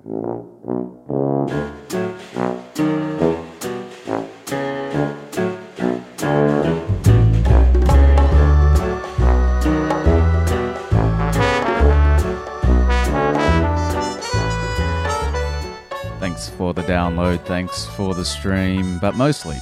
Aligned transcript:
Thanks 0.00 0.28
for 16.48 16.72
the 16.72 16.80
download, 16.82 17.44
thanks 17.44 17.84
for 17.88 18.14
the 18.14 18.24
stream, 18.24 18.98
but 19.00 19.16
mostly 19.16 19.56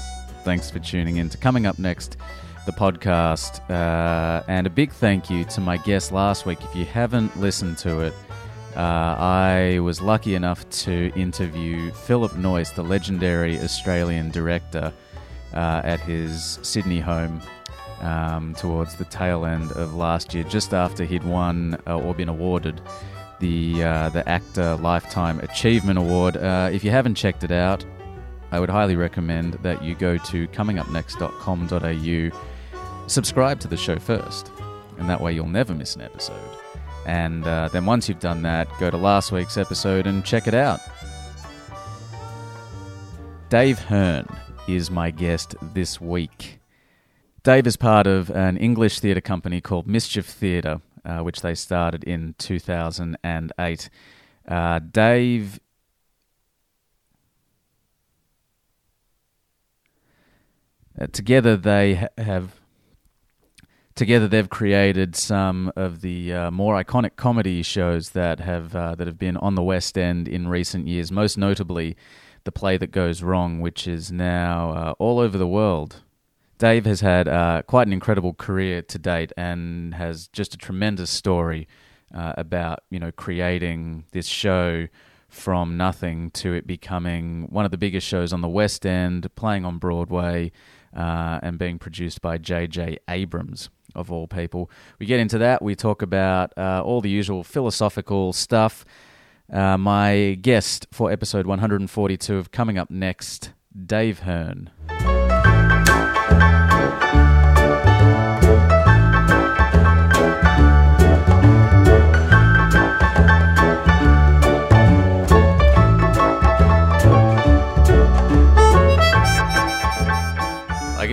thanks 0.45 0.71
for 0.71 0.79
tuning 0.79 1.17
in 1.17 1.29
to 1.31 1.39
Coming 1.39 1.67
Up 1.67 1.81
Next, 1.81 2.17
the 2.65 2.71
podcast. 2.71 3.69
Uh, 3.69 4.45
and 4.47 4.69
a 4.69 4.71
big 4.71 4.93
thank 4.93 5.31
you 5.31 5.45
to 5.47 5.61
my 5.61 5.79
guest 5.79 6.13
last 6.13 6.47
week. 6.47 6.63
If 6.63 6.77
you 6.77 6.85
haven't 6.85 7.37
listened 7.41 7.79
to 7.79 8.03
it, 8.03 8.15
uh, 8.77 9.17
I 9.19 9.79
was 9.81 10.01
lucky 10.01 10.35
enough 10.35 10.69
to 10.85 11.13
interview 11.17 11.91
Philip 11.93 12.33
Noyce, 12.33 12.75
the 12.75 12.83
legendary 12.83 13.59
Australian 13.59 14.31
director, 14.31 14.93
uh, 15.55 15.81
at 15.85 16.01
his 16.01 16.59
Sydney 16.63 17.01
home 17.01 17.41
um, 18.01 18.55
towards 18.55 18.97
the 18.97 19.05
tail 19.07 19.45
end 19.45 19.73
of 19.73 19.95
last 19.95 20.35
year, 20.35 20.45
just 20.45 20.75
after 20.75 21.05
he'd 21.05 21.25
won 21.25 21.79
uh, 21.87 21.99
or 21.99 22.15
been 22.15 22.29
awarded 22.29 22.81
the 23.41 23.83
uh, 23.83 24.09
the 24.11 24.23
AACTA 24.25 24.83
Lifetime 24.83 25.41
Achievement 25.41 25.99
Award. 25.99 26.37
Uh, 26.37 26.69
if 26.73 26.85
you 26.85 26.91
haven't 26.91 27.15
checked 27.15 27.45
it 27.45 27.51
out, 27.51 27.85
I 28.51 28.61
would 28.61 28.71
highly 28.71 28.97
recommend 28.97 29.55
that 29.63 29.83
you 29.83 29.95
go 29.95 30.19
to 30.19 30.49
comingupnext.com.au, 30.49 33.07
subscribe 33.07 33.61
to 33.61 33.69
the 33.69 33.77
show 33.77 33.99
first, 33.99 34.51
and 34.99 35.09
that 35.09 35.21
way 35.21 35.33
you'll 35.33 35.47
never 35.47 35.75
miss 35.75 35.95
an 35.97 36.03
episode. 36.03 36.68
And 37.09 37.47
uh, 37.47 37.71
then 37.73 37.87
once 37.87 38.07
you've 38.07 38.21
done 38.21 38.43
that, 38.43 38.69
go 38.79 38.91
to 38.91 38.99
last 38.99 39.33
week's 39.33 39.57
episode 39.57 40.07
and 40.07 40.23
check 40.27 40.47
it 40.47 40.53
out. 40.53 40.79
Dave 43.49 43.79
Hearn 43.79 44.27
is 44.69 44.91
my 44.91 45.11
guest 45.11 45.57
this 45.73 45.99
week. 46.03 46.61
Dave 47.43 47.67
is 47.67 47.79
part 47.79 48.07
of 48.07 48.29
an 48.29 48.59
English 48.59 49.01
theatre 49.01 49.23
company 49.23 49.63
called 49.63 49.87
Mischief 49.87 50.27
Theatre, 50.27 50.83
uh, 51.03 51.21
which 51.21 51.41
they 51.41 51.55
started 51.55 52.05
in 52.05 52.35
2008. 52.37 53.91
Uh, 54.47 54.79
Dave. 54.81 55.61
Uh, 61.01 61.07
together 61.07 61.57
they 61.57 61.95
ha- 61.95 62.09
have. 62.19 62.58
Together, 63.99 64.29
they've 64.29 64.49
created 64.49 65.17
some 65.17 65.73
of 65.75 66.03
the 66.03 66.33
uh, 66.33 66.51
more 66.53 66.81
iconic 66.81 67.17
comedy 67.17 67.65
shows 67.65 68.11
that 68.11 68.39
have 68.39 68.77
uh, 68.77 68.95
that 68.95 69.09
have 69.09 69.19
been 69.19 69.37
on 69.39 69.57
the 69.57 69.63
West 69.63 69.99
End 69.99 70.29
in 70.29 70.47
recent 70.47 70.87
years. 70.87 71.11
Most 71.11 71.37
notably, 71.37 71.97
the 72.45 72.53
play 72.53 72.77
that 72.77 72.93
goes 72.93 73.25
wrong, 73.25 73.59
which 73.59 73.89
is 73.89 74.13
now 74.13 74.71
uh, 74.71 74.95
all 75.01 75.19
over 75.19 75.37
the 75.37 75.49
world. 75.49 76.03
Dave 76.59 76.87
has 76.87 77.01
had 77.01 77.27
uh, 77.27 77.63
quite 77.67 77.89
an 77.89 77.93
incredible 77.93 78.35
career 78.35 78.83
to 78.83 79.01
date 79.01 79.33
and 79.37 79.93
has 79.95 80.29
just 80.29 80.55
a 80.55 80.59
tremendous 80.59 81.11
story 81.11 81.67
uh, 82.15 82.35
about 82.37 82.85
you 82.91 83.01
know 83.01 83.11
creating 83.11 84.05
this 84.13 84.29
show 84.29 84.87
from 85.29 85.77
nothing 85.77 86.31
to 86.31 86.53
it 86.53 86.69
becoming 86.69 87.49
one 87.51 87.65
of 87.65 87.73
the 87.73 87.77
biggest 87.77 88.07
shows 88.07 88.33
on 88.33 88.43
the 88.43 88.49
West 88.49 88.87
End, 88.87 89.29
playing 89.35 89.65
on 89.65 89.79
Broadway, 89.79 90.53
uh, 90.97 91.41
and 91.43 91.59
being 91.59 91.81
produced 91.81 92.23
by 92.23 92.39
J.J. 92.39 92.99
Abrams 93.09 93.71
of 93.99 94.11
all 94.11 94.27
people. 94.27 94.71
We 94.99 95.07
get 95.07 95.21
into 95.21 95.39
that. 95.39 95.63
We 95.63 95.75
talk 95.75 96.03
about 96.03 96.53
uh, 96.57 96.83
all 96.85 97.01
the 97.01 97.11
usual 97.11 97.45
philosophical 97.45 98.33
stuff. 98.33 98.85
Uh, 99.53 99.79
my 99.79 100.39
guest 100.41 100.87
for 100.93 101.11
episode 101.11 101.47
142 101.47 102.37
of 102.37 102.51
Coming 102.51 102.79
Up 102.79 102.91
Next, 102.91 103.53
Dave 103.87 104.21
Hearn. 104.21 104.71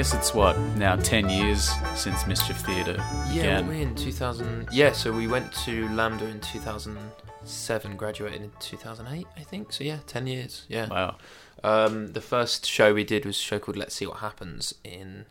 Guess 0.06 0.14
it's 0.14 0.34
what 0.36 0.56
now 0.78 0.96
ten 0.98 1.28
years 1.32 1.72
since 1.96 2.28
Mischief 2.28 2.58
Theatre 2.58 2.98
Yeah, 3.32 3.62
began. 3.62 3.68
we 3.68 3.82
in 3.82 3.96
2000. 3.96 4.68
Yeah, 4.72 4.92
so 4.92 5.12
we 5.12 5.26
went 5.26 5.52
to 5.66 5.88
LAMDA 5.88 6.30
in 6.30 6.40
2007, 6.42 7.96
graduated 7.98 8.44
in 8.44 8.52
2008, 8.60 9.26
I 9.36 9.40
think. 9.42 9.74
So 9.74 9.84
yeah, 9.84 9.98
10 10.06 10.28
years. 10.28 10.66
Yeah. 10.70 10.90
Wow. 10.90 11.16
Um, 11.64 12.14
the 12.14 12.22
first 12.22 12.68
show 12.68 12.94
we 12.94 13.04
did 13.04 13.26
was 13.26 13.36
a 13.38 13.42
show 13.42 13.58
called 13.58 13.78
Let's 13.78 13.96
See 13.96 14.06
What 14.06 14.18
Happens 14.18 14.76
in 14.84 15.26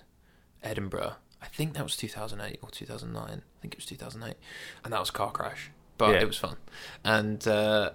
Edinburgh. 0.60 1.12
I 1.40 1.46
think 1.46 1.74
that 1.74 1.84
was 1.84 1.96
2008 1.96 2.58
or 2.60 2.68
2009. 2.68 3.22
I 3.30 3.60
think 3.62 3.74
it 3.74 3.78
was 3.78 3.86
2008, 3.86 4.34
and 4.82 4.92
that 4.92 4.98
was 4.98 5.12
car 5.12 5.30
crash, 5.30 5.70
but 5.98 6.14
Yeah. 6.14 6.22
it 6.22 6.26
was 6.26 6.36
fun. 6.36 6.56
And 7.04 7.46
uh, 7.46 7.90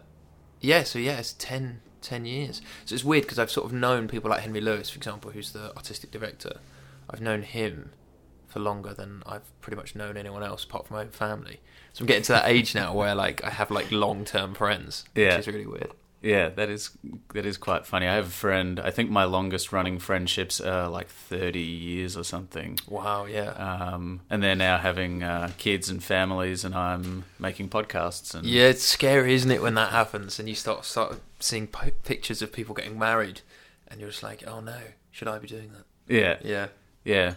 yeah, 0.61 0.83
so 0.83 0.97
yeah, 0.97 1.19
it's 1.19 1.33
10, 1.33 1.81
10 2.01 2.23
years. 2.23 2.61
So 2.85 2.95
it's 2.95 3.03
weird 3.03 3.23
because 3.25 3.37
I've 3.37 3.51
sort 3.51 3.65
of 3.65 3.73
known 3.73 4.07
people 4.07 4.29
like 4.29 4.39
Henry 4.39 4.61
Lewis, 4.61 4.89
for 4.89 4.95
example, 4.95 5.31
who's 5.31 5.51
the 5.51 5.75
artistic 5.75 6.11
director. 6.11 6.61
I've 7.09 7.21
known 7.21 7.43
him 7.43 7.91
for 8.47 8.59
longer 8.59 8.93
than 8.93 9.21
I've 9.25 9.59
pretty 9.61 9.75
much 9.77 9.95
known 9.95 10.17
anyone 10.17 10.43
else 10.43 10.63
apart 10.63 10.87
from 10.87 10.95
my 10.97 11.01
own 11.03 11.09
family. 11.11 11.59
So 11.93 12.01
I'm 12.03 12.07
getting 12.07 12.23
to 12.23 12.31
that 12.33 12.47
age 12.47 12.73
now 12.75 12.93
where 12.93 13.13
like 13.15 13.43
I 13.43 13.49
have 13.49 13.69
like 13.71 13.91
long 13.91 14.25
term 14.25 14.53
friends, 14.55 15.05
Yeah. 15.15 15.37
which 15.37 15.47
is 15.47 15.53
really 15.53 15.67
weird. 15.67 15.91
Yeah, 16.21 16.49
that 16.49 16.69
is 16.69 16.89
that 17.33 17.45
is 17.45 17.55
quite 17.57 17.85
funny. 17.85 18.05
I 18.05 18.15
have 18.15 18.27
a 18.27 18.29
friend. 18.29 18.77
I 18.79 18.91
think 18.91 19.09
my 19.09 19.23
longest 19.23 19.71
running 19.71 19.99
friendships 19.99 20.59
are 20.59 20.89
like 20.89 21.07
thirty 21.07 21.61
years 21.61 22.17
or 22.17 22.25
something. 22.25 22.77
Wow, 22.89 23.23
yeah. 23.25 23.51
Um, 23.51 24.19
and 24.29 24.43
they're 24.43 24.53
now 24.55 24.79
having 24.79 25.23
uh, 25.23 25.51
kids 25.57 25.89
and 25.89 26.03
families, 26.03 26.65
and 26.65 26.75
I'm 26.75 27.23
making 27.39 27.69
podcasts. 27.69 28.35
And 28.35 28.45
Yeah, 28.45 28.63
it's 28.65 28.83
scary, 28.83 29.33
isn't 29.33 29.49
it, 29.49 29.61
when 29.61 29.75
that 29.75 29.91
happens 29.93 30.39
and 30.39 30.49
you 30.49 30.55
start 30.55 30.83
start 30.83 31.21
seeing 31.39 31.67
p- 31.67 31.91
pictures 32.03 32.41
of 32.41 32.51
people 32.51 32.75
getting 32.75 32.99
married, 32.99 33.39
and 33.87 34.01
you're 34.01 34.09
just 34.09 34.21
like, 34.23 34.43
oh 34.45 34.59
no, 34.59 34.79
should 35.11 35.29
I 35.29 35.39
be 35.39 35.47
doing 35.47 35.71
that? 35.71 35.85
yeah, 36.13 36.37
Yeah. 36.43 36.67
Yeah. 37.03 37.33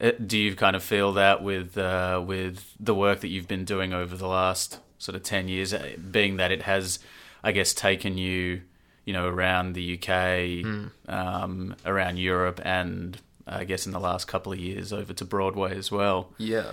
Uh, 0.00 0.12
Do 0.24 0.36
you 0.38 0.56
kind 0.56 0.74
of 0.76 0.82
feel 0.82 1.12
that 1.12 1.42
with 1.42 1.78
uh, 1.78 2.22
with 2.26 2.74
the 2.80 2.94
work 2.94 3.20
that 3.20 3.28
you've 3.28 3.48
been 3.48 3.64
doing 3.64 3.92
over 3.92 4.16
the 4.16 4.26
last 4.26 4.80
sort 4.98 5.14
of 5.14 5.22
ten 5.22 5.48
years, 5.48 5.72
uh, 5.72 5.92
being 6.10 6.36
that 6.36 6.50
it 6.50 6.62
has, 6.62 6.98
I 7.42 7.52
guess, 7.52 7.72
taken 7.72 8.18
you, 8.18 8.62
you 9.04 9.12
know, 9.12 9.26
around 9.28 9.74
the 9.74 9.94
UK, 9.98 10.64
um, 11.08 11.76
around 11.86 12.18
Europe, 12.18 12.60
and 12.64 13.18
I 13.46 13.64
guess 13.64 13.86
in 13.86 13.92
the 13.92 14.00
last 14.00 14.26
couple 14.26 14.52
of 14.52 14.58
years 14.58 14.92
over 14.92 15.12
to 15.12 15.24
Broadway 15.24 15.76
as 15.76 15.90
well. 15.92 16.32
Yeah. 16.38 16.72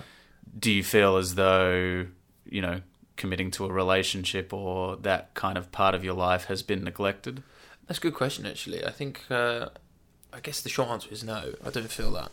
do 0.58 0.72
you 0.72 0.84
feel 0.84 1.18
as 1.18 1.36
though 1.36 2.08
you 2.50 2.62
know 2.62 2.82
committing 3.16 3.52
to 3.52 3.66
a 3.66 3.72
relationship 3.72 4.52
or 4.52 4.96
that 4.98 5.34
kind 5.36 5.58
of 5.58 5.72
part 5.72 5.94
of 5.96 6.04
your 6.04 6.16
life 6.16 6.46
has 6.46 6.64
been 6.64 6.84
neglected 6.84 7.44
That's 7.88 8.00
a 8.00 8.02
good 8.02 8.16
question, 8.16 8.46
actually. 8.46 8.84
I 8.86 8.92
think, 8.92 9.22
uh, 9.30 9.68
I 10.34 10.40
guess 10.40 10.62
the 10.62 10.70
short 10.70 10.90
answer 10.90 11.10
is 11.12 11.24
no. 11.24 11.54
I 11.66 11.70
don't 11.70 11.92
feel 11.92 12.12
that. 12.12 12.32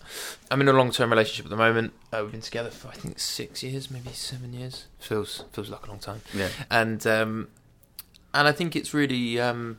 I'm 0.50 0.60
in 0.60 0.69
a 0.69 0.72
long 0.72 0.91
term 0.92 1.10
relationship 1.10 1.47
at 1.47 1.50
the 1.50 1.56
moment. 1.56 1.92
Uh, 2.12 2.20
we've 2.22 2.32
been 2.32 2.41
together 2.41 2.70
for, 2.70 2.88
I 2.88 2.92
think, 2.92 3.19
six 3.19 3.62
years, 3.62 3.91
maybe 3.91 4.10
seven 4.10 4.53
years. 4.53 4.86
Feels 4.98 5.44
feels 5.53 5.69
like 5.69 5.84
a 5.86 5.88
long 5.88 5.98
time. 5.98 6.22
yeah 6.34 6.48
and 6.70 7.04
um, 7.06 7.48
and 8.32 8.47
I 8.47 8.53
think 8.53 8.76
it's 8.76 8.94
really 8.94 9.41
um, 9.41 9.78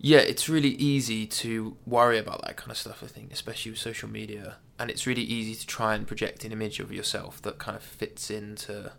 yeah, 0.00 0.18
it's 0.18 0.48
really 0.48 0.70
easy 0.70 1.26
to 1.26 1.76
worry 1.84 2.18
about 2.18 2.42
that 2.42 2.56
kind 2.56 2.70
of 2.70 2.76
stuff. 2.76 3.02
I 3.02 3.06
think, 3.06 3.32
especially 3.32 3.72
with 3.72 3.80
social 3.80 4.08
media, 4.08 4.56
and 4.78 4.90
it's 4.90 5.06
really 5.06 5.22
easy 5.22 5.54
to 5.56 5.66
try 5.66 5.94
and 5.94 6.06
project 6.06 6.44
an 6.44 6.52
image 6.52 6.78
of 6.78 6.92
yourself 6.92 7.42
that 7.42 7.58
kind 7.58 7.76
of 7.76 7.82
fits 7.82 8.30
into 8.30 8.92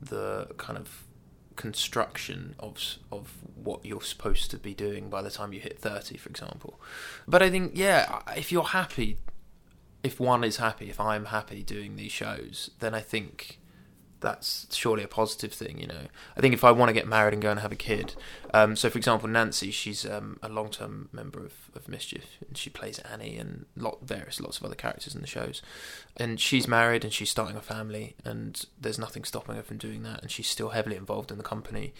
the 0.00 0.48
kind 0.56 0.78
of 0.78 1.04
construction 1.58 2.54
of 2.60 2.98
of 3.10 3.34
what 3.56 3.84
you're 3.84 4.00
supposed 4.00 4.48
to 4.52 4.56
be 4.56 4.72
doing 4.72 5.10
by 5.10 5.20
the 5.20 5.30
time 5.30 5.52
you 5.52 5.60
hit 5.60 5.78
30 5.78 6.16
for 6.16 6.30
example. 6.30 6.80
But 7.26 7.42
i 7.42 7.50
think 7.50 7.72
yeah 7.74 8.20
if 8.36 8.50
you're 8.52 8.62
happy 8.80 9.18
if 10.04 10.20
one 10.20 10.44
is 10.44 10.58
happy 10.58 10.88
if 10.88 11.00
i'm 11.00 11.26
happy 11.26 11.62
doing 11.64 11.96
these 11.96 12.12
shows 12.12 12.70
then 12.78 12.94
i 12.94 13.00
think 13.00 13.58
that's 14.20 14.74
surely 14.74 15.02
a 15.02 15.08
positive 15.08 15.52
thing, 15.52 15.78
you 15.80 15.86
know. 15.86 16.06
I 16.36 16.40
think 16.40 16.54
if 16.54 16.64
I 16.64 16.70
want 16.70 16.88
to 16.88 16.92
get 16.92 17.06
married 17.06 17.34
and 17.34 17.42
go 17.42 17.50
and 17.50 17.60
have 17.60 17.72
a 17.72 17.76
kid, 17.76 18.14
um, 18.52 18.76
so 18.76 18.90
for 18.90 18.98
example, 18.98 19.28
Nancy, 19.28 19.70
she's 19.70 20.04
um, 20.06 20.38
a 20.42 20.48
long-term 20.48 21.08
member 21.12 21.44
of, 21.44 21.52
of 21.74 21.88
Mischief, 21.88 22.24
and 22.46 22.56
she 22.56 22.70
plays 22.70 22.98
Annie 23.00 23.36
and 23.36 23.66
lot 23.76 23.98
various 24.02 24.40
lots 24.40 24.58
of 24.58 24.64
other 24.64 24.74
characters 24.74 25.14
in 25.14 25.20
the 25.20 25.26
shows, 25.26 25.62
and 26.16 26.40
she's 26.40 26.66
married 26.66 27.04
and 27.04 27.12
she's 27.12 27.30
starting 27.30 27.56
a 27.56 27.62
family, 27.62 28.16
and 28.24 28.64
there's 28.80 28.98
nothing 28.98 29.24
stopping 29.24 29.54
her 29.56 29.62
from 29.62 29.78
doing 29.78 30.02
that, 30.02 30.22
and 30.22 30.30
she's 30.30 30.48
still 30.48 30.70
heavily 30.70 30.96
involved 30.96 31.30
in 31.30 31.38
the 31.38 31.44
company, 31.44 31.94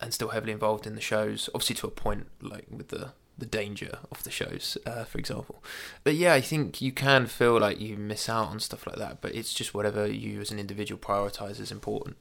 and 0.00 0.14
still 0.14 0.28
heavily 0.28 0.52
involved 0.52 0.86
in 0.86 0.94
the 0.94 1.00
shows, 1.00 1.48
obviously 1.54 1.76
to 1.76 1.86
a 1.86 1.90
point, 1.90 2.26
like 2.40 2.66
with 2.70 2.88
the 2.88 3.12
the 3.38 3.46
danger 3.46 3.98
of 4.10 4.22
the 4.24 4.30
shows, 4.30 4.78
uh, 4.86 5.04
for 5.04 5.18
example. 5.18 5.62
But 6.04 6.14
yeah, 6.14 6.34
I 6.34 6.40
think 6.40 6.80
you 6.80 6.92
can 6.92 7.26
feel 7.26 7.58
like 7.60 7.80
you 7.80 7.96
miss 7.96 8.28
out 8.28 8.48
on 8.48 8.60
stuff 8.60 8.86
like 8.86 8.96
that, 8.96 9.20
but 9.20 9.34
it's 9.34 9.52
just 9.52 9.74
whatever 9.74 10.06
you 10.06 10.40
as 10.40 10.50
an 10.50 10.58
individual 10.58 10.98
prioritize 10.98 11.60
as 11.60 11.70
important. 11.70 12.16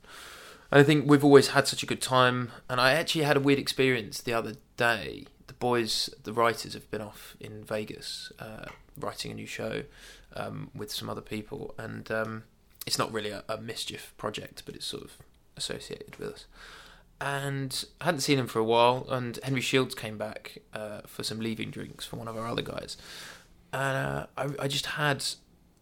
I 0.72 0.84
think 0.84 1.10
we've 1.10 1.24
always 1.24 1.50
had 1.50 1.68
such 1.68 1.84
a 1.84 1.86
good 1.86 2.02
time, 2.02 2.52
and 2.70 2.82
I 2.82 2.94
actually 2.94 3.24
had 3.24 3.38
a 3.38 3.40
weird 3.40 3.60
experience 3.60 4.22
the 4.22 4.34
other 4.34 4.56
day. 4.78 5.26
The 5.48 5.54
boys, 5.54 6.10
the 6.24 6.34
writers, 6.34 6.74
have 6.74 6.90
been 6.92 7.02
off 7.02 7.36
in 7.40 7.64
Vegas 7.64 8.32
uh, 8.40 8.66
writing 9.00 9.32
a 9.32 9.36
new 9.36 9.46
show 9.46 9.84
um, 10.36 10.72
with 10.76 10.92
some 10.92 11.10
other 11.10 11.22
people, 11.22 11.76
and 11.78 12.12
um, 12.12 12.44
it's 12.86 12.98
not 12.98 13.14
really 13.14 13.30
a, 13.30 13.44
a 13.48 13.58
mischief 13.58 14.14
project, 14.18 14.64
but 14.66 14.76
it's 14.76 14.86
sort 14.86 15.04
of 15.04 15.18
associated 15.56 16.18
with 16.18 16.30
us. 16.34 16.46
And 17.22 17.86
I 18.02 18.06
hadn't 18.06 18.22
seen 18.22 18.38
him 18.38 18.48
for 18.48 18.60
a 18.60 18.64
while, 18.64 19.08
and 19.10 19.40
Henry 19.42 19.62
Shields 19.62 19.96
came 19.96 20.18
back 20.18 20.60
uh, 20.74 21.02
for 21.08 21.24
some 21.24 21.40
leaving 21.40 21.72
drinks 21.72 22.06
for 22.06 22.18
one 22.18 22.28
of 22.28 22.38
our 22.38 22.46
other 22.46 22.62
guys, 22.62 22.98
and 23.72 23.98
uh, 23.98 24.26
I, 24.38 24.50
I 24.60 24.68
just 24.68 24.86
had 24.86 25.24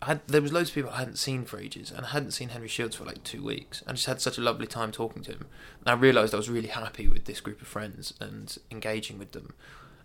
I 0.03 0.07
had, 0.07 0.21
there 0.27 0.41
was 0.41 0.51
loads 0.51 0.69
of 0.69 0.75
people 0.75 0.91
I 0.91 0.97
hadn't 0.97 1.17
seen 1.17 1.45
for 1.45 1.57
ages, 1.57 1.89
and 1.89 2.05
I 2.05 2.09
hadn't 2.09 2.31
seen 2.31 2.49
Henry 2.49 2.67
Shields 2.67 2.97
for 2.97 3.05
like 3.05 3.23
two 3.23 3.41
weeks. 3.41 3.81
I 3.87 3.93
just 3.93 4.05
had 4.05 4.19
such 4.19 4.37
a 4.37 4.41
lovely 4.41 4.67
time 4.67 4.91
talking 4.91 5.23
to 5.23 5.31
him, 5.31 5.45
and 5.79 5.89
I 5.89 5.93
realised 5.93 6.33
I 6.33 6.37
was 6.37 6.49
really 6.49 6.67
happy 6.67 7.07
with 7.07 7.23
this 7.23 7.39
group 7.39 7.61
of 7.61 7.67
friends 7.67 8.13
and 8.19 8.57
engaging 8.69 9.17
with 9.17 9.31
them. 9.31 9.53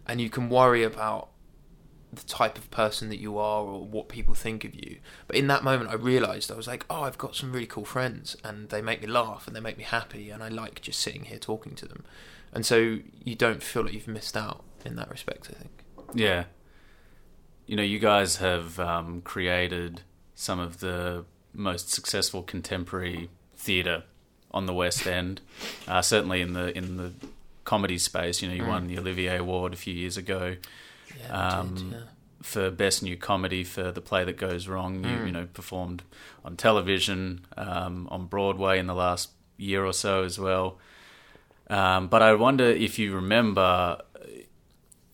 And 0.07 0.21
you 0.21 0.31
can 0.31 0.49
worry 0.51 0.85
about 0.85 1.31
the 2.13 2.25
type 2.25 2.57
of 2.57 2.71
person 2.71 3.09
that 3.11 3.19
you 3.19 3.39
are 3.39 3.63
or 3.63 3.85
what 3.85 4.09
people 4.09 4.35
think 4.35 4.65
of 4.65 4.75
you, 4.75 4.99
but 5.27 5.37
in 5.37 5.47
that 5.49 5.63
moment, 5.63 5.91
I 5.91 5.95
realised 5.95 6.51
I 6.51 6.57
was 6.57 6.67
like, 6.67 6.87
oh, 6.89 7.03
I've 7.03 7.19
got 7.19 7.37
some 7.37 7.53
really 7.53 7.67
cool 7.67 7.85
friends, 7.85 8.37
and 8.43 8.69
they 8.71 8.81
make 8.81 9.03
me 9.03 9.09
laugh 9.09 9.47
and 9.47 9.55
they 9.55 9.61
make 9.61 9.77
me 9.77 9.85
happy, 9.85 10.31
and 10.31 10.43
I 10.43 10.49
like 10.49 10.81
just 10.81 11.01
sitting 11.01 11.25
here 11.25 11.39
talking 11.39 11.75
to 11.77 11.87
them. 11.87 12.05
And 12.53 12.65
so 12.65 12.99
you 13.25 13.35
don't 13.35 13.63
feel 13.63 13.85
like 13.85 13.93
you've 13.93 14.09
missed 14.09 14.37
out 14.37 14.65
in 14.85 14.97
that 14.97 15.11
respect. 15.11 15.51
I 15.51 15.59
think. 15.59 15.85
Yeah, 16.15 16.45
you 17.67 17.77
know, 17.77 17.83
you 17.83 17.99
guys 17.99 18.37
have 18.37 18.81
um, 18.81 19.21
created 19.21 20.03
some 20.35 20.59
of 20.59 20.81
the 20.81 21.25
most 21.53 21.91
successful 21.91 22.43
contemporary 22.43 23.29
theatre 23.57 24.05
on 24.51 24.67
the 24.67 24.75
West 24.75 25.07
End. 25.07 25.43
Uh, 25.87 26.01
certainly 26.01 26.41
in 26.41 26.55
the 26.55 26.77
in 26.77 26.97
the 26.97 27.13
comedy 27.65 27.99
space, 27.99 28.41
you 28.41 28.49
know, 28.49 28.55
you 28.55 28.63
mm. 28.63 28.69
won 28.69 28.87
the 28.87 28.99
Olivier 28.99 29.37
Award 29.37 29.75
a 29.75 29.77
few 29.77 29.93
years 29.93 30.17
ago 30.17 30.57
yeah, 31.21 31.59
um, 31.59 31.75
did, 31.75 31.93
yeah. 31.93 31.99
for 32.43 32.71
best 32.71 33.03
new 33.03 33.17
comedy 33.17 33.65
for 33.65 33.91
the 33.93 34.01
play 34.01 34.25
that 34.25 34.37
goes 34.37 34.69
wrong. 34.69 35.05
You, 35.05 35.11
mm. 35.11 35.27
you 35.27 35.33
know, 35.33 35.47
performed 35.47 36.03
on 36.45 36.57
television, 36.57 37.47
um, 37.57 38.09
on 38.11 38.27
Broadway 38.27 38.79
in 38.79 38.87
the 38.87 38.95
last 38.95 39.31
year 39.57 39.85
or 39.85 39.93
so 39.93 40.25
as 40.25 40.39
well. 40.39 40.79
Um, 41.69 42.09
but 42.09 42.23
I 42.23 42.35
wonder 42.35 42.65
if 42.65 42.99
you 42.99 43.15
remember 43.15 43.99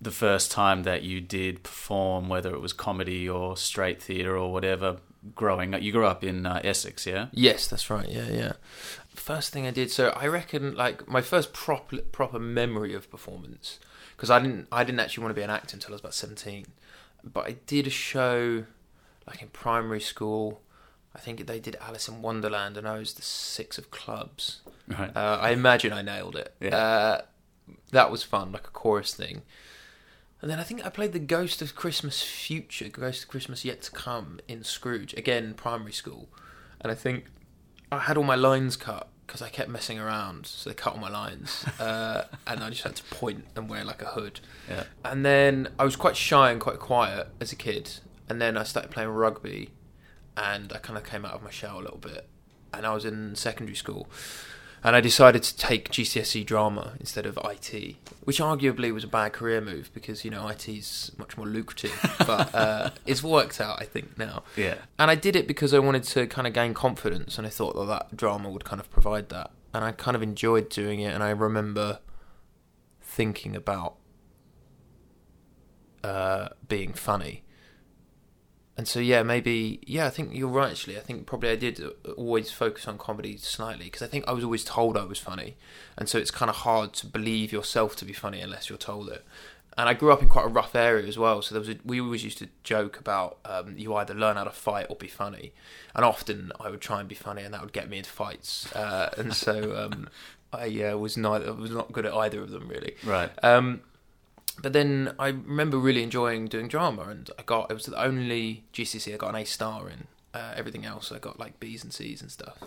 the 0.04 0.10
first 0.10 0.50
time 0.52 0.84
that 0.84 1.02
you 1.02 1.20
did 1.20 1.62
perform, 1.62 2.28
whether 2.28 2.54
it 2.54 2.60
was 2.60 2.72
comedy 2.72 3.28
or 3.28 3.56
straight 3.56 4.02
theatre 4.02 4.36
or 4.36 4.52
whatever, 4.52 4.98
growing 5.34 5.74
up? 5.74 5.82
You 5.82 5.92
grew 5.92 6.06
up 6.06 6.22
in 6.22 6.46
uh, 6.46 6.60
Essex, 6.62 7.06
yeah? 7.06 7.26
Yes, 7.32 7.66
that's 7.66 7.90
right. 7.90 8.08
Yeah, 8.08 8.28
yeah. 8.30 8.52
First 9.08 9.52
thing 9.52 9.66
I 9.66 9.70
did, 9.70 9.90
so 9.90 10.10
I 10.10 10.26
reckon, 10.26 10.74
like 10.74 11.08
my 11.08 11.22
first 11.22 11.52
proper 11.52 11.98
proper 11.98 12.38
memory 12.38 12.94
of 12.94 13.10
performance, 13.10 13.78
because 14.24 14.30
I 14.30 14.42
didn't 14.42 14.68
I 14.72 14.84
didn't 14.84 15.00
actually 15.00 15.22
want 15.22 15.36
to 15.36 15.38
be 15.38 15.44
an 15.44 15.50
actor 15.50 15.76
until 15.76 15.90
I 15.90 15.94
was 15.96 16.00
about 16.00 16.14
seventeen, 16.14 16.64
but 17.22 17.46
I 17.46 17.56
did 17.66 17.86
a 17.86 17.90
show, 17.90 18.64
like 19.26 19.42
in 19.42 19.48
primary 19.48 20.00
school. 20.00 20.62
I 21.14 21.18
think 21.18 21.46
they 21.46 21.60
did 21.60 21.76
Alice 21.78 22.08
in 22.08 22.22
Wonderland, 22.22 22.78
and 22.78 22.88
I 22.88 22.98
was 22.98 23.12
the 23.12 23.22
six 23.22 23.76
of 23.76 23.90
clubs. 23.90 24.62
Right. 24.88 25.14
Uh, 25.14 25.38
I 25.40 25.50
imagine 25.50 25.92
I 25.92 26.00
nailed 26.00 26.36
it. 26.36 26.54
Yeah. 26.58 26.74
Uh, 26.74 27.20
that 27.90 28.10
was 28.10 28.22
fun, 28.22 28.50
like 28.50 28.66
a 28.66 28.70
chorus 28.70 29.12
thing. 29.12 29.42
And 30.40 30.50
then 30.50 30.58
I 30.58 30.62
think 30.62 30.84
I 30.84 30.88
played 30.88 31.12
the 31.12 31.18
Ghost 31.18 31.60
of 31.60 31.76
Christmas 31.76 32.22
Future, 32.22 32.88
Ghost 32.88 33.24
of 33.24 33.28
Christmas 33.28 33.64
Yet 33.64 33.82
to 33.82 33.90
Come 33.90 34.40
in 34.48 34.64
Scrooge, 34.64 35.14
again, 35.14 35.52
primary 35.54 35.92
school. 35.92 36.28
And 36.80 36.90
I 36.90 36.94
think 36.94 37.26
I 37.92 38.00
had 38.00 38.16
all 38.16 38.24
my 38.24 38.34
lines 38.34 38.76
cut 38.76 39.08
because 39.26 39.42
I 39.42 39.48
kept 39.48 39.68
messing 39.68 39.98
around, 39.98 40.46
so 40.46 40.70
they 40.70 40.74
cut 40.74 40.94
all 40.94 41.00
my 41.00 41.10
lines. 41.10 41.64
Uh, 41.80 42.24
and 42.46 42.62
I 42.62 42.70
just 42.70 42.82
had 42.82 42.96
to 42.96 43.02
point 43.04 43.44
and 43.56 43.68
wear 43.68 43.84
like 43.84 44.00
a 44.00 44.06
hood. 44.06 44.40
Yeah. 44.70 44.84
And 45.04 45.24
then 45.24 45.68
I 45.78 45.84
was 45.84 45.96
quite 45.96 46.16
shy 46.16 46.50
and 46.50 46.60
quite 46.60 46.78
quiet 46.78 47.28
as 47.40 47.52
a 47.52 47.56
kid. 47.56 47.90
And 48.28 48.40
then 48.40 48.56
I 48.56 48.62
started 48.62 48.90
playing 48.90 49.10
rugby 49.10 49.70
and 50.36 50.72
I 50.72 50.78
kind 50.78 50.96
of 50.96 51.04
came 51.04 51.24
out 51.24 51.34
of 51.34 51.42
my 51.42 51.50
shell 51.50 51.78
a 51.78 51.82
little 51.82 51.98
bit. 51.98 52.26
And 52.72 52.86
I 52.86 52.94
was 52.94 53.04
in 53.04 53.34
secondary 53.34 53.76
school 53.76 54.08
and 54.84 54.94
I 54.94 55.00
decided 55.00 55.42
to 55.44 55.56
take 55.56 55.90
GCSE 55.90 56.44
drama 56.44 56.92
instead 57.00 57.24
of 57.24 57.38
IT, 57.42 57.96
which 58.24 58.38
arguably 58.38 58.92
was 58.92 59.02
a 59.02 59.08
bad 59.08 59.32
career 59.32 59.62
move 59.62 59.90
because 59.94 60.26
you 60.26 60.30
know 60.30 60.46
IT 60.46 60.68
is 60.68 61.10
much 61.16 61.38
more 61.38 61.46
lucrative, 61.46 61.98
but 62.26 62.54
uh, 62.54 62.90
it's 63.06 63.22
worked 63.22 63.62
out 63.62 63.80
I 63.80 63.86
think 63.86 64.18
now. 64.18 64.42
Yeah. 64.56 64.76
And 64.98 65.10
I 65.10 65.14
did 65.14 65.36
it 65.36 65.48
because 65.48 65.72
I 65.72 65.78
wanted 65.78 66.04
to 66.04 66.26
kind 66.26 66.46
of 66.46 66.52
gain 66.52 66.74
confidence, 66.74 67.38
and 67.38 67.46
I 67.46 67.50
thought 67.50 67.74
that 67.76 67.86
that 67.86 68.16
drama 68.16 68.50
would 68.50 68.64
kind 68.64 68.78
of 68.78 68.90
provide 68.90 69.30
that, 69.30 69.50
and 69.72 69.82
I 69.82 69.92
kind 69.92 70.14
of 70.14 70.22
enjoyed 70.22 70.68
doing 70.68 71.00
it, 71.00 71.14
and 71.14 71.22
I 71.22 71.30
remember 71.30 72.00
thinking 73.00 73.56
about 73.56 73.94
uh, 76.02 76.48
being 76.68 76.92
funny 76.92 77.42
and 78.76 78.88
so 78.88 78.98
yeah, 78.98 79.22
maybe 79.22 79.80
yeah, 79.86 80.06
I 80.06 80.10
think 80.10 80.34
you're 80.34 80.48
right. 80.48 80.70
Actually, 80.70 80.96
I 80.96 81.00
think 81.00 81.26
probably 81.26 81.50
I 81.50 81.56
did 81.56 81.80
uh, 81.80 82.10
always 82.12 82.50
focus 82.50 82.88
on 82.88 82.98
comedy 82.98 83.36
slightly 83.36 83.84
because 83.84 84.02
I 84.02 84.06
think 84.06 84.26
I 84.26 84.32
was 84.32 84.42
always 84.42 84.64
told 84.64 84.96
I 84.96 85.04
was 85.04 85.18
funny, 85.18 85.56
and 85.96 86.08
so 86.08 86.18
it's 86.18 86.32
kind 86.32 86.50
of 86.50 86.56
hard 86.56 86.92
to 86.94 87.06
believe 87.06 87.52
yourself 87.52 87.94
to 87.96 88.04
be 88.04 88.12
funny 88.12 88.40
unless 88.40 88.68
you're 88.68 88.78
told 88.78 89.08
it. 89.10 89.24
And 89.76 89.88
I 89.88 89.94
grew 89.94 90.12
up 90.12 90.22
in 90.22 90.28
quite 90.28 90.44
a 90.44 90.48
rough 90.48 90.74
area 90.74 91.06
as 91.06 91.18
well, 91.18 91.42
so 91.42 91.54
there 91.54 91.60
was 91.60 91.68
a, 91.68 91.76
we 91.84 92.00
always 92.00 92.24
used 92.24 92.38
to 92.38 92.48
joke 92.62 92.98
about 92.98 93.38
um, 93.44 93.74
you 93.76 93.94
either 93.94 94.14
learn 94.14 94.36
how 94.36 94.44
to 94.44 94.50
fight 94.50 94.86
or 94.88 94.96
be 94.96 95.08
funny, 95.08 95.52
and 95.94 96.04
often 96.04 96.50
I 96.58 96.70
would 96.70 96.80
try 96.80 96.98
and 96.98 97.08
be 97.08 97.14
funny, 97.14 97.42
and 97.42 97.54
that 97.54 97.60
would 97.60 97.72
get 97.72 97.88
me 97.88 97.98
into 97.98 98.10
fights, 98.10 98.72
uh, 98.74 99.14
and 99.16 99.34
so 99.34 99.76
um, 99.76 100.08
I 100.52 100.82
uh, 100.82 100.96
was 100.96 101.16
neither 101.16 101.52
was 101.52 101.70
not 101.70 101.92
good 101.92 102.06
at 102.06 102.14
either 102.14 102.40
of 102.40 102.50
them 102.50 102.68
really. 102.68 102.96
Right. 103.04 103.30
Um, 103.44 103.82
but 104.60 104.72
then 104.72 105.14
I 105.18 105.28
remember 105.28 105.78
really 105.78 106.02
enjoying 106.02 106.46
doing 106.46 106.68
drama, 106.68 107.02
and 107.02 107.30
I 107.38 107.42
got 107.42 107.70
it 107.70 107.74
was 107.74 107.86
the 107.86 108.00
only 108.00 108.64
GCSE 108.72 109.14
I 109.14 109.16
got 109.16 109.30
an 109.30 109.40
A 109.40 109.44
star 109.44 109.88
in. 109.88 110.06
Uh, 110.32 110.52
everything 110.56 110.84
else 110.84 111.12
I 111.12 111.18
got 111.18 111.38
like 111.38 111.60
B's 111.60 111.84
and 111.84 111.92
C's 111.92 112.20
and 112.20 112.30
stuff. 112.30 112.58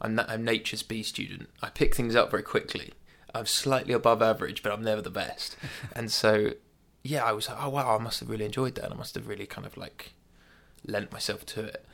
I'm, 0.00 0.18
I'm 0.20 0.44
nature's 0.44 0.82
B 0.82 1.02
student. 1.02 1.48
I 1.62 1.70
pick 1.70 1.94
things 1.94 2.14
up 2.14 2.30
very 2.30 2.42
quickly. 2.42 2.92
I'm 3.34 3.46
slightly 3.46 3.92
above 3.92 4.22
average, 4.22 4.62
but 4.62 4.72
I'm 4.72 4.82
never 4.82 5.02
the 5.02 5.10
best. 5.10 5.56
and 5.96 6.10
so, 6.10 6.52
yeah, 7.02 7.24
I 7.24 7.32
was 7.32 7.48
like, 7.48 7.58
oh 7.60 7.70
wow, 7.70 7.96
I 7.96 8.02
must 8.02 8.20
have 8.20 8.30
really 8.30 8.44
enjoyed 8.44 8.76
that. 8.76 8.92
I 8.92 8.94
must 8.94 9.14
have 9.14 9.26
really 9.26 9.46
kind 9.46 9.66
of 9.66 9.76
like 9.76 10.12
lent 10.86 11.12
myself 11.12 11.44
to 11.46 11.64
it. 11.64 11.84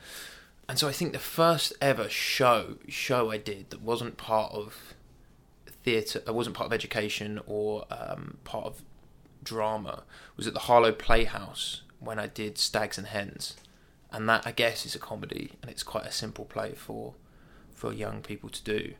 And 0.67 0.79
so 0.79 0.87
I 0.87 0.91
think 0.91 1.13
the 1.13 1.19
first 1.19 1.73
ever 1.81 2.09
show 2.09 2.77
show 2.87 3.31
I 3.31 3.37
did 3.37 3.69
that 3.69 3.81
wasn't 3.81 4.17
part 4.17 4.51
of 4.51 4.95
theatre, 5.83 6.21
wasn't 6.27 6.55
part 6.55 6.67
of 6.67 6.73
education 6.73 7.39
or 7.45 7.85
um, 7.91 8.37
part 8.43 8.65
of 8.65 8.81
drama 9.45 10.03
was 10.35 10.47
at 10.47 10.53
the 10.53 10.61
Harlow 10.61 10.91
Playhouse 10.91 11.83
when 11.99 12.19
I 12.19 12.27
did 12.27 12.57
Stags 12.57 12.97
and 12.97 13.07
Hens, 13.07 13.55
and 14.11 14.27
that 14.27 14.45
I 14.45 14.51
guess 14.51 14.85
is 14.85 14.95
a 14.95 14.99
comedy, 14.99 15.53
and 15.61 15.71
it's 15.71 15.83
quite 15.83 16.05
a 16.05 16.11
simple 16.11 16.45
play 16.45 16.73
for 16.73 17.13
for 17.73 17.93
young 17.93 18.21
people 18.21 18.49
to 18.49 18.63
do. 18.63 18.93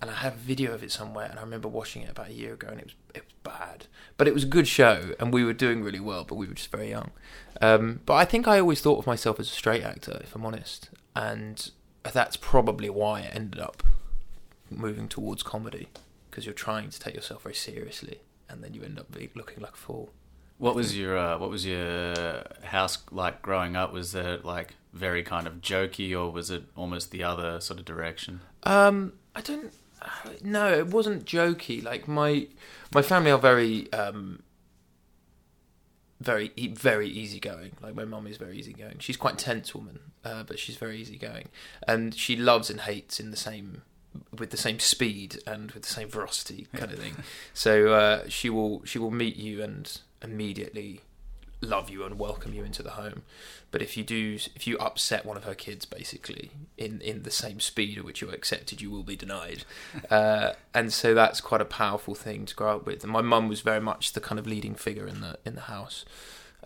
And 0.00 0.10
I 0.10 0.14
have 0.14 0.34
a 0.34 0.38
video 0.38 0.74
of 0.74 0.82
it 0.82 0.92
somewhere, 0.92 1.26
and 1.26 1.38
I 1.38 1.42
remember 1.42 1.68
watching 1.68 2.02
it 2.02 2.10
about 2.10 2.28
a 2.28 2.32
year 2.32 2.54
ago, 2.54 2.68
and 2.68 2.80
it 2.80 2.86
was 2.86 2.94
it 3.14 3.24
was 3.24 3.34
bad, 3.44 3.86
but 4.16 4.26
it 4.26 4.34
was 4.34 4.44
a 4.44 4.48
good 4.48 4.66
show, 4.66 5.14
and 5.20 5.32
we 5.32 5.44
were 5.44 5.52
doing 5.52 5.82
really 5.82 6.00
well, 6.00 6.24
but 6.24 6.34
we 6.34 6.46
were 6.46 6.54
just 6.54 6.70
very 6.70 6.90
young. 6.90 7.12
Um, 7.60 8.00
but 8.04 8.14
I 8.14 8.24
think 8.24 8.48
I 8.48 8.58
always 8.58 8.80
thought 8.80 8.98
of 8.98 9.06
myself 9.06 9.38
as 9.38 9.48
a 9.48 9.54
straight 9.54 9.82
actor, 9.82 10.18
if 10.22 10.34
I'm 10.34 10.44
honest, 10.44 10.90
and 11.14 11.70
that's 12.02 12.36
probably 12.36 12.90
why 12.90 13.20
I 13.20 13.30
ended 13.32 13.60
up 13.60 13.82
moving 14.70 15.08
towards 15.08 15.42
comedy 15.42 15.88
because 16.30 16.44
you're 16.44 16.54
trying 16.54 16.90
to 16.90 17.00
take 17.00 17.14
yourself 17.14 17.44
very 17.44 17.54
seriously 17.54 18.20
and 18.48 18.62
then 18.62 18.74
you 18.74 18.82
end 18.82 18.98
up 18.98 19.06
looking 19.34 19.62
like 19.62 19.74
a 19.74 19.76
fool. 19.76 20.12
What 20.58 20.74
was 20.74 20.96
your 20.96 21.18
uh, 21.18 21.38
What 21.38 21.50
was 21.50 21.66
your 21.66 22.44
house 22.64 22.98
like 23.10 23.42
growing 23.42 23.76
up? 23.76 23.92
Was 23.92 24.14
it 24.14 24.44
like 24.44 24.74
very 24.92 25.22
kind 25.22 25.46
of 25.46 25.60
jokey, 25.60 26.18
or 26.18 26.30
was 26.30 26.50
it 26.50 26.64
almost 26.74 27.10
the 27.10 27.22
other 27.22 27.60
sort 27.60 27.78
of 27.78 27.84
direction? 27.84 28.40
Um, 28.62 29.12
I 29.34 29.42
don't. 29.42 29.72
No, 30.42 30.72
it 30.72 30.88
wasn't 30.88 31.24
jokey. 31.24 31.82
Like 31.82 32.08
my 32.08 32.48
my 32.94 33.02
family 33.02 33.30
are 33.30 33.38
very 33.38 33.92
um, 33.92 34.42
very 36.20 36.52
very 36.56 37.08
easygoing. 37.08 37.72
Like 37.82 37.94
my 37.94 38.04
mum 38.04 38.26
is 38.26 38.38
very 38.38 38.58
easygoing. 38.58 38.98
She's 39.00 39.16
quite 39.18 39.34
a 39.34 39.44
tense 39.44 39.74
woman, 39.74 40.00
uh, 40.24 40.44
but 40.44 40.58
she's 40.58 40.76
very 40.76 40.98
easygoing, 40.98 41.48
and 41.86 42.14
she 42.14 42.34
loves 42.36 42.70
and 42.70 42.80
hates 42.80 43.20
in 43.20 43.30
the 43.30 43.36
same 43.36 43.82
with 44.36 44.50
the 44.50 44.56
same 44.56 44.78
speed 44.78 45.38
and 45.46 45.70
with 45.72 45.82
the 45.84 45.88
same 45.88 46.08
velocity 46.08 46.66
kind 46.74 46.92
of 46.92 46.98
thing. 46.98 47.16
So 47.54 47.92
uh, 47.92 48.28
she 48.28 48.50
will 48.50 48.84
she 48.84 48.98
will 48.98 49.10
meet 49.10 49.36
you 49.36 49.62
and 49.62 49.98
immediately 50.22 51.02
love 51.60 51.88
you 51.88 52.04
and 52.04 52.18
welcome 52.18 52.52
you 52.52 52.64
into 52.64 52.82
the 52.82 52.90
home. 52.90 53.22
But 53.70 53.82
if 53.82 53.96
you 53.96 54.04
do 54.04 54.38
if 54.54 54.66
you 54.66 54.78
upset 54.78 55.26
one 55.26 55.36
of 55.36 55.44
her 55.44 55.54
kids 55.54 55.84
basically 55.84 56.50
in 56.76 57.00
in 57.00 57.22
the 57.22 57.30
same 57.30 57.60
speed 57.60 57.98
at 57.98 58.04
which 58.04 58.20
you're 58.20 58.32
accepted, 58.32 58.80
you 58.80 58.90
will 58.90 59.02
be 59.02 59.16
denied. 59.16 59.64
Uh, 60.10 60.52
and 60.72 60.92
so 60.92 61.14
that's 61.14 61.40
quite 61.40 61.60
a 61.60 61.64
powerful 61.64 62.14
thing 62.14 62.46
to 62.46 62.54
grow 62.54 62.76
up 62.76 62.86
with. 62.86 63.02
And 63.02 63.12
my 63.12 63.22
mum 63.22 63.48
was 63.48 63.60
very 63.60 63.80
much 63.80 64.12
the 64.12 64.20
kind 64.20 64.38
of 64.38 64.46
leading 64.46 64.74
figure 64.74 65.06
in 65.06 65.20
the 65.20 65.38
in 65.44 65.54
the 65.56 65.62
house, 65.62 66.04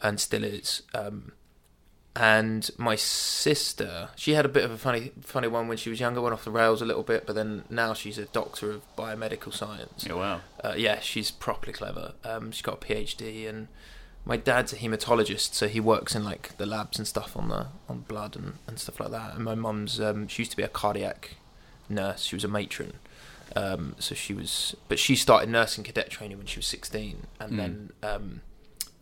and 0.02 0.20
still 0.20 0.44
is. 0.44 0.82
Um, 0.94 1.32
and 2.20 2.68
my 2.76 2.96
sister, 2.96 4.10
she 4.14 4.32
had 4.34 4.44
a 4.44 4.48
bit 4.48 4.64
of 4.64 4.70
a 4.70 4.76
funny, 4.76 5.12
funny 5.22 5.48
one 5.48 5.68
when 5.68 5.78
she 5.78 5.88
was 5.88 6.00
younger. 6.00 6.20
Went 6.20 6.34
off 6.34 6.44
the 6.44 6.50
rails 6.50 6.82
a 6.82 6.84
little 6.84 7.02
bit, 7.02 7.26
but 7.26 7.34
then 7.34 7.64
now 7.70 7.94
she's 7.94 8.18
a 8.18 8.26
doctor 8.26 8.70
of 8.70 8.82
biomedical 8.96 9.52
science. 9.54 10.04
Yeah, 10.06 10.14
wow. 10.14 10.40
Uh, 10.62 10.74
yeah, 10.76 11.00
she's 11.00 11.30
properly 11.30 11.72
clever. 11.72 12.12
Um, 12.24 12.50
she's 12.52 12.62
got 12.62 12.74
a 12.82 12.86
PhD, 12.86 13.48
and 13.48 13.68
my 14.26 14.36
dad's 14.36 14.72
a 14.72 14.76
hematologist, 14.76 15.54
so 15.54 15.66
he 15.66 15.80
works 15.80 16.14
in 16.14 16.22
like 16.24 16.56
the 16.58 16.66
labs 16.66 16.98
and 16.98 17.06
stuff 17.08 17.36
on 17.36 17.48
the 17.48 17.68
on 17.88 18.00
blood 18.00 18.36
and, 18.36 18.54
and 18.66 18.78
stuff 18.78 19.00
like 19.00 19.10
that. 19.12 19.34
And 19.36 19.44
my 19.44 19.54
mum's 19.54 19.98
um, 20.00 20.28
she 20.28 20.42
used 20.42 20.50
to 20.50 20.56
be 20.56 20.62
a 20.62 20.68
cardiac 20.68 21.36
nurse. 21.88 22.22
She 22.24 22.36
was 22.36 22.44
a 22.44 22.48
matron. 22.48 22.92
Um, 23.56 23.96
so 23.98 24.14
she 24.14 24.32
was, 24.32 24.76
but 24.88 24.98
she 25.00 25.16
started 25.16 25.48
nursing 25.48 25.82
cadet 25.82 26.08
training 26.10 26.36
when 26.38 26.46
she 26.46 26.58
was 26.60 26.66
16, 26.66 27.26
and 27.40 27.52
Mm. 27.52 27.56
then 27.56 27.90
um, 28.02 28.40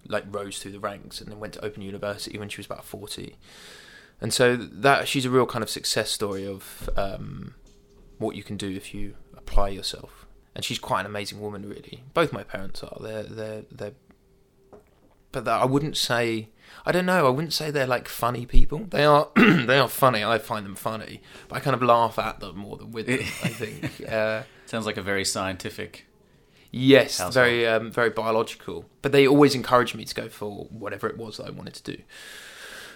like 0.08 0.24
rose 0.30 0.58
through 0.58 0.72
the 0.72 0.80
ranks, 0.80 1.20
and 1.20 1.30
then 1.30 1.38
went 1.38 1.54
to 1.54 1.64
Open 1.64 1.82
University 1.82 2.38
when 2.38 2.48
she 2.48 2.58
was 2.58 2.66
about 2.66 2.84
40. 2.84 3.36
And 4.20 4.32
so 4.32 4.56
that 4.56 5.06
she's 5.06 5.24
a 5.24 5.30
real 5.30 5.46
kind 5.46 5.62
of 5.62 5.70
success 5.70 6.10
story 6.10 6.46
of 6.46 6.90
um, 6.96 7.54
what 8.18 8.34
you 8.34 8.42
can 8.42 8.56
do 8.56 8.68
if 8.68 8.92
you 8.92 9.14
apply 9.36 9.68
yourself. 9.68 10.26
And 10.54 10.64
she's 10.64 10.78
quite 10.78 11.00
an 11.00 11.06
amazing 11.06 11.40
woman, 11.40 11.68
really. 11.68 12.02
Both 12.14 12.32
my 12.32 12.42
parents 12.42 12.82
are. 12.82 12.98
They're 13.00 13.22
they're 13.22 13.62
they're. 13.70 13.92
But 15.30 15.44
that, 15.44 15.60
I 15.60 15.66
wouldn't 15.66 15.96
say. 15.96 16.48
I 16.84 16.90
don't 16.90 17.06
know. 17.06 17.26
I 17.26 17.30
wouldn't 17.30 17.52
say 17.52 17.70
they're 17.70 17.86
like 17.86 18.08
funny 18.08 18.44
people. 18.44 18.86
They 18.90 19.04
are. 19.04 19.28
they 19.36 19.78
are 19.78 19.88
funny. 19.88 20.24
I 20.24 20.38
find 20.38 20.66
them 20.66 20.74
funny, 20.74 21.22
but 21.46 21.56
I 21.56 21.60
kind 21.60 21.74
of 21.74 21.82
laugh 21.82 22.18
at 22.18 22.40
them 22.40 22.58
more 22.58 22.76
than 22.76 22.90
with 22.90 23.06
them. 23.06 23.20
I 23.20 23.48
think. 23.48 24.10
Uh, 24.10 24.42
Sounds 24.66 24.84
like 24.84 24.96
a 24.96 25.02
very 25.02 25.24
scientific. 25.24 26.07
Yes, 26.70 27.18
Household. 27.18 27.34
very 27.34 27.66
um, 27.66 27.90
very 27.90 28.10
biological. 28.10 28.84
But 29.02 29.12
they 29.12 29.26
always 29.26 29.54
encouraged 29.54 29.94
me 29.94 30.04
to 30.04 30.14
go 30.14 30.28
for 30.28 30.64
whatever 30.70 31.08
it 31.08 31.16
was 31.16 31.38
that 31.38 31.46
I 31.46 31.50
wanted 31.50 31.74
to 31.74 31.96
do. 31.96 32.02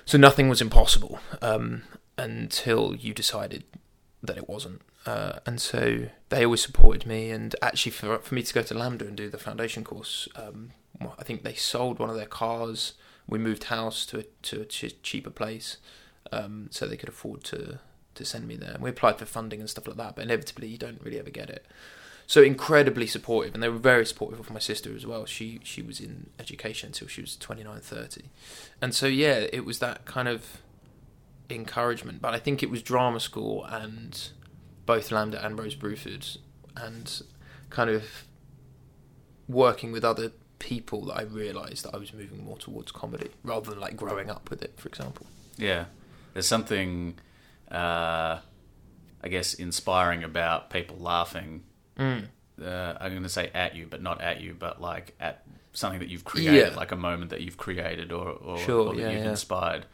So 0.05 0.19
nothing 0.19 0.49
was 0.49 0.61
impossible 0.61 1.21
um, 1.41 1.83
until 2.19 2.95
you 2.95 3.15
decided 3.15 3.65
that 4.23 4.37
it 4.37 4.49
wasn't. 4.49 4.83
Uh, 5.07 5.39
and 5.47 5.61
so 5.61 6.07
they 6.29 6.45
always 6.45 6.63
supported 6.63 7.07
me. 7.07 7.31
And 7.31 7.55
actually, 7.63 7.93
for 7.93 8.19
for 8.19 8.35
me 8.35 8.43
to 8.43 8.55
go 8.55 8.63
to 8.63 8.75
LAMDA 8.75 9.03
and 9.09 9.17
do 9.17 9.29
the 9.31 9.39
foundation 9.39 9.85
course, 9.85 10.29
um, 10.37 10.71
well, 11.01 11.15
I 11.19 11.25
think 11.25 11.43
they 11.43 11.55
sold 11.55 11.99
one 11.99 12.11
of 12.11 12.17
their 12.17 12.27
cars. 12.27 12.95
We 13.27 13.39
moved 13.39 13.65
house 13.65 14.05
to 14.07 14.19
a, 14.21 14.25
to 14.43 14.63
a 14.63 14.65
ch- 14.65 15.01
cheaper 15.03 15.31
place, 15.31 15.79
um, 16.31 16.69
so 16.71 16.87
they 16.87 16.97
could 16.97 17.09
afford 17.09 17.45
to 17.45 17.81
to 18.15 18.25
send 18.25 18.47
me 18.47 18.57
there. 18.57 18.73
And 18.73 18.83
we 18.83 18.91
applied 18.91 19.19
for 19.19 19.25
funding 19.25 19.61
and 19.61 19.71
stuff 19.71 19.87
like 19.87 19.97
that, 19.97 20.17
but 20.17 20.25
inevitably 20.25 20.69
you 20.69 20.79
don't 20.79 21.01
really 21.03 21.19
ever 21.19 21.31
get 21.31 21.49
it. 21.49 21.65
So 22.27 22.43
incredibly 22.43 23.07
supportive, 23.07 23.55
and 23.55 23.63
they 23.63 23.69
were 23.69 23.79
very 23.79 24.07
supportive 24.07 24.41
of 24.41 24.51
my 24.51 24.59
sister 24.59 24.95
as 24.95 25.05
well. 25.05 25.27
She 25.27 25.61
she 25.65 25.83
was 25.83 26.01
in 26.01 26.31
education 26.39 26.89
until 26.89 27.09
she 27.09 27.21
was 27.21 27.37
29, 27.37 27.81
30. 27.81 28.23
and 28.81 28.95
so 28.95 29.07
yeah, 29.07 29.47
it 29.53 29.65
was 29.65 29.79
that 29.81 30.05
kind 30.07 30.29
of 30.29 30.63
encouragement. 31.51 32.23
But 32.23 32.35
I 32.35 32.39
think 32.39 32.63
it 32.63 32.71
was 32.71 32.83
drama 32.83 33.21
school 33.21 33.65
and 33.65 34.29
both 34.87 35.11
LAMDA 35.11 35.45
and 35.45 35.59
Rose 35.59 35.75
Bruford, 35.77 36.39
and 36.77 37.23
kind 37.71 37.91
of 37.91 38.25
working 39.49 39.93
with 39.93 40.05
other 40.05 40.33
people 40.59 41.05
that 41.07 41.15
I 41.15 41.23
realised 41.23 41.85
that 41.85 41.95
I 41.95 41.99
was 41.99 42.13
moving 42.15 42.45
more 42.45 42.57
towards 42.57 42.93
comedy 42.93 43.31
rather 43.43 43.71
than 43.71 43.81
like 43.81 43.97
growing 43.97 44.31
up 44.31 44.49
with 44.49 44.63
it, 44.63 44.75
for 44.77 44.89
example. 44.89 45.27
Yeah, 45.57 45.87
there's 46.33 46.47
something, 46.47 47.19
uh, 47.71 48.39
I 49.23 49.29
guess, 49.29 49.55
inspiring 49.55 50.23
about 50.25 50.71
people 50.71 50.97
laughing. 50.99 51.65
Mm. 51.99 52.25
Uh, 52.63 52.95
I'm 53.01 53.11
going 53.11 53.23
to 53.23 53.29
say 53.29 53.51
at 53.55 53.75
you, 53.75 53.87
but 53.89 54.03
not 54.03 54.21
at 54.21 54.41
you, 54.41 54.55
but 54.59 54.81
like 54.81 55.15
at 55.21 55.45
something 55.73 56.01
that 56.01 56.09
you've 56.09 56.25
created, 56.25 56.55
Yeah. 56.73 56.77
like 56.77 56.93
a 56.93 56.97
moment 56.97 57.31
that 57.31 57.41
you've 57.41 57.57
created 57.57 58.13
or, 58.13 58.29
or, 58.31 58.59
Sure, 58.59 58.89
or 58.89 58.95
that 58.95 59.01
yeah, 59.01 59.11
you've 59.11 59.25
yeah. 59.25 59.31
inspired. 59.31 59.87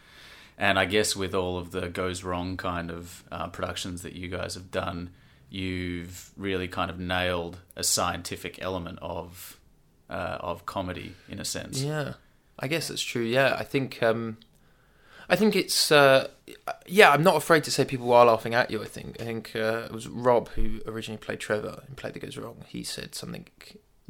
And 0.58 0.78
I 0.78 0.84
guess 0.86 1.14
with 1.14 1.34
all 1.34 1.56
of 1.56 1.70
the 1.70 1.88
goes 1.88 2.24
wrong 2.24 2.56
kind 2.56 2.90
of 2.90 3.22
uh, 3.30 3.46
productions 3.48 4.02
that 4.02 4.14
you 4.14 4.26
guys 4.28 4.54
have 4.54 4.70
done, 4.72 5.10
you've 5.50 6.30
really 6.36 6.68
kind 6.68 6.90
of 6.90 6.98
nailed 6.98 7.58
a 7.76 7.82
scientific 7.84 8.60
element 8.60 8.98
of 9.00 9.58
uh, 10.10 10.38
of 10.40 10.66
comedy 10.66 11.14
in 11.28 11.38
a 11.38 11.44
sense. 11.44 11.80
Yeah, 11.82 12.14
I 12.58 12.66
guess 12.66 12.88
that's 12.88 13.02
true. 13.02 13.22
Yeah, 13.22 13.54
I 13.58 13.62
think 13.64 14.02
um, 14.02 14.38
I 15.28 15.36
think 15.36 15.54
it's 15.54 15.92
uh, 15.92 16.28
yeah. 16.86 17.10
I'm 17.10 17.22
not 17.22 17.36
afraid 17.36 17.64
to 17.64 17.70
say 17.70 17.84
people 17.84 18.12
are 18.12 18.26
laughing 18.26 18.54
at 18.54 18.70
you. 18.70 18.82
I 18.82 18.86
think 18.86 19.20
I 19.20 19.24
think 19.24 19.52
uh, 19.54 19.86
it 19.86 19.92
was 19.92 20.08
Rob 20.08 20.48
who 20.50 20.80
originally 20.86 21.18
played 21.18 21.40
Trevor 21.40 21.82
in 21.88 21.94
Play 21.94 22.10
That 22.10 22.20
Goes 22.20 22.36
Wrong. 22.36 22.64
He 22.66 22.82
said 22.82 23.14
something 23.14 23.46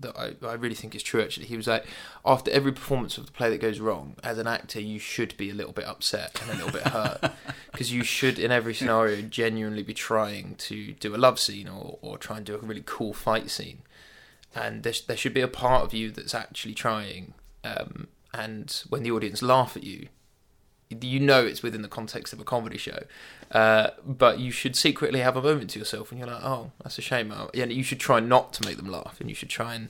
that 0.00 0.16
I, 0.16 0.34
I 0.46 0.52
really 0.52 0.76
think 0.76 0.94
is 0.94 1.02
true. 1.02 1.20
Actually, 1.20 1.46
he 1.46 1.56
was 1.56 1.66
like, 1.66 1.84
after 2.24 2.52
every 2.52 2.70
performance 2.70 3.18
of 3.18 3.26
the 3.26 3.32
play 3.32 3.50
that 3.50 3.60
goes 3.60 3.80
wrong, 3.80 4.14
as 4.22 4.38
an 4.38 4.46
actor, 4.46 4.80
you 4.80 5.00
should 5.00 5.36
be 5.36 5.50
a 5.50 5.54
little 5.54 5.72
bit 5.72 5.86
upset 5.86 6.40
and 6.40 6.52
a 6.52 6.54
little 6.54 6.70
bit 6.70 6.86
hurt 6.86 7.32
because 7.72 7.92
you 7.92 8.04
should, 8.04 8.38
in 8.38 8.52
every 8.52 8.74
scenario, 8.74 9.20
genuinely 9.22 9.82
be 9.82 9.94
trying 9.94 10.54
to 10.54 10.92
do 10.92 11.16
a 11.16 11.18
love 11.18 11.40
scene 11.40 11.68
or 11.68 11.98
or 12.00 12.16
try 12.16 12.36
and 12.36 12.46
do 12.46 12.54
a 12.54 12.58
really 12.58 12.84
cool 12.86 13.12
fight 13.12 13.50
scene 13.50 13.82
and 14.54 14.82
there, 14.82 14.94
there 15.06 15.16
should 15.16 15.34
be 15.34 15.40
a 15.40 15.48
part 15.48 15.84
of 15.84 15.94
you 15.94 16.10
that's 16.10 16.34
actually 16.34 16.74
trying. 16.74 17.34
Um, 17.64 18.08
and 18.32 18.82
when 18.88 19.02
the 19.02 19.10
audience 19.10 19.42
laugh 19.42 19.76
at 19.76 19.84
you, 19.84 20.08
you 20.90 21.20
know 21.20 21.44
it's 21.44 21.62
within 21.62 21.82
the 21.82 21.88
context 21.88 22.32
of 22.32 22.40
a 22.40 22.44
comedy 22.44 22.78
show. 22.78 23.04
Uh, 23.52 23.90
but 24.04 24.38
you 24.38 24.50
should 24.50 24.76
secretly 24.76 25.20
have 25.20 25.36
a 25.36 25.42
moment 25.42 25.70
to 25.70 25.78
yourself, 25.78 26.10
and 26.10 26.18
you're 26.18 26.28
like, 26.28 26.42
"Oh, 26.42 26.72
that's 26.82 26.98
a 26.98 27.02
shame." 27.02 27.32
Oh, 27.32 27.50
Yeah, 27.54 27.66
you 27.66 27.82
should 27.82 28.00
try 28.00 28.20
not 28.20 28.52
to 28.54 28.66
make 28.66 28.76
them 28.76 28.88
laugh, 28.90 29.20
and 29.20 29.28
you 29.28 29.34
should 29.34 29.50
try 29.50 29.74
and 29.74 29.88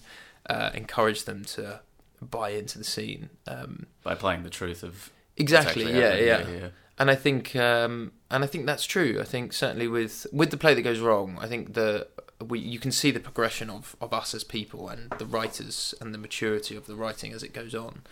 uh, 0.48 0.70
encourage 0.74 1.24
them 1.24 1.44
to 1.44 1.80
buy 2.20 2.50
into 2.50 2.78
the 2.78 2.84
scene. 2.84 3.30
Um, 3.46 3.86
By 4.02 4.14
playing 4.14 4.42
the 4.42 4.50
truth 4.50 4.82
of 4.82 5.10
exactly, 5.36 5.84
yeah, 5.84 6.14
yeah 6.14 6.48
yeah. 6.48 6.68
and 6.98 7.10
I 7.10 7.14
think 7.14 7.54
um, 7.56 8.12
and 8.30 8.44
I 8.44 8.46
think 8.46 8.66
that's 8.66 8.84
true. 8.84 9.18
I 9.20 9.24
think 9.24 9.52
certainly 9.52 9.88
with 9.88 10.26
with 10.32 10.50
the 10.50 10.56
play 10.56 10.74
that 10.74 10.82
goes 10.82 11.00
wrong, 11.00 11.38
I 11.40 11.46
think 11.46 11.74
the 11.74 12.08
we 12.44 12.58
you 12.58 12.78
can 12.78 12.92
see 12.92 13.10
the 13.10 13.20
progression 13.20 13.70
of, 13.70 13.96
of 14.00 14.12
us 14.12 14.34
as 14.34 14.44
people 14.44 14.88
and 14.88 15.10
the 15.18 15.26
writers 15.26 15.94
and 16.00 16.14
the 16.14 16.18
maturity 16.18 16.76
of 16.76 16.86
the 16.86 16.94
writing 16.94 17.32
as 17.32 17.42
it 17.42 17.52
goes 17.52 17.74
on. 17.74 18.02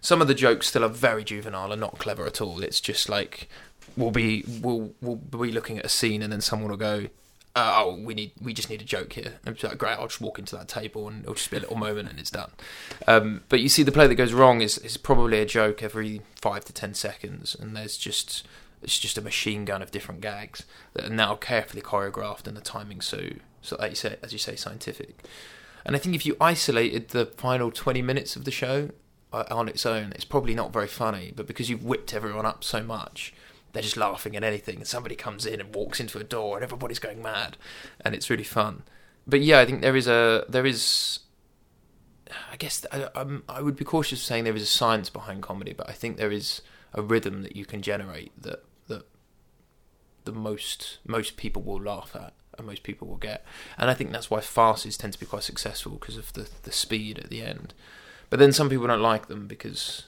Some 0.00 0.22
of 0.22 0.28
the 0.28 0.34
jokes 0.34 0.68
still 0.68 0.84
are 0.84 0.88
very 0.88 1.24
juvenile 1.24 1.72
and 1.72 1.80
not 1.80 1.98
clever 1.98 2.26
at 2.26 2.40
all. 2.40 2.62
It's 2.62 2.80
just 2.80 3.08
like 3.08 3.48
we'll 3.96 4.10
be 4.10 4.44
we'll 4.60 4.92
we'll 5.00 5.16
be 5.16 5.52
looking 5.52 5.78
at 5.78 5.84
a 5.84 5.88
scene 5.88 6.22
and 6.22 6.32
then 6.32 6.40
someone 6.40 6.70
will 6.70 6.76
go, 6.76 7.06
uh, 7.54 7.74
"Oh, 7.76 8.00
we 8.02 8.14
need 8.14 8.32
we 8.40 8.52
just 8.52 8.70
need 8.70 8.80
a 8.80 8.84
joke 8.84 9.12
here." 9.14 9.34
And 9.44 9.54
it's 9.54 9.64
like, 9.64 9.78
"Great, 9.78 9.98
I'll 9.98 10.08
just 10.08 10.20
walk 10.20 10.38
into 10.38 10.56
that 10.56 10.68
table 10.68 11.08
and 11.08 11.22
it'll 11.22 11.34
just 11.34 11.50
be 11.50 11.56
a 11.56 11.60
little 11.60 11.76
moment 11.76 12.08
and 12.08 12.18
it's 12.18 12.30
done." 12.30 12.50
Um, 13.06 13.42
but 13.48 13.60
you 13.60 13.68
see, 13.68 13.82
the 13.82 13.92
play 13.92 14.06
that 14.06 14.14
goes 14.14 14.32
wrong 14.32 14.60
is 14.60 14.78
is 14.78 14.96
probably 14.96 15.40
a 15.40 15.46
joke 15.46 15.82
every 15.82 16.22
five 16.40 16.64
to 16.66 16.72
ten 16.72 16.94
seconds, 16.94 17.54
and 17.58 17.76
there's 17.76 17.96
just 17.96 18.46
it's 18.82 18.98
just 18.98 19.18
a 19.18 19.22
machine 19.22 19.64
gun 19.64 19.82
of 19.82 19.90
different 19.90 20.20
gags 20.20 20.64
that 20.94 21.04
are 21.04 21.14
now 21.14 21.34
carefully 21.34 21.82
choreographed 21.82 22.46
and 22.46 22.56
the 22.56 22.62
timing 22.62 23.02
so 23.02 23.28
so 23.60 23.76
like 23.78 23.90
you 23.90 23.96
say 23.96 24.16
as 24.22 24.32
you 24.32 24.38
say 24.38 24.56
scientific. 24.56 25.24
And 25.84 25.96
I 25.96 25.98
think 25.98 26.14
if 26.14 26.26
you 26.26 26.36
isolated 26.40 27.08
the 27.08 27.26
final 27.26 27.70
twenty 27.70 28.02
minutes 28.02 28.36
of 28.36 28.44
the 28.44 28.50
show 28.50 28.90
Uh, 29.32 29.44
on 29.50 29.68
its 29.68 29.86
own, 29.86 30.12
it's 30.12 30.24
probably 30.24 30.54
not 30.54 30.72
very 30.72 30.88
funny. 30.88 31.32
But 31.34 31.46
because 31.46 31.70
you've 31.70 31.84
whipped 31.84 32.12
everyone 32.12 32.46
up 32.46 32.64
so 32.64 32.82
much, 32.82 33.32
they're 33.72 33.82
just 33.82 33.96
laughing 33.96 34.34
at 34.36 34.42
anything. 34.42 34.76
And 34.76 34.86
somebody 34.86 35.14
comes 35.14 35.46
in 35.46 35.60
and 35.60 35.74
walks 35.74 36.00
into 36.00 36.18
a 36.18 36.24
door, 36.24 36.56
and 36.56 36.64
everybody's 36.64 36.98
going 36.98 37.22
mad, 37.22 37.56
and 38.04 38.14
it's 38.14 38.28
really 38.28 38.44
fun. 38.44 38.82
But 39.26 39.40
yeah, 39.40 39.60
I 39.60 39.66
think 39.66 39.82
there 39.82 39.96
is 39.96 40.08
a 40.08 40.44
there 40.48 40.66
is 40.66 41.20
I 42.50 42.56
guess 42.56 42.84
I, 42.92 43.08
I'm, 43.14 43.42
I 43.48 43.62
would 43.62 43.76
be 43.76 43.84
cautious 43.84 44.20
of 44.20 44.24
saying 44.24 44.44
there 44.44 44.56
is 44.56 44.62
a 44.62 44.66
science 44.66 45.10
behind 45.10 45.42
comedy, 45.42 45.72
but 45.72 45.88
I 45.88 45.92
think 45.92 46.16
there 46.16 46.32
is 46.32 46.62
a 46.92 47.02
rhythm 47.02 47.42
that 47.42 47.56
you 47.56 47.64
can 47.64 47.82
generate 47.82 48.32
that 48.40 48.64
that 48.88 49.06
the 50.24 50.32
most 50.32 50.98
most 51.06 51.36
people 51.36 51.62
will 51.62 51.80
laugh 51.80 52.14
at 52.14 52.34
and 52.58 52.66
most 52.66 52.82
people 52.82 53.08
will 53.08 53.16
get, 53.16 53.44
and 53.78 53.90
I 53.90 53.94
think 53.94 54.12
that's 54.12 54.30
why 54.30 54.40
farces 54.40 54.96
tend 54.96 55.12
to 55.12 55.20
be 55.20 55.26
quite 55.26 55.42
successful 55.42 55.92
because 55.92 56.16
of 56.16 56.32
the 56.32 56.48
the 56.62 56.72
speed 56.72 57.18
at 57.18 57.30
the 57.30 57.42
end. 57.42 57.74
But 58.30 58.38
then 58.38 58.52
some 58.52 58.70
people 58.70 58.86
don't 58.86 59.02
like 59.02 59.26
them 59.26 59.46
because 59.46 60.04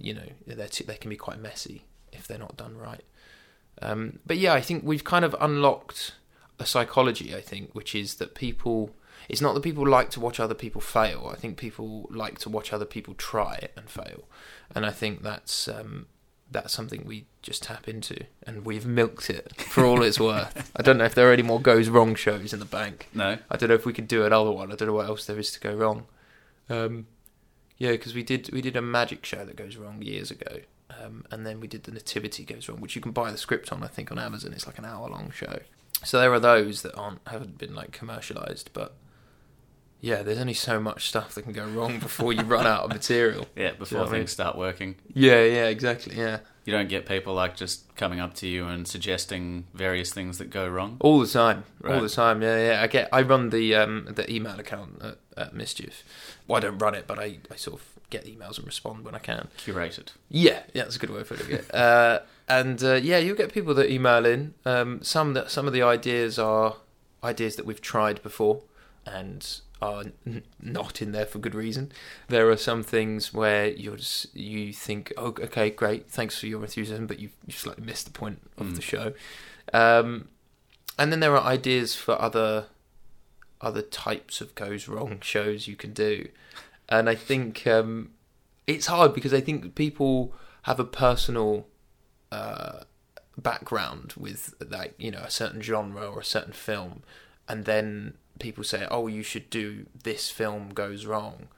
you 0.00 0.14
know 0.14 0.28
they 0.46 0.54
they 0.54 0.96
can 0.96 1.08
be 1.08 1.16
quite 1.16 1.40
messy 1.40 1.84
if 2.12 2.28
they're 2.28 2.38
not 2.38 2.56
done 2.56 2.76
right. 2.76 3.02
Um, 3.80 4.20
but 4.26 4.36
yeah, 4.38 4.52
I 4.52 4.60
think 4.60 4.84
we've 4.84 5.04
kind 5.04 5.24
of 5.24 5.34
unlocked 5.40 6.14
a 6.58 6.66
psychology. 6.66 7.34
I 7.34 7.40
think 7.40 7.74
which 7.74 7.94
is 7.94 8.16
that 8.16 8.34
people 8.34 8.90
it's 9.28 9.40
not 9.40 9.54
that 9.54 9.62
people 9.62 9.86
like 9.86 10.10
to 10.10 10.20
watch 10.20 10.38
other 10.38 10.54
people 10.54 10.80
fail. 10.80 11.30
I 11.32 11.36
think 11.36 11.56
people 11.56 12.08
like 12.10 12.38
to 12.40 12.50
watch 12.50 12.72
other 12.72 12.84
people 12.84 13.14
try 13.14 13.68
and 13.76 13.88
fail, 13.88 14.24
and 14.74 14.84
I 14.84 14.90
think 14.90 15.22
that's 15.22 15.68
um, 15.68 16.06
that's 16.50 16.72
something 16.72 17.04
we 17.06 17.26
just 17.40 17.62
tap 17.62 17.88
into, 17.88 18.24
and 18.46 18.66
we've 18.66 18.86
milked 18.86 19.30
it 19.30 19.60
for 19.62 19.84
all 19.84 20.02
it's 20.02 20.20
worth. 20.20 20.70
I 20.76 20.82
don't 20.82 20.98
know 20.98 21.04
if 21.04 21.14
there 21.14 21.30
are 21.30 21.32
any 21.32 21.42
more 21.42 21.60
goes 21.60 21.88
wrong 21.88 22.14
shows 22.14 22.52
in 22.52 22.58
the 22.58 22.66
bank. 22.66 23.08
No, 23.14 23.38
I 23.50 23.56
don't 23.56 23.68
know 23.70 23.74
if 23.74 23.86
we 23.86 23.92
could 23.92 24.08
do 24.08 24.24
another 24.24 24.50
one. 24.50 24.72
I 24.72 24.76
don't 24.76 24.88
know 24.88 24.94
what 24.94 25.06
else 25.06 25.24
there 25.24 25.38
is 25.38 25.52
to 25.52 25.60
go 25.60 25.74
wrong. 25.74 26.06
Um, 26.68 27.06
yeah, 27.82 27.90
because 27.90 28.14
we 28.14 28.22
did 28.22 28.48
we 28.52 28.62
did 28.62 28.76
a 28.76 28.80
magic 28.80 29.26
show 29.26 29.44
that 29.44 29.56
goes 29.56 29.76
wrong 29.76 30.00
years 30.02 30.30
ago, 30.30 30.60
um, 31.02 31.24
and 31.32 31.44
then 31.44 31.58
we 31.58 31.66
did 31.66 31.82
the 31.82 31.90
Nativity 31.90 32.44
goes 32.44 32.68
wrong, 32.68 32.80
which 32.80 32.94
you 32.94 33.02
can 33.02 33.10
buy 33.10 33.32
the 33.32 33.36
script 33.36 33.72
on. 33.72 33.82
I 33.82 33.88
think 33.88 34.12
on 34.12 34.20
Amazon, 34.20 34.52
it's 34.52 34.68
like 34.68 34.78
an 34.78 34.84
hour 34.84 35.08
long 35.08 35.32
show. 35.32 35.58
So 36.04 36.20
there 36.20 36.32
are 36.32 36.38
those 36.38 36.82
that 36.82 36.94
aren't 36.94 37.26
haven't 37.26 37.58
been 37.58 37.74
like 37.74 37.90
commercialized, 37.90 38.70
but 38.72 38.94
yeah, 40.00 40.22
there's 40.22 40.38
only 40.38 40.54
so 40.54 40.78
much 40.78 41.08
stuff 41.08 41.34
that 41.34 41.42
can 41.42 41.52
go 41.52 41.66
wrong 41.66 41.98
before 41.98 42.32
you 42.32 42.42
run 42.42 42.68
out 42.68 42.84
of 42.84 42.90
material. 42.90 43.48
yeah, 43.56 43.72
before 43.72 43.98
what 43.98 44.08
I 44.10 44.12
mean? 44.12 44.20
things 44.20 44.30
start 44.30 44.56
working. 44.56 44.94
Yeah, 45.12 45.42
yeah, 45.42 45.66
exactly. 45.66 46.16
Yeah, 46.16 46.38
You 46.64 46.72
don't 46.72 46.88
get 46.88 47.04
people 47.04 47.34
like 47.34 47.56
just 47.56 47.92
coming 47.96 48.20
up 48.20 48.34
to 48.34 48.46
you 48.46 48.66
and 48.68 48.86
suggesting 48.86 49.64
various 49.74 50.12
things 50.12 50.38
that 50.38 50.50
go 50.50 50.68
wrong. 50.68 50.98
All 51.00 51.18
the 51.18 51.26
time, 51.26 51.64
All 51.84 52.00
the 52.00 52.08
time. 52.08 52.42
Yeah, 52.42 52.64
yeah. 52.64 52.80
I 52.80 52.86
get. 52.86 53.08
I 53.12 53.22
run 53.22 53.50
the 53.50 53.74
um 53.74 54.06
the 54.08 54.32
email 54.32 54.60
account 54.60 55.02
at, 55.02 55.18
at 55.36 55.54
Mischief. 55.54 56.04
Well, 56.46 56.58
I 56.58 56.60
don't 56.60 56.78
run 56.78 56.94
it, 56.94 57.06
but 57.06 57.18
I, 57.18 57.38
I 57.50 57.56
sort 57.56 57.80
of 57.80 57.86
get 58.10 58.24
emails 58.26 58.58
and 58.58 58.66
respond 58.66 59.04
when 59.04 59.14
I 59.14 59.18
can. 59.18 59.48
Curated. 59.58 60.08
Yeah, 60.28 60.60
yeah, 60.74 60.82
that's 60.84 60.96
a 60.96 60.98
good 60.98 61.10
way 61.10 61.20
of 61.20 61.28
putting 61.28 61.50
it. 61.50 61.74
uh, 61.74 62.20
and 62.48 62.82
uh, 62.82 62.94
yeah, 62.94 63.18
you 63.18 63.34
get 63.34 63.52
people 63.52 63.74
that 63.74 63.90
email 63.90 64.26
in. 64.26 64.54
Um, 64.66 65.02
some 65.02 65.34
that 65.34 65.50
some 65.50 65.66
of 65.66 65.72
the 65.72 65.82
ideas 65.82 66.38
are 66.38 66.76
ideas 67.24 67.56
that 67.56 67.64
we've 67.66 67.80
tried 67.80 68.22
before 68.22 68.62
and 69.06 69.60
are 69.80 70.04
n- 70.26 70.42
not 70.60 71.02
in 71.02 71.10
there 71.12 71.26
for 71.26 71.38
good 71.38 71.54
reason. 71.54 71.90
There 72.28 72.48
are 72.50 72.56
some 72.56 72.82
things 72.84 73.32
where 73.34 73.68
you're 73.68 73.96
just, 73.96 74.34
you 74.36 74.72
think, 74.72 75.12
oh, 75.16 75.28
okay, 75.40 75.70
great, 75.70 76.08
thanks 76.08 76.38
for 76.38 76.46
your 76.46 76.60
enthusiasm, 76.62 77.06
but 77.08 77.18
you've, 77.18 77.32
you've 77.46 77.56
slightly 77.56 77.84
missed 77.84 78.04
the 78.06 78.12
point 78.12 78.40
of 78.58 78.66
Mm. 78.66 78.74
the 78.76 78.82
show. 78.82 79.12
Um, 79.72 80.28
and 80.98 81.10
then 81.10 81.18
there 81.20 81.34
are 81.36 81.42
ideas 81.42 81.96
for 81.96 82.20
other 82.20 82.66
other 83.62 83.82
types 83.82 84.40
of 84.40 84.54
goes 84.54 84.88
wrong 84.88 85.20
shows 85.22 85.66
you 85.68 85.76
can 85.76 85.92
do, 85.92 86.28
and 86.88 87.08
I 87.08 87.14
think 87.14 87.66
um, 87.66 88.10
it's 88.66 88.86
hard 88.86 89.14
because 89.14 89.32
I 89.32 89.40
think 89.40 89.74
people 89.74 90.34
have 90.62 90.78
a 90.80 90.84
personal 90.84 91.66
uh, 92.30 92.80
background 93.36 94.14
with 94.16 94.54
like 94.68 94.94
you 94.98 95.10
know 95.10 95.20
a 95.20 95.30
certain 95.30 95.60
genre 95.62 96.06
or 96.06 96.20
a 96.20 96.24
certain 96.24 96.52
film, 96.52 97.02
and 97.48 97.64
then 97.64 98.14
people 98.38 98.64
say, 98.64 98.86
"Oh, 98.90 99.06
you 99.06 99.22
should 99.22 99.50
do 99.50 99.86
this 100.04 100.30
film 100.30 100.70
goes 100.70 101.06
wrong," 101.06 101.48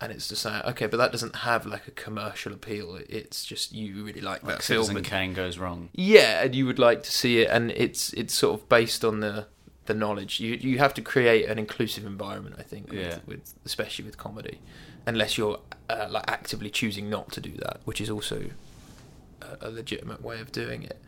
and 0.00 0.12
it's 0.12 0.28
just 0.28 0.44
like, 0.44 0.64
okay, 0.66 0.86
but 0.86 0.96
that 0.98 1.12
doesn't 1.12 1.36
have 1.36 1.66
like 1.66 1.86
a 1.86 1.92
commercial 1.92 2.52
appeal. 2.52 2.98
It's 3.08 3.44
just 3.44 3.72
you 3.72 4.04
really 4.04 4.20
like 4.20 4.42
Like 4.42 4.56
that 4.58 4.62
film, 4.62 4.84
Citizen 4.84 4.96
and- 4.98 5.06
Kane 5.06 5.34
goes 5.34 5.58
wrong. 5.58 5.88
yeah, 5.94 6.42
and 6.42 6.54
you 6.54 6.66
would 6.66 6.78
like 6.78 7.02
to 7.04 7.10
see 7.12 7.40
it, 7.40 7.48
and 7.50 7.70
it's 7.72 8.12
it's 8.14 8.34
sort 8.34 8.60
of 8.60 8.68
based 8.68 9.04
on 9.04 9.20
the 9.20 9.46
the 9.86 9.94
knowledge. 9.94 10.40
You 10.40 10.54
you 10.54 10.78
have 10.78 10.94
to 10.94 11.02
create 11.02 11.46
an 11.48 11.58
inclusive 11.58 12.04
environment, 12.06 12.56
I 12.58 12.62
think, 12.62 12.90
with, 12.90 12.98
Yeah. 13.00 13.18
with 13.26 13.54
especially 13.64 14.04
with 14.04 14.16
comedy, 14.18 14.60
unless 15.06 15.36
you're 15.38 15.60
uh, 15.88 16.06
like 16.10 16.24
actively 16.30 16.70
choosing 16.70 17.08
not 17.10 17.32
to 17.32 17.40
do 17.40 17.52
that, 17.58 17.80
which 17.84 18.00
is 18.00 18.10
also 18.10 18.50
a, 19.42 19.68
a 19.68 19.70
legitimate 19.70 20.22
way 20.22 20.40
of 20.40 20.52
doing 20.52 20.82
it. 20.82 20.98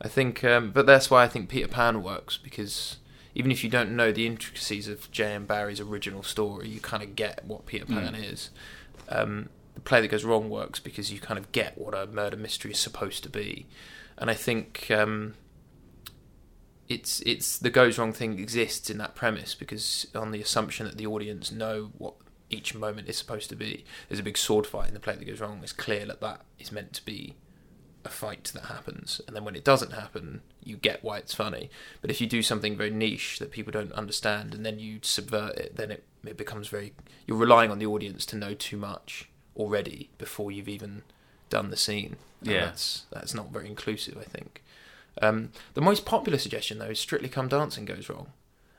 I 0.00 0.08
think, 0.08 0.42
um, 0.44 0.70
but 0.70 0.86
that's 0.86 1.10
why 1.10 1.22
I 1.24 1.28
think 1.28 1.50
Peter 1.50 1.68
Pan 1.68 2.02
works 2.02 2.38
because 2.38 2.96
even 3.34 3.50
if 3.52 3.62
you 3.62 3.68
don't 3.70 3.94
know 3.94 4.10
the 4.10 4.26
intricacies 4.26 4.88
of 4.88 5.10
J. 5.12 5.34
M. 5.34 5.44
Barrie's 5.46 5.78
original 5.80 6.22
story, 6.22 6.68
you 6.68 6.80
kind 6.80 7.02
of 7.02 7.14
get 7.14 7.44
what 7.44 7.66
Peter 7.66 7.84
Pan 7.84 8.14
Mm. 8.14 8.32
is. 8.32 8.50
Um, 9.08 9.50
the 9.74 9.80
play 9.80 10.00
that 10.00 10.08
goes 10.08 10.24
wrong 10.24 10.48
works 10.50 10.80
because 10.80 11.12
you 11.12 11.20
kind 11.20 11.38
of 11.38 11.52
get 11.52 11.76
what 11.78 11.94
a 11.94 12.06
murder 12.06 12.36
mystery 12.36 12.70
is 12.72 12.78
supposed 12.78 13.22
to 13.24 13.28
be, 13.28 13.66
and 14.16 14.30
I 14.30 14.34
think 14.34 14.90
um, 14.90 15.34
it's 16.90 17.20
it's 17.20 17.56
the 17.56 17.70
goes 17.70 17.96
wrong 17.98 18.12
thing 18.12 18.38
exists 18.38 18.90
in 18.90 18.98
that 18.98 19.14
premise 19.14 19.54
because 19.54 20.06
on 20.14 20.32
the 20.32 20.42
assumption 20.42 20.84
that 20.86 20.98
the 20.98 21.06
audience 21.06 21.50
know 21.52 21.92
what 21.96 22.14
each 22.50 22.74
moment 22.74 23.08
is 23.08 23.16
supposed 23.16 23.48
to 23.48 23.56
be. 23.56 23.84
There's 24.08 24.18
a 24.18 24.24
big 24.24 24.36
sword 24.36 24.66
fight 24.66 24.88
in 24.88 24.94
the 24.94 25.00
play 25.00 25.14
that 25.14 25.24
goes 25.24 25.40
wrong. 25.40 25.60
It's 25.62 25.72
clear 25.72 26.04
that 26.06 26.20
that 26.20 26.40
is 26.58 26.72
meant 26.72 26.92
to 26.94 27.04
be 27.04 27.36
a 28.04 28.08
fight 28.08 28.44
that 28.54 28.64
happens, 28.64 29.20
and 29.26 29.36
then 29.36 29.44
when 29.44 29.54
it 29.54 29.62
doesn't 29.62 29.92
happen, 29.92 30.40
you 30.64 30.76
get 30.76 31.04
why 31.04 31.18
it's 31.18 31.34
funny. 31.34 31.70
But 32.00 32.10
if 32.10 32.20
you 32.20 32.26
do 32.26 32.42
something 32.42 32.76
very 32.76 32.90
niche 32.90 33.38
that 33.38 33.50
people 33.52 33.70
don't 33.72 33.92
understand, 33.92 34.54
and 34.54 34.66
then 34.66 34.78
you 34.80 34.98
subvert 35.02 35.56
it, 35.56 35.76
then 35.76 35.90
it 35.92 36.04
it 36.24 36.36
becomes 36.36 36.68
very 36.68 36.92
you're 37.26 37.36
relying 37.36 37.70
on 37.70 37.78
the 37.78 37.86
audience 37.86 38.26
to 38.26 38.36
know 38.36 38.54
too 38.54 38.76
much 38.76 39.28
already 39.56 40.10
before 40.18 40.50
you've 40.50 40.68
even 40.68 41.02
done 41.50 41.70
the 41.70 41.76
scene. 41.76 42.16
And 42.40 42.50
Yeah. 42.50 42.64
that's 42.66 43.04
that's 43.12 43.34
not 43.34 43.52
very 43.52 43.68
inclusive. 43.68 44.16
I 44.18 44.24
think. 44.24 44.62
Um, 45.22 45.50
the 45.74 45.80
most 45.80 46.04
popular 46.06 46.38
suggestion 46.38 46.78
though 46.78 46.86
is 46.86 46.98
Strictly 47.00 47.28
Come 47.28 47.48
Dancing 47.48 47.84
goes 47.84 48.08
wrong, 48.08 48.28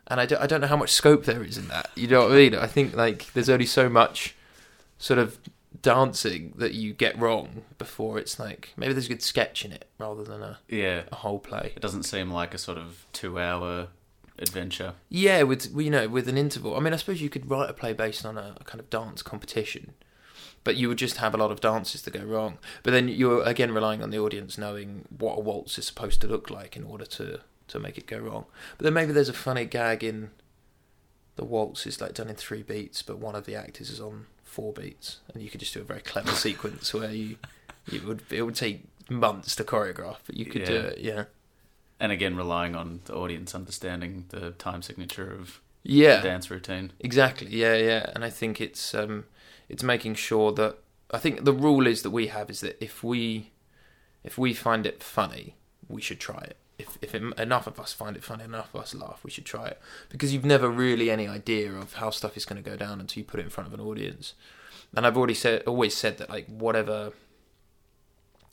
and 0.07 0.19
I 0.19 0.25
don't, 0.25 0.41
I 0.41 0.47
don't 0.47 0.61
know 0.61 0.67
how 0.67 0.77
much 0.77 0.91
scope 0.91 1.25
there 1.25 1.43
is 1.43 1.57
in 1.57 1.67
that. 1.67 1.89
You 1.95 2.07
know 2.07 2.23
what 2.23 2.31
I 2.31 2.35
mean? 2.35 2.55
I 2.55 2.67
think 2.67 2.95
like 2.95 3.31
there's 3.33 3.50
only 3.50 3.65
so 3.65 3.89
much 3.89 4.35
sort 4.97 5.19
of 5.19 5.38
dancing 5.81 6.53
that 6.57 6.73
you 6.73 6.93
get 6.93 7.17
wrong 7.17 7.63
before 7.77 8.20
it's 8.20 8.37
like 8.39 8.72
maybe 8.77 8.94
there's 8.94 9.05
a 9.07 9.09
good 9.09 9.22
sketch 9.24 9.65
in 9.65 9.72
it 9.72 9.87
rather 9.98 10.24
than 10.24 10.41
a, 10.44 10.59
Yeah. 10.67 11.03
a 11.11 11.15
whole 11.15 11.39
play. 11.39 11.74
It 11.75 11.81
doesn't 11.81 12.03
seem 12.03 12.29
like 12.29 12.53
a 12.53 12.57
sort 12.57 12.77
of 12.77 13.05
two 13.13 13.39
hour 13.39 13.87
adventure. 14.37 14.94
Yeah, 15.09 15.44
with 15.44 15.74
you 15.75 15.89
know 15.89 16.07
with 16.07 16.27
an 16.27 16.37
interval. 16.37 16.75
I 16.75 16.79
mean, 16.79 16.94
I 16.94 16.98
suppose 16.98 17.22
you 17.22 17.29
could 17.29 17.50
write 17.50 17.70
a 17.70 17.74
play 17.74 17.94
based 17.94 18.25
on 18.25 18.37
a, 18.37 18.55
a 18.59 18.63
kind 18.63 18.79
of 18.79 18.89
dance 18.89 19.22
competition, 19.22 19.94
but 20.63 20.75
you 20.75 20.87
would 20.87 20.97
just 20.97 21.17
have 21.17 21.33
a 21.33 21.37
lot 21.37 21.51
of 21.51 21.59
dances 21.61 22.01
that 22.03 22.13
go 22.13 22.24
wrong. 22.24 22.57
But 22.83 22.91
then 22.91 23.07
you're 23.07 23.43
again 23.43 23.71
relying 23.74 24.01
on 24.03 24.09
the 24.11 24.19
audience 24.19 24.57
knowing 24.57 25.05
what 25.17 25.37
a 25.37 25.41
waltz 25.41 25.77
is 25.77 25.85
supposed 25.87 26.21
to 26.21 26.27
look 26.27 26.50
like 26.50 26.75
in 26.75 26.83
order 26.83 27.05
to 27.05 27.41
to 27.69 27.79
make 27.79 27.97
it 27.97 28.05
go 28.07 28.17
wrong. 28.19 28.45
But 28.77 28.83
then 28.85 28.93
maybe 28.93 29.13
there's 29.13 29.29
a 29.29 29.33
funny 29.33 29.65
gag 29.65 30.03
in 30.03 30.31
the 31.35 31.45
waltz 31.45 31.87
is 31.87 32.01
like 32.01 32.13
done 32.13 32.29
in 32.29 32.35
three 32.35 32.61
beats, 32.63 33.01
but 33.01 33.17
one 33.17 33.35
of 33.35 33.45
the 33.45 33.55
actors 33.55 33.89
is 33.89 34.01
on 34.01 34.25
four 34.43 34.74
beats, 34.74 35.19
and 35.33 35.41
you 35.41 35.50
could 35.50 35.61
just 35.61 35.74
do 35.74 35.79
a 35.81 35.83
very 35.83 36.01
clever 36.01 36.31
sequence 36.31 36.93
where 36.93 37.11
you 37.11 37.37
it 37.91 38.03
would 38.05 38.21
it 38.29 38.41
would 38.43 38.55
take 38.55 38.83
months 39.09 39.55
to 39.55 39.63
choreograph, 39.63 40.17
but 40.25 40.35
you 40.35 40.45
could 40.45 40.65
do 40.65 40.74
Yeah. 40.74 40.79
it. 40.79 40.97
Yeah, 41.00 41.24
And 42.00 42.11
again, 42.11 42.35
relying 42.35 42.75
on 42.75 43.01
the 43.05 43.13
audience 43.15 43.55
understanding 43.55 44.25
the 44.29 44.51
time 44.51 44.81
signature 44.81 45.31
of 45.31 45.59
yeah. 45.83 46.17
the 46.17 46.24
dance 46.29 46.51
routine. 46.51 46.91
Exactly. 47.00 47.47
Yeah, 47.50 47.75
yeah. 47.75 48.11
And 48.13 48.24
I 48.24 48.29
think 48.29 48.61
it's 48.61 48.93
um, 48.93 49.25
it's 49.70 49.83
making 49.83 50.16
sure 50.16 50.51
that 50.53 50.77
I 51.11 51.18
think 51.18 51.44
the 51.44 51.53
rule 51.53 51.87
is 51.87 52.03
that 52.03 52.11
we 52.11 52.27
have 52.27 52.50
is 52.50 52.61
that 52.61 52.81
if 52.83 53.03
we 53.03 53.51
if 54.24 54.37
we 54.37 54.53
find 54.53 54.85
it 54.85 55.01
funny, 55.03 55.55
we 55.87 56.01
should 56.01 56.20
try 56.20 56.40
it. 56.40 56.57
If 56.77 56.98
if 57.01 57.14
it, 57.14 57.22
enough 57.40 57.68
of 57.68 57.79
us 57.79 57.94
find 57.94 58.16
it 58.16 58.24
funny, 58.24 58.44
enough 58.44 58.74
of 58.74 58.81
us 58.81 58.96
laugh, 58.96 59.22
we 59.24 59.31
should 59.31 59.46
try 59.46 59.68
it 59.68 59.81
because 60.09 60.33
you've 60.33 60.46
never 60.46 60.70
really 60.70 61.11
any 61.11 61.27
idea 61.27 61.74
of 61.74 61.94
how 61.94 62.09
stuff 62.09 62.37
is 62.37 62.46
going 62.46 62.61
to 62.61 62.70
go 62.70 62.77
down 62.77 63.00
until 63.00 63.22
you 63.22 63.25
put 63.25 63.40
it 63.40 63.44
in 63.44 63.50
front 63.50 63.68
of 63.68 63.74
an 63.74 63.85
audience. 63.85 64.33
And 64.96 65.05
I've 65.05 65.18
already 65.18 65.33
said, 65.33 65.64
always 65.64 65.96
said 65.96 66.18
that 66.18 66.29
like 66.29 66.48
whatever, 66.48 67.14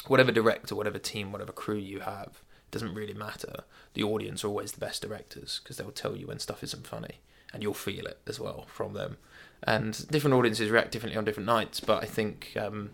whatever 0.07 0.31
director, 0.31 0.75
whatever 0.75 0.99
team, 0.99 1.33
whatever 1.33 1.53
crew 1.53 1.77
you 1.77 2.01
have, 2.01 2.43
doesn't 2.71 2.95
really 2.95 3.15
matter. 3.15 3.65
The 3.95 4.05
audience 4.05 4.45
are 4.45 4.49
always 4.49 4.73
the 4.73 4.81
best 4.81 5.03
directors 5.03 5.61
because 5.63 5.77
they'll 5.77 5.91
tell 5.91 6.17
you 6.17 6.27
when 6.27 6.39
stuff 6.39 6.63
isn't 6.63 6.87
funny, 6.87 7.21
and 7.53 7.63
you'll 7.63 7.75
feel 7.75 8.07
it 8.07 8.21
as 8.27 8.39
well 8.39 8.67
from 8.69 8.95
them. 8.95 9.17
And 9.65 10.07
different 10.09 10.35
audiences 10.35 10.71
react 10.71 10.93
differently 10.93 11.19
on 11.19 11.25
different 11.25 11.47
nights, 11.47 11.81
but 11.81 12.03
I 12.03 12.07
think, 12.07 12.53
um, 12.57 12.91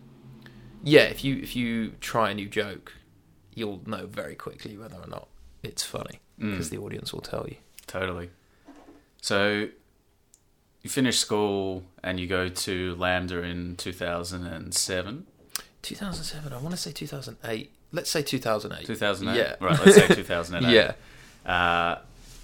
yeah, 0.83 1.03
if 1.03 1.23
you 1.23 1.37
if 1.37 1.55
you 1.55 1.91
try 2.01 2.31
a 2.31 2.33
new 2.33 2.47
joke, 2.49 2.93
you'll 3.53 3.81
know 3.85 4.05
very 4.07 4.35
quickly 4.35 4.77
whether 4.77 4.97
or 4.97 5.07
not 5.07 5.27
it's 5.63 5.83
funny 5.83 6.19
Mm. 6.39 6.51
because 6.51 6.69
the 6.69 6.77
audience 6.77 7.13
will 7.13 7.21
tell 7.21 7.45
you. 7.47 7.55
Totally. 7.87 8.29
So 9.21 9.69
you 10.81 10.89
finish 10.89 11.17
school 11.17 11.83
and 12.03 12.19
you 12.19 12.27
go 12.27 12.49
to 12.49 12.95
LAMDA 12.97 13.49
in 13.49 13.75
2007. 13.77 15.25
2007, 15.81 16.51
I 16.53 16.57
want 16.57 16.71
to 16.71 16.77
say 16.77 16.91
2008. 16.91 17.71
Let's 17.91 18.09
say 18.09 18.21
2008. 18.21 18.85
2008? 18.85 19.37
Yeah. 19.37 19.55
Right, 19.65 19.79
let's 19.85 19.95
say 19.95 20.07
2008. 20.13 20.69
yeah. 21.45 21.49
Uh, 21.49 21.99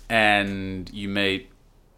and 0.10 0.90
you 0.94 1.10
meet 1.10 1.51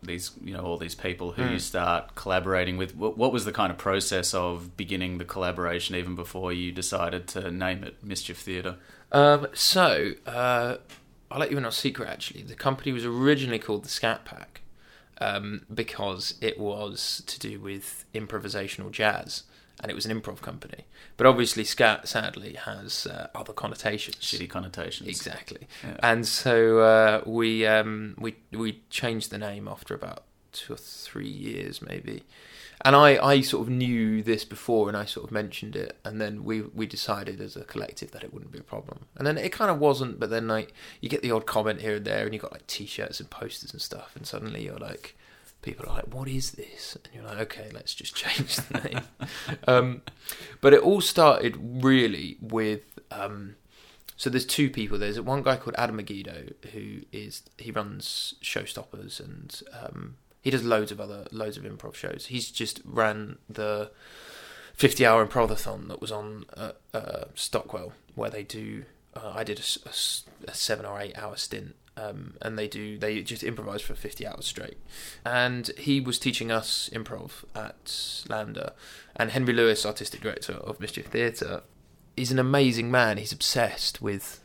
these, 0.05 0.31
you 0.43 0.53
know, 0.53 0.61
all 0.61 0.77
these 0.77 0.95
people 0.95 1.33
who 1.33 1.43
you 1.43 1.57
Mm. 1.57 1.61
start 1.61 2.15
collaborating 2.15 2.77
with. 2.77 2.95
What, 2.95 3.17
what 3.17 3.31
was 3.31 3.45
the 3.45 3.51
kind 3.51 3.71
of 3.71 3.77
process 3.77 4.33
of 4.33 4.75
beginning 4.77 5.17
the 5.17 5.25
collaboration 5.25 5.95
even 5.95 6.15
before 6.15 6.51
you 6.53 6.71
decided 6.71 7.27
to 7.29 7.51
name 7.51 7.83
it 7.83 8.03
Mischief 8.03 8.37
Theatre? 8.39 8.75
Um, 9.11 9.47
so, 9.53 10.11
uh, 10.25 10.77
I'll 11.31 11.39
let 11.39 11.51
you 11.51 11.57
in 11.57 11.65
on 11.65 11.69
a 11.69 11.71
secret 11.71 12.07
actually. 12.09 12.43
The 12.43 12.55
company 12.55 12.91
was 12.91 13.05
originally 13.05 13.59
called 13.59 13.83
the 13.85 13.89
Scat 13.89 14.23
Pack 14.25 14.61
um, 15.19 15.65
because 15.73 16.35
it 16.41 16.59
was 16.59 17.23
to 17.27 17.39
do 17.39 17.59
with 17.59 18.05
improvisational 18.13 18.91
jazz 18.91 19.43
and 19.83 19.91
it 19.91 19.95
was 19.95 20.05
an 20.05 20.19
improv 20.19 20.41
company. 20.41 20.85
But 21.17 21.27
obviously, 21.27 21.65
Scat 21.65 22.07
sadly 22.07 22.53
has 22.53 23.05
uh, 23.05 23.27
other 23.35 23.53
connotations. 23.53 24.15
Shitty 24.15 24.49
connotations. 24.49 25.09
Exactly. 25.09 25.67
Yeah. 25.83 25.97
And 26.01 26.25
so 26.25 26.79
uh, 26.79 27.21
we 27.25 27.67
um, 27.67 28.15
we 28.17 28.37
we 28.51 28.81
changed 28.89 29.29
the 29.29 29.37
name 29.37 29.67
after 29.67 29.93
about 29.93 30.23
two 30.53 30.73
or 30.73 30.77
three 30.77 31.27
years, 31.27 31.81
maybe. 31.81 32.23
And 32.85 32.95
I, 32.95 33.23
I 33.23 33.41
sort 33.41 33.67
of 33.67 33.73
knew 33.73 34.23
this 34.23 34.43
before, 34.43 34.87
and 34.87 34.97
I 34.97 35.05
sort 35.05 35.25
of 35.25 35.31
mentioned 35.31 35.75
it, 35.75 35.97
and 36.03 36.19
then 36.19 36.43
we 36.43 36.61
we 36.61 36.85
decided 36.85 37.41
as 37.41 37.55
a 37.55 37.63
collective 37.65 38.11
that 38.11 38.23
it 38.23 38.33
wouldn't 38.33 38.51
be 38.51 38.59
a 38.59 38.63
problem. 38.63 39.05
And 39.17 39.27
then 39.27 39.37
it 39.37 39.51
kind 39.51 39.69
of 39.69 39.79
wasn't, 39.79 40.19
but 40.19 40.29
then 40.29 40.47
like 40.47 40.73
you 41.01 41.09
get 41.09 41.21
the 41.21 41.31
odd 41.31 41.45
comment 41.45 41.81
here 41.81 41.95
and 41.95 42.05
there, 42.05 42.23
and 42.25 42.33
you 42.33 42.39
got 42.39 42.51
like 42.53 42.67
t-shirts 42.67 43.19
and 43.19 43.29
posters 43.29 43.73
and 43.73 43.81
stuff, 43.81 44.15
and 44.15 44.25
suddenly 44.25 44.63
you're 44.63 44.77
like, 44.77 45.15
people 45.63 45.89
are 45.89 45.95
like, 45.95 46.13
"What 46.13 46.27
is 46.27 46.51
this?" 46.51 46.95
And 46.95 47.09
you're 47.13 47.23
like, 47.23 47.39
"Okay, 47.39 47.69
let's 47.73 47.95
just 47.95 48.15
change 48.23 48.57
the 48.57 48.79
name." 48.79 49.01
um, 49.67 50.01
but 50.61 50.73
it 50.73 50.81
all 50.81 51.01
started 51.01 51.57
really 51.83 52.37
with. 52.39 52.99
Um, 53.09 53.55
so 54.15 54.29
there's 54.29 54.45
two 54.45 54.69
people. 54.69 54.99
There's 54.99 55.19
one 55.19 55.41
guy 55.41 55.57
called 55.57 55.75
Adam 55.77 55.97
Meggido 55.97 56.53
who 56.71 57.01
is 57.11 57.41
he 57.57 57.71
runs 57.71 58.35
Showstoppers 58.41 59.19
and 59.19 59.59
um, 59.73 60.15
he 60.43 60.51
does 60.51 60.63
loads 60.63 60.91
of 60.91 61.01
other 61.01 61.25
loads 61.31 61.57
of 61.57 61.63
improv 61.63 61.95
shows. 61.95 62.27
He's 62.27 62.51
just 62.51 62.81
ran 62.85 63.37
the 63.49 63.91
50 64.75 65.05
hour 65.05 65.25
improvathon 65.25 65.87
that 65.87 66.01
was 66.01 66.11
on 66.11 66.45
uh, 66.55 66.71
uh, 66.93 67.25
Stockwell, 67.33 67.93
where 68.15 68.29
they 68.29 68.43
do. 68.43 68.85
Uh, 69.15 69.31
I 69.35 69.43
did 69.43 69.59
a 69.59 70.53
seven 70.53 70.85
or 70.85 70.99
eight 70.99 71.17
hour 71.17 71.37
stint, 71.37 71.75
um, 71.95 72.35
and 72.41 72.57
they 72.57 72.67
do 72.67 72.97
they 72.97 73.21
just 73.21 73.43
improvise 73.43 73.81
for 73.81 73.95
50 73.95 74.25
hours 74.25 74.45
straight. 74.45 74.77
And 75.25 75.69
he 75.77 75.99
was 75.99 76.19
teaching 76.19 76.51
us 76.51 76.89
improv 76.93 77.43
at 77.55 77.85
LAMDA, 78.27 78.73
and 79.15 79.31
Henry 79.31 79.53
Lewis, 79.53 79.85
artistic 79.85 80.21
director 80.21 80.53
of 80.53 80.79
Mischief 80.79 81.07
Theatre, 81.07 81.63
is 82.17 82.31
an 82.31 82.39
amazing 82.39 82.89
man. 82.89 83.17
He's 83.17 83.31
obsessed 83.31 84.01
with 84.01 84.43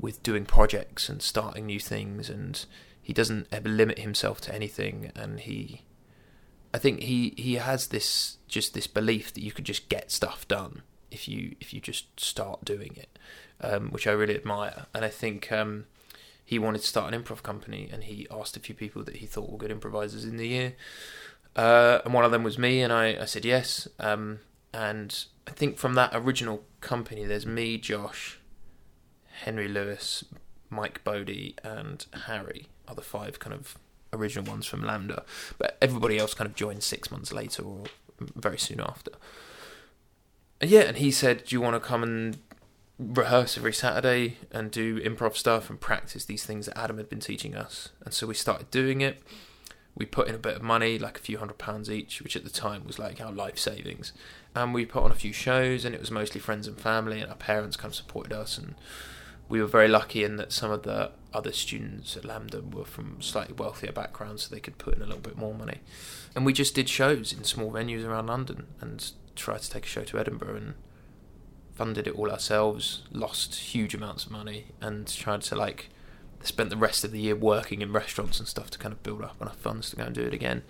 with 0.00 0.22
doing 0.22 0.44
projects 0.44 1.08
and 1.08 1.22
starting 1.22 1.66
new 1.66 1.80
things, 1.80 2.28
and 2.28 2.64
he 3.00 3.12
doesn't 3.12 3.46
ever 3.52 3.68
limit 3.68 3.98
himself 3.98 4.40
to 4.42 4.54
anything. 4.54 5.12
And 5.14 5.40
he, 5.40 5.82
I 6.72 6.78
think 6.78 7.00
he 7.00 7.34
he 7.36 7.54
has 7.54 7.88
this 7.88 8.38
just 8.48 8.74
this 8.74 8.86
belief 8.86 9.32
that 9.34 9.42
you 9.42 9.52
could 9.52 9.64
just 9.64 9.88
get 9.88 10.10
stuff 10.10 10.48
done 10.48 10.82
if 11.10 11.28
you 11.28 11.56
if 11.60 11.72
you 11.72 11.80
just 11.80 12.18
start 12.18 12.64
doing 12.64 12.96
it, 12.96 13.18
um, 13.60 13.90
which 13.90 14.06
I 14.06 14.12
really 14.12 14.34
admire. 14.34 14.86
And 14.94 15.04
I 15.04 15.10
think 15.10 15.52
um, 15.52 15.86
he 16.44 16.58
wanted 16.58 16.82
to 16.82 16.86
start 16.86 17.12
an 17.12 17.22
improv 17.22 17.42
company, 17.42 17.88
and 17.92 18.04
he 18.04 18.26
asked 18.30 18.56
a 18.56 18.60
few 18.60 18.74
people 18.74 19.02
that 19.04 19.16
he 19.16 19.26
thought 19.26 19.50
were 19.50 19.58
good 19.58 19.70
improvisers 19.70 20.24
in 20.24 20.36
the 20.36 20.46
year, 20.46 20.74
uh, 21.56 22.00
and 22.04 22.12
one 22.12 22.24
of 22.24 22.30
them 22.30 22.42
was 22.42 22.58
me, 22.58 22.82
and 22.82 22.92
I, 22.92 23.16
I 23.22 23.24
said 23.24 23.44
yes. 23.44 23.88
Um, 23.98 24.40
and 24.72 25.24
I 25.46 25.52
think 25.52 25.78
from 25.78 25.94
that 25.94 26.10
original 26.12 26.64
company, 26.80 27.24
there's 27.24 27.46
me, 27.46 27.78
Josh, 27.78 28.38
Henry 29.42 29.68
Lewis, 29.68 30.24
Mike 30.68 31.02
Bodie, 31.04 31.54
and 31.62 32.04
Harry 32.26 32.66
are 32.88 32.94
the 32.94 33.02
five 33.02 33.38
kind 33.38 33.54
of 33.54 33.78
original 34.12 34.44
ones 34.50 34.66
from 34.66 34.82
LAMDA. 34.82 35.24
But 35.58 35.78
everybody 35.80 36.18
else 36.18 36.34
kind 36.34 36.48
of 36.48 36.56
joined 36.56 36.82
six 36.82 37.10
months 37.10 37.32
later 37.32 37.62
or 37.62 37.84
very 38.20 38.58
soon 38.58 38.80
after. 38.80 39.12
And 40.60 40.70
yeah, 40.70 40.82
and 40.82 40.96
he 40.96 41.10
said, 41.10 41.44
"Do 41.44 41.54
you 41.54 41.60
want 41.60 41.74
to 41.74 41.80
come 41.80 42.02
and 42.02 42.38
rehearse 42.98 43.58
every 43.58 43.72
Saturday 43.72 44.36
and 44.52 44.70
do 44.70 45.00
improv 45.00 45.36
stuff 45.36 45.68
and 45.68 45.80
practice 45.80 46.24
these 46.24 46.44
things 46.44 46.66
that 46.66 46.78
Adam 46.78 46.96
had 46.98 47.08
been 47.08 47.20
teaching 47.20 47.54
us?" 47.54 47.90
And 48.04 48.14
so 48.14 48.26
we 48.26 48.34
started 48.34 48.70
doing 48.70 49.00
it. 49.00 49.22
We 49.96 50.06
put 50.06 50.26
in 50.26 50.34
a 50.34 50.38
bit 50.38 50.56
of 50.56 50.62
money, 50.62 50.98
like 50.98 51.18
a 51.18 51.22
few 51.22 51.38
hundred 51.38 51.58
pounds 51.58 51.88
each, 51.88 52.20
which 52.20 52.34
at 52.34 52.44
the 52.44 52.50
time 52.50 52.84
was 52.84 52.98
like 52.98 53.20
our 53.20 53.30
life 53.30 53.58
savings. 53.58 54.12
And 54.54 54.74
we 54.74 54.86
put 54.86 55.04
on 55.04 55.12
a 55.12 55.16
few 55.16 55.32
shows, 55.32 55.84
and 55.84 55.94
it 55.94 56.00
was 56.00 56.10
mostly 56.10 56.40
friends 56.40 56.66
and 56.66 56.80
family, 56.80 57.20
and 57.20 57.30
our 57.30 57.36
parents 57.36 57.76
kind 57.76 57.92
of 57.92 57.96
supported 57.96 58.32
us. 58.32 58.58
And 58.58 58.74
we 59.48 59.60
were 59.60 59.68
very 59.68 59.88
lucky 59.88 60.24
in 60.24 60.36
that 60.36 60.52
some 60.52 60.70
of 60.70 60.82
the 60.82 61.12
other 61.32 61.52
students 61.52 62.16
at 62.16 62.24
LAMDA 62.24 62.74
were 62.74 62.84
from 62.84 63.20
slightly 63.20 63.54
wealthier 63.54 63.92
backgrounds, 63.92 64.44
so 64.44 64.54
they 64.54 64.60
could 64.60 64.78
put 64.78 64.94
in 64.94 65.02
a 65.02 65.06
little 65.06 65.20
bit 65.20 65.36
more 65.36 65.54
money. 65.54 65.80
And 66.34 66.44
we 66.44 66.52
just 66.52 66.74
did 66.74 66.88
shows 66.88 67.32
in 67.32 67.44
small 67.44 67.70
venues 67.70 68.04
around 68.04 68.26
London 68.26 68.66
and 68.80 69.12
tried 69.36 69.62
to 69.62 69.70
take 69.70 69.84
a 69.84 69.88
show 69.88 70.04
to 70.04 70.18
Edinburgh 70.18 70.56
and 70.56 70.74
funded 71.74 72.06
it 72.06 72.14
all 72.14 72.30
ourselves, 72.30 73.02
lost 73.10 73.54
huge 73.54 73.94
amounts 73.94 74.26
of 74.26 74.32
money, 74.32 74.66
and 74.80 75.06
tried 75.06 75.42
to 75.42 75.56
like 75.56 75.90
spent 76.42 76.70
the 76.70 76.76
rest 76.76 77.04
of 77.04 77.10
the 77.12 77.20
year 77.20 77.34
working 77.34 77.80
in 77.82 77.92
restaurants 77.92 78.38
and 78.38 78.46
stuff 78.46 78.70
to 78.70 78.78
kind 78.78 78.92
of 78.92 79.02
build 79.02 79.22
up 79.22 79.40
enough 79.40 79.56
funds 79.56 79.90
to 79.90 79.96
go 79.96 80.04
and 80.04 80.14
do 80.14 80.22
it 80.22 80.34
again. 80.34 80.62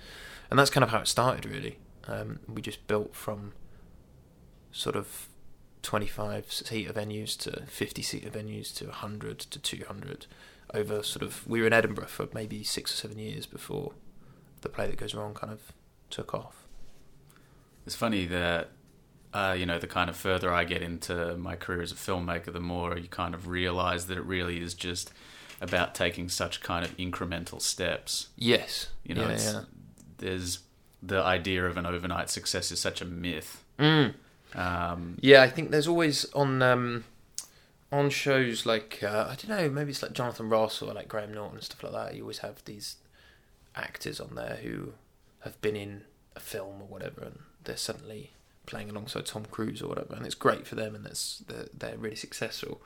And 0.51 0.59
that's 0.59 0.71
kind 0.71 0.85
of 0.85 0.90
how 0.90 1.01
it 1.01 1.09
started, 1.09 1.47
really. 1.47 1.79
Um, 2.07 2.40
we 2.47 2.62
just 2.62 2.87
built 2.87 3.14
from 3.14 3.53
sort 4.71 4.97
of 4.97 5.29
25 5.83 6.53
seater 6.53 6.93
venues 6.93 7.37
to 7.38 7.67
50 7.67 8.03
seater 8.03 8.31
venues 8.31 8.75
to 8.77 8.87
100 8.87 9.38
to 9.38 9.59
200 9.59 10.27
over 10.73 11.03
sort 11.03 11.23
of 11.23 11.47
we 11.47 11.61
were 11.61 11.67
in 11.67 11.73
Edinburgh 11.73 12.07
for 12.07 12.29
maybe 12.33 12.64
six 12.64 12.93
or 12.93 12.97
seven 12.97 13.19
years 13.19 13.47
before 13.47 13.93
the 14.62 14.69
play 14.69 14.87
that 14.87 14.97
goes 14.97 15.14
wrong 15.14 15.35
kind 15.35 15.53
of 15.53 15.73
took 16.11 16.35
off. 16.35 16.67
It's 17.87 17.95
funny 17.95 18.27
that 18.27 18.71
uh, 19.35 19.55
you 19.59 19.66
know 19.66 19.79
the 19.79 19.88
kind 19.88 20.09
of 20.09 20.16
further 20.16 20.53
I 20.53 20.64
get 20.64 20.81
into 20.81 21.37
my 21.37 21.57
career 21.57 21.83
as 21.83 21.92
a 21.92 21.97
filmmaker, 21.97 22.53
the 22.53 22.61
more 22.61 22.97
you 22.97 23.09
kind 23.09 23.35
of 23.35 23.49
realize 23.49 24.07
that 24.07 24.16
it 24.16 24.25
really 24.25 24.61
is 24.61 24.75
just 24.75 25.12
about 25.61 25.94
taking 25.94 26.29
such 26.29 26.61
kind 26.61 26.85
of 26.85 26.97
incremental 26.97 27.61
steps. 27.61 28.29
Yes, 28.37 28.88
You 29.03 29.16
know, 29.16 29.29
yeah, 29.29 29.38
yeah. 29.40 29.61
there's 30.18 30.61
the 31.03 31.20
idea 31.20 31.66
of 31.66 31.77
an 31.77 31.85
overnight 31.85 32.31
success 32.31 32.70
is 32.70 32.81
such 32.81 33.01
a 33.01 33.05
myth. 33.05 33.64
Mm. 33.79 34.14
Um, 34.55 35.18
Yeah, 35.20 35.42
I 35.42 35.51
think 35.51 35.70
there's 35.70 35.88
always 35.88 36.31
on 36.33 36.62
um, 36.62 37.05
on 37.90 38.11
shows 38.11 38.64
like 38.64 39.01
uh, 39.03 39.27
I 39.31 39.35
don't 39.35 39.49
know, 39.49 39.68
maybe 39.68 39.90
it's 39.90 40.03
like 40.03 40.12
Jonathan 40.12 40.49
Ross 40.49 40.81
or 40.81 40.94
like 40.94 41.09
Graham 41.09 41.35
Norton 41.35 41.57
and 41.57 41.64
stuff 41.64 41.83
like 41.83 41.92
that. 41.92 42.14
You 42.14 42.23
always 42.23 42.38
have 42.38 42.64
these 42.64 42.97
actors 43.75 44.20
on 44.20 44.37
there 44.37 44.59
who 44.62 44.92
have 45.40 45.61
been 45.61 45.75
in 45.75 46.03
a 46.37 46.40
film 46.40 46.83
or 46.83 46.87
whatever, 46.87 47.23
and 47.23 47.40
they're 47.64 47.77
suddenly 47.77 48.31
playing 48.66 48.90
alongside 48.90 49.27
Tom 49.27 49.44
Cruise 49.50 49.83
or 49.83 49.88
whatever, 49.88 50.14
and 50.14 50.27
it's 50.27 50.35
great 50.35 50.66
for 50.66 50.74
them, 50.74 50.94
and 50.94 51.05
that's 51.05 51.38
they're, 51.46 51.68
they're 51.77 51.96
really 51.98 52.16
successful. 52.16 52.83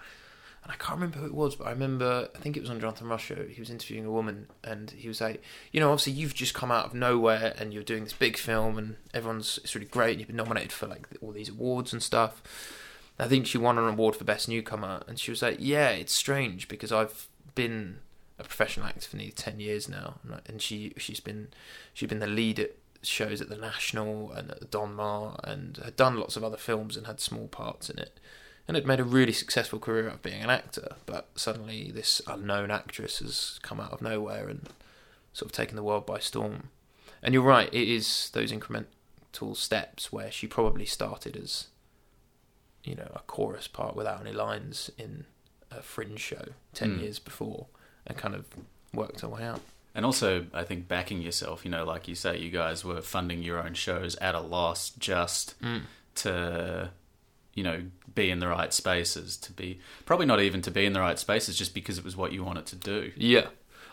And 0.62 0.72
I 0.72 0.76
can't 0.76 0.96
remember 0.96 1.20
who 1.20 1.26
it 1.26 1.34
was, 1.34 1.54
but 1.54 1.68
I 1.68 1.70
remember 1.70 2.28
I 2.34 2.38
think 2.38 2.56
it 2.56 2.60
was 2.60 2.70
on 2.70 2.80
Jonathan 2.80 3.08
Ross 3.08 3.22
show. 3.22 3.46
He 3.48 3.60
was 3.60 3.70
interviewing 3.70 4.04
a 4.04 4.10
woman, 4.10 4.48
and 4.64 4.90
he 4.90 5.08
was 5.08 5.20
like, 5.20 5.42
you 5.72 5.80
know, 5.80 5.90
obviously 5.90 6.12
you've 6.14 6.34
just 6.34 6.54
come 6.54 6.70
out 6.70 6.86
of 6.86 6.94
nowhere, 6.94 7.54
and 7.58 7.72
you're 7.72 7.82
doing 7.82 8.04
this 8.04 8.12
big 8.12 8.36
film, 8.36 8.78
and 8.78 8.96
everyone's 9.14 9.58
it's 9.62 9.74
really 9.74 9.86
great. 9.86 10.12
And 10.12 10.20
you've 10.20 10.28
been 10.28 10.36
nominated 10.36 10.72
for 10.72 10.86
like 10.86 11.06
all 11.20 11.32
these 11.32 11.48
awards 11.48 11.92
and 11.92 12.02
stuff. 12.02 12.42
I 13.18 13.26
think 13.26 13.46
she 13.46 13.58
won 13.58 13.78
an 13.78 13.88
award 13.88 14.14
for 14.14 14.24
best 14.24 14.48
newcomer, 14.48 15.02
and 15.08 15.18
she 15.18 15.30
was 15.30 15.42
like, 15.42 15.58
"Yeah, 15.60 15.90
it's 15.90 16.12
strange 16.12 16.68
because 16.68 16.92
I've 16.92 17.28
been 17.54 17.98
a 18.38 18.44
professional 18.44 18.86
actor 18.86 19.08
for 19.08 19.16
nearly 19.16 19.32
ten 19.32 19.60
years 19.60 19.88
now, 19.88 20.18
and 20.22 20.40
and 20.46 20.62
she 20.62 20.92
she's 20.96 21.20
been 21.20 21.48
she's 21.92 22.08
been 22.08 22.20
the 22.20 22.26
lead 22.26 22.60
at 22.60 22.72
shows 23.02 23.40
at 23.40 23.48
the 23.48 23.56
National 23.56 24.32
and 24.32 24.50
at 24.50 24.60
the 24.60 24.66
Donmar, 24.66 25.38
and 25.44 25.76
had 25.78 25.96
done 25.96 26.16
lots 26.18 26.36
of 26.36 26.44
other 26.44 26.56
films 26.56 26.96
and 26.96 27.06
had 27.06 27.20
small 27.20 27.48
parts 27.48 27.88
in 27.90 27.98
it, 27.98 28.18
and 28.66 28.76
had 28.76 28.86
made 28.86 29.00
a 29.00 29.04
really 29.04 29.32
successful 29.32 29.78
career 29.78 30.08
out 30.08 30.14
of 30.14 30.22
being 30.22 30.42
an 30.42 30.50
actor. 30.50 30.96
But 31.06 31.28
suddenly, 31.34 31.90
this 31.90 32.20
unknown 32.26 32.70
actress 32.70 33.18
has 33.20 33.58
come 33.62 33.80
out 33.80 33.92
of 33.92 34.02
nowhere 34.02 34.48
and 34.48 34.68
sort 35.32 35.50
of 35.50 35.52
taken 35.56 35.76
the 35.76 35.82
world 35.82 36.04
by 36.06 36.18
storm. 36.18 36.70
And 37.22 37.34
you're 37.34 37.42
right, 37.42 37.72
it 37.72 37.88
is 37.88 38.30
those 38.32 38.52
incremental 38.52 39.54
steps 39.56 40.12
where 40.12 40.30
she 40.30 40.46
probably 40.46 40.86
started 40.86 41.36
as 41.36 41.68
you 42.84 42.94
know, 42.94 43.10
a 43.14 43.20
chorus 43.26 43.68
part 43.68 43.94
without 43.96 44.20
any 44.20 44.32
lines 44.32 44.90
in 44.96 45.24
a 45.70 45.82
fringe 45.82 46.20
show 46.20 46.46
10 46.74 46.96
Mm. 46.96 47.00
years 47.02 47.18
before 47.18 47.66
and 48.06 48.16
kind 48.16 48.34
of 48.34 48.46
worked 48.94 49.20
her 49.20 49.28
way 49.28 49.42
out. 49.42 49.60
And 49.98 50.06
also, 50.06 50.46
I 50.54 50.62
think 50.62 50.86
backing 50.86 51.20
yourself. 51.22 51.64
You 51.64 51.72
know, 51.72 51.84
like 51.84 52.06
you 52.06 52.14
say, 52.14 52.38
you 52.38 52.50
guys 52.50 52.84
were 52.84 53.02
funding 53.02 53.42
your 53.42 53.58
own 53.58 53.74
shows 53.74 54.14
at 54.16 54.36
a 54.36 54.40
loss 54.40 54.90
just 54.90 55.56
to 56.14 56.90
you 57.54 57.64
know 57.64 57.82
be 58.14 58.30
in 58.30 58.38
the 58.38 58.46
right 58.46 58.72
spaces 58.72 59.36
to 59.36 59.52
be 59.52 59.80
probably 60.06 60.26
not 60.26 60.40
even 60.40 60.62
to 60.62 60.70
be 60.70 60.86
in 60.86 60.92
the 60.92 61.00
right 61.00 61.18
spaces 61.18 61.58
just 61.58 61.74
because 61.74 61.98
it 61.98 62.04
was 62.04 62.16
what 62.16 62.30
you 62.32 62.44
wanted 62.44 62.66
to 62.66 62.76
do 62.76 63.10
Yeah. 63.16 63.48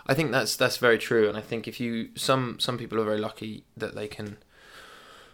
I 0.06 0.14
think 0.14 0.32
that's 0.32 0.56
that's 0.56 0.78
very 0.78 1.00
true 1.00 1.28
and 1.28 1.36
I 1.36 1.42
think 1.42 1.68
if 1.68 1.80
you 1.80 2.10
some 2.16 2.60
some 2.60 2.78
people 2.78 3.00
are 3.02 3.04
very 3.04 3.18
lucky 3.18 3.64
that 3.76 3.96
they 3.96 4.08
can 4.08 4.38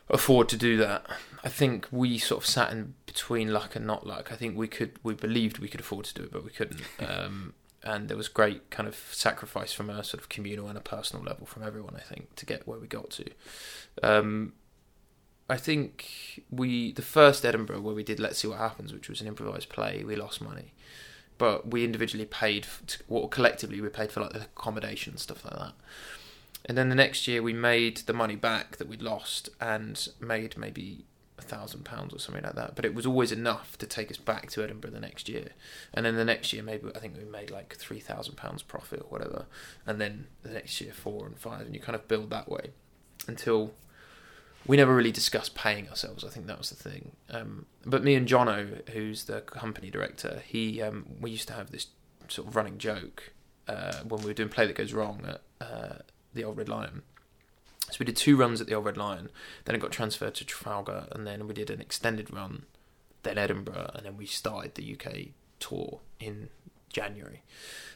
afford 0.10 0.48
to 0.50 0.58
do 0.58 0.78
that. 0.78 1.06
I 1.44 1.50
think 1.50 1.88
we 1.92 2.18
sort 2.18 2.44
of 2.44 2.48
sat 2.50 2.72
in 2.72 2.94
between 3.06 3.52
luck 3.52 3.76
and 3.76 3.86
not 3.86 4.06
luck. 4.08 4.32
I 4.32 4.36
think 4.36 4.58
we 4.58 4.68
could 4.68 4.92
we 5.04 5.14
believed 5.14 5.60
we 5.60 5.68
could 5.68 5.82
afford 5.82 6.06
to 6.06 6.14
do 6.14 6.24
it 6.24 6.32
but 6.32 6.44
we 6.46 6.52
couldn't. 6.52 6.82
Um 7.00 7.54
and 7.84 8.10
there 8.10 8.18
was 8.18 8.28
great 8.28 8.70
kind 8.70 8.88
of 8.88 8.96
sacrifice 9.12 9.74
from 9.74 9.90
a 9.90 10.04
sort 10.04 10.22
of 10.22 10.30
communal 10.30 10.68
and 10.68 10.78
a 10.78 10.82
personal 10.82 11.24
level 11.24 11.46
from 11.46 11.64
everyone 11.64 11.96
I 11.96 12.02
think 12.02 12.36
to 12.36 12.46
get 12.46 12.68
where 12.68 12.80
we 12.80 12.88
got 12.88 13.10
to. 13.12 13.26
Um 14.04 14.54
I 15.50 15.58
think 15.58 16.44
we 16.50 16.94
the 16.94 17.02
first 17.02 17.44
Edinburgh 17.44 17.82
where 17.82 17.94
we 17.96 18.04
did 18.04 18.20
Let's 18.20 18.40
See 18.40 18.48
What 18.48 18.60
Happens, 18.60 18.94
which 18.94 19.10
was 19.10 19.20
an 19.20 19.28
improvised 19.28 19.68
play, 19.68 20.04
we 20.06 20.16
lost 20.16 20.42
money, 20.42 20.74
but 21.38 21.70
we 21.70 21.84
individually 21.84 22.26
paid, 22.26 22.68
or 23.10 23.28
collectively 23.28 23.82
we 23.82 23.90
paid 23.90 24.12
for 24.12 24.22
like 24.22 24.32
the 24.32 24.44
accommodation 24.44 25.18
stuff 25.18 25.44
like 25.44 25.56
that. 25.56 25.74
And 26.66 26.78
then 26.78 26.90
the 26.90 26.96
next 26.96 27.28
year 27.28 27.42
we 27.42 27.52
made 27.52 27.98
the 27.98 28.14
money 28.14 28.36
back 28.36 28.78
that 28.78 28.88
we'd 28.88 29.02
lost 29.02 29.50
and 29.60 30.08
made 30.22 30.58
maybe 30.58 31.04
a 31.42 31.46
thousand 31.46 31.86
pounds 31.86 32.14
or 32.14 32.20
something 32.20 32.44
like 32.44 32.56
that. 32.56 32.76
But 32.76 32.86
it 32.86 32.94
was 32.94 33.06
always 33.06 33.32
enough 33.32 33.78
to 33.80 33.86
take 33.86 34.12
us 34.12 34.18
back 34.18 34.50
to 34.52 34.64
Edinburgh 34.64 34.92
the 34.92 35.00
next 35.00 35.28
year. 35.28 35.50
And 35.94 36.06
then 36.06 36.16
the 36.16 36.26
next 36.26 36.54
year 36.54 36.64
maybe 36.64 36.90
I 36.96 37.00
think 37.00 37.18
we 37.18 37.26
made 37.26 37.52
like 37.52 37.76
three 37.76 38.00
thousand 38.00 38.36
pounds 38.36 38.62
profit 38.64 39.02
or 39.02 39.10
whatever. 39.10 39.46
And 39.86 40.00
then 40.00 40.28
the 40.44 40.52
next 40.52 40.80
year 40.82 40.94
four 40.94 41.26
and 41.26 41.38
five, 41.38 41.62
and 41.62 41.76
you 41.76 41.82
kind 41.82 41.96
of 41.96 42.08
build 42.08 42.30
that 42.30 42.50
way 42.50 42.72
until 43.28 43.74
we 44.68 44.78
never 44.78 44.96
really 44.96 45.12
discussed 45.12 45.56
paying 45.56 45.90
ourselves. 45.90 46.24
I 46.24 46.30
think 46.30 46.48
that 46.48 46.58
was 46.58 46.70
the 46.70 46.90
thing. 46.90 47.14
Um, 47.30 47.66
but 47.86 48.04
me 48.04 48.16
and 48.16 48.28
Jono, 48.28 48.88
who's 48.90 49.26
the 49.26 49.42
company 49.42 49.90
director, 49.90 50.42
he 50.46 50.82
um, 50.82 51.06
we 51.20 51.32
used 51.32 51.48
to 51.48 51.54
have 51.54 51.72
this 51.72 51.88
sort 52.28 52.48
of 52.48 52.56
running 52.56 52.78
joke 52.78 53.34
uh, 53.68 53.98
when 54.08 54.22
we 54.22 54.28
were 54.28 54.34
doing 54.34 54.50
play 54.50 54.68
that 54.68 54.76
goes 54.76 54.94
wrong 54.94 55.26
at 55.28 55.42
uh, 55.66 55.96
the 56.34 56.44
Old 56.44 56.58
Red 56.58 56.70
Lion. 56.70 57.02
So 57.92 57.98
we 58.00 58.06
did 58.06 58.16
two 58.16 58.36
runs 58.38 58.62
at 58.62 58.68
the 58.68 58.74
Old 58.74 58.86
Red 58.86 58.98
Lion, 58.98 59.30
then 59.66 59.76
it 59.76 59.80
got 59.80 59.92
transferred 59.92 60.34
to 60.36 60.46
Trafalgar, 60.46 61.08
and 61.12 61.28
then 61.28 61.48
we 61.48 61.54
did 61.54 61.70
an 61.70 61.82
extended 61.82 62.34
run, 62.34 62.64
then 63.24 63.38
Edinburgh, 63.38 63.92
and 63.94 64.06
then 64.06 64.18
we 64.18 64.26
started 64.26 64.76
the 64.76 64.94
UK 64.96 65.30
tour 65.60 66.00
in 66.20 66.50
January. 66.92 67.44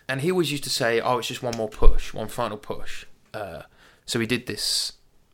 And 0.08 0.22
he 0.22 0.32
always 0.32 0.52
used 0.52 0.64
to 0.66 0.70
say, 0.70 1.00
"Oh, 1.02 1.18
it's 1.18 1.28
just 1.30 1.42
one 1.42 1.56
more 1.58 1.70
push, 1.70 2.14
one 2.14 2.28
final 2.28 2.58
push." 2.58 3.06
Uh, 3.34 3.64
so 4.06 4.20
we 4.20 4.28
did 4.28 4.46
this 4.46 4.94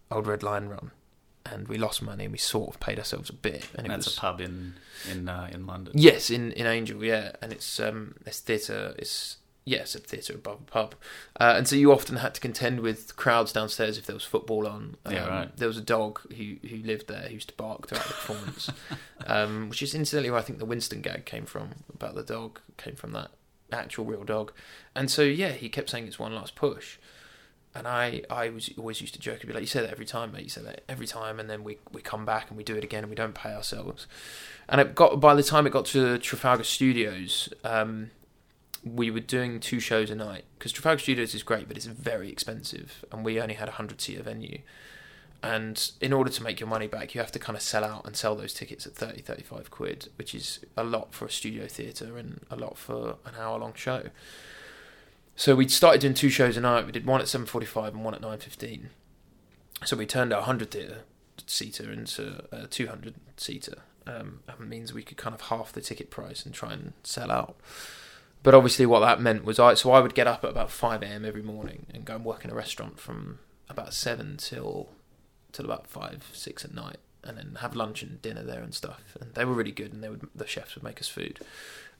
Old 0.09 0.27
Red 0.27 0.43
Lion 0.43 0.69
run, 0.69 0.91
and 1.45 1.67
we 1.67 1.77
lost 1.77 2.01
money 2.01 2.23
and 2.25 2.31
we 2.31 2.37
sort 2.37 2.69
of 2.73 2.79
paid 2.79 2.97
ourselves 2.99 3.29
a 3.29 3.33
bit. 3.33 3.67
And 3.75 3.85
it 3.87 3.89
That's 3.89 4.05
was 4.05 4.17
a 4.17 4.21
pub 4.21 4.39
in 4.41 4.75
in 5.09 5.27
uh, 5.27 5.49
in 5.51 5.65
London. 5.67 5.93
yes 5.95 6.29
in 6.29 6.51
in 6.53 6.65
Angel, 6.67 7.03
yeah, 7.03 7.31
and 7.41 7.51
it's 7.51 7.79
um 7.79 8.15
it's 8.25 8.39
theatre. 8.39 8.95
It's 8.97 9.37
yes, 9.65 9.95
a 9.95 9.99
theatre 9.99 10.33
above 10.33 10.59
a 10.61 10.71
pub, 10.71 10.95
uh, 11.39 11.53
and 11.57 11.67
so 11.67 11.75
you 11.75 11.91
often 11.91 12.17
had 12.17 12.33
to 12.33 12.41
contend 12.41 12.79
with 12.79 13.15
crowds 13.15 13.53
downstairs 13.53 13.97
if 13.97 14.05
there 14.05 14.15
was 14.15 14.23
football 14.23 14.67
on. 14.67 14.97
Um, 15.05 15.13
Yeah, 15.13 15.27
right. 15.27 15.57
There 15.57 15.67
was 15.67 15.77
a 15.77 15.81
dog 15.81 16.19
who 16.35 16.55
who 16.67 16.77
lived 16.77 17.07
there 17.07 17.23
who 17.27 17.35
used 17.35 17.49
to 17.49 17.55
bark 17.55 17.87
throughout 17.87 18.05
the 18.05 18.13
performance, 18.13 18.69
um, 19.27 19.69
which 19.69 19.81
is 19.81 19.93
incidentally 19.93 20.31
where 20.31 20.39
I 20.39 20.43
think 20.43 20.59
the 20.59 20.65
Winston 20.65 21.01
gag 21.01 21.25
came 21.25 21.45
from 21.45 21.69
about 21.93 22.15
the 22.15 22.23
dog 22.23 22.59
came 22.77 22.95
from 22.95 23.11
that 23.13 23.31
actual 23.71 24.05
real 24.05 24.23
dog, 24.23 24.51
and 24.95 25.09
so 25.09 25.21
yeah, 25.21 25.51
he 25.51 25.69
kept 25.69 25.89
saying 25.89 26.07
it's 26.07 26.19
one 26.19 26.33
last 26.33 26.55
push. 26.55 26.97
And 27.73 27.87
I, 27.87 28.21
I 28.29 28.49
was 28.49 28.69
always 28.77 28.99
used 28.99 29.13
to 29.13 29.19
joke 29.21 29.39
and 29.39 29.47
be 29.47 29.53
like, 29.53 29.61
"You 29.61 29.67
say 29.67 29.79
that 29.79 29.91
every 29.91 30.05
time, 30.05 30.33
mate. 30.33 30.43
You 30.43 30.49
say 30.49 30.61
that 30.61 30.83
every 30.89 31.07
time." 31.07 31.39
And 31.39 31.49
then 31.49 31.63
we, 31.63 31.77
we 31.93 32.01
come 32.01 32.25
back 32.25 32.49
and 32.49 32.57
we 32.57 32.65
do 32.65 32.75
it 32.75 32.83
again, 32.83 33.05
and 33.05 33.09
we 33.09 33.15
don't 33.15 33.33
pay 33.33 33.53
ourselves. 33.53 34.07
And 34.67 34.81
it 34.81 34.93
got 34.93 35.21
by 35.21 35.35
the 35.35 35.41
time 35.43 35.65
it 35.65 35.69
got 35.69 35.85
to 35.85 36.17
Trafalgar 36.17 36.65
Studios, 36.65 37.47
um, 37.63 38.11
we 38.83 39.11
were 39.11 39.19
doing 39.19 39.59
two 39.59 39.79
shows 39.79 40.09
a 40.09 40.15
night 40.15 40.43
because 40.57 40.71
Trafalgar 40.71 40.99
Studios 40.99 41.35
is 41.35 41.43
great, 41.43 41.67
but 41.67 41.77
it's 41.77 41.85
very 41.85 42.29
expensive, 42.29 43.05
and 43.11 43.23
we 43.23 43.39
only 43.39 43.55
had 43.55 43.67
a 43.67 43.73
hundred 43.73 44.01
seater 44.01 44.23
venue. 44.23 44.59
And 45.43 45.91
in 45.99 46.13
order 46.13 46.29
to 46.29 46.43
make 46.43 46.59
your 46.59 46.69
money 46.69 46.87
back, 46.87 47.15
you 47.15 47.21
have 47.21 47.31
to 47.31 47.39
kind 47.39 47.55
of 47.55 47.63
sell 47.63 47.83
out 47.83 48.05
and 48.05 48.15
sell 48.15 48.35
those 48.35 48.53
tickets 48.53 48.85
at 48.85 48.93
30, 48.93 49.21
35 49.21 49.71
quid, 49.71 50.09
which 50.15 50.35
is 50.35 50.59
a 50.77 50.83
lot 50.83 51.13
for 51.13 51.25
a 51.25 51.31
studio 51.31 51.67
theatre 51.67 52.15
and 52.17 52.41
a 52.51 52.55
lot 52.55 52.77
for 52.77 53.15
an 53.25 53.33
hour 53.39 53.57
long 53.57 53.73
show. 53.73 54.09
So 55.35 55.55
we 55.55 55.67
started 55.67 56.01
doing 56.01 56.13
two 56.13 56.29
shows 56.29 56.57
a 56.57 56.61
night. 56.61 56.85
We 56.85 56.91
did 56.91 57.07
one 57.07 57.21
at 57.21 57.27
7.45 57.27 57.87
and 57.87 58.05
one 58.05 58.13
at 58.13 58.21
9.15. 58.21 58.85
So 59.83 59.97
we 59.97 60.05
turned 60.05 60.31
our 60.31 60.41
100 60.41 60.69
theatre 60.69 60.99
seater 61.47 61.91
into 61.91 62.43
a 62.51 62.67
200 62.67 63.15
seater. 63.37 63.79
Um, 64.05 64.41
means 64.59 64.93
we 64.93 65.03
could 65.03 65.17
kind 65.17 65.33
of 65.33 65.41
half 65.41 65.71
the 65.71 65.81
ticket 65.81 66.11
price 66.11 66.45
and 66.45 66.53
try 66.53 66.73
and 66.73 66.93
sell 67.03 67.31
out. 67.31 67.57
But 68.43 68.55
obviously, 68.55 68.85
what 68.85 69.01
that 69.01 69.21
meant 69.21 69.45
was 69.45 69.59
I 69.59 69.75
so 69.75 69.91
I 69.91 69.99
would 69.99 70.15
get 70.15 70.27
up 70.27 70.43
at 70.43 70.49
about 70.49 70.71
five 70.71 71.03
a.m. 71.03 71.25
every 71.25 71.43
morning 71.43 71.85
and 71.93 72.05
go 72.05 72.15
and 72.15 72.25
work 72.25 72.43
in 72.43 72.51
a 72.51 72.55
restaurant 72.55 72.99
from 72.99 73.39
about 73.69 73.93
seven 73.93 74.37
till 74.37 74.89
till 75.51 75.65
about 75.65 75.87
five 75.87 76.29
six 76.33 76.65
at 76.65 76.73
night, 76.73 76.97
and 77.23 77.37
then 77.37 77.57
have 77.61 77.75
lunch 77.75 78.01
and 78.01 78.21
dinner 78.21 78.43
there 78.43 78.61
and 78.61 78.73
stuff. 78.73 79.15
And 79.19 79.33
they 79.35 79.45
were 79.45 79.53
really 79.53 79.71
good, 79.71 79.93
and 79.93 80.03
they 80.03 80.09
would 80.09 80.27
the 80.33 80.47
chefs 80.47 80.75
would 80.75 80.83
make 80.83 80.99
us 80.99 81.07
food. 81.07 81.39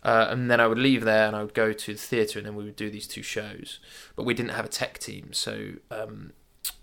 Uh, 0.04 0.28
and 0.30 0.50
then 0.50 0.60
I 0.60 0.66
would 0.66 0.80
leave 0.80 1.04
there 1.04 1.28
and 1.28 1.36
I 1.36 1.44
would 1.44 1.54
go 1.54 1.74
to 1.74 1.94
the 1.94 2.00
theatre, 2.00 2.40
and 2.40 2.48
then 2.48 2.56
we 2.56 2.64
would 2.64 2.76
do 2.76 2.90
these 2.90 3.08
two 3.08 3.22
shows. 3.22 3.80
But 4.16 4.24
we 4.24 4.34
didn't 4.34 4.54
have 4.54 4.66
a 4.66 4.70
tech 4.70 4.98
team, 4.98 5.34
so 5.34 5.74
um, 5.92 6.34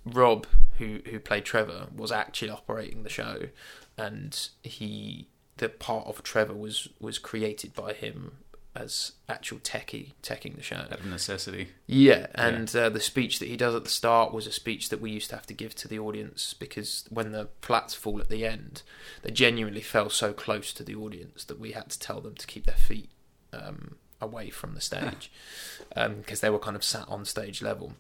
Rob, 0.05 0.47
who 0.79 1.01
who 1.11 1.19
played 1.19 1.45
Trevor, 1.45 1.89
was 1.95 2.13
actually 2.13 2.51
operating 2.51 3.03
the 3.03 3.09
show, 3.09 3.49
and 3.97 4.49
he 4.63 5.27
the 5.57 5.69
part 5.69 6.07
of 6.07 6.23
Trevor 6.23 6.55
was 6.55 6.89
was 7.01 7.19
created 7.19 7.75
by 7.75 7.93
him 7.93 8.37
as 8.79 9.13
actual 9.29 9.59
techie 9.59 10.13
teching 10.23 10.57
the 10.57 10.63
show. 10.63 10.77
Out 10.77 10.93
of 10.93 11.07
necessity. 11.07 11.69
Yeah, 11.87 12.29
and 12.35 12.75
Uh, 12.75 12.89
the 12.89 13.01
speech 13.01 13.39
that 13.39 13.49
he 13.49 13.57
does 13.57 13.75
at 13.75 13.85
the 13.85 13.91
start 13.91 14.33
was 14.33 14.47
a 14.47 14.53
speech 14.53 14.89
that 14.89 15.01
we 15.01 15.11
used 15.11 15.31
to 15.31 15.37
have 15.37 15.47
to 15.47 15.55
give 15.55 15.75
to 15.77 15.89
the 15.89 15.99
audience 15.99 16.55
because 16.55 17.05
when 17.11 17.33
the 17.33 17.49
flats 17.61 17.95
fall 17.95 18.21
at 18.21 18.29
the 18.29 18.45
end, 18.47 18.83
they 19.23 19.31
genuinely 19.31 19.81
fell 19.83 20.11
so 20.11 20.33
close 20.33 20.73
to 20.73 20.83
the 20.83 20.95
audience 20.95 21.45
that 21.45 21.59
we 21.59 21.73
had 21.73 21.91
to 21.91 21.99
tell 21.99 22.21
them 22.21 22.35
to 22.37 22.47
keep 22.47 22.67
their 22.67 22.77
feet 22.77 23.11
um, 23.53 23.97
away 24.21 24.51
from 24.51 24.75
the 24.75 24.81
stage 24.81 25.31
because 25.95 26.41
they 26.41 26.51
were 26.51 26.59
kind 26.59 26.77
of 26.77 26.85
sat 26.85 27.09
on 27.09 27.25
stage 27.25 27.63
level. 27.63 27.93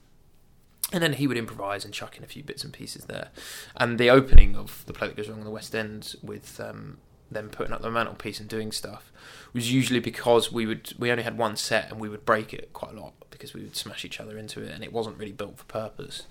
And 0.90 1.02
then 1.02 1.14
he 1.14 1.26
would 1.26 1.36
improvise 1.36 1.84
and 1.84 1.92
chuck 1.92 2.16
in 2.16 2.24
a 2.24 2.26
few 2.26 2.42
bits 2.42 2.64
and 2.64 2.72
pieces 2.72 3.04
there. 3.04 3.28
And 3.76 3.98
the 3.98 4.08
opening 4.08 4.56
of 4.56 4.84
the 4.86 4.94
play 4.94 5.08
that 5.08 5.16
goes 5.18 5.28
wrong 5.28 5.40
on 5.40 5.44
the 5.44 5.50
West 5.50 5.74
End 5.74 6.14
with 6.22 6.58
um, 6.60 6.96
them 7.30 7.48
putting 7.48 7.72
up 7.72 7.82
the 7.82 7.90
mantelpiece 7.90 8.40
and 8.40 8.48
doing 8.48 8.72
stuff 8.72 9.12
was 9.52 9.72
usually 9.72 10.00
because 10.00 10.52
we 10.52 10.66
would 10.66 10.92
we 10.98 11.10
only 11.10 11.22
had 11.22 11.38
one 11.38 11.56
set 11.56 11.90
and 11.90 12.00
we 12.00 12.08
would 12.08 12.24
break 12.24 12.52
it 12.52 12.72
quite 12.72 12.92
a 12.92 13.00
lot 13.00 13.14
because 13.30 13.54
we 13.54 13.62
would 13.62 13.76
smash 13.76 14.04
each 14.04 14.20
other 14.20 14.38
into 14.38 14.62
it 14.62 14.72
and 14.72 14.82
it 14.82 14.92
wasn't 14.92 15.16
really 15.18 15.32
built 15.32 15.58
for 15.58 15.64
purpose. 15.64 16.24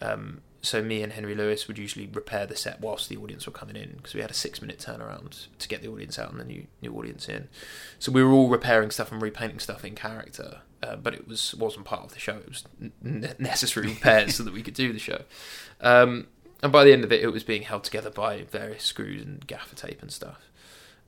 Um, 0.00 0.40
so 0.62 0.80
me 0.80 1.02
and 1.02 1.12
Henry 1.12 1.34
Lewis 1.34 1.66
would 1.66 1.76
usually 1.76 2.06
repair 2.06 2.46
the 2.46 2.54
set 2.54 2.80
whilst 2.80 3.08
the 3.08 3.16
audience 3.16 3.46
were 3.46 3.52
coming 3.52 3.74
in 3.74 3.94
because 3.96 4.14
we 4.14 4.20
had 4.20 4.30
a 4.30 4.34
six 4.34 4.62
minute 4.62 4.78
turnaround 4.78 5.48
to 5.58 5.68
get 5.68 5.82
the 5.82 5.88
audience 5.88 6.18
out 6.18 6.30
and 6.30 6.40
the 6.40 6.44
new 6.44 6.66
new 6.80 6.94
audience 6.94 7.28
in. 7.28 7.48
So 7.98 8.12
we 8.12 8.22
were 8.22 8.30
all 8.30 8.48
repairing 8.48 8.90
stuff 8.90 9.10
and 9.10 9.20
repainting 9.20 9.58
stuff 9.58 9.84
in 9.84 9.94
character, 9.96 10.60
uh, 10.82 10.96
but 10.96 11.14
it 11.14 11.26
was 11.26 11.54
wasn't 11.56 11.84
part 11.84 12.04
of 12.04 12.12
the 12.12 12.20
show. 12.20 12.36
It 12.36 12.48
was 12.48 12.64
necessary 13.38 13.88
repairs 13.88 14.36
so 14.36 14.44
that 14.44 14.52
we 14.52 14.62
could 14.62 14.74
do 14.74 14.92
the 14.92 15.00
show. 15.00 15.22
Um, 15.80 16.28
and 16.62 16.72
by 16.72 16.84
the 16.84 16.92
end 16.92 17.04
of 17.04 17.12
it, 17.12 17.22
it 17.22 17.32
was 17.32 17.42
being 17.42 17.62
held 17.62 17.84
together 17.84 18.10
by 18.10 18.42
various 18.42 18.84
screws 18.84 19.22
and 19.22 19.46
gaffer 19.46 19.74
tape 19.74 20.00
and 20.00 20.12
stuff. 20.12 20.50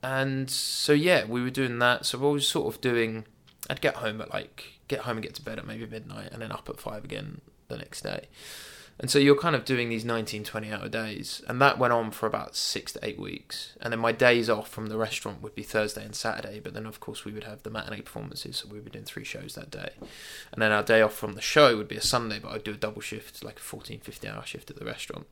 And 0.03 0.49
so 0.49 0.93
yeah, 0.93 1.25
we 1.25 1.41
were 1.41 1.49
doing 1.49 1.79
that. 1.79 2.05
So 2.05 2.19
I 2.19 2.31
was 2.31 2.47
sort 2.47 2.73
of 2.73 2.81
doing. 2.81 3.25
I'd 3.69 3.81
get 3.81 3.95
home 3.95 4.21
at 4.21 4.31
like 4.31 4.79
get 4.87 5.01
home 5.01 5.17
and 5.17 5.23
get 5.23 5.33
to 5.35 5.41
bed 5.41 5.57
at 5.57 5.65
maybe 5.65 5.85
midnight, 5.87 6.29
and 6.31 6.41
then 6.41 6.51
up 6.51 6.69
at 6.69 6.79
five 6.79 7.03
again 7.03 7.41
the 7.69 7.77
next 7.77 8.01
day. 8.01 8.27
And 8.97 9.11
so 9.11 9.19
you're 9.19 9.35
kind 9.35 9.55
of 9.55 9.65
doing 9.65 9.89
these 9.89 10.05
19, 10.05 10.45
20 10.45 10.71
hour 10.71 10.87
days. 10.87 11.41
And 11.47 11.61
that 11.61 11.77
went 11.77 11.91
on 11.91 12.11
for 12.11 12.27
about 12.27 12.55
six 12.55 12.93
to 12.93 13.05
eight 13.05 13.19
weeks. 13.19 13.73
And 13.81 13.91
then 13.91 13.99
my 13.99 14.13
days 14.13 14.49
off 14.49 14.69
from 14.69 14.87
the 14.87 14.97
restaurant 14.97 15.41
would 15.41 15.53
be 15.53 15.63
Thursday 15.63 16.03
and 16.05 16.15
Saturday. 16.15 16.61
But 16.61 16.73
then, 16.73 16.85
of 16.85 17.01
course, 17.01 17.25
we 17.25 17.33
would 17.33 17.43
have 17.43 17.63
the 17.63 17.69
matinee 17.69 18.01
performances. 18.01 18.57
So 18.57 18.69
we 18.69 18.75
would 18.75 18.85
be 18.85 18.91
doing 18.91 19.03
three 19.03 19.25
shows 19.25 19.55
that 19.55 19.69
day. 19.69 19.89
And 20.53 20.61
then 20.61 20.71
our 20.71 20.83
day 20.83 21.01
off 21.01 21.13
from 21.13 21.33
the 21.33 21.41
show 21.41 21.75
would 21.75 21.89
be 21.89 21.97
a 21.97 22.01
Sunday, 22.01 22.39
but 22.39 22.53
I'd 22.53 22.63
do 22.63 22.71
a 22.71 22.77
double 22.77 23.01
shift, 23.01 23.43
like 23.43 23.59
a 23.59 23.63
14, 23.63 23.99
15 23.99 24.31
hour 24.31 24.45
shift 24.45 24.69
at 24.69 24.79
the 24.79 24.85
restaurant. 24.85 25.27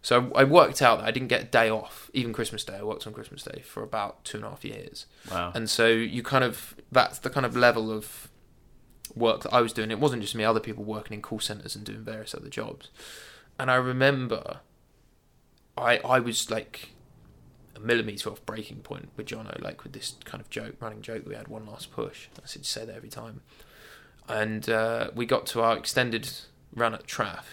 So 0.00 0.30
I 0.36 0.44
worked 0.44 0.82
out 0.82 0.98
that 0.98 1.06
I 1.06 1.10
didn't 1.10 1.28
get 1.28 1.42
a 1.42 1.46
day 1.46 1.70
off, 1.70 2.10
even 2.12 2.34
Christmas 2.34 2.62
Day. 2.62 2.76
I 2.76 2.82
worked 2.82 3.06
on 3.06 3.14
Christmas 3.14 3.42
Day 3.42 3.62
for 3.64 3.82
about 3.82 4.22
two 4.22 4.36
and 4.36 4.44
a 4.44 4.50
half 4.50 4.62
years. 4.62 5.06
Wow. 5.30 5.50
And 5.54 5.68
so 5.68 5.88
you 5.88 6.22
kind 6.22 6.44
of, 6.44 6.76
that's 6.92 7.18
the 7.20 7.30
kind 7.30 7.46
of 7.46 7.56
level 7.56 7.90
of 7.90 8.28
work 9.16 9.42
that 9.42 9.54
I 9.54 9.60
was 9.60 9.72
doing. 9.72 9.90
It 9.90 10.00
wasn't 10.00 10.22
just 10.22 10.34
me, 10.34 10.44
other 10.44 10.60
people 10.60 10.84
working 10.84 11.14
in 11.14 11.22
call 11.22 11.40
centres 11.40 11.76
and 11.76 11.84
doing 11.84 12.02
various 12.02 12.34
other 12.34 12.48
jobs. 12.48 12.90
And 13.58 13.70
I 13.70 13.76
remember 13.76 14.60
I 15.76 15.98
I 15.98 16.20
was 16.20 16.50
like 16.50 16.90
a 17.76 17.80
millimetre 17.80 18.30
off 18.30 18.44
breaking 18.46 18.78
point 18.78 19.08
with 19.16 19.26
Jono, 19.26 19.60
like 19.60 19.82
with 19.82 19.92
this 19.92 20.14
kind 20.24 20.40
of 20.40 20.50
joke, 20.50 20.76
running 20.80 21.02
joke 21.02 21.24
we 21.26 21.34
had 21.34 21.48
one 21.48 21.66
last 21.66 21.90
push. 21.90 22.28
I 22.36 22.46
said, 22.46 22.64
say 22.64 22.84
that 22.84 22.94
every 22.94 23.08
time. 23.08 23.40
And 24.28 24.68
uh, 24.68 25.10
we 25.14 25.26
got 25.26 25.46
to 25.46 25.60
our 25.60 25.76
extended 25.76 26.30
run 26.74 26.94
at 26.94 27.06
Traff. 27.06 27.44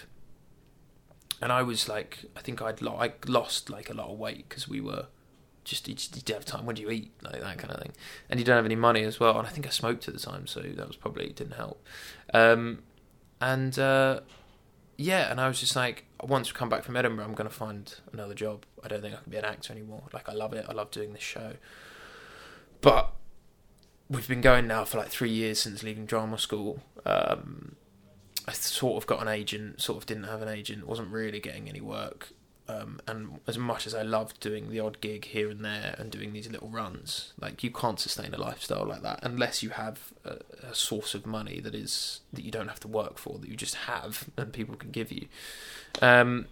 And 1.41 1.51
I 1.51 1.63
was 1.63 1.89
like, 1.89 2.25
I 2.35 2.41
think 2.41 2.61
I'd 2.61 2.81
lo- 2.81 2.97
I 2.99 3.13
lost 3.25 3.69
like 3.69 3.89
a 3.89 3.93
lot 3.93 4.09
of 4.09 4.17
weight 4.17 4.47
because 4.47 4.67
we 4.67 4.79
were 4.79 5.07
just 5.63 5.87
you, 5.87 5.93
just 5.93 6.15
you 6.15 6.21
didn't 6.21 6.39
have 6.39 6.45
time. 6.45 6.65
When 6.65 6.75
do 6.75 6.81
you 6.81 6.89
eat? 6.89 7.11
Like 7.21 7.41
that 7.41 7.57
kind 7.57 7.73
of 7.73 7.81
thing. 7.81 7.93
And 8.29 8.39
you 8.39 8.45
don't 8.45 8.55
have 8.55 8.65
any 8.65 8.75
money 8.75 9.03
as 9.03 9.19
well. 9.19 9.37
And 9.37 9.47
I 9.47 9.51
think 9.51 9.67
I 9.67 9.69
smoked 9.69 10.07
at 10.07 10.13
the 10.13 10.19
time, 10.19 10.47
so 10.47 10.61
that 10.61 10.87
was 10.87 10.95
probably 10.95 11.29
didn't 11.29 11.55
help. 11.55 11.85
Um, 12.33 12.83
and 13.39 13.77
uh, 13.77 14.21
yeah, 14.97 15.31
and 15.31 15.39
I 15.39 15.47
was 15.47 15.59
just 15.59 15.75
like, 15.75 16.05
once 16.23 16.51
we 16.51 16.57
come 16.57 16.69
back 16.69 16.83
from 16.83 16.95
Edinburgh, 16.95 17.25
I'm 17.25 17.33
going 17.33 17.49
to 17.49 17.55
find 17.55 17.93
another 18.13 18.33
job. 18.33 18.65
I 18.83 18.87
don't 18.87 19.01
think 19.01 19.15
I 19.15 19.17
can 19.21 19.31
be 19.31 19.37
an 19.37 19.45
actor 19.45 19.73
anymore. 19.73 20.03
Like 20.13 20.29
I 20.29 20.33
love 20.33 20.53
it. 20.53 20.65
I 20.67 20.73
love 20.73 20.91
doing 20.91 21.13
this 21.13 21.23
show. 21.23 21.53
But 22.81 23.13
we've 24.09 24.27
been 24.27 24.41
going 24.41 24.67
now 24.67 24.83
for 24.85 24.97
like 24.97 25.09
three 25.09 25.31
years 25.31 25.59
since 25.59 25.83
leaving 25.83 26.05
drama 26.05 26.37
school. 26.37 26.81
Um, 27.05 27.75
I 28.47 28.53
sort 28.53 29.01
of 29.01 29.07
got 29.07 29.21
an 29.21 29.27
agent, 29.27 29.81
sort 29.81 29.97
of 29.97 30.05
didn't 30.05 30.23
have 30.23 30.41
an 30.41 30.49
agent, 30.49 30.87
wasn't 30.87 31.09
really 31.09 31.39
getting 31.39 31.69
any 31.69 31.81
work. 31.81 32.33
Um, 32.71 32.99
and 33.07 33.39
as 33.47 33.57
much 33.57 33.85
as 33.85 33.93
I 33.95 34.01
loved 34.03 34.39
doing 34.39 34.69
the 34.69 34.79
odd 34.79 35.01
gig 35.01 35.25
here 35.25 35.49
and 35.49 35.65
there 35.65 35.95
and 35.97 36.11
doing 36.11 36.31
these 36.31 36.49
little 36.49 36.69
runs, 36.69 37.33
like 37.39 37.63
you 37.63 37.71
can't 37.71 37.99
sustain 37.99 38.33
a 38.33 38.37
lifestyle 38.37 38.85
like 38.85 39.01
that 39.01 39.19
unless 39.23 39.61
you 39.61 39.71
have 39.71 40.13
a, 40.23 40.37
a 40.63 40.75
source 40.75 41.13
of 41.13 41.25
money 41.25 41.59
that 41.59 41.75
is 41.75 42.21
that 42.31 42.45
you 42.45 42.51
don't 42.51 42.67
have 42.67 42.79
to 42.81 42.87
work 42.87 43.17
for, 43.17 43.39
that 43.39 43.49
you 43.49 43.55
just 43.55 43.75
have 43.75 44.29
and 44.37 44.53
people 44.53 44.75
can 44.75 44.91
give 44.91 45.11
you. 45.11 45.27
Um, 46.01 46.45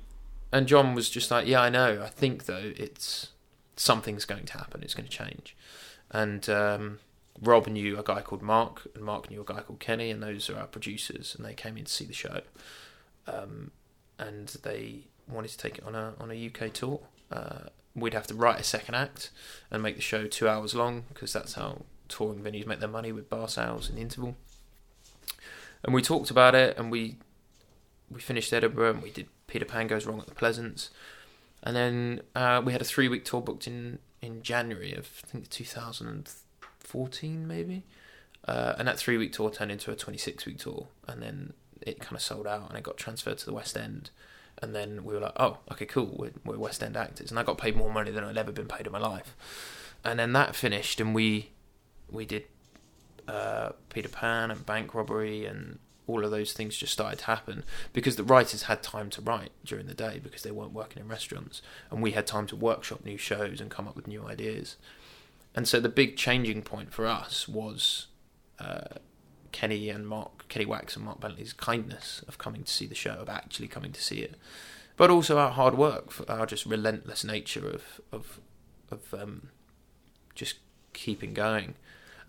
and 0.52 0.68
John 0.68 0.96
was 0.96 1.10
just 1.10 1.30
like, 1.30 1.48
"Yeah, 1.48 1.62
I 1.62 1.70
know. 1.70 2.02
I 2.04 2.10
think 2.10 2.46
though 2.46 2.74
it's 2.76 3.30
something's 3.76 4.26
going 4.26 4.46
to 4.46 4.58
happen. 4.58 4.82
It's 4.84 4.96
going 4.96 5.08
to 5.08 5.16
change." 5.16 5.56
And 6.12 6.50
um, 6.50 7.00
Rob 7.40 7.68
knew 7.68 8.00
a 8.00 8.04
guy 8.04 8.22
called 8.22 8.42
Mark, 8.42 8.88
and 8.96 9.04
Mark 9.04 9.30
knew 9.30 9.42
a 9.42 9.46
guy 9.46 9.62
called 9.62 9.80
Kenny, 9.80 10.10
and 10.10 10.24
those 10.24 10.50
are 10.50 10.58
our 10.58 10.68
producers, 10.68 11.36
and 11.36 11.46
they 11.46 11.54
came 11.54 11.78
in 11.78 11.86
to 11.86 11.92
see 11.92 12.06
the 12.06 12.14
show. 12.14 12.42
Um, 13.28 13.72
and 14.18 14.48
they 14.64 15.06
wanted 15.30 15.52
to 15.52 15.58
take 15.58 15.78
it 15.78 15.84
on 15.86 15.96
a 15.96 16.14
on 16.20 16.32
a 16.32 16.48
UK 16.48 16.74
tour. 16.74 17.02
Uh, 17.32 17.70
we'd 17.96 18.14
have 18.14 18.28
to 18.28 18.34
write 18.34 18.60
a 18.60 18.64
second 18.64 18.96
act 18.96 19.30
and 19.72 19.82
make 19.84 19.96
the 19.96 20.02
show 20.02 20.26
two 20.28 20.48
hours 20.48 20.74
long 20.74 21.04
because 21.10 21.34
that's 21.34 21.54
how 21.54 21.84
touring 22.08 22.40
venues 22.40 22.66
make 22.66 22.80
their 22.80 22.90
money 22.90 23.12
with 23.12 23.30
bar 23.30 23.48
sales 23.48 23.90
and 23.90 24.00
interval. 24.00 24.36
And 25.84 25.94
we 25.94 26.02
talked 26.02 26.30
about 26.32 26.56
it, 26.56 26.78
and 26.78 26.92
we 26.92 27.18
we 28.12 28.20
finished 28.20 28.52
Edinburgh, 28.52 28.96
and 28.96 29.04
we 29.04 29.12
did 29.12 29.28
Peter 29.48 29.66
Pan 29.66 29.88
Goes 29.88 30.06
Wrong 30.06 30.20
at 30.20 30.28
the 30.28 30.36
Pleasance, 30.36 30.90
and 31.64 31.76
then 31.76 32.22
uh, 32.36 32.62
we 32.64 32.74
had 32.74 32.82
a 32.82 32.86
three 32.86 33.08
week 33.08 33.24
tour 33.26 33.42
booked 33.42 33.68
in 33.68 34.00
in 34.22 34.42
January 34.42 34.94
of 34.94 35.22
I 35.24 35.28
think 35.28 35.50
2014 35.50 37.48
maybe, 37.48 37.84
uh, 38.48 38.76
and 38.78 38.88
that 38.88 38.98
three 38.98 39.18
week 39.18 39.32
tour 39.32 39.50
turned 39.50 39.72
into 39.72 39.92
a 39.92 39.96
26 39.96 40.46
week 40.46 40.58
tour, 40.58 40.88
and 41.08 41.22
then 41.22 41.54
it 41.82 42.00
kind 42.00 42.16
of 42.16 42.22
sold 42.22 42.46
out, 42.48 42.68
and 42.68 42.78
it 42.78 42.84
got 42.84 42.98
transferred 42.98 43.38
to 43.38 43.46
the 43.46 43.54
West 43.54 43.78
End 43.78 44.10
And 44.62 44.76
then 44.76 45.04
we 45.06 45.14
were 45.14 45.22
like, 45.22 45.38
oh, 45.38 45.58
okay, 45.72 45.86
cool, 45.86 46.14
we're, 46.18 46.32
we're 46.44 46.58
West 46.58 46.84
End 46.84 46.98
actors, 46.98 47.32
and 47.32 47.40
I 47.40 47.44
got 47.44 47.58
paid 47.58 47.78
more 47.78 47.92
money 47.92 48.12
than 48.12 48.24
I'd 48.24 48.38
ever 48.38 48.52
been 48.52 48.68
paid 48.68 48.86
in 48.86 48.92
my 48.92 49.00
life. 49.00 49.36
And 50.04 50.20
then 50.20 50.34
that 50.34 50.56
finished, 50.56 51.00
and 51.00 51.16
we 51.16 51.52
we 52.12 52.26
did 52.26 52.44
uh, 53.28 53.70
Peter 53.90 54.10
Pan 54.10 54.52
and 54.52 54.66
Bank 54.66 54.94
Robbery, 54.94 55.46
and 55.46 55.80
all 56.08 56.26
of 56.26 56.32
those 56.32 56.54
things 56.54 56.76
just 56.76 56.92
started 56.92 57.20
to 57.20 57.26
happen 57.26 57.64
because 57.94 58.16
the 58.16 58.24
writers 58.24 58.64
had 58.64 58.82
time 58.82 59.10
to 59.12 59.22
write 59.22 59.52
during 59.64 59.86
the 59.86 59.94
day 59.94 60.20
because 60.22 60.42
they 60.42 60.52
weren't 60.52 60.74
working 60.74 61.02
in 61.02 61.08
restaurants, 61.08 61.62
and 61.92 62.02
we 62.02 62.12
had 62.12 62.28
time 62.28 62.48
to 62.48 62.56
workshop 62.56 63.06
new 63.06 63.18
shows 63.18 63.62
and 63.62 63.70
come 63.70 63.88
up 63.88 63.96
with 63.96 64.08
new 64.08 64.26
ideas. 64.26 64.76
And 65.56 65.68
so 65.68 65.80
the 65.80 65.90
big 65.90 66.18
changing 66.18 66.64
point 66.64 66.94
for 66.94 67.06
us 67.06 67.48
was 67.48 68.08
uh, 68.60 68.96
Kenny 69.52 69.90
and 69.90 70.08
Mark, 70.08 70.39
Kenny 70.50 70.66
Wax 70.66 70.96
and 70.96 71.06
Mark 71.06 71.20
Bentley's 71.20 71.54
kindness 71.54 72.24
of 72.28 72.38
coming 72.38 72.64
to 72.64 72.72
see 72.72 72.86
the 72.88 72.96
show, 72.96 73.12
of 73.12 73.30
actually 73.30 73.68
coming 73.68 73.92
to 73.92 74.02
see 74.02 74.20
it, 74.20 74.36
but 74.98 75.10
also 75.10 75.38
our 75.38 75.52
hard 75.52 75.78
work, 75.78 76.12
our 76.30 76.46
just 76.46 76.66
relentless 76.66 77.24
nature 77.24 77.70
of 77.70 78.02
of 78.12 78.42
of 78.92 79.14
um, 79.14 79.50
just 80.36 80.56
keeping 80.94 81.34
going. 81.34 81.76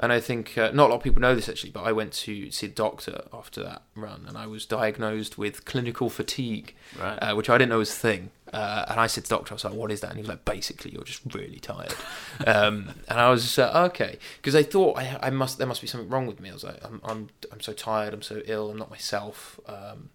And 0.03 0.13
I 0.15 0.19
think 0.21 0.57
uh, 0.57 0.71
not 0.73 0.87
a 0.87 0.91
lot 0.93 0.97
of 0.97 1.03
people 1.03 1.21
know 1.21 1.35
this 1.35 1.47
actually, 1.47 1.73
but 1.73 1.83
I 1.83 1.93
went 1.93 2.13
to 2.15 2.51
see 2.51 2.67
a 2.67 2.71
doctor 2.71 3.25
after 3.35 3.63
that 3.63 3.83
run, 3.95 4.25
and 4.27 4.39
I 4.39 4.47
was 4.47 4.65
diagnosed 4.65 5.37
with 5.37 5.67
clinical 5.67 6.09
fatigue, 6.09 6.75
Right. 6.99 7.17
uh, 7.19 7.35
which 7.35 7.51
I 7.51 7.59
didn't 7.59 7.69
know 7.69 7.79
was 7.79 7.91
a 7.91 7.97
thing. 7.97 8.31
Uh, 8.51 8.87
and 8.89 8.99
I 8.99 9.07
said 9.07 9.25
to 9.25 9.29
the 9.31 9.37
doctor, 9.37 9.53
I 9.53 9.57
was 9.57 9.65
like, 9.65 9.75
"What 9.75 9.93
is 9.93 10.01
that?" 10.01 10.09
And 10.09 10.17
he 10.17 10.23
was 10.23 10.29
like, 10.31 10.45
"Basically, 10.47 10.91
you're 10.93 11.05
just 11.05 11.21
really 11.35 11.61
tired." 11.61 11.95
um, 12.47 12.95
and 13.09 13.21
I 13.21 13.29
was 13.31 13.43
just 13.43 13.59
like, 13.59 13.75
"Okay," 13.91 14.19
because 14.39 14.55
I 14.55 14.63
thought 14.63 14.97
I, 14.97 15.19
I 15.23 15.31
must 15.31 15.59
there 15.59 15.67
must 15.67 15.83
be 15.83 15.87
something 15.87 16.09
wrong 16.09 16.27
with 16.27 16.41
me. 16.41 16.49
I 16.49 16.55
was 16.55 16.65
like, 16.65 16.83
"I'm 16.83 17.01
I'm 17.05 17.29
I'm 17.53 17.61
so 17.61 17.73
tired. 17.75 18.15
I'm 18.15 18.23
so 18.23 18.41
ill. 18.47 18.71
I'm 18.71 18.79
not 18.79 18.89
myself." 18.91 19.61
Um, 19.67 20.09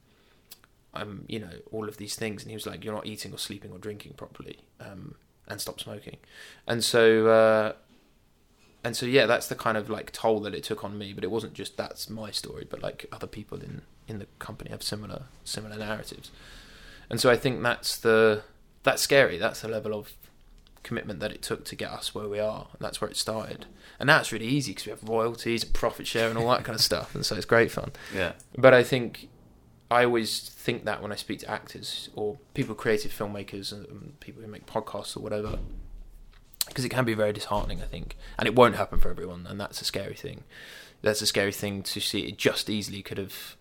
I'm, 0.94 1.26
you 1.28 1.40
know, 1.40 1.50
all 1.72 1.88
of 1.90 1.98
these 1.98 2.16
things. 2.16 2.42
And 2.42 2.50
he 2.50 2.56
was 2.56 2.66
like, 2.66 2.84
"You're 2.84 2.94
not 2.96 3.06
eating 3.06 3.34
or 3.34 3.38
sleeping 3.38 3.72
or 3.72 3.78
drinking 3.78 4.14
properly, 4.14 4.60
um, 4.80 5.16
and 5.48 5.62
stop 5.62 5.80
smoking." 5.80 6.18
And 6.68 6.84
so, 6.84 7.28
uh, 7.28 7.74
and 8.86 8.96
so, 8.96 9.08
yeah, 9.08 9.26
that's 9.26 9.48
the 9.48 9.56
kind 9.56 9.78
of 9.78 9.90
like 9.90 10.12
toll 10.12 10.40
that 10.42 10.54
it 10.54 10.64
took 10.64 10.84
on 10.84 10.96
me. 10.96 11.12
But 11.12 11.24
it 11.24 11.32
wasn't 11.32 11.54
just 11.54 11.76
that's 11.76 12.08
my 12.08 12.30
story, 12.30 12.68
but 12.70 12.84
like 12.84 13.08
other 13.12 13.26
people 13.26 13.60
in 13.60 13.82
in 14.08 14.20
the 14.20 14.28
company 14.38 14.70
have 14.70 14.84
similar 14.84 15.24
similar 15.44 15.76
narratives. 15.76 16.30
And 17.10 17.20
so, 17.20 17.32
I 17.32 17.36
think 17.36 17.64
that's 17.64 17.98
the 17.98 18.44
that's 18.84 19.02
scary. 19.02 19.40
That's 19.40 19.62
the 19.62 19.68
level 19.68 19.94
of 19.94 20.14
commitment 20.84 21.20
that 21.20 21.32
it 21.32 21.42
took 21.42 21.66
to 21.66 21.76
get 21.76 21.90
us 21.90 22.14
where 22.14 22.30
we 22.30 22.40
are. 22.40 22.68
And 22.74 22.80
that's 22.80 23.02
where 23.02 23.10
it 23.10 23.18
started. 23.18 23.66
And 24.00 24.06
now 24.06 24.20
it's 24.20 24.32
really 24.32 24.46
easy 24.46 24.72
because 24.72 24.86
we 24.86 24.92
have 24.92 25.04
royalties 25.04 25.64
and 25.64 25.74
profit 25.74 26.06
share 26.06 26.30
and 26.30 26.38
all 26.38 26.48
that 26.52 26.64
kind 26.64 26.76
of 26.76 26.82
stuff. 26.82 27.16
And 27.16 27.26
so 27.26 27.36
it's 27.36 27.46
great 27.46 27.72
fun. 27.72 27.92
Yeah. 28.14 28.34
But 28.56 28.76
I 28.76 28.84
think 28.84 29.30
I 29.90 30.06
always 30.06 30.50
think 30.50 30.86
that 30.86 31.02
when 31.02 31.12
I 31.12 31.16
speak 31.16 31.40
to 31.40 31.50
actors 31.50 32.10
or 32.16 32.38
people, 32.54 32.76
creative 32.76 33.12
filmmakers, 33.12 33.72
and 33.72 33.88
um, 33.88 34.14
people 34.20 34.42
who 34.42 34.48
make 34.48 34.68
podcasts 34.68 35.18
or 35.18 35.22
whatever, 35.22 35.58
because 36.76 36.84
it 36.84 36.90
can 36.90 37.06
be 37.06 37.14
very 37.14 37.32
disheartening. 37.32 37.82
I 37.82 37.86
think, 37.86 38.18
and 38.38 38.48
it 38.48 38.56
won't 38.56 38.76
happen 38.76 39.00
for 39.00 39.10
everyone, 39.10 39.48
and 39.48 39.58
that's 39.58 39.82
a 39.82 39.86
scary 39.86 40.14
thing. 40.14 40.44
That's 41.02 41.22
a 41.22 41.26
scary 41.26 41.54
thing 41.54 41.84
to 41.84 42.02
see. 42.02 42.28
It 42.28 42.38
just 42.38 42.70
easily 42.70 43.02
could 43.02 43.18
have. 43.18 43.56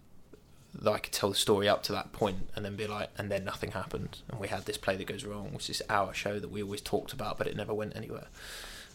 I 0.84 0.98
could 0.98 1.12
tell 1.12 1.28
the 1.28 1.36
story 1.36 1.68
up 1.68 1.84
to 1.84 1.92
that 1.92 2.10
point 2.10 2.48
and 2.56 2.64
then 2.64 2.74
be 2.74 2.88
like, 2.88 3.08
and 3.16 3.30
then 3.30 3.44
nothing 3.44 3.70
happened, 3.70 4.18
and 4.28 4.40
we 4.40 4.48
had 4.48 4.66
this 4.66 4.76
play 4.76 4.96
that 4.96 5.06
goes 5.06 5.24
wrong, 5.24 5.50
which 5.52 5.70
is 5.70 5.80
our 5.88 6.12
show 6.12 6.40
that 6.40 6.50
we 6.50 6.64
always 6.64 6.80
talked 6.80 7.12
about, 7.12 7.38
but 7.38 7.46
it 7.46 7.56
never 7.56 7.72
went 7.72 7.94
anywhere. 7.94 8.26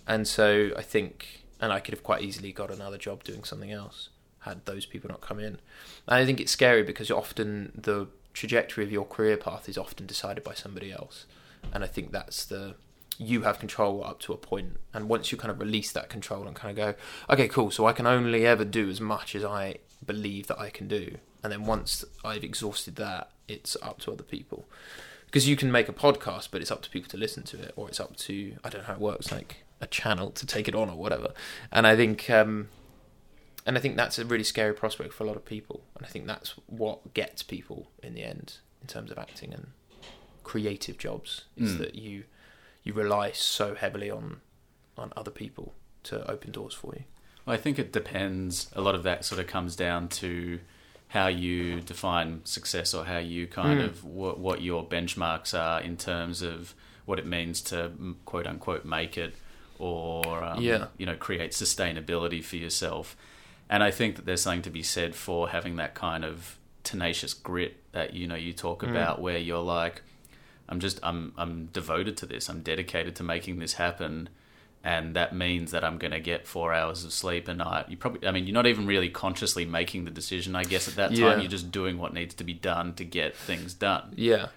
And 0.06 0.28
so 0.28 0.72
I 0.76 0.82
think, 0.82 1.46
and 1.62 1.72
I 1.72 1.80
could 1.80 1.94
have 1.94 2.04
quite 2.04 2.22
easily 2.22 2.52
got 2.52 2.70
another 2.70 2.98
job 2.98 3.24
doing 3.24 3.46
something 3.46 3.72
else 3.72 4.10
had 4.40 4.66
those 4.66 4.86
people 4.86 5.10
not 5.10 5.22
come 5.22 5.40
in. 5.40 5.60
And 6.08 6.16
I 6.16 6.26
think 6.26 6.40
it's 6.40 6.52
scary 6.52 6.84
because 6.84 7.12
often 7.12 7.72
the 7.76 8.08
trajectory 8.34 8.84
of 8.84 8.92
your 8.92 9.06
career 9.06 9.38
path 9.38 9.68
is 9.68 9.78
often 9.78 10.06
decided 10.06 10.44
by 10.44 10.54
somebody 10.54 10.92
else. 10.92 11.26
And 11.74 11.84
I 11.84 11.88
think 11.88 12.12
that's 12.12 12.46
the 12.46 12.76
you 13.22 13.42
have 13.42 13.60
control 13.60 14.04
up 14.04 14.20
to 14.20 14.32
a 14.34 14.38
point 14.38 14.78
and 14.94 15.10
once 15.10 15.32
you 15.32 15.38
kind 15.38 15.52
of 15.52 15.60
release 15.60 15.92
that 15.92 16.08
control 16.10 16.48
and 16.48 16.56
kind 16.56 16.72
of 16.72 16.76
go 16.86 17.34
okay 17.34 17.48
cool 17.50 17.70
so 17.70 17.86
i 17.86 17.92
can 17.92 18.08
only 18.08 18.46
ever 18.48 18.64
do 18.64 18.90
as 18.90 19.02
much 19.02 19.36
as 19.36 19.44
i 19.44 19.76
believe 20.06 20.48
that 20.48 20.58
i 20.58 20.70
can 20.70 20.88
do 20.88 21.18
and 21.44 21.52
then 21.52 21.66
once 21.66 22.06
i've 22.24 22.44
exhausted 22.46 22.96
that 22.96 23.30
it's 23.48 23.76
up 23.82 24.00
to 24.00 24.10
other 24.12 24.24
people 24.24 24.66
because 25.26 25.50
you 25.50 25.56
can 25.58 25.70
make 25.70 25.90
a 25.90 25.94
podcast 25.94 26.48
but 26.50 26.62
it's 26.62 26.72
up 26.72 26.82
to 26.82 26.90
people 26.90 27.10
to 27.10 27.18
listen 27.18 27.44
to 27.44 27.60
it 27.62 27.74
or 27.76 27.90
it's 27.90 28.00
up 28.00 28.16
to 28.16 28.54
i 28.64 28.70
don't 28.70 28.82
know 28.82 28.88
how 28.88 28.94
it 28.94 29.00
works 29.02 29.32
like 29.34 29.58
a 29.82 29.88
channel 29.88 30.32
to 30.32 30.46
take 30.46 30.68
it 30.70 30.74
on 30.76 30.90
or 30.90 30.96
whatever 30.96 31.34
and 31.74 31.86
i 31.86 31.96
think 31.98 32.30
um 32.30 32.70
and 33.66 33.78
I 33.78 33.82
think 33.82 33.98
that's 33.98 34.18
a 34.18 34.26
really 34.26 34.46
scary 34.46 34.74
prospect 34.74 35.14
for 35.14 35.26
a 35.26 35.28
lot 35.28 35.36
of 35.36 35.46
people. 35.46 35.84
And 35.96 36.04
I 36.04 36.10
think 36.10 36.26
that's 36.26 36.56
what 36.66 37.14
gets 37.14 37.44
people 37.44 37.92
in 38.02 38.16
the 38.16 38.24
end 38.24 38.58
in 38.82 38.88
terms 38.88 39.12
of 39.12 39.20
acting 39.20 39.54
and 39.54 39.68
creative 40.44 40.98
jobs 40.98 41.44
is 41.56 41.74
Mm. 41.76 41.78
that 41.80 41.96
you 41.96 42.24
you 42.84 42.94
rely 42.94 43.32
so 43.32 43.76
heavily 43.76 44.10
on 44.10 44.42
on 44.98 45.14
other 45.16 45.32
people 45.32 45.74
to 46.04 46.30
open 46.30 46.52
doors 46.52 46.74
for 46.74 46.94
you. 46.96 47.04
Well, 47.46 47.54
I 47.56 47.58
think 47.58 47.80
it 47.80 47.92
depends. 47.94 48.70
A 48.76 48.82
lot 48.82 48.96
of 48.96 49.04
that 49.04 49.24
sort 49.24 49.40
of 49.40 49.48
comes 49.48 49.76
down 49.78 50.10
to 50.10 50.60
how 51.10 51.28
you 51.28 51.80
define 51.82 52.42
success 52.46 52.94
or 52.94 53.06
how 53.06 53.18
you 53.18 53.48
kind 53.48 53.80
Mm. 53.80 53.86
of 53.86 54.04
what, 54.04 54.40
what 54.40 54.62
your 54.62 54.86
benchmarks 54.88 55.58
are 55.58 55.82
in 55.82 55.96
terms 55.98 56.42
of 56.42 56.76
what 57.06 57.18
it 57.18 57.26
means 57.26 57.62
to 57.62 57.92
quote 58.26 58.46
unquote 58.46 58.86
make 58.86 59.18
it 59.18 59.34
or 59.80 60.44
um, 60.44 60.62
Yeah. 60.62 60.88
you 60.98 61.06
know 61.06 61.16
create 61.16 61.52
sustainability 61.52 62.44
for 62.44 62.58
yourself. 62.58 63.16
And 63.70 63.84
I 63.84 63.92
think 63.92 64.16
that 64.18 64.26
there's 64.26 64.42
something 64.42 64.64
to 64.64 64.70
be 64.70 64.84
said 64.84 65.16
for 65.16 65.50
having 65.50 65.78
that 65.78 65.94
kind 65.96 66.26
of 66.26 66.58
tenacious 66.84 67.34
grit 67.34 67.78
that 67.94 68.14
you 68.14 68.28
know 68.28 68.36
you 68.36 68.52
talk 68.54 68.82
Mm. 68.84 68.90
about 68.92 69.22
where 69.22 69.38
you're 69.38 69.64
like 69.64 70.02
I'm 70.70 70.80
just 70.80 71.00
I'm 71.04 71.34
I'm 71.38 71.66
devoted 71.74 72.16
to 72.18 72.26
this. 72.26 72.48
I'm 72.50 72.62
dedicated 72.62 73.16
to 73.18 73.24
making 73.24 73.60
this 73.60 73.74
happen 73.74 74.30
and 74.82 75.14
that 75.16 75.36
means 75.36 75.72
that 75.72 75.84
I'm 75.84 75.98
going 75.98 76.12
to 76.14 76.22
get 76.22 76.48
4 76.48 76.74
hours 76.74 77.04
of 77.04 77.12
sleep 77.12 77.50
a 77.50 77.54
night. 77.54 77.90
You 77.90 77.98
probably 77.98 78.26
I 78.28 78.32
mean 78.32 78.46
you're 78.48 78.54
not 78.54 78.68
even 78.68 78.88
really 78.88 79.10
consciously 79.10 79.66
making 79.66 80.06
the 80.06 80.12
decision 80.12 80.56
I 80.56 80.64
guess 80.64 80.88
at 80.88 80.96
that 80.96 81.10
time 81.10 81.18
Yeah. 81.18 81.38
you're 81.40 81.50
just 81.50 81.72
doing 81.72 81.98
what 81.98 82.14
needs 82.14 82.34
to 82.36 82.44
be 82.46 82.54
done 82.54 82.94
to 82.94 83.04
get 83.04 83.36
things 83.36 83.74
done. 83.74 84.14
Yeah, 84.16 84.48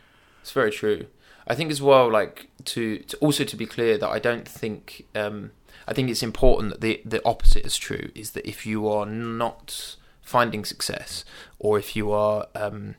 it's 0.43 0.53
very 0.53 0.71
true. 0.71 1.07
I 1.45 1.57
think 1.57 1.73
as 1.73 1.83
well, 1.83 2.09
like 2.09 2.51
to, 2.67 2.99
to 2.99 3.17
also 3.17 3.43
to 3.43 3.57
be 3.57 3.67
clear 3.67 3.99
that 3.99 4.09
I 4.09 4.21
don't 4.21 4.47
think 4.47 5.07
um, 5.17 5.51
I 5.89 5.93
think 5.93 6.09
it's 6.09 6.23
important 6.23 6.71
that 6.73 6.81
the 6.81 7.03
the 7.05 7.21
opposite 7.25 7.67
is 7.67 7.77
true. 7.77 8.11
Is 8.15 8.31
that 8.33 8.47
if 8.49 8.65
you 8.65 8.87
are 8.87 9.07
not 9.07 9.97
finding 10.23 10.65
success, 10.65 11.25
or 11.59 11.81
if 11.81 11.97
you 11.97 12.13
are 12.13 12.47
um, 12.55 12.95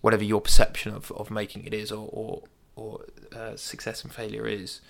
whatever 0.00 0.24
your 0.24 0.40
perception 0.40 0.94
of, 0.94 1.12
of 1.12 1.30
making 1.30 1.64
it 1.66 1.74
is, 1.74 1.92
or 1.92 2.08
or, 2.10 2.42
or 2.76 3.04
uh, 3.34 3.56
success 3.56 4.02
and 4.02 4.12
failure 4.12 4.46
is, 4.46 4.80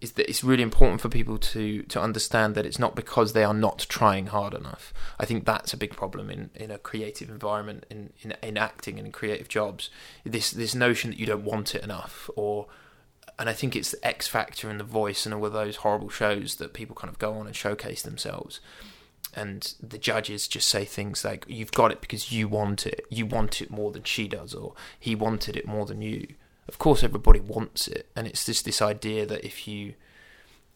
is 0.00 0.12
that 0.12 0.28
it's 0.28 0.42
really 0.42 0.64
important 0.64 1.00
for 1.00 1.08
people 1.08 1.38
to 1.38 1.84
to 1.84 2.00
understand 2.00 2.54
that 2.56 2.66
it's 2.66 2.78
not 2.78 2.96
because 2.96 3.32
they 3.32 3.44
are 3.44 3.54
not 3.54 3.86
trying 3.88 4.26
hard 4.26 4.52
enough. 4.52 4.92
I 5.18 5.24
think 5.24 5.44
that's 5.44 5.72
a 5.72 5.76
big 5.76 5.92
problem 5.92 6.28
in, 6.28 6.50
in 6.54 6.70
a 6.72 6.78
creative 6.78 7.30
environment, 7.30 7.86
in, 7.88 8.12
in 8.22 8.34
in 8.42 8.56
acting 8.58 8.98
and 8.98 9.06
in 9.06 9.12
creative 9.12 9.48
jobs. 9.48 9.90
This 10.24 10.50
this 10.50 10.74
notion 10.74 11.10
that 11.10 11.18
you 11.20 11.26
don't 11.26 11.44
want 11.44 11.74
it 11.76 11.84
enough, 11.84 12.28
or 12.34 12.66
and 13.38 13.48
I 13.48 13.52
think 13.52 13.76
it's 13.76 13.92
the 13.92 14.06
X 14.06 14.26
Factor 14.26 14.68
and 14.68 14.80
The 14.80 14.84
Voice 14.84 15.24
and 15.24 15.34
all 15.34 15.46
of 15.46 15.52
those 15.52 15.76
horrible 15.76 16.10
shows 16.10 16.56
that 16.56 16.74
people 16.74 16.96
kind 16.96 17.10
of 17.10 17.20
go 17.20 17.34
on 17.34 17.46
and 17.46 17.54
showcase 17.54 18.02
themselves. 18.02 18.60
And 19.34 19.72
the 19.80 19.98
judges 19.98 20.48
just 20.48 20.68
say 20.68 20.84
things 20.84 21.24
like, 21.24 21.46
"You've 21.48 21.72
got 21.72 21.92
it 21.92 22.00
because 22.00 22.32
you 22.32 22.48
want 22.48 22.86
it. 22.86 23.06
You 23.08 23.24
want 23.24 23.62
it 23.62 23.70
more 23.70 23.92
than 23.92 24.02
she 24.02 24.26
does, 24.26 24.52
or 24.52 24.74
he 24.98 25.14
wanted 25.14 25.56
it 25.56 25.66
more 25.66 25.86
than 25.86 26.02
you." 26.02 26.34
Of 26.72 26.78
course, 26.78 27.04
everybody 27.04 27.38
wants 27.38 27.86
it, 27.86 28.08
and 28.16 28.26
it's 28.26 28.46
just 28.46 28.64
this 28.64 28.80
idea 28.80 29.26
that 29.26 29.44
if 29.44 29.68
you 29.68 29.92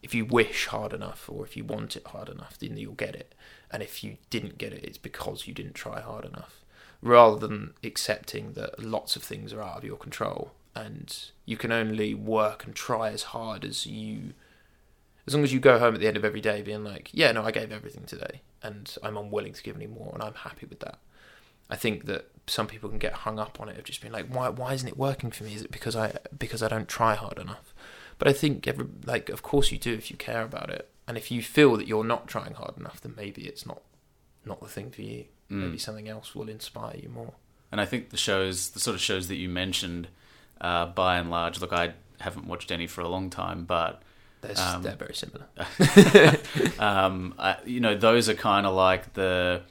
if 0.02 0.14
you 0.14 0.26
wish 0.26 0.66
hard 0.66 0.92
enough 0.92 1.26
or 1.26 1.42
if 1.42 1.56
you 1.56 1.64
want 1.64 1.96
it 1.96 2.06
hard 2.08 2.28
enough, 2.28 2.58
then 2.58 2.76
you'll 2.76 2.92
get 2.92 3.16
it. 3.16 3.34
And 3.70 3.82
if 3.82 4.04
you 4.04 4.18
didn't 4.28 4.58
get 4.58 4.74
it, 4.74 4.84
it's 4.84 4.98
because 4.98 5.46
you 5.46 5.54
didn't 5.54 5.72
try 5.72 6.02
hard 6.02 6.26
enough. 6.26 6.60
Rather 7.00 7.38
than 7.38 7.72
accepting 7.82 8.52
that 8.52 8.78
lots 8.78 9.16
of 9.16 9.22
things 9.22 9.54
are 9.54 9.62
out 9.62 9.78
of 9.78 9.84
your 9.84 9.96
control 9.96 10.52
and 10.74 11.30
you 11.46 11.56
can 11.56 11.72
only 11.72 12.12
work 12.12 12.66
and 12.66 12.74
try 12.74 13.08
as 13.08 13.22
hard 13.22 13.64
as 13.64 13.86
you. 13.86 14.34
As 15.26 15.34
long 15.34 15.44
as 15.44 15.52
you 15.54 15.60
go 15.60 15.78
home 15.78 15.94
at 15.94 16.00
the 16.00 16.08
end 16.08 16.18
of 16.18 16.26
every 16.26 16.42
day 16.42 16.60
being 16.60 16.84
like, 16.84 17.08
yeah, 17.14 17.32
no, 17.32 17.42
I 17.42 17.52
gave 17.52 17.72
everything 17.72 18.04
today 18.04 18.42
and 18.62 18.94
I'm 19.02 19.16
unwilling 19.16 19.54
to 19.54 19.62
give 19.62 19.76
any 19.76 19.86
more 19.86 20.10
and 20.12 20.22
I'm 20.22 20.34
happy 20.34 20.66
with 20.66 20.80
that. 20.80 20.98
I 21.70 21.76
think 21.76 22.06
that 22.06 22.30
some 22.46 22.66
people 22.66 22.88
can 22.88 22.98
get 22.98 23.12
hung 23.12 23.38
up 23.38 23.60
on 23.60 23.68
it 23.68 23.76
of 23.76 23.84
just 23.84 24.00
being 24.00 24.12
like, 24.12 24.28
why, 24.28 24.48
why 24.48 24.72
isn't 24.74 24.88
it 24.88 24.96
working 24.96 25.30
for 25.30 25.44
me? 25.44 25.54
Is 25.54 25.62
it 25.62 25.70
because 25.70 25.96
I 25.96 26.16
because 26.36 26.62
I 26.62 26.68
don't 26.68 26.88
try 26.88 27.14
hard 27.14 27.38
enough? 27.38 27.74
But 28.18 28.28
I 28.28 28.32
think 28.32 28.66
every 28.66 28.86
like 29.04 29.28
of 29.28 29.42
course 29.42 29.72
you 29.72 29.78
do 29.78 29.92
if 29.92 30.10
you 30.10 30.16
care 30.16 30.42
about 30.42 30.70
it. 30.70 30.88
And 31.08 31.16
if 31.16 31.30
you 31.30 31.42
feel 31.42 31.76
that 31.76 31.86
you're 31.86 32.04
not 32.04 32.26
trying 32.26 32.54
hard 32.54 32.76
enough, 32.76 33.00
then 33.00 33.14
maybe 33.16 33.42
it's 33.42 33.66
not 33.66 33.82
not 34.44 34.60
the 34.60 34.68
thing 34.68 34.90
for 34.90 35.02
you. 35.02 35.24
Mm. 35.50 35.62
Maybe 35.62 35.78
something 35.78 36.08
else 36.08 36.34
will 36.34 36.48
inspire 36.48 36.96
you 36.96 37.08
more. 37.08 37.34
And 37.70 37.80
I 37.80 37.84
think 37.84 38.10
the 38.10 38.16
shows, 38.16 38.70
the 38.70 38.80
sort 38.80 38.94
of 38.94 39.00
shows 39.00 39.28
that 39.28 39.36
you 39.36 39.48
mentioned, 39.48 40.08
uh, 40.60 40.86
by 40.86 41.18
and 41.18 41.30
large, 41.30 41.60
look, 41.60 41.72
I 41.72 41.94
haven't 42.20 42.46
watched 42.46 42.70
any 42.70 42.86
for 42.86 43.00
a 43.00 43.08
long 43.08 43.28
time, 43.28 43.64
but 43.64 44.02
They're, 44.40 44.54
Um, 44.58 44.82
they're 44.82 44.94
very 44.96 45.14
similar. 45.14 45.46
um, 46.78 47.34
I, 47.38 47.56
you 47.64 47.80
know, 47.80 47.96
those 47.96 48.28
are 48.28 48.34
kind 48.34 48.66
of 48.66 48.74
like 48.74 49.14
the 49.14 49.62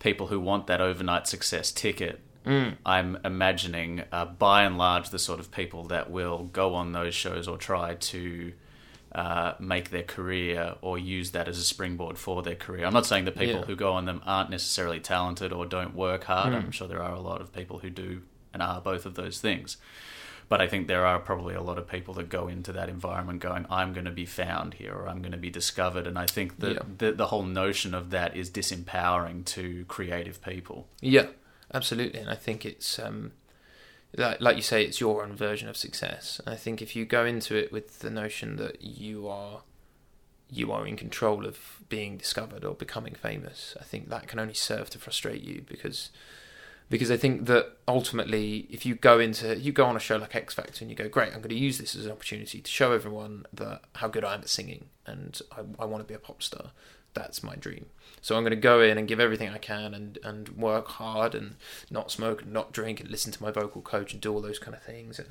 people 0.00 0.28
who 0.28 0.38
want 0.40 0.66
that 0.66 0.80
overnight 0.80 1.26
success 1.26 1.70
ticket, 1.72 2.20
Mm. 2.46 2.76
I'm 2.86 3.18
imagining, 3.24 4.04
uh, 4.10 4.24
by 4.24 4.62
and 4.62 4.78
large, 4.78 5.10
the 5.10 5.18
sort 5.18 5.38
of 5.38 5.50
people 5.50 5.84
that 5.88 6.10
will 6.10 6.44
go 6.44 6.74
on 6.74 6.92
those 6.92 7.14
shows 7.14 7.46
or 7.46 7.58
try 7.58 7.94
to 7.94 8.52
uh, 9.14 9.52
make 9.58 9.90
their 9.90 10.02
career 10.02 10.74
or 10.80 10.98
use 10.98 11.32
that 11.32 11.46
as 11.48 11.58
a 11.58 11.64
springboard 11.64 12.16
for 12.18 12.42
their 12.42 12.54
career. 12.54 12.86
I'm 12.86 12.92
not 12.94 13.04
saying 13.06 13.24
that 13.26 13.36
people 13.36 13.60
Yeah. 13.60 13.64
who 13.66 13.74
go 13.76 13.92
on 13.94 14.04
them 14.06 14.22
aren't 14.24 14.48
necessarily 14.50 15.00
talented 15.00 15.52
or 15.52 15.66
don't 15.66 15.94
work 15.94 16.24
hard. 16.24 16.52
Mm. 16.54 16.56
I'm 16.56 16.70
sure 16.70 16.88
there 16.88 17.02
are 17.02 17.14
a 17.14 17.20
lot 17.20 17.40
of 17.42 17.52
people 17.52 17.78
who 17.80 17.90
do 17.90 18.22
and 18.54 18.62
are 18.62 18.80
both 18.80 19.04
of 19.04 19.14
those 19.14 19.40
things. 19.40 19.76
But 20.48 20.62
I 20.62 20.66
think 20.66 20.88
there 20.88 21.04
are 21.04 21.18
probably 21.18 21.54
a 21.54 21.60
lot 21.60 21.76
of 21.76 21.86
people 21.86 22.14
that 22.14 22.30
go 22.30 22.48
into 22.48 22.72
that 22.72 22.88
environment 22.88 23.40
going, 23.40 23.66
I'm 23.68 23.92
going 23.92 24.06
to 24.06 24.10
be 24.10 24.24
found 24.24 24.74
here 24.74 24.94
or 24.94 25.06
I'm 25.06 25.20
going 25.20 25.32
to 25.32 25.38
be 25.38 25.50
discovered. 25.50 26.06
And 26.06 26.18
I 26.18 26.24
think 26.26 26.60
that 26.60 26.72
Yeah. 26.76 26.82
the, 26.96 27.12
the 27.12 27.26
whole 27.26 27.42
notion 27.42 27.92
of 27.92 28.08
that 28.10 28.34
is 28.34 28.50
disempowering 28.50 29.44
to 29.46 29.84
creative 29.88 30.40
people. 30.42 30.88
Yeah, 31.02 31.26
absolutely. 31.74 32.20
And 32.20 32.30
I 32.30 32.34
think 32.34 32.64
it's 32.64 32.98
um, 32.98 33.32
like 34.16 34.40
like 34.40 34.56
you 34.56 34.62
say, 34.62 34.84
it's 34.84 35.00
your 35.00 35.22
own 35.22 35.36
version 35.36 35.68
of 35.68 35.76
success. 35.76 36.40
And 36.44 36.54
I 36.54 36.56
think 36.56 36.80
if 36.80 36.96
you 36.96 37.04
go 37.04 37.26
into 37.26 37.54
it 37.54 37.70
with 37.70 37.98
the 37.98 38.10
notion 38.10 38.56
that 38.56 38.80
you 38.82 39.28
are 39.28 39.62
you 40.50 40.72
are 40.72 40.86
in 40.86 40.96
control 40.96 41.44
of 41.44 41.80
being 41.90 42.16
discovered 42.16 42.64
or 42.64 42.74
becoming 42.74 43.14
famous, 43.14 43.76
I 43.78 43.84
think 43.84 44.08
that 44.08 44.28
can 44.28 44.38
only 44.38 44.54
serve 44.54 44.88
to 44.90 44.98
frustrate 44.98 45.42
you 45.42 45.62
because 45.68 46.08
because 46.90 47.10
I 47.10 47.16
think 47.16 47.46
that 47.46 47.76
ultimately, 47.86 48.66
if 48.70 48.86
you 48.86 48.94
go 48.94 49.18
into 49.18 49.58
you 49.58 49.72
go 49.72 49.84
on 49.84 49.96
a 49.96 50.00
show 50.00 50.16
like 50.16 50.34
X 50.34 50.54
Factor 50.54 50.82
and 50.82 50.90
you 50.90 50.96
go, 50.96 51.08
great, 51.08 51.34
I'm 51.34 51.40
going 51.40 51.50
to 51.50 51.56
use 51.56 51.78
this 51.78 51.94
as 51.94 52.06
an 52.06 52.12
opportunity 52.12 52.60
to 52.60 52.70
show 52.70 52.92
everyone 52.92 53.44
that 53.52 53.82
how 53.96 54.08
good 54.08 54.24
I 54.24 54.34
am 54.34 54.40
at 54.40 54.48
singing 54.48 54.86
and 55.06 55.40
I, 55.52 55.82
I 55.82 55.84
want 55.84 56.02
to 56.02 56.08
be 56.08 56.14
a 56.14 56.18
pop 56.18 56.42
star. 56.42 56.70
That's 57.14 57.42
my 57.42 57.56
dream. 57.56 57.86
So 58.20 58.36
I'm 58.36 58.42
going 58.42 58.50
to 58.50 58.56
go 58.56 58.80
in 58.80 58.96
and 58.96 59.08
give 59.08 59.20
everything 59.20 59.48
I 59.50 59.58
can 59.58 59.94
and, 59.94 60.18
and 60.22 60.48
work 60.50 60.88
hard 60.88 61.34
and 61.34 61.56
not 61.90 62.10
smoke 62.10 62.42
and 62.42 62.52
not 62.52 62.72
drink 62.72 63.00
and 63.00 63.10
listen 63.10 63.32
to 63.32 63.42
my 63.42 63.50
vocal 63.50 63.82
coach 63.82 64.12
and 64.12 64.20
do 64.20 64.32
all 64.32 64.40
those 64.40 64.58
kind 64.58 64.76
of 64.76 64.82
things 64.82 65.18
and 65.18 65.28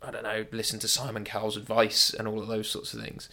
I 0.00 0.10
don't 0.10 0.22
know, 0.22 0.46
listen 0.52 0.78
to 0.80 0.88
Simon 0.88 1.24
Cowell's 1.24 1.56
advice 1.56 2.14
and 2.14 2.28
all 2.28 2.40
of 2.40 2.46
those 2.46 2.70
sorts 2.70 2.94
of 2.94 3.00
things. 3.00 3.28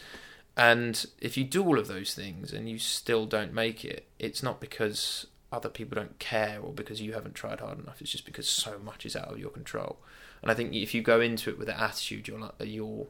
And 0.58 1.06
if 1.20 1.38
you 1.38 1.44
do 1.44 1.64
all 1.64 1.78
of 1.78 1.88
those 1.88 2.14
things 2.14 2.54
and 2.54 2.70
you 2.70 2.80
still 2.80 3.26
don't 3.26 3.54
make 3.54 3.84
it, 3.84 4.08
it's 4.20 4.42
not 4.42 4.60
because 4.60 5.28
other 5.56 5.70
people 5.70 5.96
don't 5.96 6.20
care 6.20 6.60
or 6.62 6.74
because 6.74 7.02
you 7.02 7.14
haven't 7.14 7.34
tried 7.34 7.62
hard 7.62 7.80
enough. 7.80 8.02
It's 8.02 8.12
just 8.12 8.26
because 8.26 8.48
so 8.48 8.78
much 8.78 9.06
is 9.06 9.16
out 9.16 9.32
of 9.32 9.40
your 9.40 9.50
control. 9.50 9.98
And 10.42 10.52
I 10.52 10.54
think 10.54 10.74
if 10.74 10.94
you 10.94 11.02
go 11.02 11.22
into 11.22 11.50
it 11.50 11.58
with 11.58 11.68
that 11.68 11.82
attitude, 11.82 12.28
you'll 12.28 12.52
you'll 12.60 13.08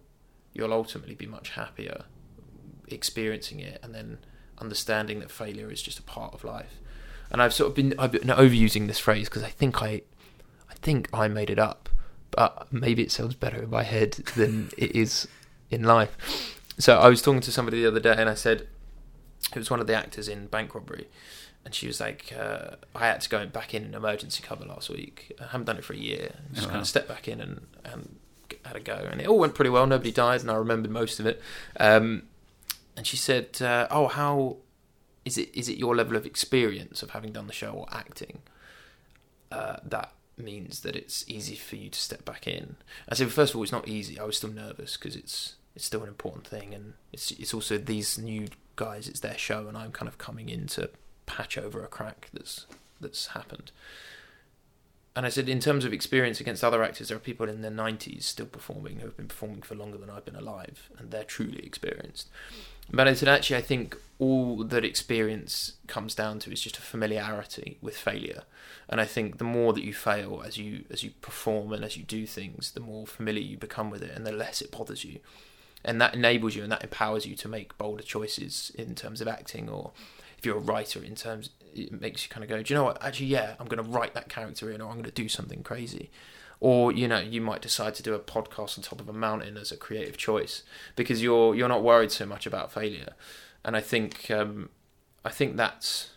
you'll 0.54 0.74
ultimately 0.74 1.16
be 1.16 1.26
much 1.26 1.50
happier 1.52 2.06
experiencing 2.88 3.60
it 3.60 3.80
and 3.82 3.96
then 3.96 4.20
understanding 4.60 5.20
that 5.20 5.32
failure 5.32 5.72
is 5.72 5.82
just 5.82 6.00
a 6.00 6.04
part 6.04 6.34
of 6.34 6.44
life. 6.44 6.80
And 7.32 7.42
I've 7.42 7.54
sort 7.54 7.70
of 7.70 7.76
been 7.76 7.96
I've 7.98 8.12
been 8.12 8.28
overusing 8.28 8.88
this 8.88 9.00
phrase 9.00 9.28
because 9.28 9.44
I 9.44 9.50
think 9.50 9.82
I 9.82 10.02
I 10.70 10.76
think 10.76 11.10
I 11.12 11.28
made 11.28 11.50
it 11.50 11.60
up, 11.60 11.90
but 12.32 12.72
maybe 12.72 13.02
it 13.02 13.12
sounds 13.12 13.34
better 13.34 13.64
in 13.64 13.70
my 13.70 13.84
head 13.84 14.12
than 14.36 14.70
it 14.78 14.96
is 14.96 15.28
in 15.72 15.84
life. 15.84 16.62
So 16.78 17.00
I 17.00 17.10
was 17.10 17.22
talking 17.22 17.42
to 17.42 17.52
somebody 17.52 17.82
the 17.82 17.88
other 17.88 18.00
day 18.00 18.16
and 18.16 18.30
I 18.30 18.36
said 18.36 18.68
it 19.54 19.58
was 19.58 19.72
one 19.72 19.80
of 19.80 19.88
the 19.88 19.96
actors 19.96 20.28
in 20.28 20.48
Bank 20.48 20.76
Robbery 20.76 21.08
and 21.66 21.74
she 21.74 21.88
was 21.88 22.00
like, 22.00 22.32
uh, 22.38 22.76
I 22.96 23.08
had 23.08 23.22
to 23.22 23.30
go 23.30 23.46
back 23.48 23.74
in 23.74 23.84
an 23.84 23.94
emergency 23.96 24.44
cover 24.44 24.66
last 24.66 24.90
week. 24.90 25.32
I 25.42 25.46
haven't 25.48 25.66
done 25.66 25.78
it 25.78 25.84
for 25.84 25.94
a 25.94 25.98
year. 25.98 26.36
Just 26.54 26.68
Oh, 26.68 26.70
kind 26.70 26.76
wow. 26.78 26.82
of 26.82 26.88
stepped 26.88 27.08
back 27.08 27.28
in 27.28 27.42
and, 27.42 27.66
and 27.84 28.20
had 28.64 28.76
a 28.76 28.80
go, 28.80 28.94
and 29.12 29.20
it 29.20 29.28
all 29.28 29.40
went 29.40 29.56
pretty 29.56 29.72
well. 29.72 29.88
Nobody 29.88 30.12
died, 30.12 30.42
and 30.42 30.52
I 30.52 30.56
remembered 30.56 30.92
most 30.92 31.20
of 31.20 31.26
it. 31.26 31.42
Um, 31.80 32.24
and 32.96 33.06
she 33.08 33.18
said, 33.18 33.60
uh, 33.62 33.88
"Oh, 33.92 34.08
how 34.08 34.58
is 35.26 35.38
it? 35.38 35.50
Is 35.56 35.68
it 35.68 35.78
your 35.78 35.96
level 35.96 36.16
of 36.16 36.26
experience 36.26 37.02
of 37.04 37.10
having 37.12 37.32
done 37.32 37.48
the 37.48 37.54
show 37.54 37.72
or 37.72 37.88
acting 37.92 38.44
uh, 39.52 39.78
that 39.84 40.12
means 40.38 40.82
that 40.82 40.96
it's 40.96 41.24
easy 41.30 41.56
for 41.56 41.76
you 41.78 41.90
to 41.90 42.00
step 42.00 42.24
back 42.26 42.48
in?" 42.48 42.76
I 43.10 43.16
said, 43.16 43.32
first 43.32 43.54
of 43.54 43.58
all, 43.58 43.64
it's 43.64 43.72
not 43.72 43.88
easy. 43.88 44.20
I 44.20 44.24
was 44.24 44.38
still 44.38 44.52
nervous 44.52 44.98
because 44.98 45.16
it's 45.16 45.56
it's 45.76 45.86
still 45.86 46.04
an 46.04 46.10
important 46.10 46.48
thing, 46.48 46.74
and 46.74 46.94
it's 47.12 47.32
it's 47.32 47.54
also 47.54 47.78
these 47.78 48.18
new 48.18 48.48
guys. 48.76 49.08
It's 49.08 49.20
their 49.22 49.38
show, 49.38 49.68
and 49.68 49.76
I'm 49.78 49.92
kind 49.92 50.08
of 50.08 50.18
coming 50.18 50.50
in 50.50 50.68
to 50.68 50.90
patch 51.26 51.58
over 51.58 51.84
a 51.84 51.88
crack 51.88 52.30
that's 52.34 52.66
that's 53.00 53.28
happened. 53.28 53.72
And 55.16 55.26
I 55.26 55.30
said, 55.30 55.48
in 55.48 55.62
terms 55.62 55.86
of 55.86 55.94
experience 55.94 56.42
against 56.42 56.64
other 56.64 56.84
actors, 56.84 57.08
there 57.08 57.16
are 57.16 57.22
people 57.22 57.48
in 57.48 57.62
their 57.62 57.72
90s 57.72 58.24
still 58.24 58.48
performing 58.48 58.98
who 58.98 59.06
have 59.06 59.16
been 59.16 59.30
performing 59.30 59.62
for 59.62 59.74
longer 59.74 59.98
than 59.98 60.10
I've 60.10 60.26
been 60.26 60.36
alive, 60.36 60.90
and 60.98 61.10
they're 61.10 61.24
truly 61.24 61.66
experienced. 61.66 62.28
But 62.92 63.08
I 63.08 63.14
said, 63.14 63.30
actually, 63.30 63.56
I 63.56 63.62
think 63.62 63.96
all 64.20 64.64
that 64.64 64.84
experience 64.84 65.74
comes 65.88 66.16
down 66.16 66.40
to 66.40 66.52
is 66.52 66.62
just 66.62 66.78
a 66.78 66.82
familiarity 66.82 67.78
with 67.82 67.98
failure. 67.98 68.44
And 68.90 69.00
I 69.00 69.06
think 69.06 69.38
the 69.38 69.46
more 69.46 69.74
that 69.74 69.84
you 69.84 69.94
fail 69.94 70.44
as 70.46 70.58
you 70.58 70.86
as 70.92 71.04
you 71.04 71.12
perform 71.22 71.74
and 71.74 71.84
as 71.84 71.98
you 71.98 72.04
do 72.04 72.26
things, 72.28 72.72
the 72.72 72.80
more 72.80 73.08
familiar 73.08 73.42
you 73.42 73.58
become 73.58 73.90
with 73.90 74.04
it, 74.04 74.12
and 74.16 74.26
the 74.26 74.32
less 74.32 74.62
it 74.62 74.72
bothers 74.72 75.06
you. 75.06 75.20
And 75.84 76.02
that 76.02 76.14
enables 76.14 76.56
you 76.56 76.64
and 76.64 76.72
that 76.72 76.84
empowers 76.84 77.26
you 77.26 77.36
to 77.36 77.48
make 77.48 77.78
bolder 77.78 78.04
choices 78.04 78.72
in 78.76 78.96
terms 78.96 79.22
of 79.22 79.28
acting, 79.28 79.70
or 79.70 79.92
you're 80.46 80.58
a 80.58 80.60
writer, 80.60 81.04
in 81.04 81.16
terms 81.16 81.50
it 81.74 82.00
makes 82.00 82.24
you 82.24 82.30
kind 82.30 82.44
of 82.44 82.50
go, 82.50 82.62
do 82.62 82.74
you 82.74 82.78
know 82.78 82.86
what? 82.86 83.04
Actually, 83.04 83.28
yeah, 83.28 83.56
I'm 83.60 83.68
going 83.68 83.84
to 83.84 83.90
write 83.90 84.14
that 84.14 84.30
character 84.30 84.72
in, 84.72 84.82
or 84.82 84.90
I'm 84.90 84.96
going 84.96 85.06
to 85.06 85.12
do 85.12 85.28
something 85.28 85.64
crazy. 85.64 86.10
Or 86.62 86.92
you 86.92 87.08
know, 87.08 87.20
you 87.20 87.42
might 87.42 87.62
decide 87.62 87.96
to 87.96 88.04
do 88.04 88.14
a 88.14 88.20
podcast 88.20 88.78
on 88.78 88.84
top 88.84 89.02
of 89.02 89.10
a 89.10 89.14
mountain 89.14 89.58
as 89.58 89.72
a 89.72 89.78
creative 89.78 90.18
choice 90.18 90.64
because 90.96 91.22
you're 91.22 91.54
you're 91.54 91.68
not 91.68 91.84
worried 91.84 92.12
so 92.12 92.26
much 92.26 92.46
about 92.46 92.72
failure. 92.72 93.14
And 93.64 93.76
I 93.76 93.82
think 93.82 94.32
um, 94.32 94.70
I 95.26 95.30
think 95.30 95.58
that's 95.58 96.12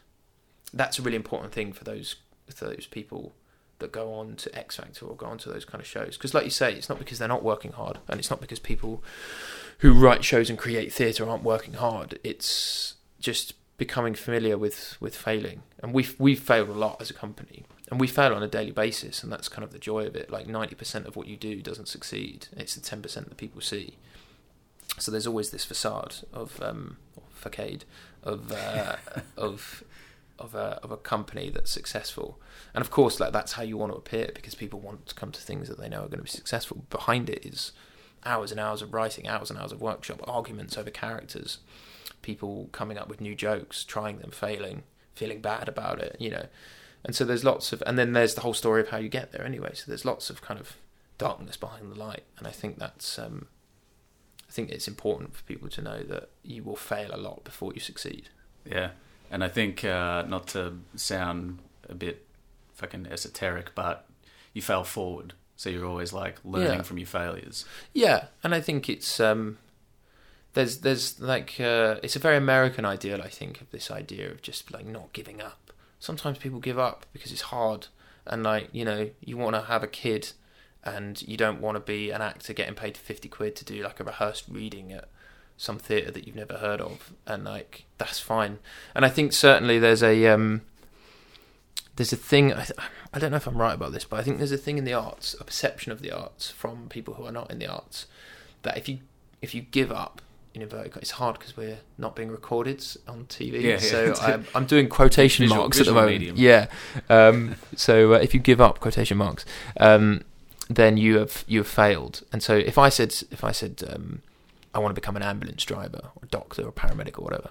that's 0.73 0.99
a 0.99 1.03
really 1.03 1.17
important 1.17 1.53
thing 1.53 1.73
for 1.73 1.85
those 1.85 2.17
for 2.49 2.67
those 2.67 2.87
people 2.87 3.35
that 3.79 3.93
go 3.93 4.13
on 4.13 4.37
to 4.37 4.57
X 4.57 4.77
Factor 4.77 5.07
or 5.07 5.17
go 5.17 5.27
on 5.27 5.39
to 5.39 5.49
those 5.49 5.65
kind 5.65 5.81
of 5.81 5.87
shows. 5.87 6.17
Because, 6.17 6.35
like 6.35 6.45
you 6.45 6.51
say, 6.51 6.73
it's 6.73 6.89
not 6.89 6.99
because 6.99 7.19
they're 7.19 7.29
not 7.29 7.43
working 7.43 7.73
hard, 7.73 7.99
and 8.09 8.19
it's 8.19 8.31
not 8.31 8.41
because 8.41 8.59
people 8.59 9.03
who 9.79 9.93
write 9.93 10.25
shows 10.25 10.51
and 10.51 10.59
create 10.59 10.93
theatre 10.93 11.29
aren't 11.29 11.45
working 11.45 11.75
hard. 11.75 12.19
It's 12.25 12.95
just 13.21 13.55
becoming 13.79 14.15
familiar 14.15 14.59
with 14.59 14.97
with 15.01 15.17
failing, 15.17 15.63
and 15.83 15.95
we've 15.95 16.15
we've 16.19 16.41
failed 16.41 16.69
a 16.69 16.73
lot 16.73 17.01
as 17.01 17.09
a 17.09 17.15
company, 17.15 17.65
and 17.91 17.99
we 17.99 18.07
fail 18.07 18.35
on 18.35 18.43
a 18.43 18.49
daily 18.49 18.73
basis, 18.73 19.23
and 19.23 19.33
that's 19.33 19.49
kind 19.49 19.65
of 19.65 19.73
the 19.73 19.79
joy 19.79 20.05
of 20.05 20.15
it. 20.15 20.31
Like 20.31 20.47
ninety 20.47 20.75
percent 20.75 21.07
of 21.07 21.17
what 21.17 21.29
you 21.29 21.37
do 21.37 21.63
doesn't 21.63 21.89
succeed; 21.89 22.49
it's 22.57 22.75
the 22.75 22.83
ten 22.83 23.01
percent 23.01 23.29
that 23.31 23.39
people 23.39 23.63
see. 23.63 23.97
So 24.99 25.11
there's 25.11 25.27
always 25.27 25.51
this 25.51 25.65
facade 25.65 26.17
of 26.33 26.61
um, 26.61 26.99
facade 27.31 27.85
of 28.23 28.53
uh, 28.53 28.97
of 29.39 29.85
of 30.39 30.55
a 30.55 30.81
of 30.83 30.91
a 30.91 30.97
company 30.97 31.49
that's 31.49 31.71
successful, 31.71 32.39
and 32.75 32.83
of 32.83 32.91
course, 32.91 33.21
like 33.21 33.33
that's 33.33 33.53
how 33.53 33.63
you 33.63 33.77
want 33.77 33.93
to 33.93 33.99
appear 33.99 34.31
because 34.35 34.57
people 34.57 34.81
want 34.81 35.07
to 35.07 35.15
come 35.15 35.31
to 35.31 35.41
things 35.41 35.69
that 35.69 35.79
they 35.79 35.89
know 35.89 35.99
are 35.99 36.09
going 36.09 36.19
to 36.19 36.25
be 36.25 36.29
successful. 36.29 36.85
Behind 36.91 37.31
it 37.31 37.47
is 37.47 37.73
hours 38.25 38.51
and 38.51 38.59
hours 38.59 38.83
of 38.83 38.93
writing, 38.93 39.29
hours 39.29 39.51
and 39.51 39.59
hours 39.59 39.71
of 39.71 39.81
workshop, 39.81 40.21
arguments 40.27 40.77
over 40.77 40.91
characters, 40.91 41.59
people 42.29 42.69
coming 42.73 42.99
up 42.99 43.09
with 43.09 43.23
new 43.23 43.35
jokes, 43.35 43.85
trying 43.85 44.19
them, 44.19 44.31
failing, 44.31 44.83
feeling 45.15 45.41
bad 45.41 45.67
about 45.67 45.99
it, 45.99 46.15
you 46.21 46.31
know. 46.31 46.45
And 47.05 47.15
so 47.17 47.25
there's 47.25 47.43
lots 47.43 47.73
of, 47.73 47.83
and 47.87 47.99
then 47.99 48.13
there's 48.13 48.35
the 48.35 48.43
whole 48.43 48.53
story 48.53 48.83
of 48.83 48.89
how 48.91 48.99
you 48.99 49.09
get 49.09 49.33
there 49.33 49.45
anyway. 49.47 49.71
So 49.73 49.85
there's 49.87 50.05
lots 50.05 50.29
of 50.29 50.43
kind 50.43 50.61
of 50.61 50.77
darkness 51.17 51.57
behind 51.57 51.91
the 51.91 51.99
light, 51.99 52.25
and 52.37 52.47
I 52.47 52.51
think 52.51 52.79
that's, 52.79 53.19
um, 53.19 53.47
I 54.49 54.53
think 54.53 54.69
it's 54.71 54.87
important 54.89 55.35
for 55.37 55.43
people 55.45 55.69
to 55.71 55.81
know 55.81 56.03
that 56.03 56.29
you 56.43 56.63
will 56.63 56.77
fail 56.77 57.11
a 57.15 57.17
lot 57.29 57.45
before 57.45 57.73
you 57.73 57.81
succeed. 57.81 58.29
Yeah, 58.67 58.91
and 59.31 59.43
I 59.43 59.49
think 59.49 59.83
uh, 59.85 60.23
not 60.29 60.49
to 60.49 60.79
sound 60.97 61.61
a 61.89 61.95
bit 61.95 62.27
fucking 62.75 63.07
esoteric, 63.11 63.75
but 63.75 64.05
you 64.53 64.61
fail 64.61 64.85
forward, 64.85 65.33
so 65.57 65.71
you're 65.71 65.87
always 65.87 66.13
like 66.13 66.37
learning 66.45 66.79
Yeah. 66.81 66.83
from 66.83 66.99
your 66.99 67.07
failures. 67.07 67.65
Yeah, 67.95 68.27
and 68.45 68.55
I 68.55 68.61
think 68.61 68.89
it's 68.91 69.19
um, 69.19 69.57
there's 70.55 70.79
there's 70.79 71.21
like 71.21 71.61
uh, 71.61 71.97
it's 72.03 72.17
a 72.17 72.21
very 72.21 72.37
American 72.37 72.85
ideal. 72.85 73.21
I 73.23 73.29
think 73.29 73.61
of 73.61 73.71
this 73.71 73.91
idea 73.91 74.31
of 74.31 74.43
just 74.43 74.73
like 74.73 74.87
not 74.87 75.13
giving 75.13 75.41
up. 75.41 75.73
Sometimes 76.01 76.39
people 76.39 76.61
give 76.61 76.79
up 76.79 77.07
because 77.13 77.33
it's 77.33 77.43
hard, 77.43 77.89
and 78.27 78.43
like 78.43 78.69
you 78.73 78.85
know 78.85 79.11
you 79.21 79.37
want 79.37 79.57
to 79.57 79.63
have 79.63 79.83
a 79.83 79.89
kid, 79.89 80.33
and 80.85 81.21
you 81.23 81.37
don't 81.37 81.61
want 81.61 81.77
to 81.77 81.81
be 81.81 82.11
an 82.11 82.23
actor 82.23 82.53
getting 82.53 82.75
paid 82.75 82.97
fifty 82.97 83.29
quid 83.29 83.57
to 83.57 83.65
do 83.65 83.83
like 83.83 84.01
a 84.01 84.05
rehearsed 84.05 84.45
reading 84.49 84.93
at 84.93 85.09
some 85.57 85.79
theatre 85.79 86.13
that 86.13 86.27
you've 86.27 86.37
never 86.37 86.55
heard 86.55 86.81
of, 86.81 87.13
and 87.27 87.45
like 87.45 87.85
that's 87.99 88.21
fine. 88.21 88.59
And 88.95 89.05
I 89.05 89.09
think 89.09 89.33
certainly 89.33 89.79
there's 89.79 90.03
a 90.03 90.27
um, 90.29 90.63
there's 91.97 92.13
a 92.13 92.17
thing. 92.17 92.55
I, 92.55 92.67
I 93.13 93.19
don't 93.19 93.31
know 93.31 93.37
if 93.37 93.47
I'm 93.47 93.59
right 93.59 93.75
about 93.75 93.93
this, 93.93 94.05
but 94.05 94.21
I 94.21 94.23
think 94.23 94.39
there's 94.39 94.53
a 94.53 94.59
thing 94.59 94.79
in 94.79 94.85
the 94.85 94.95
arts, 94.95 95.35
a 95.39 95.45
perception 95.45 95.93
of 95.93 96.01
the 96.01 96.13
arts 96.13 96.51
from 96.51 96.89
people 96.89 97.15
who 97.15 97.27
are 97.27 97.33
not 97.33 97.51
in 97.51 97.59
the 97.59 97.67
arts, 97.67 98.07
that 98.63 98.79
if 98.79 98.89
you 98.89 99.01
if 99.43 99.55
you 99.55 99.63
give 99.63 99.93
up 99.93 100.23
in 100.59 100.63
inverted, 100.63 100.97
it's 100.97 101.13
hard 101.13 101.39
because 101.39 101.57
we're 101.57 101.79
not 101.97 102.15
being 102.17 102.31
recorded 102.31 102.85
on 103.07 103.25
TV. 103.27 103.61
Yeah, 103.63 103.71
yeah. 103.71 103.79
So 103.79 104.15
I'm, 104.21 104.47
I'm 104.55 104.67
doing 104.67 104.89
quotation 104.89 105.45
Visual- 105.45 105.63
marks 105.63 105.81
at 105.81 105.87
the 105.87 105.93
moment. 105.93 106.13
medium. 106.13 106.37
Yeah. 106.37 106.67
Um, 107.09 107.57
so 107.77 108.15
uh, 108.15 108.19
if 108.19 108.35
you 108.35 108.41
give 108.41 108.61
up 108.61 108.81
quotation 108.81 109.17
marks, 109.19 109.45
um, 109.79 110.23
then 110.69 110.97
you 110.97 111.19
have 111.19 111.45
you 111.47 111.61
have 111.61 111.69
failed. 111.69 112.23
And 112.33 112.43
so 112.43 112.57
if 112.57 112.79
I 112.79 112.89
said 112.89 113.15
if 113.31 113.43
I 113.45 113.53
said 113.53 113.83
um, 113.89 114.23
I 114.75 114.79
want 114.79 114.91
to 114.95 115.01
become 115.01 115.17
an 115.17 115.23
ambulance 115.23 115.65
driver 115.65 116.11
or 116.17 116.23
a 116.23 116.27
doctor 116.27 116.63
or 116.63 116.69
a 116.69 116.73
paramedic 116.73 117.19
or 117.19 117.23
whatever, 117.23 117.51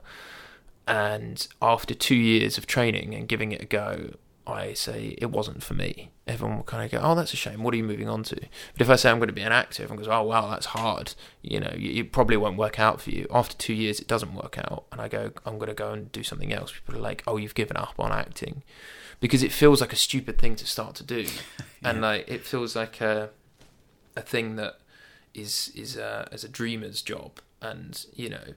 and 0.88 1.48
after 1.62 1.94
two 1.94 2.16
years 2.16 2.58
of 2.58 2.68
training 2.68 3.14
and 3.16 3.28
giving 3.28 3.52
it 3.52 3.62
a 3.62 3.66
go, 3.66 4.14
I 4.48 4.74
say 4.74 5.16
it 5.18 5.30
wasn't 5.30 5.62
for 5.62 5.74
me, 5.74 6.12
everyone 6.26 6.58
will 6.58 6.64
kind 6.64 6.86
of 6.86 6.92
go, 6.92 7.06
"Oh, 7.06 7.16
that's 7.16 7.34
a 7.34 7.38
shame. 7.38 7.64
What 7.64 7.74
are 7.74 7.78
you 7.78 7.84
moving 7.84 8.08
on 8.08 8.24
to?" 8.24 8.36
But 8.36 8.82
if 8.82 8.90
I 8.90 8.96
say 8.96 9.10
I'm 9.10 9.18
going 9.18 9.28
to 9.28 9.34
be 9.34 9.42
an 9.42 9.52
actor, 9.52 9.84
everyone 9.84 10.04
goes, 10.04 10.12
"Oh, 10.12 10.24
wow, 10.24 10.50
that's 10.50 10.68
hard. 10.68 11.14
You 11.42 11.60
know, 11.60 11.72
it 11.74 12.12
probably 12.12 12.38
won't 12.38 12.58
work 12.58 12.80
out 12.80 13.02
for 13.02 13.12
you." 13.12 13.28
After 13.30 13.56
two 13.58 13.74
years, 13.74 14.00
it 14.00 14.08
doesn't 14.08 14.34
work 14.34 14.58
out, 14.58 14.86
and 14.92 15.02
I 15.02 15.10
go, 15.10 15.32
"I'm 15.46 15.58
going 15.58 15.68
to 15.68 15.74
go 15.74 15.92
and 15.92 16.12
do 16.12 16.24
something 16.24 16.54
else." 16.54 16.72
People 16.72 16.96
are 16.96 17.00
like, 17.02 17.24
"Oh, 17.28 17.38
you've 17.38 17.56
given 17.56 17.78
up 17.78 17.96
on 18.00 18.12
acting," 18.12 18.64
because 19.20 19.44
it 19.44 19.52
feels 19.52 19.82
like 19.82 19.94
a 19.94 19.98
stupid 19.98 20.38
thing 20.38 20.56
to 20.56 20.66
start 20.66 20.96
to 20.96 21.04
do, 21.04 21.28
and 21.84 22.02
like 22.02 22.28
it 22.28 22.46
feels 22.46 22.76
like 22.76 23.02
a 23.02 23.30
a 24.16 24.22
thing 24.22 24.56
that 24.56 24.80
is 25.34 25.72
is 25.76 25.98
uh, 25.98 26.26
a, 26.32 26.34
as 26.34 26.44
a 26.44 26.50
dreamer's 26.50 27.02
job, 27.02 27.40
and 27.62 28.06
you 28.14 28.30
know. 28.30 28.54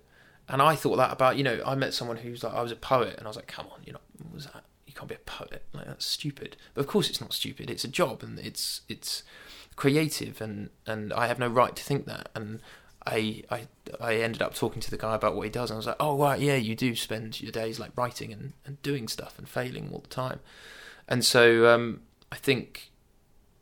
And 0.49 0.61
I 0.61 0.75
thought 0.75 0.97
that 0.97 1.13
about 1.13 1.37
you 1.37 1.45
know 1.45 1.63
I 1.65 1.77
met 1.77 1.95
someone 1.95 2.17
who's 2.17 2.43
like 2.43 2.53
I 2.53 2.61
was 2.61 2.73
a 2.73 2.77
poet 2.77 3.15
and 3.19 3.25
I 3.25 3.31
was 3.31 3.37
like 3.37 3.47
come 3.47 3.67
on 3.73 3.83
you 3.85 3.93
know 3.93 4.01
what 4.19 4.35
was 4.35 4.47
that 4.47 4.65
you 4.91 4.97
can't 4.97 5.09
be 5.09 5.15
a 5.15 5.19
poet. 5.19 5.65
Like 5.73 5.87
that's 5.87 6.05
stupid. 6.05 6.57
But 6.75 6.83
of 6.83 6.87
course 6.89 7.09
it's 7.09 7.21
not 7.21 7.33
stupid. 7.33 7.71
It's 7.71 7.85
a 7.85 7.89
job 7.89 8.23
and 8.23 8.39
it's 8.39 8.83
it's 8.89 9.23
creative 9.77 10.41
and 10.41 10.71
and 10.87 11.13
I 11.13 11.29
have 11.29 11.39
no 11.39 11.49
right 11.49 11.75
to 11.77 11.83
think 11.83 12.07
that. 12.07 12.29
And 12.35 12.61
I 13.07 13.45
I 13.51 13.69
I 14.01 14.17
ended 14.17 14.43
up 14.43 14.55
talking 14.55 14.81
to 14.83 14.91
the 14.91 14.99
guy 14.99 15.15
about 15.15 15.37
what 15.37 15.45
he 15.45 15.51
does 15.51 15.71
and 15.71 15.77
I 15.77 15.79
was 15.79 15.87
like 15.87 15.97
oh 16.01 16.19
right 16.19 16.41
yeah 16.41 16.57
you 16.57 16.75
do 16.75 16.95
spend 16.95 17.41
your 17.41 17.53
days 17.53 17.79
like 17.79 17.93
writing 17.97 18.33
and, 18.33 18.53
and 18.67 18.83
doing 18.83 19.09
stuff 19.09 19.39
and 19.39 19.49
failing 19.49 19.91
all 19.93 20.01
the 20.01 20.09
time. 20.09 20.41
And 21.09 21.25
so 21.25 21.73
um, 21.73 22.03
I 22.33 22.37
think 22.37 22.91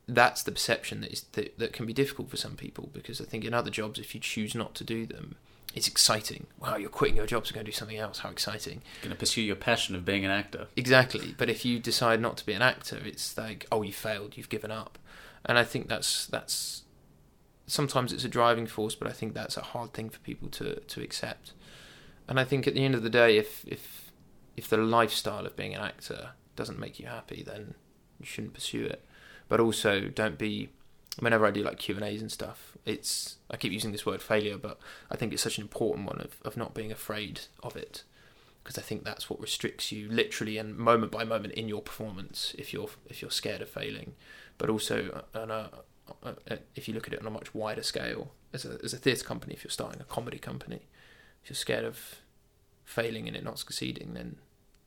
that's 0.07 0.43
the 0.43 0.53
perception 0.53 1.03
that 1.03 1.12
is 1.12 1.26
that, 1.33 1.59
that 1.59 1.74
can 1.74 1.85
be 1.85 1.93
difficult 1.93 2.31
for 2.31 2.39
some 2.39 2.57
people 2.57 2.89
because 2.95 3.20
I 3.20 3.24
think 3.24 3.45
in 3.45 3.53
other 3.53 3.70
jobs 3.70 3.99
if 3.99 4.14
you 4.14 4.20
choose 4.20 4.55
not 4.55 4.74
to 4.76 4.85
do 4.85 5.05
them 5.05 5.37
it's 5.75 5.89
exciting. 5.89 6.47
Wow, 6.59 6.77
you're 6.77 6.89
quitting 6.89 7.16
your 7.16 7.27
job 7.27 7.45
to 7.45 7.55
go 7.55 7.62
do 7.62 7.73
something 7.73 7.99
else. 7.99 8.21
How 8.21 8.31
exciting! 8.31 8.83
Going 9.03 9.12
to 9.12 9.19
pursue 9.19 9.43
your 9.43 9.57
passion 9.57 9.95
of 9.95 10.05
being 10.05 10.25
an 10.25 10.31
actor. 10.31 10.69
Exactly. 10.77 11.35
But 11.37 11.51
if 11.51 11.64
you 11.64 11.79
decide 11.79 12.21
not 12.21 12.37
to 12.39 12.47
be 12.47 12.53
an 12.53 12.62
actor, 12.62 12.99
it's 13.05 13.37
like, 13.37 13.66
oh, 13.71 13.83
you 13.83 13.93
failed. 13.93 14.37
You've 14.37 14.49
given 14.49 14.71
up. 14.71 14.99
And 15.45 15.59
I 15.59 15.64
think 15.64 15.89
that's 15.89 16.27
that's 16.27 16.83
sometimes 17.66 18.12
it's 18.12 18.25
a 18.25 18.29
driving 18.29 18.66
force, 18.66 18.95
but 18.95 19.09
I 19.09 19.12
think 19.12 19.35
that's 19.35 19.57
a 19.57 19.62
hard 19.62 19.93
thing 19.93 20.09
for 20.09 20.19
people 20.21 20.49
to 20.51 20.81
to 20.81 21.03
accept. 21.03 21.53
And 22.29 22.41
I 22.41 22.45
think 22.45 22.66
at 22.66 22.75
the 22.75 22.85
end 22.85 22.95
of 22.95 23.03
the 23.03 23.11
day, 23.11 23.37
if 23.37 23.64
if 23.66 24.11
if 24.57 24.69
the 24.69 24.77
lifestyle 24.79 25.47
of 25.47 25.55
being 25.55 25.75
an 25.75 25.83
actor 25.83 26.31
doesn't 26.57 26.79
make 26.79 26.99
you 26.99 27.07
happy, 27.07 27.45
then 27.47 27.75
you 28.19 28.27
shouldn't 28.27 28.55
pursue 28.55 28.85
it. 28.85 29.05
But 29.49 29.61
also, 29.61 30.09
don't 30.09 30.37
be 30.37 30.71
whenever 31.21 31.47
I 31.47 31.51
do 31.51 31.62
like 31.62 31.79
Q 31.79 31.97
and 31.97 32.05
A's 32.05 32.21
and 32.21 32.31
stuff, 32.31 32.77
it's 32.85 33.37
I 33.51 33.57
keep 33.57 33.73
using 33.73 33.93
this 33.93 34.07
word 34.07 34.23
failure, 34.23 34.57
but 34.57 34.79
I 35.11 35.16
think 35.16 35.33
it's 35.33 35.43
such 35.43 35.59
an 35.59 35.62
important 35.62 36.07
one 36.07 36.21
of, 36.21 36.37
of 36.43 36.57
not 36.57 36.75
being 36.75 36.93
afraid 36.93 37.43
of 37.62 37.77
it 37.77 38.03
because 38.62 38.77
I 38.77 38.83
think 38.83 39.03
that's 39.03 39.31
what 39.31 39.41
restricts 39.41 39.91
you 39.93 40.11
literally 40.11 40.59
and 40.59 40.77
moment 40.77 41.11
by 41.11 41.25
moment 41.25 41.55
in 41.55 41.69
your 41.69 41.81
performance 41.81 42.55
if 42.59 42.73
you're 42.73 42.91
if 43.09 43.23
you're 43.23 43.31
scared 43.31 43.62
of 43.62 43.71
failing, 43.71 44.12
but 44.59 44.69
also 44.69 45.25
uh, 45.35 45.41
on 45.41 45.51
a, 45.51 45.71
uh, 46.23 46.33
uh, 46.51 46.57
if 46.75 46.87
you 46.87 46.95
look 46.95 47.07
at 47.07 47.14
it 47.14 47.21
on 47.21 47.27
a 47.27 47.31
much 47.31 47.55
wider 47.55 47.83
scale 47.83 48.33
as 48.53 48.64
a 48.64 48.79
as 48.85 48.93
a 48.93 48.99
theatre 48.99 49.25
company, 49.25 49.55
if 49.55 49.64
you're 49.64 49.71
starting 49.71 50.01
a 50.01 50.05
comedy 50.05 50.39
company, 50.39 50.83
if 51.43 51.49
you're 51.49 51.57
scared 51.57 51.85
of 51.85 52.16
failing 52.85 53.27
and 53.27 53.37
it 53.37 53.43
not 53.43 53.59
succeeding, 53.59 54.14
then 54.14 54.37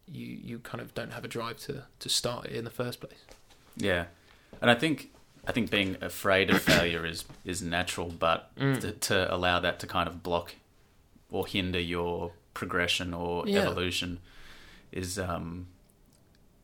you 0.08 0.28
you 0.28 0.60
kind 0.60 0.82
of 0.82 0.94
don't 0.94 1.14
have 1.14 1.26
a 1.26 1.28
drive 1.28 1.58
to 1.58 1.86
to 2.00 2.10
start 2.10 2.46
it 2.46 2.52
in 2.52 2.66
the 2.66 2.70
first 2.70 3.00
place. 3.00 3.26
Yeah, 3.76 4.06
and 4.62 4.70
I 4.70 4.76
think 4.76 5.12
I 5.48 5.52
think 5.52 5.72
being 5.72 5.98
afraid 6.02 6.50
of 6.50 6.62
failure 6.62 7.06
is 7.06 7.26
is 7.46 7.62
natural, 7.62 8.10
but 8.10 8.56
Mm. 8.58 8.80
to, 8.82 8.92
to 8.92 9.34
allow 9.34 9.60
that 9.60 9.80
to 9.80 9.88
kind 9.88 10.08
of 10.08 10.22
block 10.24 10.56
or 11.32 11.48
hinder 11.48 11.80
your 11.80 12.32
progression 12.54 13.14
or 13.14 13.48
Yeah. 13.48 13.62
evolution 13.62 14.20
is 14.92 15.18
um 15.18 15.68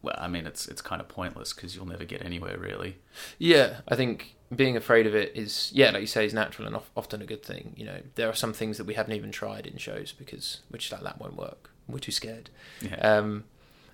well 0.01 0.15
I 0.19 0.27
mean 0.27 0.45
it's 0.45 0.67
it's 0.67 0.81
kind 0.81 1.01
of 1.01 1.07
pointless 1.07 1.53
because 1.53 1.75
you'll 1.75 1.87
never 1.87 2.05
get 2.05 2.23
anywhere 2.23 2.57
really. 2.57 2.97
Yeah, 3.39 3.79
I 3.87 3.95
think 3.95 4.35
being 4.55 4.77
afraid 4.77 5.05
of 5.07 5.13
it 5.15 5.31
is, 5.35 5.71
yeah, 5.73 5.89
like 5.91 5.99
you 6.01 6.07
say, 6.07 6.25
is 6.25 6.33
natural 6.33 6.67
and 6.67 6.75
of, 6.77 6.89
often 6.95 7.21
a 7.21 7.25
good 7.25 7.43
thing. 7.43 7.73
You 7.75 7.85
know, 7.85 7.99
there 8.15 8.29
are 8.29 8.33
some 8.35 8.53
things 8.53 8.77
that 8.77 8.85
we 8.85 8.93
haven't 8.93 9.13
even 9.13 9.29
tried 9.31 9.67
in 9.67 9.75
shows 9.77 10.13
because 10.13 10.61
we're 10.71 10.77
just 10.79 10.91
like 10.93 11.01
that 11.03 11.19
won't 11.19 11.35
work. 11.35 11.69
We're 11.89 11.99
too 11.99 12.13
scared. 12.13 12.49
Yeah. 12.81 12.95
Um, 12.95 13.43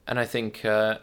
and 0.06 0.20
I 0.20 0.26
think, 0.26 0.64
uh, 0.64 1.00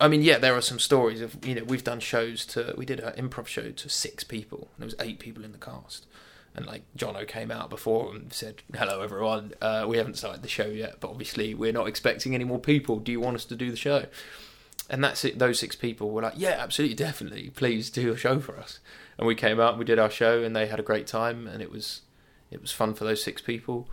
I 0.00 0.08
mean, 0.08 0.22
yeah, 0.22 0.38
there 0.38 0.54
are 0.54 0.60
some 0.60 0.78
stories 0.78 1.20
of 1.20 1.44
you 1.44 1.54
know 1.54 1.64
we've 1.64 1.84
done 1.84 2.00
shows 2.00 2.46
to 2.46 2.74
we 2.76 2.86
did 2.86 3.00
an 3.00 3.28
improv 3.28 3.46
show 3.46 3.70
to 3.70 3.88
six 3.88 4.24
people 4.24 4.68
there 4.78 4.86
was 4.86 4.94
eight 5.00 5.18
people 5.18 5.44
in 5.44 5.52
the 5.52 5.58
cast. 5.58 6.06
And 6.54 6.66
like 6.66 6.82
Jono 6.96 7.28
came 7.28 7.50
out 7.50 7.70
before 7.70 8.12
and 8.14 8.32
said, 8.32 8.62
"Hello, 8.74 9.02
everyone. 9.02 9.52
Uh, 9.60 9.84
we 9.86 9.96
haven't 9.98 10.16
started 10.16 10.42
the 10.42 10.48
show 10.48 10.66
yet, 10.66 10.96
but 10.98 11.10
obviously 11.10 11.54
we're 11.54 11.72
not 11.72 11.86
expecting 11.86 12.34
any 12.34 12.44
more 12.44 12.58
people. 12.58 12.98
Do 12.98 13.12
you 13.12 13.20
want 13.20 13.36
us 13.36 13.44
to 13.46 13.54
do 13.54 13.70
the 13.70 13.76
show?" 13.76 14.06
And 14.90 15.04
that's 15.04 15.24
it. 15.24 15.38
Those 15.38 15.60
six 15.60 15.76
people 15.76 16.10
were 16.10 16.22
like, 16.22 16.34
"Yeah, 16.36 16.56
absolutely, 16.58 16.96
definitely. 16.96 17.50
Please 17.50 17.90
do 17.90 18.12
a 18.12 18.16
show 18.16 18.40
for 18.40 18.58
us." 18.58 18.80
And 19.18 19.26
we 19.26 19.34
came 19.34 19.60
out, 19.60 19.78
we 19.78 19.84
did 19.84 19.98
our 19.98 20.10
show, 20.10 20.42
and 20.42 20.56
they 20.56 20.66
had 20.66 20.80
a 20.80 20.82
great 20.82 21.06
time, 21.06 21.46
and 21.46 21.62
it 21.62 21.70
was 21.70 22.00
it 22.50 22.60
was 22.60 22.72
fun 22.72 22.94
for 22.94 23.04
those 23.04 23.22
six 23.22 23.42
people. 23.42 23.88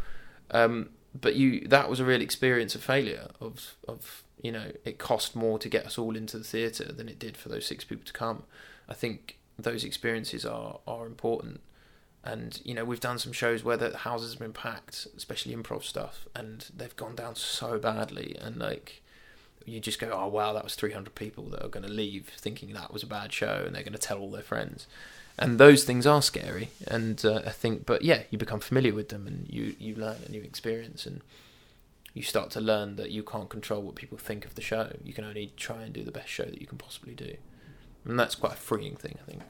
Um, 0.52 0.90
but 1.20 1.36
you, 1.36 1.68
that 1.68 1.90
was 1.90 2.00
a 2.00 2.06
real 2.06 2.22
experience 2.22 2.74
of 2.74 2.84
failure. 2.84 3.30
Of 3.40 3.76
of 3.88 4.24
you 4.42 4.52
know, 4.52 4.72
it 4.84 4.98
cost 4.98 5.36
more 5.36 5.58
to 5.60 5.70
get 5.70 5.86
us 5.86 5.98
all 5.98 6.16
into 6.16 6.38
the 6.38 6.44
theatre 6.44 6.92
than 6.92 7.10
it 7.10 7.20
did 7.20 7.38
for 7.38 7.50
those 7.50 7.66
six 7.66 7.84
people 7.84 8.06
to 8.06 8.14
come. 8.14 8.44
I 8.88 8.94
think 8.94 9.38
those 9.58 9.84
experiences 9.84 10.46
are 10.46 10.80
are 10.88 11.06
important. 11.06 11.62
And 12.24 12.60
you 12.64 12.74
know, 12.74 12.84
we've 12.84 13.00
done 13.00 13.20
some 13.20 13.32
shows 13.32 13.64
where 13.64 13.78
the 13.78 13.98
houses 13.98 14.34
have 14.34 14.40
been 14.40 14.54
packed, 14.54 15.08
especially 15.16 15.56
improv 15.56 15.84
stuff, 15.84 16.26
and 16.36 16.66
they've 16.76 16.96
gone 16.96 17.16
down 17.16 17.36
so 17.36 17.78
badly. 17.78 18.36
And 18.42 18.58
like, 18.58 19.04
you 19.66 19.80
just 19.80 20.00
go, 20.00 20.10
oh 20.12 20.28
wow, 20.28 20.52
that 20.54 20.64
was 20.64 20.76
300 20.76 21.14
people 21.14 21.46
that 21.46 21.64
are 21.64 21.70
going 21.70 21.86
to 21.86 21.92
leave 21.92 22.32
thinking 22.38 22.74
that 22.74 22.92
was 22.92 23.04
a 23.04 23.08
bad 23.08 23.32
show, 23.32 23.64
and 23.66 23.76
they're 23.76 23.84
going 23.84 23.94
to 23.94 24.00
tell 24.00 24.18
all 24.18 24.32
their 24.32 24.42
friends. 24.42 24.88
And 25.38 25.60
those 25.60 25.84
things 25.84 26.08
are 26.08 26.22
scary. 26.22 26.70
And 26.88 27.24
uh, 27.26 27.42
I 27.46 27.52
think, 27.52 27.86
but 27.86 28.02
yeah, 28.02 28.24
you 28.32 28.38
become 28.38 28.60
familiar 28.60 28.94
with 28.94 29.10
them, 29.10 29.28
and 29.28 29.48
you 29.48 29.76
you 29.78 29.96
learn 29.96 30.18
a 30.26 30.32
new 30.32 30.42
experience, 30.42 31.06
and 31.06 31.22
you 32.16 32.24
start 32.24 32.50
to 32.52 32.60
learn 32.62 32.96
that 32.96 33.12
you 33.12 33.22
can't 33.22 33.50
control 33.50 33.84
what 33.84 33.94
people 33.94 34.18
think 34.18 34.46
of 34.46 34.56
the 34.56 34.62
show. 34.62 34.96
You 35.04 35.14
can 35.14 35.24
only 35.26 35.54
try 35.58 35.84
and 35.84 35.94
do 35.94 36.04
the 36.04 36.12
best 36.12 36.30
show 36.30 36.46
that 36.46 36.60
you 36.60 36.66
can 36.66 36.80
possibly 36.80 37.14
do, 37.14 37.36
and 38.06 38.20
that's 38.20 38.34
quite 38.34 38.54
a 38.54 38.58
freeing 38.58 38.96
thing, 38.96 39.18
I 39.22 39.30
think. 39.30 39.44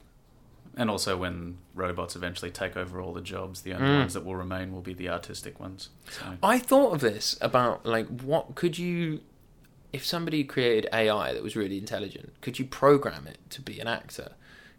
And 0.76 0.90
also 0.90 1.16
when 1.16 1.56
robots 1.74 2.16
eventually 2.16 2.50
take 2.50 2.76
over 2.76 3.00
all 3.00 3.14
the 3.14 3.22
jobs, 3.22 3.62
the 3.62 3.72
only 3.72 3.88
Mm. 3.88 3.98
ones 4.00 4.12
that 4.12 4.26
will 4.26 4.36
remain 4.36 4.72
will 4.72 4.82
be 4.82 4.92
the 4.92 5.08
artistic 5.08 5.58
ones. 5.58 5.88
So, 6.10 6.36
I 6.42 6.58
thought 6.58 6.92
of 6.92 7.00
this 7.00 7.38
about 7.40 7.86
like 7.86 8.06
what 8.20 8.54
could 8.56 8.76
you 8.78 9.20
if 9.92 10.04
somebody 10.04 10.44
created 10.44 10.86
AI 10.92 11.32
that 11.32 11.42
was 11.42 11.56
really 11.56 11.78
intelligent, 11.78 12.34
could 12.42 12.58
you 12.58 12.66
program 12.66 13.26
it 13.26 13.38
to 13.48 13.62
be 13.62 13.80
an 13.80 13.86
actor? 13.86 14.32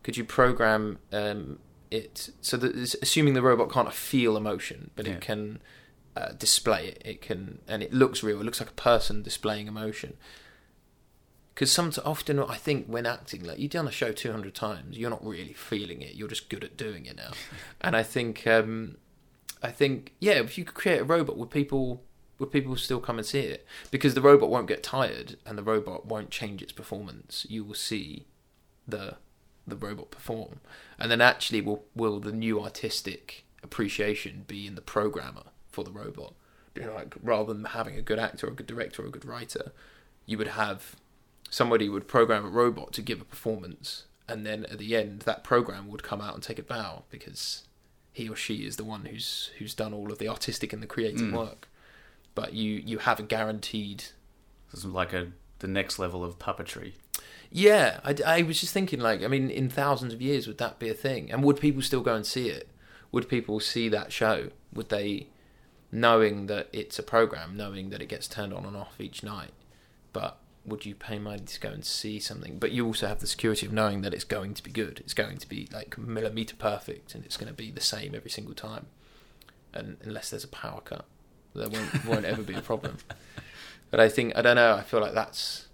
Could 0.04 0.16
you 0.18 0.24
program 0.24 1.00
um, 1.12 1.58
it 1.90 2.30
so 2.42 2.58
that 2.58 2.76
assuming 3.02 3.34
the 3.34 3.42
robot 3.42 3.72
can't 3.72 3.92
feel 3.92 4.38
emotion, 4.38 4.92
but 4.96 5.08
Yeah. 5.08 5.14
it 5.14 5.22
can 5.22 5.60
uh, 6.18 6.32
display 6.34 6.88
it, 6.88 7.02
it 7.06 7.22
can 7.22 7.60
and 7.68 7.84
it 7.84 7.94
looks 7.94 8.24
real. 8.24 8.40
It 8.40 8.44
looks 8.44 8.60
like 8.60 8.70
a 8.70 8.74
person 8.74 9.22
displaying 9.22 9.68
emotion. 9.68 10.18
Because 11.54 11.72
sometimes, 11.72 12.00
often 12.00 12.40
I 12.40 12.56
think 12.56 12.86
when 12.86 13.06
acting, 13.06 13.44
like 13.44 13.58
you've 13.58 13.72
done 13.72 13.88
a 13.88 13.92
show 13.92 14.12
two 14.12 14.32
hundred 14.32 14.56
times, 14.56 14.98
you're 14.98 15.10
not 15.10 15.26
really 15.26 15.54
feeling 15.54 16.02
it. 16.02 16.16
You're 16.16 16.28
just 16.28 16.50
good 16.50 16.64
at 16.64 16.78
doing 16.78 17.06
it 17.06 17.18
now. 17.18 17.32
and 17.82 17.96
I 17.96 18.04
think 18.04 18.48
um, 18.48 18.98
I 19.62 19.70
think 19.70 20.14
yeah, 20.20 20.34
if 20.34 20.58
you 20.58 20.66
could 20.66 20.76
create 20.76 21.02
a 21.02 21.04
robot, 21.04 21.38
would 21.38 21.52
people 21.52 22.04
would 22.40 22.52
people 22.52 22.76
still 22.76 23.00
come 23.00 23.18
and 23.18 23.26
see 23.26 23.40
it? 23.40 23.66
Because 23.92 24.14
the 24.14 24.22
robot 24.22 24.50
won't 24.50 24.68
get 24.68 24.84
tired, 24.84 25.38
and 25.46 25.58
the 25.58 25.64
robot 25.64 26.06
won't 26.06 26.32
change 26.32 26.62
its 26.62 26.72
performance. 26.72 27.46
You 27.50 27.64
will 27.64 27.76
see 27.76 28.26
the 28.88 29.18
the 29.68 29.76
robot 29.76 30.10
perform, 30.10 30.62
and 30.98 31.12
then 31.12 31.22
actually 31.22 31.62
will 31.62 31.86
will 31.96 32.20
the 32.20 32.32
new 32.32 32.62
artistic 32.62 33.46
appreciation 33.62 34.46
be 34.48 34.66
in 34.66 34.76
the 34.76 34.82
programmer 34.82 35.44
for 35.78 35.84
the 35.84 35.92
robot? 35.92 36.34
You 36.76 36.82
know, 36.86 36.96
like 36.96 37.14
rather 37.22 37.54
than 37.54 37.66
having 37.66 37.96
a 37.98 38.02
good 38.02 38.18
actor 38.20 38.48
or 38.48 38.50
a 38.52 38.54
good 38.56 38.66
director 38.68 39.04
or 39.04 39.06
a 39.06 39.12
good 39.12 39.26
writer, 39.26 39.72
you 40.26 40.38
would 40.40 40.50
have 40.64 40.96
somebody 41.50 41.88
would 41.88 42.08
program 42.08 42.44
a 42.46 42.50
robot 42.50 42.94
to 42.94 43.02
give 43.02 43.22
a 43.22 43.26
performance, 43.26 44.06
and 44.28 44.46
then 44.46 44.66
at 44.66 44.80
the 44.80 44.96
end, 44.96 45.22
that 45.22 45.44
program 45.44 45.88
would 45.90 46.02
come 46.04 46.20
out 46.22 46.34
and 46.34 46.42
take 46.44 46.60
a 46.60 46.64
bow 46.64 47.04
because 47.10 47.64
he 48.12 48.28
or 48.28 48.36
she 48.36 48.66
is 48.66 48.76
the 48.78 48.84
one 48.84 49.06
who's 49.06 49.52
who's 49.60 49.74
done 49.76 49.94
all 49.94 50.12
of 50.12 50.18
the 50.18 50.28
artistic 50.28 50.74
and 50.74 50.82
the 50.82 50.88
creative 50.88 51.28
Mm. 51.30 51.38
work. 51.38 51.68
But 52.36 52.54
you 52.54 52.72
you 52.86 52.98
have 53.00 53.20
a 53.20 53.24
guaranteed. 53.24 54.00
this 54.72 54.80
is 54.84 54.86
like 54.86 55.14
a 55.14 55.32
the 55.60 55.68
next 55.68 55.98
level 56.00 56.24
of 56.24 56.38
puppetry. 56.40 56.94
Yeah, 57.50 58.00
I, 58.04 58.16
I 58.26 58.42
was 58.44 58.60
just 58.60 58.74
thinking 58.74 59.00
like 59.00 59.24
I 59.24 59.28
mean, 59.28 59.50
in 59.50 59.70
thousands 59.70 60.14
of 60.14 60.22
years, 60.22 60.46
would 60.48 60.58
that 60.60 60.78
be 60.80 60.90
a 60.90 60.94
thing? 60.94 61.32
And 61.32 61.44
would 61.44 61.60
people 61.60 61.82
still 61.82 62.02
go 62.02 62.14
and 62.14 62.26
see 62.26 62.50
it? 62.50 62.68
Would 63.12 63.30
people 63.30 63.60
see 63.60 63.88
that 63.90 64.12
show? 64.12 64.50
Would 64.74 64.90
they, 64.90 65.28
knowing 65.92 66.48
that 66.48 66.68
it's 66.74 67.00
a 67.00 67.04
program, 67.04 67.56
knowing 67.56 67.90
that 67.90 68.02
it 68.02 68.08
gets 68.08 68.28
turned 68.28 68.54
on 68.54 68.66
and 68.66 68.76
off 68.76 69.00
each 69.00 69.24
night, 69.24 69.52
but 70.14 70.38
would 70.66 70.86
you 70.86 70.94
pay 70.94 71.18
money 71.18 71.44
to 71.44 71.60
go 71.60 71.70
and 71.70 71.86
see 71.86 72.20
something? 72.20 72.60
But 72.60 72.72
you 72.72 72.86
also 72.86 73.08
have 73.08 73.20
the 73.20 73.28
security 73.28 73.66
of 73.66 73.72
knowing 73.72 74.02
that 74.02 74.14
it's 74.14 74.26
going 74.26 74.54
to 74.54 74.64
be 74.64 74.72
good. 74.72 75.00
It's 75.00 75.14
going 75.14 75.38
to 75.38 75.48
be 75.48 75.68
like 75.72 75.98
millimeter 75.98 76.56
perfect, 76.56 77.16
and 77.16 77.26
it's 77.26 77.38
going 77.38 77.48
to 77.48 77.54
be 77.54 77.72
the 77.72 77.82
same 77.82 78.14
every 78.14 78.30
single 78.30 78.54
time. 78.54 78.88
And 79.74 79.98
unless 80.04 80.30
there's 80.30 80.44
a 80.44 80.50
power 80.50 80.82
cut, 80.82 81.06
there 81.56 81.70
won't 81.70 82.06
won't 82.06 82.26
ever 82.26 82.44
be 82.44 82.56
a 82.56 82.62
problem. 82.62 82.98
But 83.90 84.02
I 84.02 84.10
think 84.10 84.36
I 84.36 84.42
don't 84.42 84.58
know. 84.58 84.74
I 84.74 84.82
feel 84.82 85.00
like 85.00 85.14
that's 85.14 85.68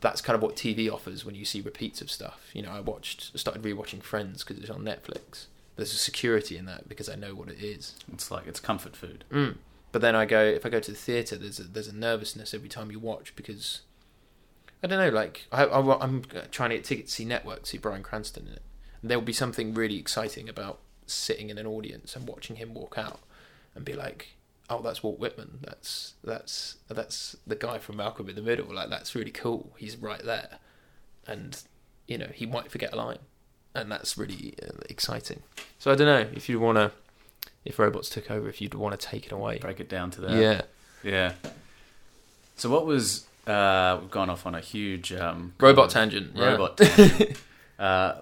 that's 0.00 0.20
kind 0.20 0.34
of 0.34 0.42
what 0.42 0.56
TV 0.56 0.90
offers 0.90 1.24
when 1.24 1.34
you 1.34 1.44
see 1.44 1.60
repeats 1.60 2.00
of 2.00 2.10
stuff. 2.10 2.50
You 2.54 2.62
know, 2.62 2.70
I 2.70 2.80
watched, 2.80 3.38
started 3.38 3.62
rewatching 3.62 4.02
Friends 4.02 4.42
because 4.42 4.62
it's 4.62 4.70
on 4.70 4.82
Netflix. 4.82 5.46
There's 5.80 5.94
a 5.94 5.96
security 5.96 6.58
in 6.58 6.66
that 6.66 6.90
because 6.90 7.08
I 7.08 7.14
know 7.14 7.34
what 7.34 7.48
it 7.48 7.62
is. 7.62 7.94
It's 8.12 8.30
like 8.30 8.46
it's 8.46 8.60
comfort 8.60 8.94
food. 8.94 9.24
Mm. 9.32 9.56
But 9.92 10.02
then 10.02 10.14
I 10.14 10.26
go 10.26 10.44
if 10.44 10.66
I 10.66 10.68
go 10.68 10.78
to 10.78 10.90
the 10.90 10.96
theater, 10.96 11.36
there's 11.36 11.58
a, 11.58 11.62
there's 11.62 11.88
a 11.88 11.96
nervousness 11.96 12.52
every 12.52 12.68
time 12.68 12.90
you 12.90 12.98
watch 12.98 13.34
because 13.34 13.80
I 14.84 14.88
don't 14.88 14.98
know. 14.98 15.08
Like 15.08 15.46
I, 15.50 15.64
I 15.64 16.04
am 16.04 16.24
trying 16.50 16.68
to 16.68 16.76
get 16.76 16.84
tickets 16.84 17.12
to 17.12 17.16
see 17.16 17.24
Network, 17.24 17.66
see 17.66 17.78
Bryan 17.78 18.02
Cranston 18.02 18.46
in 18.46 18.52
it. 18.52 18.62
And 19.00 19.10
there 19.10 19.18
will 19.18 19.24
be 19.24 19.32
something 19.32 19.72
really 19.72 19.96
exciting 19.96 20.50
about 20.50 20.80
sitting 21.06 21.48
in 21.48 21.56
an 21.56 21.66
audience 21.66 22.14
and 22.14 22.28
watching 22.28 22.56
him 22.56 22.74
walk 22.74 22.98
out 22.98 23.20
and 23.74 23.82
be 23.82 23.94
like, 23.94 24.36
"Oh, 24.68 24.82
that's 24.82 25.02
Walt 25.02 25.18
Whitman. 25.18 25.60
That's 25.62 26.12
that's 26.22 26.76
that's 26.88 27.36
the 27.46 27.56
guy 27.56 27.78
from 27.78 27.96
Malcolm 27.96 28.28
in 28.28 28.34
the 28.34 28.42
Middle. 28.42 28.74
Like 28.74 28.90
that's 28.90 29.14
really 29.14 29.30
cool. 29.30 29.72
He's 29.78 29.96
right 29.96 30.22
there." 30.22 30.58
And 31.26 31.56
you 32.06 32.18
know, 32.18 32.28
he 32.34 32.44
might 32.44 32.70
forget 32.70 32.92
a 32.92 32.96
line, 32.96 33.20
and 33.74 33.90
that's 33.90 34.16
really 34.18 34.54
uh, 34.62 34.72
exciting. 34.88 35.42
So 35.78 35.90
I 35.90 35.94
don't 35.94 36.06
know 36.06 36.28
if 36.34 36.48
you 36.48 36.60
want 36.60 36.78
to 36.78 36.92
if 37.64 37.78
robots 37.78 38.08
took 38.08 38.30
over, 38.30 38.48
if 38.48 38.60
you'd 38.60 38.74
want 38.74 38.98
to 38.98 39.06
take 39.06 39.26
it 39.26 39.32
away. 39.32 39.58
Break 39.58 39.80
it 39.80 39.88
down 39.88 40.10
to 40.12 40.20
that. 40.22 40.32
Yeah. 40.32 40.62
Yeah. 41.02 41.32
So 42.56 42.70
what 42.70 42.86
was 42.86 43.26
uh, 43.46 43.98
we've 44.00 44.10
gone 44.10 44.30
off 44.30 44.46
on 44.46 44.54
a 44.54 44.60
huge 44.60 45.12
um, 45.12 45.54
robot 45.58 45.90
tangent. 45.90 46.38
Robot. 46.38 46.76
Tangent. 46.76 47.36
uh, 47.78 48.14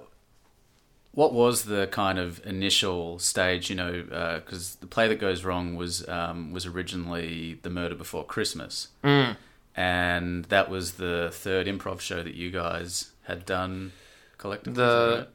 what 1.12 1.32
was 1.32 1.64
the 1.64 1.88
kind 1.88 2.18
of 2.18 2.44
initial 2.46 3.18
stage? 3.18 3.70
You 3.70 3.76
know, 3.76 4.02
because 4.42 4.74
uh, 4.74 4.78
the 4.80 4.86
play 4.86 5.08
that 5.08 5.18
goes 5.18 5.44
wrong 5.44 5.76
was 5.76 6.08
um, 6.08 6.52
was 6.52 6.66
originally 6.66 7.58
the 7.62 7.70
Murder 7.70 7.96
Before 7.96 8.24
Christmas, 8.24 8.88
mm. 9.02 9.36
and 9.76 10.44
that 10.46 10.70
was 10.70 10.92
the 10.92 11.30
third 11.32 11.66
improv 11.66 12.00
show 12.00 12.22
that 12.22 12.34
you 12.34 12.50
guys 12.50 13.10
had 13.24 13.44
done 13.44 13.92
collectively. 14.36 14.74
The 14.82 15.28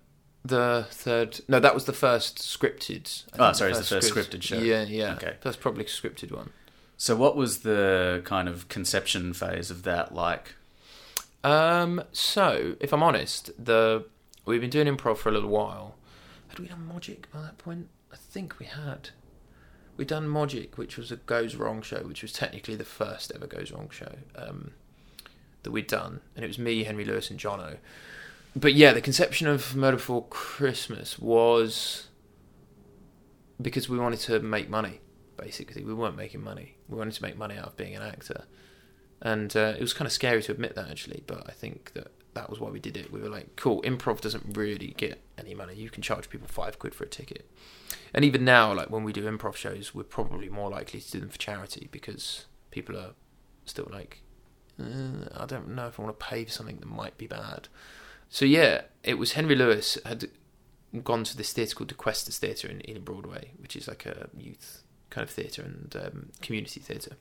the 0.45 0.85
third. 0.89 1.41
No, 1.47 1.59
that 1.59 1.73
was 1.73 1.85
the 1.85 1.93
first 1.93 2.39
scripted. 2.39 3.23
I 3.33 3.49
oh, 3.49 3.53
sorry, 3.53 3.71
it's 3.71 3.79
the 3.79 3.85
first 3.85 4.13
scripted 4.13 4.41
show. 4.41 4.57
Yeah, 4.57 4.83
yeah. 4.83 5.13
Okay, 5.13 5.35
first 5.41 5.59
probably 5.59 5.85
scripted 5.85 6.31
one. 6.31 6.51
So, 6.97 7.15
what 7.15 7.35
was 7.35 7.59
the 7.59 8.21
kind 8.25 8.47
of 8.47 8.67
conception 8.69 9.33
phase 9.33 9.71
of 9.71 9.83
that 9.83 10.13
like? 10.13 10.55
Um, 11.43 12.03
so, 12.11 12.75
if 12.79 12.93
I'm 12.93 13.03
honest, 13.03 13.51
the 13.63 14.05
we've 14.45 14.61
been 14.61 14.69
doing 14.69 14.87
improv 14.87 15.17
for 15.17 15.29
a 15.29 15.31
little 15.31 15.49
while. 15.49 15.95
Had 16.49 16.59
we 16.59 16.67
done 16.67 16.89
Mogic 16.93 17.25
by 17.33 17.41
that 17.41 17.57
point? 17.57 17.87
I 18.11 18.15
think 18.15 18.59
we 18.59 18.67
had. 18.67 19.09
We'd 19.95 20.07
done 20.07 20.27
Mogic, 20.27 20.77
which 20.77 20.97
was 20.97 21.11
a 21.11 21.17
Goes 21.17 21.55
Wrong 21.55 21.81
show, 21.81 22.03
which 22.03 22.21
was 22.21 22.33
technically 22.33 22.75
the 22.75 22.85
first 22.85 23.31
ever 23.33 23.47
Goes 23.47 23.71
Wrong 23.71 23.89
show 23.91 24.13
um, 24.35 24.71
that 25.63 25.71
we'd 25.71 25.87
done, 25.87 26.21
and 26.35 26.43
it 26.43 26.47
was 26.47 26.57
me, 26.57 26.83
Henry 26.83 27.05
Lewis, 27.05 27.29
and 27.29 27.39
Jono 27.39 27.77
but 28.55 28.73
yeah, 28.73 28.93
the 28.93 29.01
conception 29.01 29.47
of 29.47 29.75
Murder 29.75 29.97
Before 29.97 30.25
Christmas 30.25 31.17
was 31.17 32.07
because 33.61 33.89
we 33.89 33.97
wanted 33.97 34.19
to 34.21 34.39
make 34.39 34.69
money. 34.69 35.01
Basically, 35.37 35.83
we 35.83 35.93
weren't 35.93 36.15
making 36.15 36.43
money. 36.43 36.77
We 36.87 36.97
wanted 36.97 37.15
to 37.15 37.23
make 37.23 37.37
money 37.37 37.57
out 37.57 37.67
of 37.67 37.77
being 37.77 37.95
an 37.95 38.03
actor, 38.03 38.45
and 39.21 39.55
uh, 39.55 39.73
it 39.77 39.81
was 39.81 39.93
kind 39.93 40.05
of 40.05 40.11
scary 40.11 40.43
to 40.43 40.51
admit 40.51 40.75
that 40.75 40.89
actually. 40.89 41.23
But 41.25 41.49
I 41.49 41.51
think 41.51 41.93
that 41.93 42.11
that 42.35 42.49
was 42.49 42.59
why 42.59 42.69
we 42.69 42.79
did 42.79 42.97
it. 42.97 43.11
We 43.11 43.19
were 43.19 43.29
like, 43.29 43.55
cool, 43.55 43.81
improv 43.81 44.21
doesn't 44.21 44.57
really 44.57 44.93
get 44.97 45.21
any 45.37 45.53
money. 45.53 45.75
You 45.75 45.89
can 45.89 46.03
charge 46.03 46.29
people 46.29 46.47
five 46.47 46.77
quid 46.77 46.93
for 46.93 47.03
a 47.05 47.09
ticket, 47.09 47.49
and 48.13 48.23
even 48.23 48.45
now, 48.45 48.73
like 48.73 48.91
when 48.91 49.03
we 49.03 49.13
do 49.13 49.23
improv 49.23 49.55
shows, 49.55 49.95
we're 49.95 50.03
probably 50.03 50.49
more 50.49 50.69
likely 50.69 50.99
to 50.99 51.11
do 51.11 51.19
them 51.19 51.29
for 51.29 51.39
charity 51.39 51.89
because 51.91 52.45
people 52.69 52.95
are 52.97 53.13
still 53.65 53.87
like, 53.91 54.21
uh, 54.79 55.27
I 55.35 55.45
don't 55.47 55.69
know 55.69 55.87
if 55.87 55.99
I 55.99 56.03
want 56.03 56.19
to 56.19 56.25
pay 56.25 56.45
for 56.45 56.51
something 56.51 56.77
that 56.77 56.87
might 56.87 57.17
be 57.17 57.27
bad. 57.27 57.69
So 58.33 58.45
yeah, 58.45 58.81
it 59.03 59.19
was 59.19 59.33
Henry 59.33 59.55
Lewis 59.55 59.99
had 60.07 60.27
gone 61.03 61.23
to 61.23 61.37
this 61.37 61.53
theatre 61.53 61.75
called 61.75 61.91
the 61.91 61.93
Questors 61.93 62.39
Theatre 62.39 62.67
in 62.67 62.81
Ealing 62.89 63.03
Broadway, 63.03 63.51
which 63.59 63.75
is 63.75 63.87
like 63.87 64.07
a 64.07 64.27
youth 64.35 64.81
kind 65.11 65.23
of 65.23 65.29
theatre 65.29 65.61
and 65.61 65.95
um, 66.03 66.29
community 66.41 66.79
theatre. 66.79 67.15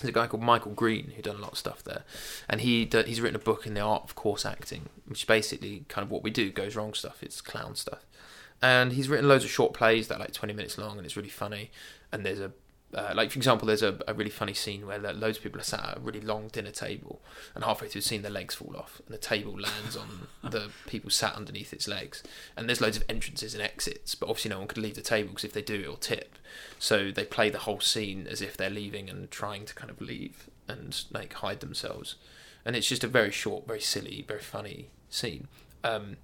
There's 0.00 0.08
a 0.08 0.12
guy 0.12 0.26
called 0.26 0.42
Michael 0.42 0.72
Green 0.72 1.12
who 1.14 1.22
done 1.22 1.36
a 1.36 1.40
lot 1.40 1.52
of 1.52 1.58
stuff 1.58 1.84
there, 1.84 2.02
and 2.48 2.62
he 2.62 2.90
he's 3.06 3.20
written 3.20 3.36
a 3.36 3.44
book 3.44 3.64
in 3.64 3.74
the 3.74 3.80
art 3.80 4.02
of 4.02 4.16
coarse 4.16 4.44
acting, 4.44 4.88
which 5.06 5.20
is 5.20 5.24
basically 5.24 5.84
kind 5.86 6.04
of 6.04 6.10
what 6.10 6.24
we 6.24 6.32
do 6.32 6.50
goes 6.50 6.74
wrong 6.74 6.94
stuff. 6.94 7.22
It's 7.22 7.40
clown 7.40 7.76
stuff, 7.76 8.04
and 8.60 8.94
he's 8.94 9.08
written 9.08 9.28
loads 9.28 9.44
of 9.44 9.52
short 9.52 9.72
plays 9.72 10.08
that 10.08 10.16
are 10.16 10.18
like 10.18 10.32
20 10.32 10.52
minutes 10.52 10.76
long, 10.76 10.96
and 10.96 11.06
it's 11.06 11.16
really 11.16 11.28
funny. 11.28 11.70
And 12.10 12.26
there's 12.26 12.40
a 12.40 12.50
uh, 12.94 13.12
like 13.14 13.30
for 13.30 13.38
example, 13.38 13.66
there's 13.66 13.82
a, 13.82 13.98
a 14.06 14.14
really 14.14 14.30
funny 14.30 14.54
scene 14.54 14.86
where 14.86 14.98
loads 14.98 15.38
of 15.38 15.42
people 15.42 15.60
are 15.60 15.64
sat 15.64 15.84
at 15.84 15.96
a 15.98 16.00
really 16.00 16.20
long 16.20 16.48
dinner 16.48 16.70
table, 16.70 17.20
and 17.54 17.64
halfway 17.64 17.88
through 17.88 18.00
the 18.00 18.06
scene, 18.06 18.22
their 18.22 18.30
legs 18.30 18.54
fall 18.54 18.76
off, 18.76 19.00
and 19.06 19.14
the 19.14 19.18
table 19.18 19.52
lands 19.52 19.96
on 19.96 20.28
the 20.50 20.70
people 20.86 21.10
sat 21.10 21.34
underneath 21.34 21.72
its 21.72 21.88
legs. 21.88 22.22
And 22.56 22.68
there's 22.68 22.80
loads 22.80 22.96
of 22.96 23.04
entrances 23.08 23.54
and 23.54 23.62
exits, 23.62 24.14
but 24.14 24.28
obviously 24.28 24.50
no 24.50 24.58
one 24.58 24.68
could 24.68 24.78
leave 24.78 24.94
the 24.94 25.02
table 25.02 25.30
because 25.30 25.44
if 25.44 25.52
they 25.52 25.62
do, 25.62 25.80
it'll 25.80 25.96
tip. 25.96 26.38
So 26.78 27.10
they 27.10 27.24
play 27.24 27.50
the 27.50 27.60
whole 27.60 27.80
scene 27.80 28.26
as 28.28 28.40
if 28.40 28.56
they're 28.56 28.70
leaving 28.70 29.10
and 29.10 29.30
trying 29.30 29.64
to 29.66 29.74
kind 29.74 29.90
of 29.90 30.00
leave 30.00 30.48
and 30.68 31.04
like 31.12 31.32
hide 31.34 31.60
themselves. 31.60 32.16
And 32.64 32.76
it's 32.76 32.88
just 32.88 33.04
a 33.04 33.08
very 33.08 33.30
short, 33.30 33.66
very 33.66 33.80
silly, 33.80 34.24
very 34.26 34.40
funny 34.40 34.88
scene. 35.10 35.48
Um, 35.82 36.16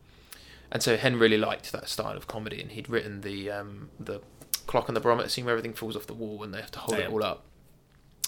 and 0.73 0.83
so 0.83 0.97
Hen 0.97 1.18
really 1.18 1.37
liked 1.37 1.73
that 1.73 1.89
style 1.89 2.16
of 2.16 2.27
comedy, 2.27 2.61
and 2.61 2.71
he'd 2.71 2.89
written 2.89 3.23
the 3.23 3.51
um, 3.51 3.91
the 3.99 4.21
clock 4.71 4.89
on 4.89 4.95
the 4.95 5.01
barometer 5.01 5.29
scene 5.29 5.45
where 5.45 5.53
everything 5.53 5.75
falls 5.75 5.97
off 5.97 6.07
the 6.07 6.14
wall 6.14 6.45
and 6.45 6.55
they 6.55 6.61
have 6.61 6.71
to 6.71 6.79
hold 6.79 6.97
it 6.97 7.11
all 7.11 7.25
up. 7.25 7.43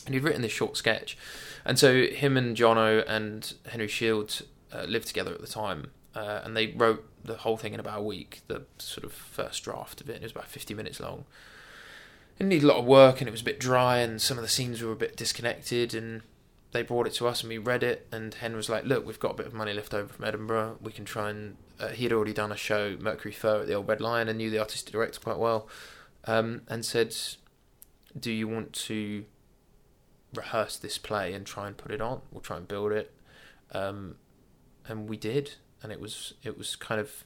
And 0.04 0.12
he'd 0.12 0.24
written 0.24 0.42
this 0.42 0.50
short 0.50 0.76
sketch, 0.76 1.16
and 1.64 1.78
so 1.78 2.06
him 2.06 2.36
and 2.36 2.56
Jono 2.56 3.04
and 3.06 3.54
Henry 3.68 3.86
Shields 3.86 4.42
uh, 4.72 4.82
lived 4.82 5.06
together 5.06 5.32
at 5.32 5.40
the 5.40 5.46
time, 5.46 5.92
uh, 6.16 6.40
and 6.42 6.56
they 6.56 6.72
wrote 6.72 7.08
the 7.24 7.36
whole 7.36 7.56
thing 7.56 7.72
in 7.72 7.78
about 7.78 8.00
a 8.00 8.02
week. 8.02 8.40
The 8.48 8.64
sort 8.78 9.04
of 9.04 9.12
first 9.12 9.62
draft 9.62 10.00
of 10.00 10.10
it, 10.10 10.16
it 10.16 10.22
was 10.22 10.32
about 10.32 10.48
fifty 10.48 10.74
minutes 10.74 10.98
long. 10.98 11.24
It 12.40 12.46
needed 12.46 12.64
a 12.64 12.66
lot 12.66 12.78
of 12.78 12.84
work, 12.84 13.20
and 13.20 13.28
it 13.28 13.30
was 13.30 13.42
a 13.42 13.44
bit 13.44 13.60
dry, 13.60 13.98
and 13.98 14.20
some 14.20 14.36
of 14.38 14.42
the 14.42 14.48
scenes 14.48 14.82
were 14.82 14.90
a 14.90 14.96
bit 14.96 15.16
disconnected, 15.16 15.94
and 15.94 16.22
they 16.72 16.82
brought 16.82 17.06
it 17.06 17.12
to 17.14 17.28
us 17.28 17.42
and 17.42 17.50
we 17.50 17.58
read 17.58 17.82
it 17.82 18.08
and 18.10 18.32
Hen 18.32 18.56
was 18.56 18.70
like 18.70 18.84
look 18.84 19.06
we've 19.06 19.20
got 19.20 19.32
a 19.32 19.34
bit 19.34 19.46
of 19.46 19.52
money 19.52 19.74
left 19.74 19.92
over 19.92 20.10
from 20.10 20.24
Edinburgh 20.24 20.78
we 20.80 20.90
can 20.90 21.04
try 21.04 21.28
and 21.28 21.56
uh, 21.78 21.88
he'd 21.88 22.14
already 22.14 22.32
done 22.32 22.50
a 22.50 22.56
show 22.56 22.96
Mercury 22.98 23.30
Fur 23.30 23.60
at 23.60 23.66
the 23.66 23.74
Old 23.74 23.86
Red 23.86 24.00
Lion 24.00 24.26
and 24.26 24.38
knew 24.38 24.48
the 24.48 24.58
artistic 24.58 24.90
director 24.90 25.20
quite 25.20 25.36
well 25.36 25.68
um, 26.26 26.62
and 26.68 26.84
said, 26.84 27.14
"Do 28.18 28.30
you 28.30 28.48
want 28.48 28.72
to 28.74 29.24
rehearse 30.34 30.76
this 30.76 30.98
play 30.98 31.32
and 31.32 31.46
try 31.46 31.66
and 31.66 31.76
put 31.76 31.90
it 31.90 32.00
on? 32.00 32.22
We'll 32.30 32.40
try 32.40 32.56
and 32.56 32.68
build 32.68 32.92
it." 32.92 33.12
Um, 33.72 34.16
and 34.86 35.08
we 35.08 35.16
did, 35.16 35.54
and 35.82 35.92
it 35.92 36.00
was 36.00 36.34
it 36.42 36.58
was 36.58 36.76
kind 36.76 37.00
of 37.00 37.24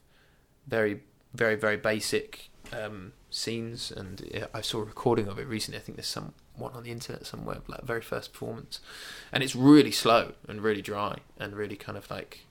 very 0.66 1.00
very 1.34 1.54
very 1.54 1.76
basic 1.76 2.50
um, 2.72 3.12
scenes. 3.30 3.90
And 3.90 4.48
I 4.52 4.60
saw 4.60 4.80
a 4.80 4.84
recording 4.84 5.28
of 5.28 5.38
it 5.38 5.46
recently. 5.46 5.78
I 5.78 5.82
think 5.82 5.96
there's 5.96 6.06
some 6.06 6.34
one 6.54 6.72
on 6.72 6.84
the 6.84 6.90
internet 6.90 7.26
somewhere, 7.26 7.58
like 7.66 7.82
very 7.82 8.00
first 8.00 8.32
performance, 8.32 8.80
and 9.32 9.42
it's 9.42 9.54
really 9.54 9.92
slow 9.92 10.32
and 10.48 10.62
really 10.62 10.82
dry 10.82 11.18
and 11.38 11.54
really 11.54 11.76
kind 11.76 11.98
of 11.98 12.10
like 12.10 12.46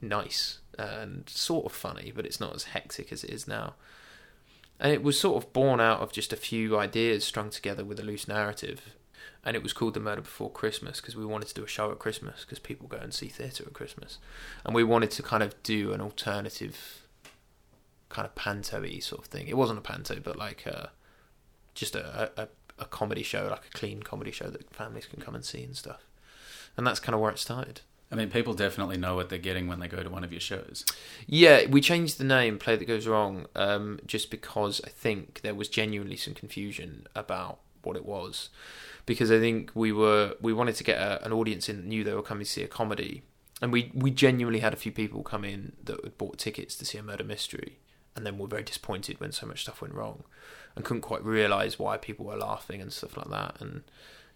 nice 0.00 0.58
and 0.78 1.28
sort 1.28 1.66
of 1.66 1.72
funny, 1.72 2.12
but 2.14 2.24
it's 2.24 2.40
not 2.40 2.54
as 2.54 2.64
hectic 2.64 3.12
as 3.12 3.24
it 3.24 3.30
is 3.30 3.46
now. 3.46 3.74
And 4.80 4.92
it 4.92 5.02
was 5.02 5.20
sort 5.20 5.44
of 5.44 5.52
born 5.52 5.78
out 5.78 6.00
of 6.00 6.10
just 6.10 6.32
a 6.32 6.36
few 6.36 6.78
ideas 6.78 7.22
strung 7.22 7.50
together 7.50 7.84
with 7.84 8.00
a 8.00 8.02
loose 8.02 8.26
narrative. 8.26 8.94
And 9.44 9.54
it 9.54 9.62
was 9.62 9.74
called 9.74 9.92
The 9.92 10.00
Murder 10.00 10.22
Before 10.22 10.50
Christmas 10.50 11.00
because 11.00 11.14
we 11.14 11.26
wanted 11.26 11.48
to 11.48 11.54
do 11.54 11.64
a 11.64 11.68
show 11.68 11.90
at 11.92 11.98
Christmas 11.98 12.40
because 12.44 12.58
people 12.58 12.88
go 12.88 12.96
and 12.96 13.12
see 13.12 13.28
theatre 13.28 13.64
at 13.66 13.74
Christmas. 13.74 14.18
And 14.64 14.74
we 14.74 14.82
wanted 14.82 15.10
to 15.12 15.22
kind 15.22 15.42
of 15.42 15.62
do 15.62 15.92
an 15.92 16.00
alternative 16.00 17.02
kind 18.08 18.26
of 18.26 18.34
panto 18.34 18.80
y 18.80 18.98
sort 19.00 19.22
of 19.22 19.26
thing. 19.26 19.48
It 19.48 19.56
wasn't 19.56 19.78
a 19.78 19.82
panto, 19.82 20.18
but 20.18 20.36
like 20.36 20.66
uh, 20.66 20.70
a, 20.70 20.90
just 21.74 21.94
a, 21.94 22.32
a, 22.36 22.48
a 22.78 22.84
comedy 22.86 23.22
show, 23.22 23.48
like 23.50 23.66
a 23.66 23.78
clean 23.78 24.02
comedy 24.02 24.30
show 24.30 24.48
that 24.48 24.74
families 24.74 25.06
can 25.06 25.20
come 25.20 25.34
and 25.34 25.44
see 25.44 25.62
and 25.62 25.76
stuff. 25.76 26.06
And 26.76 26.86
that's 26.86 27.00
kind 27.00 27.14
of 27.14 27.20
where 27.20 27.30
it 27.30 27.38
started. 27.38 27.82
I 28.12 28.16
mean, 28.16 28.28
people 28.28 28.54
definitely 28.54 28.96
know 28.96 29.14
what 29.14 29.28
they're 29.28 29.38
getting 29.38 29.68
when 29.68 29.78
they 29.78 29.86
go 29.86 30.02
to 30.02 30.10
one 30.10 30.24
of 30.24 30.32
your 30.32 30.40
shows. 30.40 30.84
Yeah, 31.26 31.66
we 31.66 31.80
changed 31.80 32.18
the 32.18 32.24
name 32.24 32.58
"Play 32.58 32.76
That 32.76 32.86
Goes 32.86 33.06
Wrong" 33.06 33.46
um, 33.54 34.00
just 34.04 34.30
because 34.30 34.80
I 34.84 34.88
think 34.88 35.42
there 35.42 35.54
was 35.54 35.68
genuinely 35.68 36.16
some 36.16 36.34
confusion 36.34 37.06
about 37.14 37.60
what 37.82 37.96
it 37.96 38.04
was. 38.04 38.48
Because 39.06 39.30
I 39.30 39.38
think 39.38 39.70
we 39.74 39.92
were 39.92 40.34
we 40.40 40.52
wanted 40.52 40.74
to 40.76 40.84
get 40.84 40.98
a, 40.98 41.24
an 41.24 41.32
audience 41.32 41.68
in 41.68 41.76
that 41.76 41.86
knew 41.86 42.02
they 42.02 42.14
were 42.14 42.22
coming 42.22 42.44
to 42.44 42.50
see 42.50 42.62
a 42.62 42.68
comedy, 42.68 43.22
and 43.62 43.72
we 43.72 43.92
we 43.94 44.10
genuinely 44.10 44.60
had 44.60 44.72
a 44.72 44.76
few 44.76 44.92
people 44.92 45.22
come 45.22 45.44
in 45.44 45.72
that 45.84 46.02
had 46.02 46.18
bought 46.18 46.38
tickets 46.38 46.76
to 46.76 46.84
see 46.84 46.98
a 46.98 47.02
murder 47.02 47.24
mystery, 47.24 47.78
and 48.16 48.26
then 48.26 48.38
were 48.38 48.48
very 48.48 48.64
disappointed 48.64 49.20
when 49.20 49.30
so 49.32 49.46
much 49.46 49.62
stuff 49.62 49.80
went 49.80 49.94
wrong, 49.94 50.24
and 50.74 50.84
couldn't 50.84 51.02
quite 51.02 51.24
realise 51.24 51.78
why 51.78 51.96
people 51.96 52.26
were 52.26 52.36
laughing 52.36 52.80
and 52.80 52.92
stuff 52.92 53.16
like 53.16 53.30
that, 53.30 53.60
and 53.60 53.82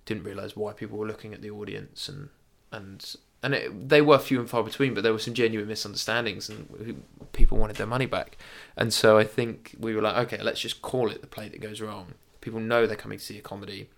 didn't 0.06 0.24
realise 0.24 0.56
why 0.56 0.72
people 0.72 0.98
were 0.98 1.06
looking 1.06 1.34
at 1.34 1.42
the 1.42 1.50
audience 1.50 2.08
and 2.08 2.28
and 2.72 3.16
and 3.44 3.54
it, 3.54 3.88
they 3.90 4.00
were 4.00 4.18
few 4.18 4.40
and 4.40 4.48
far 4.48 4.62
between, 4.62 4.94
but 4.94 5.02
there 5.02 5.12
were 5.12 5.18
some 5.18 5.34
genuine 5.34 5.68
misunderstandings, 5.68 6.48
and 6.48 7.02
people 7.32 7.58
wanted 7.58 7.76
their 7.76 7.86
money 7.86 8.06
back. 8.06 8.38
And 8.74 8.90
so 8.90 9.18
I 9.18 9.24
think 9.24 9.76
we 9.78 9.94
were 9.94 10.00
like, 10.00 10.16
okay, 10.26 10.42
let's 10.42 10.60
just 10.60 10.80
call 10.80 11.10
it 11.10 11.20
the 11.20 11.26
play 11.26 11.50
that 11.50 11.60
goes 11.60 11.82
wrong. 11.82 12.14
People 12.40 12.58
know 12.58 12.86
they're 12.86 12.96
coming 12.96 13.18
to 13.18 13.24
see 13.24 13.38
a 13.38 13.42
comedy, 13.42 13.90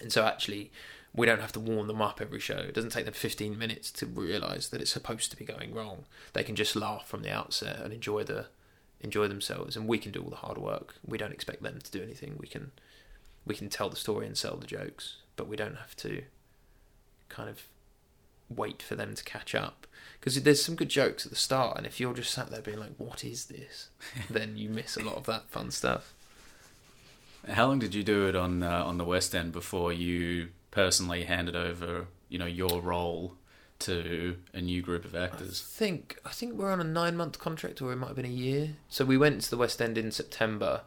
and 0.00 0.12
so 0.12 0.24
actually, 0.24 0.72
we 1.14 1.26
don't 1.26 1.40
have 1.40 1.52
to 1.52 1.60
warm 1.60 1.86
them 1.86 2.02
up 2.02 2.20
every 2.20 2.40
show. 2.40 2.56
It 2.56 2.74
doesn't 2.74 2.90
take 2.90 3.04
them 3.04 3.14
15 3.14 3.56
minutes 3.56 3.92
to 3.92 4.06
realise 4.06 4.68
that 4.68 4.80
it's 4.80 4.92
supposed 4.92 5.30
to 5.30 5.36
be 5.36 5.44
going 5.44 5.72
wrong. 5.72 6.04
They 6.32 6.42
can 6.42 6.56
just 6.56 6.74
laugh 6.74 7.06
from 7.06 7.22
the 7.22 7.30
outset 7.30 7.80
and 7.80 7.92
enjoy 7.92 8.24
the 8.24 8.46
enjoy 9.00 9.28
themselves, 9.28 9.76
and 9.76 9.86
we 9.86 9.98
can 9.98 10.10
do 10.10 10.22
all 10.22 10.30
the 10.30 10.36
hard 10.36 10.58
work. 10.58 10.96
We 11.06 11.18
don't 11.18 11.32
expect 11.32 11.62
them 11.62 11.78
to 11.80 11.90
do 11.92 12.02
anything. 12.02 12.34
We 12.36 12.48
can 12.48 12.72
we 13.46 13.54
can 13.54 13.68
tell 13.68 13.88
the 13.88 13.96
story 13.96 14.26
and 14.26 14.36
sell 14.36 14.56
the 14.56 14.66
jokes, 14.66 15.18
but 15.36 15.46
we 15.46 15.56
don't 15.56 15.76
have 15.76 15.94
to 15.98 16.22
kind 17.28 17.48
of 17.48 17.62
wait 18.48 18.82
for 18.82 18.94
them 18.94 19.14
to 19.14 19.24
catch 19.24 19.54
up 19.54 19.86
because 20.18 20.42
there's 20.42 20.64
some 20.64 20.74
good 20.74 20.88
jokes 20.88 21.24
at 21.24 21.30
the 21.30 21.36
start, 21.36 21.76
and 21.76 21.86
if 21.86 22.00
you're 22.00 22.14
just 22.14 22.32
sat 22.32 22.50
there 22.50 22.62
being 22.62 22.78
like, 22.78 22.94
"What 22.96 23.24
is 23.24 23.46
this?" 23.46 23.90
then 24.30 24.56
you 24.56 24.68
miss 24.68 24.96
a 24.96 25.02
lot 25.02 25.16
of 25.16 25.26
that 25.26 25.48
fun 25.50 25.70
stuff. 25.70 26.14
How 27.48 27.66
long 27.66 27.78
did 27.78 27.94
you 27.94 28.02
do 28.02 28.26
it 28.28 28.34
on 28.34 28.62
uh, 28.62 28.84
on 28.84 28.98
the 28.98 29.04
West 29.04 29.34
End 29.34 29.52
before 29.52 29.92
you 29.92 30.48
personally 30.70 31.24
handed 31.24 31.54
over, 31.56 32.06
you 32.28 32.38
know, 32.38 32.46
your 32.46 32.80
role 32.80 33.34
to 33.78 34.36
a 34.52 34.60
new 34.60 34.82
group 34.82 35.04
of 35.04 35.14
actors? 35.14 35.62
I 35.64 35.78
think 35.78 36.18
I 36.24 36.30
think 36.30 36.54
we're 36.54 36.72
on 36.72 36.80
a 36.80 36.84
nine 36.84 37.16
month 37.16 37.38
contract, 37.38 37.80
or 37.80 37.92
it 37.92 37.96
might 37.96 38.08
have 38.08 38.16
been 38.16 38.24
a 38.24 38.28
year. 38.28 38.76
So 38.88 39.04
we 39.04 39.16
went 39.16 39.42
to 39.42 39.50
the 39.50 39.56
West 39.56 39.80
End 39.80 39.96
in 39.96 40.10
September, 40.10 40.82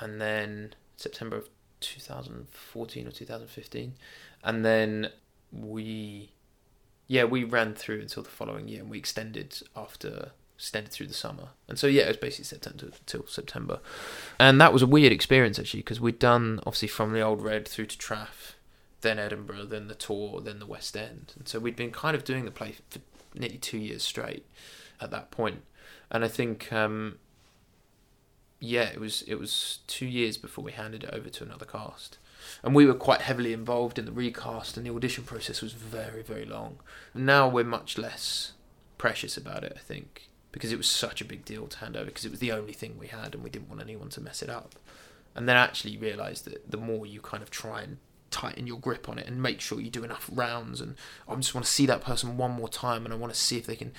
and 0.00 0.20
then 0.20 0.74
September 0.96 1.36
of 1.36 1.48
2014 1.80 3.06
or 3.06 3.10
2015, 3.10 3.94
and 4.42 4.64
then 4.64 5.10
we, 5.52 6.32
yeah, 7.06 7.24
we 7.24 7.44
ran 7.44 7.74
through 7.74 8.00
until 8.00 8.22
the 8.22 8.30
following 8.30 8.68
year, 8.68 8.80
and 8.80 8.90
we 8.90 8.98
extended 8.98 9.62
after 9.76 10.30
extended 10.56 10.92
through 10.92 11.08
the 11.08 11.14
summer. 11.14 11.48
And 11.68 11.78
so 11.78 11.86
yeah, 11.86 12.04
it 12.04 12.08
was 12.08 12.16
basically 12.16 12.44
September 12.44 12.96
till 13.06 13.26
September, 13.26 13.80
and 14.38 14.60
that 14.60 14.72
was 14.72 14.82
a 14.82 14.86
weird 14.86 15.12
experience 15.12 15.58
actually 15.58 15.80
because 15.80 16.00
we'd 16.00 16.18
done 16.18 16.60
obviously 16.60 16.88
from 16.88 17.12
the 17.12 17.20
Old 17.20 17.42
Red 17.42 17.66
through 17.68 17.86
to 17.86 17.98
Traff, 17.98 18.54
then 19.00 19.18
Edinburgh, 19.18 19.66
then 19.66 19.88
the 19.88 19.94
tour, 19.94 20.40
then 20.40 20.58
the 20.58 20.66
West 20.66 20.96
End, 20.96 21.32
and 21.36 21.48
so 21.48 21.58
we'd 21.58 21.76
been 21.76 21.90
kind 21.90 22.16
of 22.16 22.24
doing 22.24 22.44
the 22.44 22.50
play 22.50 22.76
for 22.90 23.00
nearly 23.34 23.58
two 23.58 23.78
years 23.78 24.02
straight 24.02 24.46
at 25.00 25.10
that 25.10 25.30
point. 25.30 25.56
point, 25.56 25.64
and 26.10 26.24
I 26.24 26.28
think. 26.28 26.72
Um, 26.72 27.18
yeah, 28.64 28.84
it 28.84 28.98
was 28.98 29.22
it 29.22 29.34
was 29.34 29.80
two 29.86 30.06
years 30.06 30.36
before 30.36 30.64
we 30.64 30.72
handed 30.72 31.04
it 31.04 31.10
over 31.12 31.28
to 31.28 31.44
another 31.44 31.66
cast, 31.66 32.18
and 32.62 32.74
we 32.74 32.86
were 32.86 32.94
quite 32.94 33.22
heavily 33.22 33.52
involved 33.52 33.98
in 33.98 34.04
the 34.04 34.12
recast, 34.12 34.76
and 34.76 34.86
the 34.86 34.94
audition 34.94 35.24
process 35.24 35.62
was 35.62 35.72
very 35.72 36.22
very 36.22 36.44
long. 36.44 36.78
And 37.12 37.26
now 37.26 37.48
we're 37.48 37.64
much 37.64 37.98
less 37.98 38.52
precious 38.98 39.36
about 39.36 39.64
it, 39.64 39.72
I 39.76 39.80
think, 39.80 40.28
because 40.52 40.72
it 40.72 40.78
was 40.78 40.88
such 40.88 41.20
a 41.20 41.24
big 41.24 41.44
deal 41.44 41.66
to 41.66 41.78
hand 41.78 41.96
over 41.96 42.06
because 42.06 42.24
it 42.24 42.30
was 42.30 42.40
the 42.40 42.52
only 42.52 42.72
thing 42.72 42.96
we 42.98 43.08
had, 43.08 43.34
and 43.34 43.42
we 43.42 43.50
didn't 43.50 43.68
want 43.68 43.82
anyone 43.82 44.08
to 44.10 44.20
mess 44.20 44.42
it 44.42 44.50
up. 44.50 44.76
And 45.36 45.48
then 45.48 45.56
actually 45.56 45.96
realised 45.96 46.44
that 46.44 46.70
the 46.70 46.76
more 46.76 47.06
you 47.06 47.20
kind 47.20 47.42
of 47.42 47.50
try 47.50 47.82
and 47.82 47.98
tighten 48.30 48.66
your 48.66 48.78
grip 48.78 49.08
on 49.08 49.18
it 49.18 49.26
and 49.28 49.40
make 49.40 49.60
sure 49.60 49.80
you 49.80 49.90
do 49.90 50.04
enough 50.04 50.28
rounds, 50.32 50.80
and 50.80 50.96
oh, 51.28 51.34
I 51.34 51.36
just 51.36 51.54
want 51.54 51.66
to 51.66 51.72
see 51.72 51.86
that 51.86 52.00
person 52.02 52.36
one 52.36 52.52
more 52.52 52.68
time, 52.68 53.04
and 53.04 53.12
I 53.12 53.16
want 53.16 53.32
to 53.32 53.38
see 53.38 53.58
if 53.58 53.66
they 53.66 53.76
can 53.76 53.92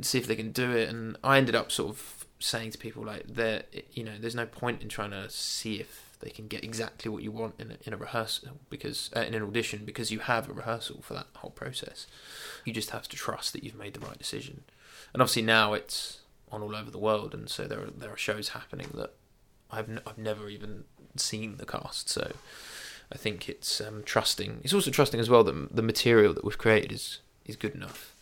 see 0.00 0.18
if 0.18 0.26
they 0.26 0.36
can 0.36 0.52
do 0.52 0.70
it. 0.70 0.88
And 0.88 1.16
I 1.22 1.38
ended 1.38 1.54
up 1.54 1.72
sort 1.72 1.90
of 1.90 2.26
saying 2.38 2.70
to 2.72 2.78
people 2.78 3.04
like, 3.04 3.26
there, 3.26 3.64
you 3.92 4.04
know, 4.04 4.12
there's 4.18 4.34
no 4.34 4.46
point 4.46 4.82
in 4.82 4.88
trying 4.88 5.10
to 5.10 5.28
see 5.30 5.76
if 5.76 6.11
they 6.22 6.30
can 6.30 6.46
get 6.46 6.64
exactly 6.64 7.10
what 7.10 7.22
you 7.22 7.30
want 7.30 7.54
in 7.58 7.72
a, 7.72 7.76
in 7.84 7.92
a 7.92 7.96
rehearsal 7.96 8.58
because 8.70 9.10
uh, 9.14 9.20
in 9.20 9.34
an 9.34 9.42
audition 9.42 9.84
because 9.84 10.10
you 10.10 10.20
have 10.20 10.48
a 10.48 10.52
rehearsal 10.52 11.02
for 11.02 11.14
that 11.14 11.26
whole 11.36 11.50
process. 11.50 12.06
You 12.64 12.72
just 12.72 12.90
have 12.90 13.08
to 13.08 13.16
trust 13.16 13.52
that 13.52 13.64
you've 13.64 13.78
made 13.78 13.94
the 13.94 14.06
right 14.06 14.18
decision. 14.18 14.64
And 15.12 15.20
obviously 15.20 15.42
now 15.42 15.74
it's 15.74 16.20
on 16.50 16.62
all 16.62 16.76
over 16.76 16.90
the 16.90 16.98
world, 16.98 17.34
and 17.34 17.48
so 17.48 17.64
there 17.64 17.80
are 17.80 17.90
there 17.90 18.12
are 18.12 18.16
shows 18.16 18.50
happening 18.50 18.88
that 18.94 19.12
I've 19.70 19.88
n- 19.88 20.00
I've 20.06 20.18
never 20.18 20.48
even 20.48 20.84
seen 21.16 21.56
the 21.56 21.66
cast. 21.66 22.08
So 22.08 22.32
I 23.10 23.16
think 23.16 23.48
it's 23.48 23.80
um, 23.80 24.02
trusting. 24.04 24.60
It's 24.62 24.74
also 24.74 24.90
trusting 24.90 25.20
as 25.20 25.28
well 25.28 25.44
that 25.44 25.74
the 25.74 25.82
material 25.82 26.32
that 26.34 26.44
we've 26.44 26.58
created 26.58 26.92
is 26.92 27.20
is 27.44 27.56
good 27.56 27.74
enough. 27.74 28.14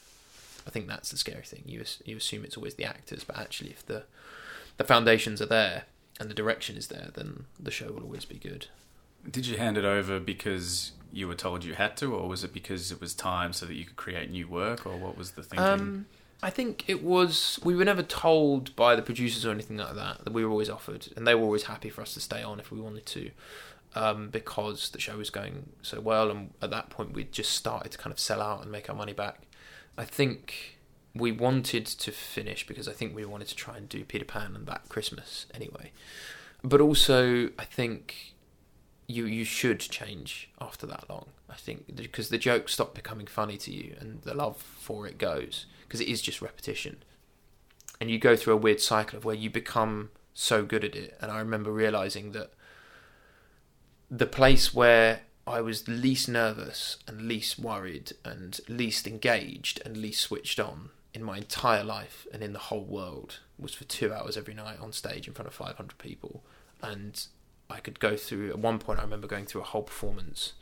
I 0.66 0.70
think 0.70 0.88
that's 0.88 1.10
the 1.10 1.18
scary 1.18 1.44
thing. 1.44 1.62
You 1.66 1.84
you 2.04 2.16
assume 2.16 2.44
it's 2.44 2.56
always 2.56 2.74
the 2.74 2.84
actors, 2.84 3.24
but 3.24 3.38
actually, 3.38 3.70
if 3.70 3.84
the 3.84 4.04
the 4.76 4.84
foundations 4.84 5.42
are 5.42 5.46
there 5.46 5.84
and 6.20 6.30
the 6.30 6.34
direction 6.34 6.76
is 6.76 6.86
there, 6.88 7.08
then 7.14 7.46
the 7.58 7.70
show 7.70 7.90
will 7.90 8.02
always 8.02 8.26
be 8.26 8.36
good. 8.36 8.66
Did 9.28 9.46
you 9.46 9.56
hand 9.56 9.76
it 9.76 9.84
over 9.84 10.20
because 10.20 10.92
you 11.12 11.26
were 11.26 11.34
told 11.34 11.64
you 11.64 11.74
had 11.74 11.96
to, 11.96 12.14
or 12.14 12.28
was 12.28 12.44
it 12.44 12.52
because 12.52 12.92
it 12.92 13.00
was 13.00 13.14
time 13.14 13.52
so 13.52 13.66
that 13.66 13.74
you 13.74 13.84
could 13.84 13.96
create 13.96 14.30
new 14.30 14.46
work, 14.46 14.86
or 14.86 14.96
what 14.96 15.16
was 15.16 15.32
the 15.32 15.42
thinking? 15.42 15.66
Um, 15.66 16.06
I 16.42 16.50
think 16.50 16.84
it 16.86 17.02
was. 17.02 17.58
We 17.64 17.74
were 17.74 17.84
never 17.84 18.02
told 18.02 18.76
by 18.76 18.94
the 18.94 19.02
producers 19.02 19.44
or 19.44 19.50
anything 19.50 19.78
like 19.78 19.94
that 19.94 20.24
that 20.24 20.32
we 20.32 20.44
were 20.44 20.50
always 20.50 20.70
offered, 20.70 21.08
and 21.16 21.26
they 21.26 21.34
were 21.34 21.42
always 21.42 21.64
happy 21.64 21.88
for 21.88 22.02
us 22.02 22.14
to 22.14 22.20
stay 22.20 22.42
on 22.42 22.60
if 22.60 22.70
we 22.70 22.80
wanted 22.80 23.06
to, 23.06 23.30
um, 23.94 24.28
because 24.28 24.90
the 24.90 25.00
show 25.00 25.16
was 25.16 25.30
going 25.30 25.70
so 25.82 26.00
well, 26.00 26.30
and 26.30 26.50
at 26.62 26.70
that 26.70 26.90
point 26.90 27.12
we'd 27.12 27.32
just 27.32 27.52
started 27.52 27.92
to 27.92 27.98
kind 27.98 28.12
of 28.12 28.20
sell 28.20 28.40
out 28.40 28.62
and 28.62 28.70
make 28.70 28.88
our 28.88 28.96
money 28.96 29.12
back. 29.12 29.42
I 29.98 30.04
think 30.04 30.78
we 31.14 31.32
wanted 31.32 31.86
to 31.86 32.12
finish 32.12 32.66
because 32.66 32.86
I 32.88 32.92
think 32.92 33.14
we 33.14 33.24
wanted 33.24 33.48
to 33.48 33.56
try 33.56 33.76
and 33.76 33.88
do 33.88 34.04
Peter 34.04 34.24
Pan 34.24 34.54
and 34.54 34.66
that 34.66 34.88
Christmas 34.88 35.46
anyway, 35.52 35.92
but 36.62 36.80
also 36.80 37.50
I 37.58 37.64
think 37.64 38.34
you 39.06 39.26
you 39.26 39.44
should 39.44 39.80
change 39.80 40.50
after 40.60 40.86
that 40.86 41.08
long. 41.08 41.26
I 41.48 41.56
think 41.56 41.96
because 41.96 42.28
the 42.28 42.38
jokes 42.38 42.74
stop 42.74 42.94
becoming 42.94 43.26
funny 43.26 43.56
to 43.58 43.72
you 43.72 43.96
and 43.98 44.22
the 44.22 44.34
love 44.34 44.56
for 44.56 45.06
it 45.06 45.18
goes 45.18 45.66
because 45.82 46.00
it 46.00 46.08
is 46.08 46.22
just 46.22 46.40
repetition. 46.40 47.02
And 48.00 48.10
you 48.10 48.18
go 48.18 48.36
through 48.36 48.54
a 48.54 48.58
weird 48.58 48.80
cycle 48.80 49.18
of 49.18 49.24
where 49.24 49.34
you 49.34 49.50
become 49.50 50.10
so 50.32 50.64
good 50.64 50.84
at 50.84 50.94
it. 50.94 51.18
And 51.20 51.30
I 51.30 51.38
remember 51.40 51.70
realizing 51.70 52.32
that 52.32 52.52
the 54.10 54.26
place 54.26 54.72
where 54.72 55.22
I 55.46 55.60
was 55.60 55.86
least 55.88 56.28
nervous 56.28 56.98
and 57.06 57.22
least 57.22 57.58
worried 57.58 58.12
and 58.24 58.58
least 58.68 59.06
engaged 59.06 59.82
and 59.84 59.96
least 59.96 60.20
switched 60.20 60.60
on 60.60 60.90
in 61.12 61.22
my 61.22 61.38
entire 61.38 61.82
life 61.82 62.26
and 62.32 62.42
in 62.42 62.52
the 62.52 62.58
whole 62.58 62.84
world 62.84 63.40
was 63.58 63.74
for 63.74 63.84
two 63.84 64.12
hours 64.12 64.36
every 64.36 64.54
night 64.54 64.78
on 64.80 64.92
stage 64.92 65.26
in 65.26 65.34
front 65.34 65.48
of 65.48 65.54
500 65.54 65.98
people. 65.98 66.44
And 66.82 67.26
I 67.68 67.80
could 67.80 68.00
go 68.00 68.16
through, 68.16 68.50
at 68.50 68.58
one 68.58 68.78
point, 68.78 69.00
I 69.00 69.02
remember 69.02 69.26
going 69.26 69.46
through 69.46 69.62
a 69.62 69.64
whole 69.64 69.82
performance. 69.82 70.54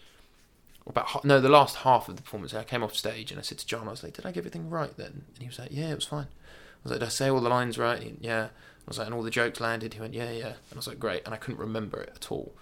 About 0.87 1.23
no 1.23 1.39
the 1.39 1.51
last 1.51 1.77
half 1.77 2.09
of 2.09 2.17
the 2.17 2.23
performance 2.23 2.55
I 2.55 2.65
came 2.65 2.83
off 2.83 2.97
stage 2.97 3.31
and 3.31 3.39
I 3.39 3.43
said 3.43 3.59
to 3.59 3.67
John 3.67 3.89
I 3.89 3.91
was 3.91 4.03
like 4.03 4.15
did 4.15 4.25
I 4.25 4.31
get 4.31 4.39
everything 4.39 4.71
right 4.71 4.97
then? 4.97 5.27
And 5.35 5.39
he 5.39 5.47
was 5.47 5.59
like 5.59 5.69
yeah 5.71 5.91
it 5.91 5.95
was 5.95 6.07
fine. 6.07 6.29
I 6.29 6.81
was 6.83 6.93
like 6.93 7.01
did 7.01 7.07
I 7.07 7.11
say 7.11 7.29
all 7.29 7.43
the 7.43 7.51
lines 7.51 7.77
right? 7.77 8.03
He, 8.03 8.15
yeah. 8.23 8.45
I 8.45 8.49
was 8.87 8.97
like 8.97 9.07
and 9.07 9.15
all 9.15 9.23
the 9.23 9.29
jokes 9.29 9.61
landed? 9.61 9.93
He 9.93 10.01
went 10.01 10.15
yeah 10.15 10.31
yeah. 10.31 10.47
And 10.47 10.73
I 10.73 10.77
was 10.77 10.87
like 10.87 10.99
great. 10.99 11.27
And 11.27 11.35
I 11.35 11.37
couldn't 11.37 11.61
remember 11.61 12.01
it 12.01 12.13
at 12.15 12.33
all. 12.33 12.55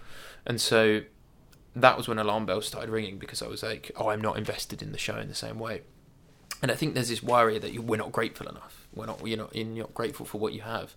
And 0.45 0.59
so 0.59 1.03
that 1.73 1.95
was 1.95 2.09
when 2.09 2.19
alarm 2.19 2.45
bells 2.45 2.67
started 2.67 2.89
ringing 2.89 3.17
because 3.17 3.41
I 3.41 3.47
was 3.47 3.63
like 3.63 3.91
oh 3.95 4.09
I'm 4.09 4.19
not 4.19 4.37
invested 4.37 4.81
in 4.81 4.91
the 4.91 4.97
show 4.97 5.17
in 5.17 5.29
the 5.29 5.33
same 5.33 5.57
way 5.57 5.83
and 6.61 6.71
I 6.71 6.75
think 6.75 6.93
there's 6.93 7.09
this 7.09 7.21
worry 7.21 7.59
that 7.59 7.73
you, 7.73 7.81
we're 7.81 7.97
not 7.97 8.11
grateful 8.11 8.47
enough 8.47 8.87
we're 8.93 9.05
not 9.05 9.25
you're 9.27 9.37
not 9.37 9.55
you're 9.55 9.65
not 9.65 9.93
grateful 9.93 10.25
for 10.25 10.39
what 10.39 10.53
you 10.53 10.61
have 10.61 10.95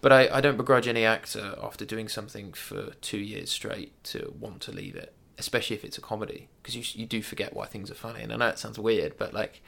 but 0.00 0.12
I, 0.12 0.28
I 0.36 0.40
don't 0.40 0.56
begrudge 0.56 0.86
any 0.86 1.04
actor 1.04 1.56
after 1.62 1.84
doing 1.84 2.08
something 2.08 2.52
for 2.52 2.92
two 3.00 3.18
years 3.18 3.50
straight 3.50 4.02
to 4.04 4.34
want 4.38 4.60
to 4.62 4.72
leave 4.72 4.94
it 4.94 5.14
especially 5.38 5.76
if 5.76 5.84
it's 5.84 5.96
a 5.96 6.00
comedy, 6.00 6.48
because 6.60 6.74
you 6.74 7.00
you 7.00 7.06
do 7.06 7.22
forget 7.22 7.54
why 7.54 7.66
things 7.66 7.90
are 7.90 7.94
funny. 7.94 8.22
And 8.22 8.32
I 8.32 8.36
know 8.36 8.48
it 8.48 8.58
sounds 8.58 8.78
weird, 8.78 9.16
but 9.16 9.32
like 9.32 9.62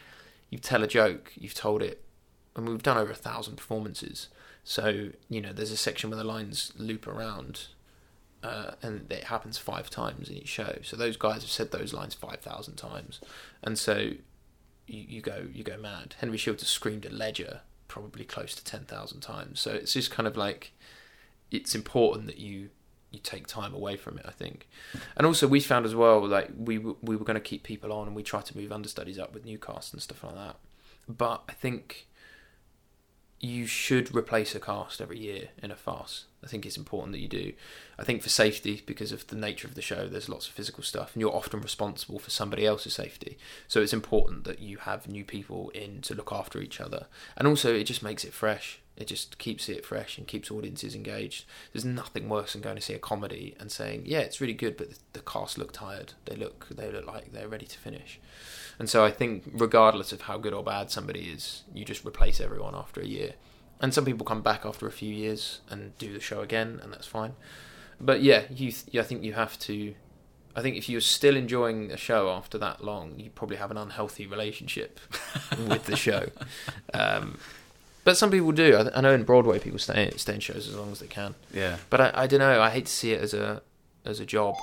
you 0.51 0.59
tell 0.59 0.83
a 0.83 0.89
joke, 0.89 1.33
you've 1.37 1.55
told 1.55 1.81
it, 1.81 2.03
and 2.57 2.69
we've 2.69 2.83
done 2.83 2.99
over 2.99 3.13
a 3.13 3.17
thousand 3.17 3.57
performances. 3.57 4.29
So 4.65 5.11
you 5.29 5.41
know, 5.41 5.53
there's 5.53 5.71
a 5.71 5.77
section 5.77 6.11
where 6.11 6.19
the 6.19 6.25
lines 6.25 6.73
loop 6.77 7.07
around, 7.07 7.69
uh, 8.43 8.73
and 8.83 9.11
it 9.11 9.25
happens 9.25 9.59
five 9.59 9.89
times 9.89 10.29
in 10.29 10.37
each 10.37 10.49
show. 10.49 10.79
So 10.83 10.97
those 10.97 11.17
guys 11.17 11.43
have 11.43 11.51
said 11.51 11.71
those 11.71 11.93
lines 11.93 12.15
five 12.15 12.41
thousand 12.41 12.75
times, 12.75 13.21
and 13.63 13.79
so 13.79 14.13
you, 14.91 15.05
you 15.09 15.21
go 15.21 15.47
you 15.53 15.65
go 15.65 15.77
mad. 15.77 16.15
Henry 16.21 16.39
Shields 16.39 16.63
has 16.63 16.69
screamed 16.69 17.07
at 17.07 17.13
Ledger 17.13 17.61
probably 17.89 18.25
close 18.25 18.55
to 18.55 18.65
ten 18.65 18.85
thousand 18.85 19.21
times. 19.21 19.61
So 19.61 19.73
it's 19.73 19.93
just 19.93 20.11
kind 20.11 20.27
of 20.27 20.37
like 20.37 20.73
it's 21.51 21.75
important 21.75 22.27
that 22.27 22.39
you 22.39 22.71
you 23.11 23.19
take 23.19 23.47
time 23.47 23.75
away 23.75 23.97
from 23.97 24.19
it. 24.19 24.25
I 24.27 24.31
think, 24.31 24.69
and 25.17 25.27
also 25.27 25.49
we 25.49 25.61
found 25.61 25.87
as 25.87 25.95
well 25.95 26.27
like 26.27 26.51
we 26.57 26.79
we 26.79 27.17
were 27.17 27.25
going 27.25 27.35
to 27.35 27.41
keep 27.41 27.63
people 27.63 27.93
on 27.93 28.07
and 28.07 28.17
we 28.17 28.23
tried 28.23 28.47
to 28.47 28.57
move 28.57 28.73
understudies 28.73 29.19
up 29.19 29.35
with 29.35 29.45
new 29.45 29.59
cast 29.59 29.93
and 29.93 30.03
stuff 30.03 30.25
like 30.25 30.35
that. 30.35 30.57
But 31.09 31.43
I 31.49 31.53
think 31.53 32.07
you 33.41 33.67
should 33.67 34.15
replace 34.15 34.55
a 34.55 34.61
cast 34.61 35.01
every 35.01 35.19
year 35.19 35.49
in 35.63 35.71
a 35.71 35.77
farce. 35.77 36.27
I 36.45 36.47
think 36.47 36.67
it's 36.67 36.77
important 36.77 37.13
that 37.13 37.21
you 37.21 37.29
do. 37.29 37.53
I 37.99 38.05
think 38.05 38.23
for 38.23 38.29
safety, 38.29 38.83
because 38.85 39.13
of 39.13 39.27
the 39.27 39.37
nature 39.37 39.67
of 39.67 39.75
the 39.75 39.83
show, 39.83 40.09
there's 40.09 40.29
lots 40.29 40.47
of 40.47 40.53
physical 40.53 40.83
stuff, 40.83 41.15
and 41.15 41.21
you're 41.21 41.35
often 41.35 41.61
responsible 41.61 42.19
for 42.19 42.31
somebody 42.31 42.67
else's 42.67 42.95
safety. 42.95 43.39
So 43.67 43.81
it's 43.81 43.95
important 43.95 44.45
that 44.45 44.61
you 44.61 44.79
have 44.79 45.09
new 45.09 45.25
people 45.25 45.71
in 45.71 46.03
to 46.03 46.15
look 46.15 46.33
after 46.33 46.61
each 46.61 46.81
other, 46.81 47.07
and 47.37 47.49
also 47.49 47.75
it 47.75 47.85
just 47.85 48.03
makes 48.03 48.25
it 48.25 48.35
fresh. 48.35 48.81
It 48.97 49.07
just 49.07 49.39
keeps 49.39 49.71
it 49.71 49.87
fresh 49.87 50.19
and 50.19 50.27
keeps 50.27 50.51
audiences 50.51 50.95
engaged. 50.95 51.47
There's 51.73 51.87
nothing 51.87 52.29
worse 52.29 52.53
than 52.53 52.61
going 52.61 52.77
to 52.77 52.83
see 52.83 52.93
a 52.93 52.99
comedy 52.99 53.57
and 53.59 53.73
saying, 53.73 54.03
"Yeah, 54.05 54.21
it's 54.21 54.43
really 54.43 54.53
good," 54.53 54.77
but 54.77 54.89
the 55.15 55.21
cast 55.21 55.57
look 55.57 55.73
tired. 55.73 56.13
They 56.27 56.37
look 56.37 56.69
they 56.71 56.93
look 56.93 57.07
like 57.07 57.33
they're 57.33 57.49
ready 57.49 57.67
to 57.67 57.79
finish. 57.79 58.21
And 58.81 58.91
so 58.91 59.05
I 59.05 59.13
think, 59.13 59.45
regardless 59.53 60.11
of 60.11 60.23
how 60.23 60.39
good 60.39 60.53
or 60.53 60.65
bad 60.65 60.91
somebody 60.91 61.31
is, 61.31 61.63
you 61.73 61.85
just 61.85 62.05
replace 62.05 62.41
everyone 62.41 62.75
after 62.75 63.01
a 63.01 63.07
year. 63.07 63.35
And 63.81 63.95
some 63.95 64.05
people 64.05 64.27
come 64.27 64.43
back 64.43 64.67
after 64.67 64.89
a 64.89 64.93
few 64.93 65.15
years 65.15 65.61
and 65.71 65.97
do 65.99 66.13
the 66.13 66.21
show 66.21 66.41
again, 66.41 66.81
and 66.83 66.93
that's 66.93 67.07
fine. 67.07 67.35
But 68.01 68.23
yeah, 68.23 68.43
you 68.51 68.73
th- 68.73 68.97
I 68.97 69.07
think 69.07 69.23
you 69.23 69.35
have 69.35 69.59
to 69.61 69.95
I 70.55 70.63
think 70.63 70.77
if 70.77 70.89
you're 70.89 71.01
still 71.01 71.37
enjoying 71.37 71.93
a 71.93 71.97
show 71.97 72.31
after 72.31 72.59
that 72.59 72.85
long, 72.85 73.19
you 73.19 73.31
probably 73.31 73.57
have 73.57 73.71
an 73.71 73.77
unhealthy 73.77 74.27
relationship 74.27 74.99
with 75.69 75.85
the 75.85 75.97
show. 75.97 76.29
Um, 76.93 77.39
but 78.03 78.17
some 78.17 78.33
people 78.33 78.51
do. 78.51 78.77
I, 78.77 78.99
I 78.99 79.01
know 79.01 79.13
in 79.13 79.23
Broadway 79.23 79.61
people 79.61 79.79
stay 79.79 80.11
stay 80.17 80.35
in 80.35 80.41
shows 80.41 80.67
as 80.67 80.75
long 80.75 80.91
as 80.91 80.99
they 80.99 81.07
can. 81.07 81.37
Yeah. 81.53 81.77
But 81.89 82.01
I, 82.01 82.11
I 82.15 82.27
don't 82.27 82.41
know. 82.41 82.61
I 82.61 82.71
hate 82.71 82.87
to 82.87 82.93
see 82.93 83.13
it 83.13 83.21
as 83.23 83.33
a 83.33 83.63
as 84.05 84.19
a 84.19 84.27
job. 84.27 84.57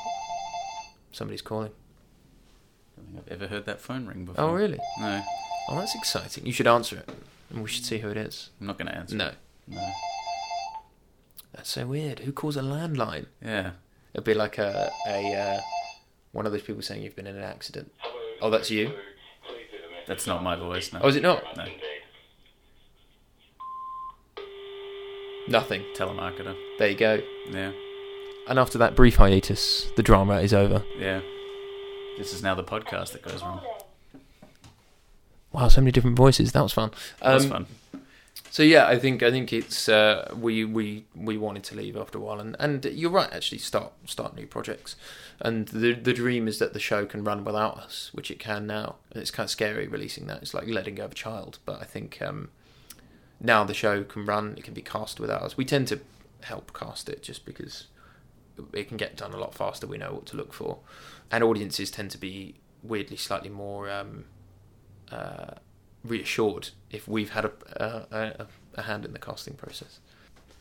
Somebody's 1.14 1.42
calling. 1.42 1.72
I 2.98 3.02
don't 3.02 3.14
think 3.14 3.26
I've 3.32 3.42
ever 3.42 3.48
heard 3.48 3.66
that 3.66 3.80
phone 3.82 4.06
ring 4.08 4.26
before. 4.26 4.44
Oh 4.44 4.54
really? 4.54 4.80
No, 5.00 5.24
Oh, 5.70 5.78
that's 5.80 5.96
exciting. 5.96 6.46
You 6.46 6.52
should 6.54 6.68
answer 6.68 6.98
it, 6.98 7.10
and 7.50 7.62
we 7.62 7.70
should 7.70 7.86
see 7.86 8.00
who 8.00 8.10
it 8.10 8.18
is. 8.18 8.50
I'm 8.62 8.68
not 8.68 8.78
going 8.78 8.88
to 8.88 8.96
answer. 8.96 9.16
No, 9.16 9.32
No. 9.68 9.92
that's 11.54 11.70
so 11.70 11.86
weird. 11.86 12.20
Who 12.20 12.32
calls 12.32 12.56
a 12.58 12.62
landline? 12.62 13.26
Yeah. 13.44 13.72
It'd 14.14 14.24
be 14.26 14.34
like 14.34 14.58
a 14.58 14.90
a 15.08 15.34
uh, 15.36 15.60
one 16.32 16.46
of 16.46 16.52
those 16.52 16.62
people 16.64 16.82
saying 16.82 17.04
you've 17.04 17.16
been 17.16 17.28
in 17.28 17.36
an 17.36 17.44
accident. 17.44 17.92
Oh, 18.42 18.50
that's 18.50 18.72
you. 18.72 18.94
That's 20.08 20.26
not 20.26 20.42
my 20.42 20.56
voice. 20.56 20.94
No. 20.94 21.00
Oh, 21.04 21.08
is 21.10 21.16
it 21.18 21.24
not? 21.24 21.44
No. 21.58 21.66
Nothing. 25.50 25.84
Telemarketer. 25.96 26.56
There 26.80 26.90
you 26.90 26.98
go. 26.98 27.22
Yeah. 27.50 27.72
And 28.48 28.60
after 28.60 28.78
that 28.78 28.96
brief 28.96 29.16
hiatus, 29.18 29.90
the 29.96 30.04
drama 30.04 30.40
is 30.42 30.54
over. 30.54 30.84
Yeah. 30.98 31.22
This 32.18 32.34
is 32.34 32.42
now 32.42 32.56
the 32.56 32.64
podcast 32.64 33.12
that 33.14 33.22
goes 33.22 33.42
wrong. 33.42 33.62
Wow, 35.52 35.68
so 35.70 35.82
many 35.82 35.92
different 35.92 36.18
voices. 36.18 36.52
That 36.52 36.62
was 36.64 36.74
fun. 36.74 36.92
That's 37.22 37.46
Um, 37.46 37.50
fun. 37.50 37.66
So 38.50 38.64
yeah, 38.64 38.88
I 38.88 38.98
think 38.98 39.24
I 39.24 39.30
think 39.32 39.52
it's 39.54 39.88
uh, 39.90 40.34
we 40.40 40.64
we 40.66 41.06
we 41.16 41.38
wanted 41.38 41.64
to 41.66 41.76
leave 41.76 41.96
after 41.98 42.18
a 42.18 42.22
while, 42.22 42.40
and 42.40 42.56
and 42.60 42.84
you're 42.86 43.12
right. 43.12 43.32
Actually, 43.32 43.60
start 43.60 43.92
start 44.06 44.36
new 44.36 44.48
projects, 44.48 44.96
and 45.40 45.68
the 45.68 45.94
the 45.94 46.14
dream 46.14 46.48
is 46.48 46.58
that 46.60 46.74
the 46.74 46.80
show 46.80 47.06
can 47.06 47.24
run 47.24 47.44
without 47.44 47.78
us, 47.78 48.10
which 48.14 48.32
it 48.32 48.40
can 48.40 48.66
now. 48.66 48.96
And 49.12 49.22
it's 49.22 49.32
kind 49.32 49.46
of 49.46 49.52
scary 49.52 49.88
releasing 49.88 50.28
that. 50.28 50.42
It's 50.42 50.54
like 50.54 50.68
letting 50.68 50.96
go 50.96 51.06
of 51.06 51.12
a 51.12 51.16
child, 51.16 51.60
but 51.66 51.82
I 51.82 51.86
think 51.86 52.20
um, 52.22 52.50
now 53.40 53.64
the 53.64 53.74
show 53.74 54.04
can 54.04 54.26
run. 54.26 54.56
It 54.58 54.64
can 54.64 54.74
be 54.74 54.82
cast 54.82 55.20
without 55.20 55.42
us. 55.44 55.58
We 55.58 55.66
tend 55.66 55.88
to 55.90 56.00
help 56.42 56.74
cast 56.78 57.10
it 57.10 57.24
just 57.24 57.46
because 57.46 57.88
it 58.74 58.88
can 58.88 58.98
get 58.98 59.18
done 59.18 59.34
a 59.34 59.38
lot 59.38 59.54
faster. 59.54 59.86
We 59.88 59.98
know 59.98 60.14
what 60.14 60.26
to 60.28 60.38
look 60.38 60.54
for, 60.54 60.80
and 61.32 61.44
audiences 61.44 61.92
tend 61.92 62.12
to 62.12 62.18
be 62.18 62.56
weirdly 62.84 63.18
slightly 63.18 63.50
more. 63.50 63.90
Um, 63.90 64.26
uh, 65.12 65.56
reassured 66.04 66.70
if 66.92 67.08
we've 67.08 67.32
had 67.32 67.46
a, 67.46 67.52
a, 67.76 68.18
a, 68.42 68.48
a 68.76 68.82
hand 68.84 69.04
in 69.06 69.12
the 69.14 69.20
casting 69.20 69.54
process. 69.56 70.00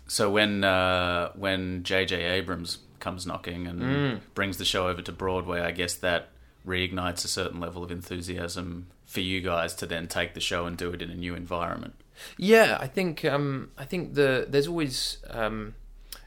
So 0.08 0.30
when 0.30 0.64
uh, 0.64 1.30
when 1.34 1.82
J.J. 1.82 2.22
Abrams 2.22 2.78
comes 3.00 3.26
knocking 3.26 3.66
and 3.66 3.80
Mm. 3.82 4.20
brings 4.34 4.56
the 4.58 4.64
show 4.64 4.88
over 4.88 5.02
to 5.02 5.12
Broadway, 5.12 5.60
I 5.60 5.72
guess 5.72 5.94
that 5.96 6.28
reignites 6.66 7.24
a 7.24 7.28
certain 7.28 7.60
level 7.60 7.84
of 7.84 7.90
enthusiasm 7.92 8.86
for 9.04 9.20
you 9.20 9.40
guys 9.40 9.74
to 9.76 9.86
then 9.86 10.08
take 10.08 10.34
the 10.34 10.40
show 10.40 10.66
and 10.66 10.76
do 10.76 10.90
it 10.90 11.02
in 11.02 11.10
a 11.10 11.14
new 11.14 11.34
environment. 11.34 11.94
Yeah, 12.36 12.78
I 12.80 12.86
think 12.86 13.24
um, 13.24 13.70
I 13.76 13.84
think 13.84 14.14
the 14.14 14.46
there's 14.48 14.66
always 14.68 15.18
um, 15.30 15.74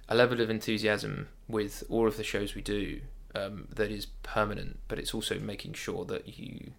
a 0.07 0.15
level 0.15 0.39
of 0.41 0.49
enthusiasm 0.49 1.27
with 1.47 1.83
all 1.89 2.07
of 2.07 2.15
the 2.17 2.23
shows 2.23 2.53
we 2.55 2.61
do 2.61 3.01
um, 3.35 3.67
that 3.75 3.91
is 3.91 4.07
permanent, 4.23 4.79
but 4.87 4.99
it's 4.99 5.13
also 5.13 5.39
making 5.39 5.73
sure 5.73 6.05
that 6.05 6.39
you 6.39 6.71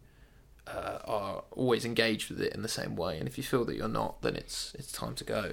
uh, 0.67 0.99
are 1.05 1.45
always 1.53 1.85
engaged 1.85 2.31
with 2.31 2.41
it 2.41 2.55
in 2.55 2.63
the 2.63 2.69
same 2.69 2.97
way. 2.97 3.19
And 3.19 3.29
if 3.29 3.37
you 3.37 3.45
feel 3.45 3.65
that 3.65 3.77
you're 3.77 3.89
not, 3.89 4.23
then 4.23 4.37
it's 4.37 4.75
it's 4.79 4.93
time 4.93 5.15
to 5.17 5.25
go 5.25 5.53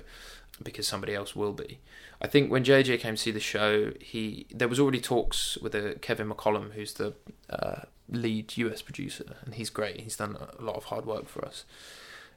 because 0.64 0.88
somebody 0.88 1.14
else 1.14 1.36
will 1.36 1.54
be. 1.54 1.80
I 2.22 2.28
think 2.28 2.52
when 2.52 2.64
JJ 2.64 3.00
came 3.00 3.16
to 3.16 3.22
see 3.22 3.32
the 3.32 3.40
show, 3.40 3.94
he 4.00 4.48
there 4.50 4.68
was 4.68 4.80
already 4.80 5.02
talks 5.02 5.58
with 5.58 5.76
uh, 5.76 5.94
Kevin 6.02 6.30
McCollum, 6.30 6.74
who's 6.74 6.94
the 6.94 7.14
uh, 7.50 7.82
lead 8.10 8.58
US 8.58 8.82
producer, 8.82 9.36
and 9.46 9.56
he's 9.56 9.70
great. 9.70 10.02
He's 10.02 10.18
done 10.18 10.36
a 10.36 10.62
lot 10.62 10.76
of 10.76 10.86
hard 10.86 11.06
work 11.06 11.28
for 11.28 11.46
us. 11.46 11.66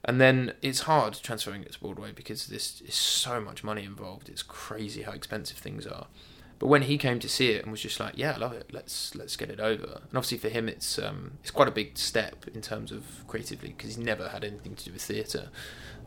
And 0.03 0.19
then 0.21 0.55
it's 0.63 0.81
hard 0.81 1.19
transferring 1.23 1.63
it 1.63 1.73
to 1.73 1.81
Broadway 1.81 2.13
because 2.13 2.47
this 2.47 2.81
is 2.81 2.95
so 2.95 3.39
much 3.41 3.63
money 3.63 3.85
involved. 3.85 4.31
It's 4.31 4.43
crazy 4.43 5.03
how 5.03 5.13
expensive 5.13 5.59
things 5.59 5.87
are. 5.87 6.07
But 6.61 6.67
when 6.67 6.83
he 6.83 6.99
came 6.99 7.19
to 7.21 7.29
see 7.29 7.53
it 7.53 7.63
and 7.63 7.73
was 7.73 7.81
just 7.81 7.99
like, 7.99 8.19
"Yeah, 8.19 8.33
I 8.33 8.37
love 8.37 8.53
it. 8.53 8.69
Let's 8.71 9.15
let's 9.15 9.35
get 9.35 9.49
it 9.49 9.61
over." 9.61 9.87
And 9.87 10.15
obviously 10.15 10.37
for 10.37 10.51
him, 10.51 10.69
it's 10.69 10.99
um, 10.99 11.39
it's 11.41 11.51
quite 11.51 11.69
a 11.69 11.71
big 11.71 11.97
step 11.97 12.47
in 12.53 12.61
terms 12.61 12.93
of 12.93 13.27
creatively 13.27 13.71
because 13.71 13.89
he's 13.97 14.05
never 14.05 14.29
had 14.29 14.45
anything 14.45 14.75
to 14.75 14.85
do 14.85 14.93
with 14.93 15.01
theatre, 15.01 15.49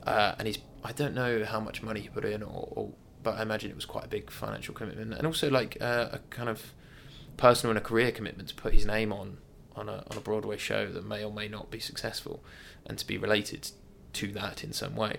uh, 0.05 0.35
and 0.37 0.47
he's 0.47 0.59
I 0.83 0.91
don't 0.91 1.15
know 1.15 1.43
how 1.43 1.59
much 1.59 1.81
money 1.81 2.01
he 2.01 2.07
put 2.07 2.23
in, 2.23 2.43
or, 2.43 2.69
or 2.71 2.91
but 3.23 3.39
I 3.39 3.41
imagine 3.41 3.71
it 3.71 3.75
was 3.75 3.85
quite 3.85 4.05
a 4.05 4.07
big 4.07 4.29
financial 4.29 4.75
commitment, 4.75 5.15
and 5.15 5.25
also 5.25 5.49
like 5.49 5.75
uh, 5.81 6.09
a 6.11 6.19
kind 6.29 6.49
of 6.49 6.71
personal 7.35 7.71
and 7.71 7.79
a 7.79 7.81
career 7.81 8.11
commitment 8.11 8.49
to 8.49 8.55
put 8.55 8.75
his 8.75 8.85
name 8.85 9.11
on 9.11 9.39
on 9.75 9.89
a 9.89 10.03
on 10.11 10.17
a 10.17 10.21
Broadway 10.21 10.57
show 10.57 10.87
that 10.91 11.03
may 11.03 11.23
or 11.23 11.33
may 11.33 11.47
not 11.47 11.71
be 11.71 11.79
successful, 11.79 12.43
and 12.85 12.99
to 12.99 13.07
be 13.07 13.17
related 13.17 13.71
to 14.13 14.31
that 14.33 14.63
in 14.63 14.71
some 14.71 14.95
way. 14.95 15.17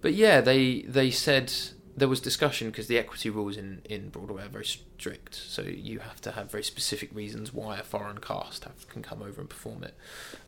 But 0.00 0.14
yeah, 0.14 0.40
they 0.40 0.80
they 0.88 1.10
said 1.10 1.52
there 1.98 2.08
was 2.08 2.20
discussion 2.20 2.70
because 2.70 2.86
the 2.86 2.98
equity 2.98 3.30
rules 3.30 3.56
in, 3.56 3.82
in 3.84 4.08
Broadway 4.08 4.44
are 4.44 4.48
very 4.48 4.64
strict. 4.64 5.34
So 5.34 5.62
you 5.62 6.00
have 6.00 6.20
to 6.22 6.32
have 6.32 6.50
very 6.50 6.62
specific 6.62 7.14
reasons 7.14 7.52
why 7.52 7.78
a 7.78 7.82
foreign 7.82 8.18
cast 8.18 8.64
have, 8.64 8.88
can 8.88 9.02
come 9.02 9.22
over 9.22 9.40
and 9.40 9.50
perform 9.50 9.84
it. 9.84 9.94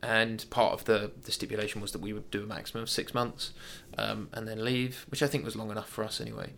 And 0.01 0.45
part 0.49 0.73
of 0.73 0.85
the, 0.85 1.11
the 1.23 1.31
stipulation 1.31 1.81
was 1.81 1.91
that 1.91 2.01
we 2.01 2.13
would 2.13 2.31
do 2.31 2.43
a 2.43 2.47
maximum 2.47 2.83
of 2.83 2.89
six 2.89 3.13
months 3.13 3.53
um, 3.97 4.29
and 4.33 4.47
then 4.47 4.63
leave, 4.63 5.05
which 5.09 5.21
I 5.21 5.27
think 5.27 5.43
was 5.43 5.55
long 5.55 5.71
enough 5.71 5.89
for 5.89 6.03
us 6.03 6.21
anyway. 6.21 6.51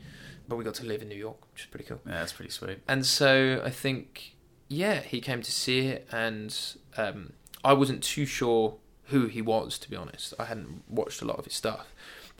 But 0.47 0.57
we 0.57 0.63
got 0.63 0.75
to 0.75 0.85
live 0.85 1.01
in 1.01 1.09
New 1.09 1.15
York, 1.15 1.37
which 1.53 1.61
is 1.61 1.67
pretty 1.67 1.85
cool. 1.85 2.01
Yeah, 2.05 2.19
that's 2.19 2.33
pretty 2.33 2.51
sweet. 2.51 2.79
And 2.87 3.05
so 3.05 3.61
I 3.63 3.69
think, 3.69 4.35
yeah, 4.67 4.99
he 4.99 5.21
came 5.21 5.41
to 5.41 5.51
see 5.51 5.87
it, 5.87 6.07
and 6.11 6.57
um, 6.97 7.33
I 7.63 7.73
wasn't 7.73 8.03
too 8.03 8.25
sure 8.25 8.75
who 9.05 9.27
he 9.27 9.41
was, 9.41 9.77
to 9.79 9.89
be 9.89 9.95
honest. 9.95 10.33
I 10.37 10.45
hadn't 10.45 10.83
watched 10.89 11.21
a 11.21 11.25
lot 11.25 11.37
of 11.37 11.45
his 11.45 11.53
stuff. 11.53 11.92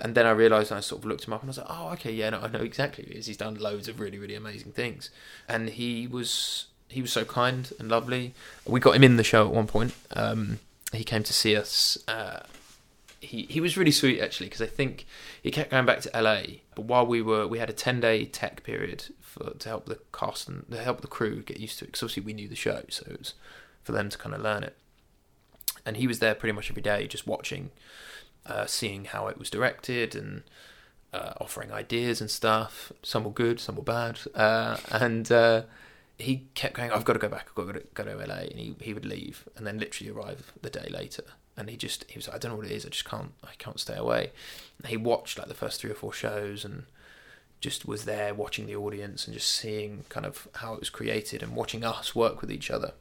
And 0.04 0.16
then 0.16 0.26
I 0.26 0.32
realised, 0.32 0.72
I 0.72 0.82
sort 0.82 1.02
of 1.02 1.06
looked 1.06 1.26
him 1.26 1.34
up, 1.34 1.42
and 1.42 1.48
I 1.48 1.52
was 1.52 1.58
like, 1.58 1.68
oh, 1.70 1.90
okay, 1.94 2.12
yeah, 2.12 2.30
no, 2.30 2.42
I 2.42 2.50
know 2.50 2.60
exactly 2.60 3.06
who 3.06 3.14
he 3.14 3.20
is. 3.20 3.26
He's 3.26 3.38
done 3.38 3.56
loads 3.56 3.88
of 3.88 4.02
really, 4.02 4.20
really 4.20 4.36
amazing 4.36 4.74
things. 4.74 5.10
And 5.48 5.70
he 5.70 6.08
was 6.08 6.66
he 6.90 7.02
was 7.02 7.12
so 7.12 7.24
kind 7.26 7.72
and 7.80 7.90
lovely. 7.90 8.34
We 8.66 8.82
got 8.82 8.96
him 8.96 9.04
in 9.04 9.16
the 9.16 9.24
show 9.24 9.48
at 9.48 9.54
one 9.54 9.66
point. 9.66 9.94
Um, 10.12 10.60
he 10.92 11.06
came 11.06 11.24
to 11.24 11.34
see 11.34 11.56
us. 11.56 11.98
Uh, 12.08 12.42
he 13.22 13.44
he 13.50 13.62
was 13.62 13.78
really 13.78 13.92
sweet 13.92 14.20
actually 14.20 14.48
because 14.48 14.62
I 14.62 14.68
think 14.68 15.06
he 15.42 15.50
kept 15.50 15.72
going 15.72 15.86
back 15.86 16.02
to 16.02 16.22
LA. 16.22 16.42
But 16.76 16.84
while 16.84 17.08
we 17.08 17.22
were, 17.22 17.48
we 17.48 17.60
had 17.60 17.70
a 17.70 17.74
ten 17.74 18.02
day 18.02 18.26
tech 18.26 18.64
period 18.64 19.06
for 19.22 19.52
to 19.52 19.70
help 19.70 19.86
the 19.86 20.00
cast 20.12 20.50
and 20.50 20.70
to 20.70 20.84
help 20.84 21.00
the 21.00 21.08
crew 21.08 21.42
get 21.42 21.62
used 21.62 21.80
to 21.80 21.86
it. 21.86 21.88
Because 21.88 22.04
obviously 22.04 22.24
we 22.24 22.34
knew 22.34 22.50
the 22.50 22.56
show, 22.56 22.84
so 22.90 23.06
it 23.10 23.20
was 23.20 23.34
for 23.84 23.94
them 23.94 24.10
to 24.10 24.18
kind 24.18 24.36
of 24.36 24.42
learn 24.42 24.64
it. 24.64 24.76
And 25.86 25.98
he 25.98 26.08
was 26.08 26.20
there 26.20 26.36
pretty 26.36 26.54
much 26.54 26.70
every 26.70 26.82
day, 26.82 27.08
just 27.08 27.28
watching, 27.28 27.72
uh, 28.46 28.66
seeing 28.66 29.06
how 29.06 29.28
it 29.28 29.38
was 29.38 29.50
directed 29.50 30.16
and 30.16 30.44
uh, 31.14 31.34
offering 31.40 31.72
ideas 31.72 32.22
and 32.22 32.30
stuff. 32.30 32.92
Some 33.02 33.24
were 33.24 33.32
good, 33.32 33.60
some 33.60 33.76
were 33.76 33.84
bad, 33.84 34.20
uh, 34.36 34.78
and. 34.92 35.32
Uh, 35.32 35.64
he 36.18 36.46
kept 36.54 36.76
going. 36.76 36.92
I've 36.92 37.06
got 37.06 37.14
to 37.14 37.20
go 37.20 37.30
back. 37.30 37.48
I've 37.50 37.66
got 37.66 37.74
to 37.74 37.84
go 37.94 38.04
to 38.04 38.16
LA, 38.16 38.36
and 38.36 38.60
he, 38.60 38.76
he 38.80 38.94
would 38.94 39.06
leave, 39.06 39.48
and 39.56 39.66
then 39.66 39.80
literally 39.80 40.12
arrive 40.12 40.54
the 40.62 40.70
day 40.70 40.88
later. 40.90 41.24
And 41.58 41.70
he 41.70 41.78
just 41.78 42.06
he 42.10 42.18
was 42.18 42.28
like, 42.28 42.36
I 42.36 42.40
don't 42.40 42.52
know 42.52 42.58
what 42.58 42.66
it 42.66 42.72
is. 42.72 42.86
I 42.86 42.90
just 42.90 43.06
can't 43.06 43.32
I 43.44 43.52
can't 43.58 43.80
stay 43.80 43.96
away. 43.96 44.32
And 44.78 44.88
he 44.88 44.98
watched 44.98 45.38
like 45.38 45.48
the 45.48 45.54
first 45.54 45.82
three 45.82 45.92
or 45.92 45.96
four 45.96 46.14
shows, 46.14 46.66
and 46.66 46.84
just 47.62 47.88
was 47.88 48.06
there 48.06 48.34
watching 48.34 48.66
the 48.66 48.76
audience 48.76 49.26
and 49.26 49.34
just 49.34 49.50
seeing 49.50 50.04
kind 50.10 50.26
of 50.26 50.48
how 50.56 50.74
it 50.74 50.80
was 50.80 50.90
created 50.90 51.42
and 51.42 51.56
watching 51.56 51.84
us 51.84 52.14
work 52.16 52.42
with 52.42 52.52
each 52.52 52.70
other. 52.70 52.94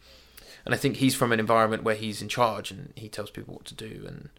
And 0.64 0.74
I 0.74 0.78
think 0.78 0.96
he's 0.96 1.16
from 1.16 1.32
an 1.32 1.40
environment 1.40 1.82
where 1.82 1.96
he's 1.96 2.22
in 2.22 2.28
charge 2.28 2.70
and 2.70 2.92
he 2.94 3.08
tells 3.08 3.30
people 3.30 3.54
what 3.54 3.64
to 3.66 3.74
do, 3.74 4.04
and 4.06 4.30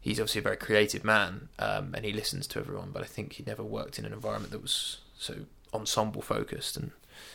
he's 0.00 0.18
obviously 0.18 0.40
a 0.40 0.42
very 0.42 0.56
creative 0.56 1.04
man, 1.04 1.48
um, 1.58 1.94
and 1.94 2.04
he 2.04 2.12
listens 2.12 2.46
to 2.48 2.58
everyone. 2.58 2.90
But 2.92 3.02
I 3.02 3.06
think 3.06 3.34
he 3.34 3.44
never 3.46 3.62
worked 3.62 3.98
in 3.98 4.04
an 4.04 4.12
environment 4.12 4.52
that 4.52 4.62
was 4.62 4.98
so 5.16 5.34
ensemble 5.72 6.22
focused 6.22 6.76
and 6.76 6.90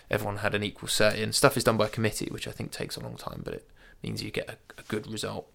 everyone 0.10 0.38
had 0.38 0.56
an 0.56 0.64
equal 0.64 0.90
say. 0.90 1.22
And 1.22 1.34
stuff 1.34 1.58
is 1.58 1.64
done 1.64 1.78
by 1.78 1.88
committee, 1.88 2.28
which 2.32 2.48
I 2.48 2.52
think 2.52 2.72
takes 2.72 2.98
a 2.98 3.02
long 3.02 3.16
time, 3.16 3.42
but 3.44 3.54
it 3.54 3.68
means 4.04 4.24
you 4.24 4.32
get 4.32 4.50
a, 4.50 4.58
a 4.78 4.84
good 4.88 5.10
result. 5.12 5.52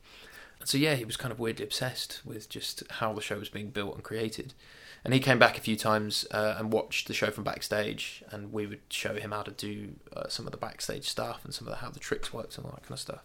And 0.58 0.68
so 0.68 0.78
yeah, 0.78 0.94
he 0.94 1.04
was 1.04 1.16
kind 1.16 1.32
of 1.32 1.40
weirdly 1.40 1.64
obsessed 1.64 2.20
with 2.24 2.48
just 2.48 2.82
how 2.90 3.12
the 3.12 3.22
show 3.22 3.38
was 3.38 3.48
being 3.48 3.70
built 3.70 3.94
and 3.94 4.04
created. 4.04 4.54
And 5.02 5.14
he 5.14 5.20
came 5.20 5.38
back 5.38 5.56
a 5.56 5.62
few 5.62 5.76
times 5.76 6.26
uh, 6.30 6.56
and 6.58 6.72
watched 6.72 7.08
the 7.08 7.14
show 7.14 7.30
from 7.30 7.42
backstage, 7.44 8.22
and 8.30 8.52
we 8.52 8.66
would 8.66 8.82
show 8.90 9.14
him 9.14 9.30
how 9.30 9.42
to 9.42 9.50
do 9.50 9.94
uh, 10.14 10.28
some 10.28 10.46
of 10.46 10.52
the 10.52 10.58
backstage 10.58 11.08
stuff 11.08 11.40
and 11.42 11.54
some 11.54 11.66
of 11.66 11.72
the, 11.72 11.78
how 11.78 11.88
the 11.88 11.98
tricks 11.98 12.34
worked 12.34 12.58
and 12.58 12.66
all 12.66 12.72
that 12.72 12.82
kind 12.82 12.92
of 12.92 13.00
stuff. 13.00 13.24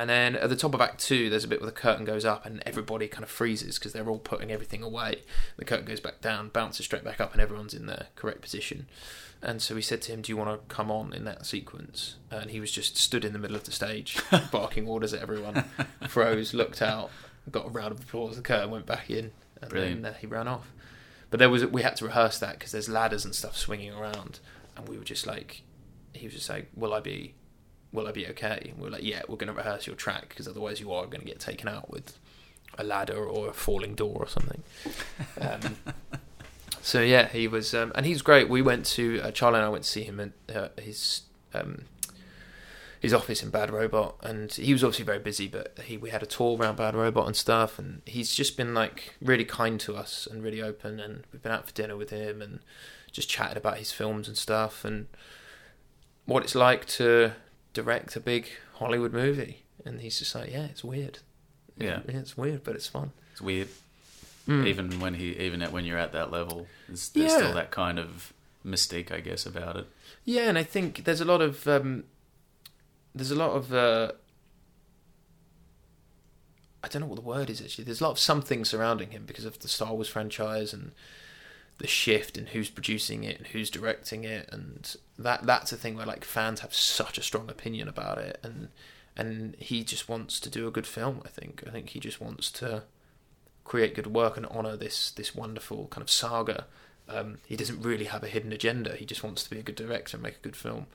And 0.00 0.10
then 0.10 0.34
at 0.34 0.48
the 0.48 0.56
top 0.56 0.74
of 0.74 0.80
Act 0.80 1.00
Two, 1.00 1.30
there's 1.30 1.44
a 1.44 1.48
bit 1.48 1.60
where 1.60 1.70
the 1.70 1.72
curtain 1.72 2.04
goes 2.04 2.24
up 2.24 2.44
and 2.44 2.62
everybody 2.66 3.06
kind 3.06 3.22
of 3.22 3.30
freezes 3.30 3.78
because 3.78 3.92
they're 3.92 4.08
all 4.08 4.18
putting 4.18 4.50
everything 4.50 4.82
away. 4.82 5.22
The 5.56 5.64
curtain 5.64 5.86
goes 5.86 6.00
back 6.00 6.20
down, 6.20 6.48
bounces 6.48 6.84
straight 6.84 7.04
back 7.04 7.20
up, 7.20 7.32
and 7.32 7.40
everyone's 7.40 7.74
in 7.74 7.86
their 7.86 8.08
correct 8.16 8.40
position. 8.40 8.86
And 9.40 9.62
so 9.62 9.74
we 9.74 9.82
said 9.82 10.02
to 10.02 10.12
him, 10.12 10.22
"Do 10.22 10.32
you 10.32 10.36
want 10.36 10.50
to 10.50 10.74
come 10.74 10.90
on 10.90 11.12
in 11.12 11.24
that 11.26 11.46
sequence?" 11.46 12.16
And 12.30 12.50
he 12.50 12.58
was 12.58 12.72
just 12.72 12.96
stood 12.96 13.24
in 13.24 13.32
the 13.32 13.38
middle 13.38 13.56
of 13.56 13.64
the 13.64 13.70
stage, 13.70 14.18
barking 14.50 14.88
orders 14.88 15.14
at 15.14 15.22
everyone. 15.22 15.64
Froze, 16.08 16.54
looked 16.54 16.82
out, 16.82 17.10
got 17.50 17.66
a 17.66 17.70
round 17.70 17.92
of 17.92 18.00
applause. 18.00 18.34
The 18.36 18.42
curtain 18.42 18.70
went 18.70 18.86
back 18.86 19.10
in, 19.10 19.30
and 19.60 19.70
Brilliant. 19.70 20.02
then 20.02 20.12
uh, 20.12 20.16
he 20.16 20.26
ran 20.26 20.48
off. 20.48 20.72
But 21.30 21.38
there 21.38 21.50
was 21.50 21.64
we 21.66 21.82
had 21.82 21.94
to 21.96 22.06
rehearse 22.06 22.38
that 22.40 22.58
because 22.58 22.72
there's 22.72 22.88
ladders 22.88 23.24
and 23.24 23.34
stuff 23.34 23.56
swinging 23.56 23.92
around, 23.92 24.40
and 24.76 24.88
we 24.88 24.98
were 24.98 25.04
just 25.04 25.26
like, 25.26 25.62
he 26.14 26.26
was 26.26 26.34
just 26.34 26.48
like, 26.48 26.68
"Will 26.74 26.92
I 26.94 27.00
be 27.00 27.34
will 27.94 28.08
I 28.08 28.12
be 28.12 28.26
okay? 28.28 28.72
And 28.72 28.82
we're 28.82 28.90
like, 28.90 29.04
yeah, 29.04 29.22
we're 29.28 29.36
going 29.36 29.52
to 29.52 29.56
rehearse 29.56 29.86
your 29.86 29.96
track 29.96 30.28
because 30.28 30.46
otherwise 30.48 30.80
you 30.80 30.92
are 30.92 31.06
going 31.06 31.20
to 31.20 31.26
get 31.26 31.40
taken 31.40 31.68
out 31.68 31.90
with 31.90 32.18
a 32.76 32.84
ladder 32.84 33.24
or 33.24 33.48
a 33.48 33.52
falling 33.52 33.94
door 33.94 34.16
or 34.18 34.28
something. 34.28 34.62
Um, 35.40 35.76
so 36.80 37.00
yeah, 37.00 37.28
he 37.28 37.48
was, 37.48 37.74
um, 37.74 37.92
and 37.94 38.04
he's 38.06 38.22
great. 38.22 38.48
We 38.48 38.62
went 38.62 38.84
to 38.86 39.20
uh, 39.20 39.30
Charlie 39.30 39.58
and 39.58 39.66
I 39.66 39.68
went 39.68 39.84
to 39.84 39.90
see 39.90 40.04
him 40.04 40.20
at 40.20 40.56
uh, 40.56 40.68
his 40.80 41.22
um, 41.52 41.86
his 43.00 43.12
office 43.12 43.42
in 43.42 43.50
Bad 43.50 43.70
Robot, 43.70 44.16
and 44.22 44.52
he 44.52 44.72
was 44.72 44.84
obviously 44.84 45.04
very 45.04 45.18
busy. 45.18 45.48
But 45.48 45.78
he 45.84 45.96
we 45.96 46.10
had 46.10 46.22
a 46.22 46.26
tour 46.26 46.56
around 46.58 46.76
Bad 46.76 46.94
Robot 46.94 47.26
and 47.26 47.36
stuff, 47.36 47.78
and 47.78 48.02
he's 48.06 48.34
just 48.34 48.56
been 48.56 48.74
like 48.74 49.14
really 49.20 49.44
kind 49.44 49.80
to 49.80 49.96
us 49.96 50.28
and 50.30 50.42
really 50.42 50.62
open. 50.62 51.00
And 51.00 51.24
we've 51.32 51.42
been 51.42 51.52
out 51.52 51.66
for 51.66 51.72
dinner 51.72 51.96
with 51.96 52.10
him 52.10 52.40
and 52.40 52.60
just 53.12 53.28
chatted 53.28 53.56
about 53.56 53.78
his 53.78 53.92
films 53.92 54.28
and 54.28 54.36
stuff 54.36 54.84
and 54.84 55.06
what 56.26 56.42
it's 56.42 56.54
like 56.54 56.86
to 56.86 57.32
direct 57.74 58.16
a 58.16 58.20
big 58.20 58.48
Hollywood 58.76 59.12
movie. 59.12 59.62
And 59.84 60.00
he's 60.00 60.18
just 60.18 60.34
like, 60.34 60.50
yeah, 60.50 60.64
it's 60.64 60.82
weird. 60.82 61.18
Yeah. 61.76 62.00
it's 62.08 62.36
weird, 62.36 62.64
but 62.64 62.74
it's 62.76 62.86
fun. 62.86 63.10
It's 63.32 63.40
weird. 63.42 63.68
Mm. 64.48 64.66
Even 64.66 65.00
when 65.00 65.14
he, 65.14 65.32
even 65.38 65.60
at, 65.62 65.72
when 65.72 65.84
you're 65.84 65.98
at 65.98 66.12
that 66.12 66.30
level, 66.30 66.66
there's, 66.88 67.08
there's 67.10 67.32
Yeah. 67.32 67.38
still 67.38 67.54
that 67.54 67.70
kind 67.70 67.98
of 67.98 68.32
mystique, 68.64 69.10
I 69.12 69.20
guess, 69.20 69.44
about 69.44 69.76
it. 69.76 69.86
Yeah, 70.24 70.48
and 70.48 70.56
I 70.56 70.62
think 70.62 71.04
there's 71.04 71.20
a 71.20 71.24
lot 71.26 71.42
of 71.42 71.66
um, 71.68 72.04
there's 73.14 73.30
a 73.30 73.34
lot 73.34 73.50
of 73.50 73.72
uh, 73.74 74.12
I 76.82 76.88
don't 76.88 77.00
know 77.00 77.06
what 77.08 77.16
the 77.16 77.22
word 77.22 77.48
is 77.50 77.60
actually. 77.60 77.84
There's 77.84 78.00
a 78.00 78.04
lot 78.04 78.10
of 78.12 78.18
something 78.18 78.64
surrounding 78.64 79.10
him 79.10 79.24
because 79.26 79.44
of 79.44 79.58
the 79.60 79.68
Star 79.68 79.92
Wars 79.94 80.08
franchise 80.08 80.72
and 80.72 80.92
the 81.78 81.86
shift 81.86 82.36
and 82.36 82.48
who's 82.50 82.70
producing 82.70 83.24
it 83.24 83.38
and 83.38 83.46
who's 83.48 83.70
directing 83.70 84.24
it 84.24 84.48
and 84.52 84.94
that 85.18 85.46
that's 85.46 85.72
a 85.72 85.76
thing 85.76 85.96
where 85.96 86.06
like 86.06 86.24
fans 86.24 86.60
have 86.60 86.74
such 86.74 87.18
a 87.18 87.22
strong 87.22 87.48
opinion 87.48 87.88
about 87.88 88.18
it 88.18 88.38
and 88.42 88.68
and 89.16 89.54
he 89.58 89.84
just 89.84 90.08
wants 90.08 90.40
to 90.40 90.50
do 90.50 90.66
a 90.66 90.72
good 90.72 90.86
film 90.86 91.22
I 91.24 91.28
think. 91.28 91.62
I 91.66 91.70
think 91.70 91.90
he 91.90 92.00
just 92.00 92.20
wants 92.20 92.50
to 92.52 92.84
create 93.64 93.94
good 93.94 94.08
work 94.08 94.36
and 94.36 94.46
honor 94.46 94.76
this 94.76 95.10
this 95.10 95.34
wonderful 95.34 95.86
kind 95.88 96.02
of 96.02 96.10
saga. 96.10 96.66
Um, 97.08 97.38
he 97.46 97.56
doesn't 97.56 97.82
really 97.82 98.06
have 98.06 98.22
a 98.22 98.28
hidden 98.28 98.52
agenda. 98.52 98.96
He 98.96 99.04
just 99.04 99.22
wants 99.22 99.44
to 99.44 99.50
be 99.50 99.58
a 99.58 99.62
good 99.62 99.74
director 99.74 100.16
and 100.16 100.22
make 100.22 100.36
a 100.36 100.42
good 100.42 100.56
film. 100.56 100.86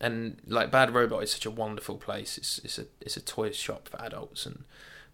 And 0.00 0.38
like 0.46 0.70
Bad 0.70 0.94
Robot 0.94 1.22
is 1.22 1.32
such 1.32 1.44
a 1.44 1.50
wonderful 1.50 1.96
place. 1.96 2.38
It's 2.38 2.58
it's 2.64 2.78
a 2.78 2.86
it's 3.00 3.16
a 3.16 3.20
toy 3.20 3.52
shop 3.52 3.88
for 3.88 4.00
adults 4.00 4.46
and 4.46 4.64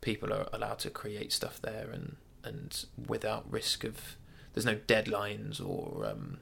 people 0.01 0.33
are 0.33 0.49
allowed 0.53 0.79
to 0.81 0.91
create 0.91 1.33
stuff 1.33 1.61
there 1.61 1.89
and 1.93 2.17
and 2.45 2.85
without 3.09 3.51
risk 3.51 3.83
of 3.83 4.17
there's 4.55 4.65
no 4.65 4.77
deadlines 4.77 5.61
or 5.61 6.07
um, 6.07 6.39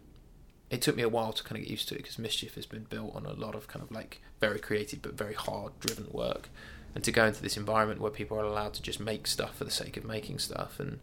it 0.70 0.82
took 0.82 0.96
me 0.96 1.02
a 1.02 1.08
while 1.08 1.32
to 1.32 1.42
kind 1.42 1.56
of 1.56 1.64
get 1.64 1.70
used 1.70 1.88
to 1.88 1.94
it 1.94 1.98
because 1.98 2.18
mischief 2.18 2.54
has 2.54 2.66
been 2.66 2.84
built 2.84 3.14
on 3.14 3.26
a 3.26 3.32
lot 3.32 3.54
of 3.54 3.68
kind 3.68 3.82
of 3.82 3.90
like 3.90 4.20
very 4.40 4.58
creative 4.58 5.02
but 5.02 5.14
very 5.14 5.34
hard 5.34 5.78
driven 5.80 6.08
work. 6.10 6.48
And 6.94 7.02
to 7.04 7.12
go 7.12 7.26
into 7.26 7.42
this 7.42 7.56
environment 7.56 8.00
where 8.00 8.10
people 8.10 8.38
are 8.38 8.44
allowed 8.44 8.74
to 8.74 8.82
just 8.82 9.00
make 9.00 9.26
stuff 9.26 9.56
for 9.56 9.64
the 9.64 9.70
sake 9.70 9.96
of 9.96 10.04
making 10.04 10.38
stuff 10.38 10.78
and 10.78 11.00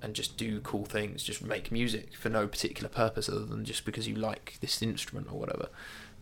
and 0.00 0.14
just 0.14 0.36
do 0.36 0.60
cool 0.60 0.84
things 0.84 1.22
just 1.22 1.44
make 1.44 1.70
music 1.70 2.16
for 2.16 2.28
no 2.28 2.48
particular 2.48 2.88
purpose 2.88 3.28
other 3.28 3.46
than 3.46 3.64
just 3.64 3.84
because 3.84 4.08
you 4.08 4.16
like 4.16 4.56
this 4.60 4.82
instrument 4.82 5.28
or 5.30 5.38
whatever. 5.38 5.68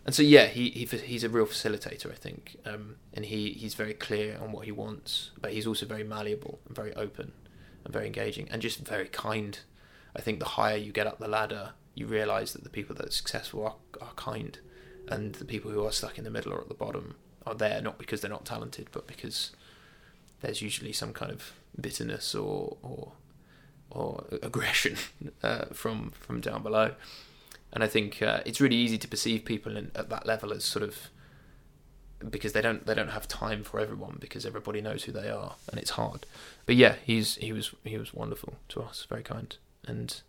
And 0.05 0.15
so 0.15 0.23
yeah 0.23 0.47
he, 0.47 0.71
he 0.71 0.85
he's 0.85 1.25
a 1.25 1.29
real 1.29 1.47
facilitator 1.47 2.11
I 2.11 2.15
think 2.15 2.57
um, 2.67 2.97
and 3.15 3.25
he 3.25 3.51
he's 3.53 3.75
very 3.75 3.95
clear 3.95 4.39
on 4.43 4.53
what 4.53 4.67
he 4.67 4.73
wants 4.73 5.31
but 5.41 5.53
he's 5.53 5.67
also 5.67 5.87
very 5.87 6.05
malleable 6.05 6.61
and 6.67 6.77
very 6.77 6.95
open 6.95 7.33
and 7.85 7.93
very 7.93 8.07
engaging 8.07 8.49
and 8.51 8.63
just 8.63 8.79
very 8.81 9.09
kind. 9.09 9.59
I 10.15 10.21
think 10.21 10.39
the 10.39 10.45
higher 10.45 10.77
you 10.77 10.93
get 10.93 11.07
up 11.07 11.19
the 11.19 11.29
ladder, 11.29 11.71
you 11.95 12.07
realise 12.07 12.53
that 12.53 12.65
the 12.65 12.71
people 12.71 12.95
that 12.97 13.07
are 13.07 13.13
successful 13.13 13.65
are, 13.65 13.75
are 14.01 14.13
kind, 14.15 14.59
and 15.09 15.35
the 15.35 15.45
people 15.45 15.71
who 15.71 15.85
are 15.85 15.93
stuck 15.93 16.19
in 16.19 16.25
the 16.25 16.31
middle 16.31 16.53
or 16.53 16.61
at 16.61 16.69
the 16.69 16.75
bottom 16.75 17.15
are 17.47 17.55
there 17.55 17.81
not 17.81 17.99
because 17.99 18.21
they're 18.21 18.31
not 18.31 18.45
talented, 18.45 18.89
but 18.93 19.07
because 19.07 19.51
there's 20.41 20.63
usually 20.63 20.93
some 20.93 21.13
kind 21.13 21.33
of 21.33 21.53
bitterness 21.81 22.35
or 22.35 22.77
or, 22.83 23.13
or 23.91 24.25
aggression 24.43 24.97
uh, 25.43 25.67
from 25.73 26.11
from 26.13 26.41
down 26.41 26.63
below. 26.63 26.95
And 27.73 27.85
I 27.85 27.87
think 27.87 28.21
uh, 28.21 28.41
it's 28.45 28.61
really 28.61 28.77
easy 28.77 28.99
to 28.99 29.07
perceive 29.07 29.45
people 29.45 29.77
in, 29.77 29.93
at 29.95 30.09
that 30.09 30.27
level 30.27 30.53
as 30.53 30.65
sort 30.65 30.83
of 30.83 31.11
because 32.29 32.53
they 32.53 32.61
don't 32.61 32.85
they 32.87 32.95
don't 32.95 33.11
have 33.11 33.27
time 33.29 33.63
for 33.65 33.81
everyone 33.81 34.19
because 34.21 34.45
everybody 34.45 34.81
knows 34.81 35.05
who 35.05 35.13
they 35.13 35.31
are 35.31 35.55
and 35.71 35.81
it's 35.81 35.91
hard. 35.91 36.27
But 36.67 36.77
yeah, 36.77 36.97
he's 37.05 37.37
he 37.37 37.53
was 37.53 37.75
he 37.85 37.97
was 37.97 38.13
wonderful 38.13 38.55
to 38.71 38.83
us, 38.83 39.07
very 39.09 39.23
kind 39.23 39.57
and 39.87 40.21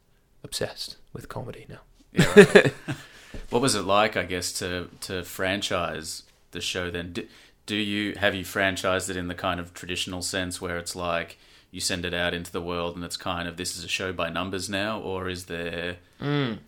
obsessed 0.44 0.98
with 1.14 1.30
comedy 1.30 1.66
now. 1.70 1.82
Yeah, 2.12 2.34
right. 2.36 2.74
what 3.50 3.62
was 3.62 3.76
it 3.76 3.84
like, 3.84 4.18
I 4.18 4.24
guess, 4.24 4.52
to 4.54 4.90
to 5.02 5.24
franchise 5.24 6.24
the 6.52 6.62
show? 6.62 6.92
Then, 6.92 7.14
do, 7.14 7.28
do 7.66 7.76
you 7.76 8.16
have 8.16 8.36
you 8.36 8.44
franchised 8.44 9.10
it 9.10 9.18
in 9.18 9.28
the 9.28 9.36
kind 9.36 9.60
of 9.60 9.74
traditional 9.74 10.22
sense 10.22 10.62
where 10.62 10.78
it's 10.78 10.96
like 10.96 11.38
you 11.72 11.80
send 11.80 12.06
it 12.06 12.14
out 12.14 12.34
into 12.34 12.52
the 12.52 12.62
world 12.62 12.96
and 12.96 13.06
it's 13.06 13.18
kind 13.18 13.48
of 13.48 13.58
this 13.58 13.78
is 13.78 13.84
a 13.84 13.88
show 13.88 14.12
by 14.12 14.30
numbers 14.30 14.70
now, 14.70 15.00
or 15.00 15.30
is 15.30 15.46
there? 15.46 15.98
Mm. 16.20 16.60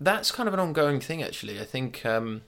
That's 0.00 0.30
kind 0.30 0.48
of 0.48 0.54
an 0.54 0.60
ongoing 0.60 1.00
thing, 1.00 1.22
actually. 1.22 1.60
I 1.60 1.64
think 1.64 2.04
um, 2.06 2.42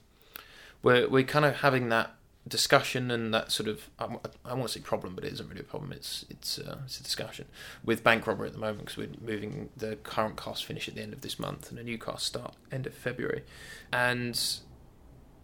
we're 0.81 1.07
we're 1.07 1.23
kind 1.23 1.45
of 1.45 1.57
having 1.57 1.89
that 1.89 2.15
discussion 2.47 3.09
and 3.09 3.33
that 3.33 3.51
sort 3.51 3.67
of—I 3.67 4.53
won't 4.53 4.69
say 4.69 4.79
problem, 4.79 5.15
but 5.15 5.23
it 5.23 5.33
isn't 5.33 5.47
really 5.47 5.61
a 5.61 5.63
problem. 5.63 5.91
It's 5.91 6.25
it's 6.29 6.59
uh, 6.59 6.79
it's 6.85 6.99
a 6.99 7.03
discussion 7.03 7.45
with 7.83 8.03
bank 8.03 8.27
robbery 8.27 8.47
at 8.47 8.53
the 8.53 8.59
moment 8.59 8.79
because 8.79 8.97
we're 8.97 9.09
moving 9.21 9.69
the 9.75 9.95
current 9.97 10.37
cast 10.37 10.65
finish 10.65 10.87
at 10.87 10.95
the 10.95 11.01
end 11.01 11.13
of 11.13 11.21
this 11.21 11.39
month 11.39 11.69
and 11.69 11.79
a 11.79 11.83
new 11.83 11.97
cast 11.97 12.25
start 12.25 12.55
end 12.71 12.85
of 12.85 12.93
February, 12.93 13.43
and 13.91 14.59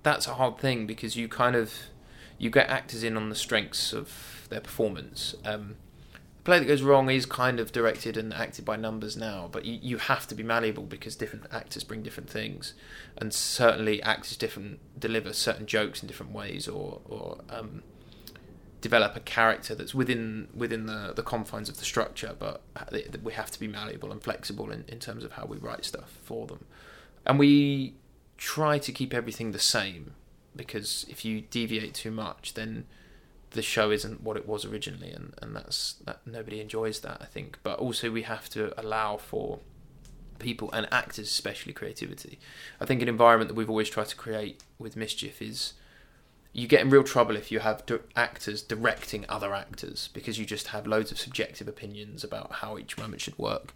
that's 0.03 0.27
a 0.27 0.35
hard 0.35 0.57
thing 0.57 0.85
because 0.85 1.15
you 1.15 1.27
kind 1.27 1.55
of 1.55 1.73
you 2.37 2.49
get 2.49 2.69
actors 2.69 3.03
in 3.03 3.17
on 3.17 3.29
the 3.29 3.35
strengths 3.35 3.93
of 3.93 4.47
their 4.49 4.61
performance. 4.61 5.35
Um, 5.45 5.75
play 6.43 6.59
that 6.59 6.65
goes 6.65 6.81
wrong 6.81 7.09
is 7.09 7.25
kind 7.25 7.59
of 7.59 7.71
directed 7.71 8.17
and 8.17 8.33
acted 8.33 8.65
by 8.65 8.75
numbers 8.75 9.15
now, 9.15 9.49
but 9.51 9.65
you, 9.65 9.79
you 9.81 9.97
have 9.97 10.27
to 10.27 10.35
be 10.35 10.43
malleable 10.43 10.83
because 10.83 11.15
different 11.15 11.45
actors 11.51 11.83
bring 11.83 12.01
different 12.01 12.29
things, 12.29 12.73
and 13.17 13.33
certainly 13.33 14.01
actors 14.01 14.37
different 14.37 14.79
deliver 14.99 15.33
certain 15.33 15.65
jokes 15.65 16.01
in 16.01 16.07
different 16.07 16.31
ways, 16.31 16.67
or 16.67 17.01
or 17.05 17.39
um, 17.49 17.83
develop 18.81 19.15
a 19.15 19.19
character 19.19 19.75
that's 19.75 19.93
within 19.93 20.47
within 20.53 20.87
the, 20.87 21.13
the 21.15 21.23
confines 21.23 21.69
of 21.69 21.77
the 21.77 21.85
structure. 21.85 22.35
But 22.37 22.61
we 23.23 23.33
have 23.33 23.51
to 23.51 23.59
be 23.59 23.67
malleable 23.67 24.11
and 24.11 24.21
flexible 24.21 24.71
in, 24.71 24.85
in 24.87 24.99
terms 24.99 25.23
of 25.23 25.33
how 25.33 25.45
we 25.45 25.57
write 25.57 25.85
stuff 25.85 26.17
for 26.23 26.47
them, 26.47 26.65
and 27.25 27.37
we 27.37 27.95
try 28.37 28.79
to 28.79 28.91
keep 28.91 29.13
everything 29.13 29.51
the 29.51 29.59
same 29.59 30.13
because 30.55 31.05
if 31.07 31.23
you 31.23 31.41
deviate 31.41 31.93
too 31.93 32.11
much, 32.11 32.55
then 32.55 32.85
the 33.51 33.61
show 33.61 33.91
isn't 33.91 34.23
what 34.23 34.37
it 34.37 34.47
was 34.47 34.65
originally, 34.65 35.11
and, 35.11 35.33
and 35.41 35.55
that's 35.55 35.93
that 36.05 36.19
nobody 36.25 36.59
enjoys 36.59 37.01
that 37.01 37.17
I 37.21 37.25
think. 37.25 37.59
But 37.63 37.79
also 37.79 38.09
we 38.09 38.23
have 38.23 38.49
to 38.49 38.79
allow 38.79 39.17
for 39.17 39.59
people 40.39 40.71
and 40.71 40.87
actors, 40.91 41.27
especially 41.27 41.73
creativity. 41.73 42.39
I 42.79 42.85
think 42.85 43.01
an 43.01 43.09
environment 43.09 43.49
that 43.49 43.55
we've 43.55 43.69
always 43.69 43.89
tried 43.89 44.07
to 44.07 44.15
create 44.15 44.63
with 44.79 44.95
Mischief 44.95 45.41
is 45.41 45.73
you 46.53 46.67
get 46.67 46.81
in 46.81 46.89
real 46.89 47.03
trouble 47.03 47.35
if 47.35 47.51
you 47.51 47.59
have 47.59 47.83
actors 48.15 48.61
directing 48.61 49.25
other 49.29 49.53
actors 49.53 50.09
because 50.13 50.37
you 50.37 50.45
just 50.45 50.67
have 50.67 50.85
loads 50.85 51.11
of 51.11 51.19
subjective 51.19 51.67
opinions 51.67 52.23
about 52.23 52.51
how 52.53 52.77
each 52.77 52.97
moment 52.97 53.21
should 53.21 53.37
work. 53.37 53.73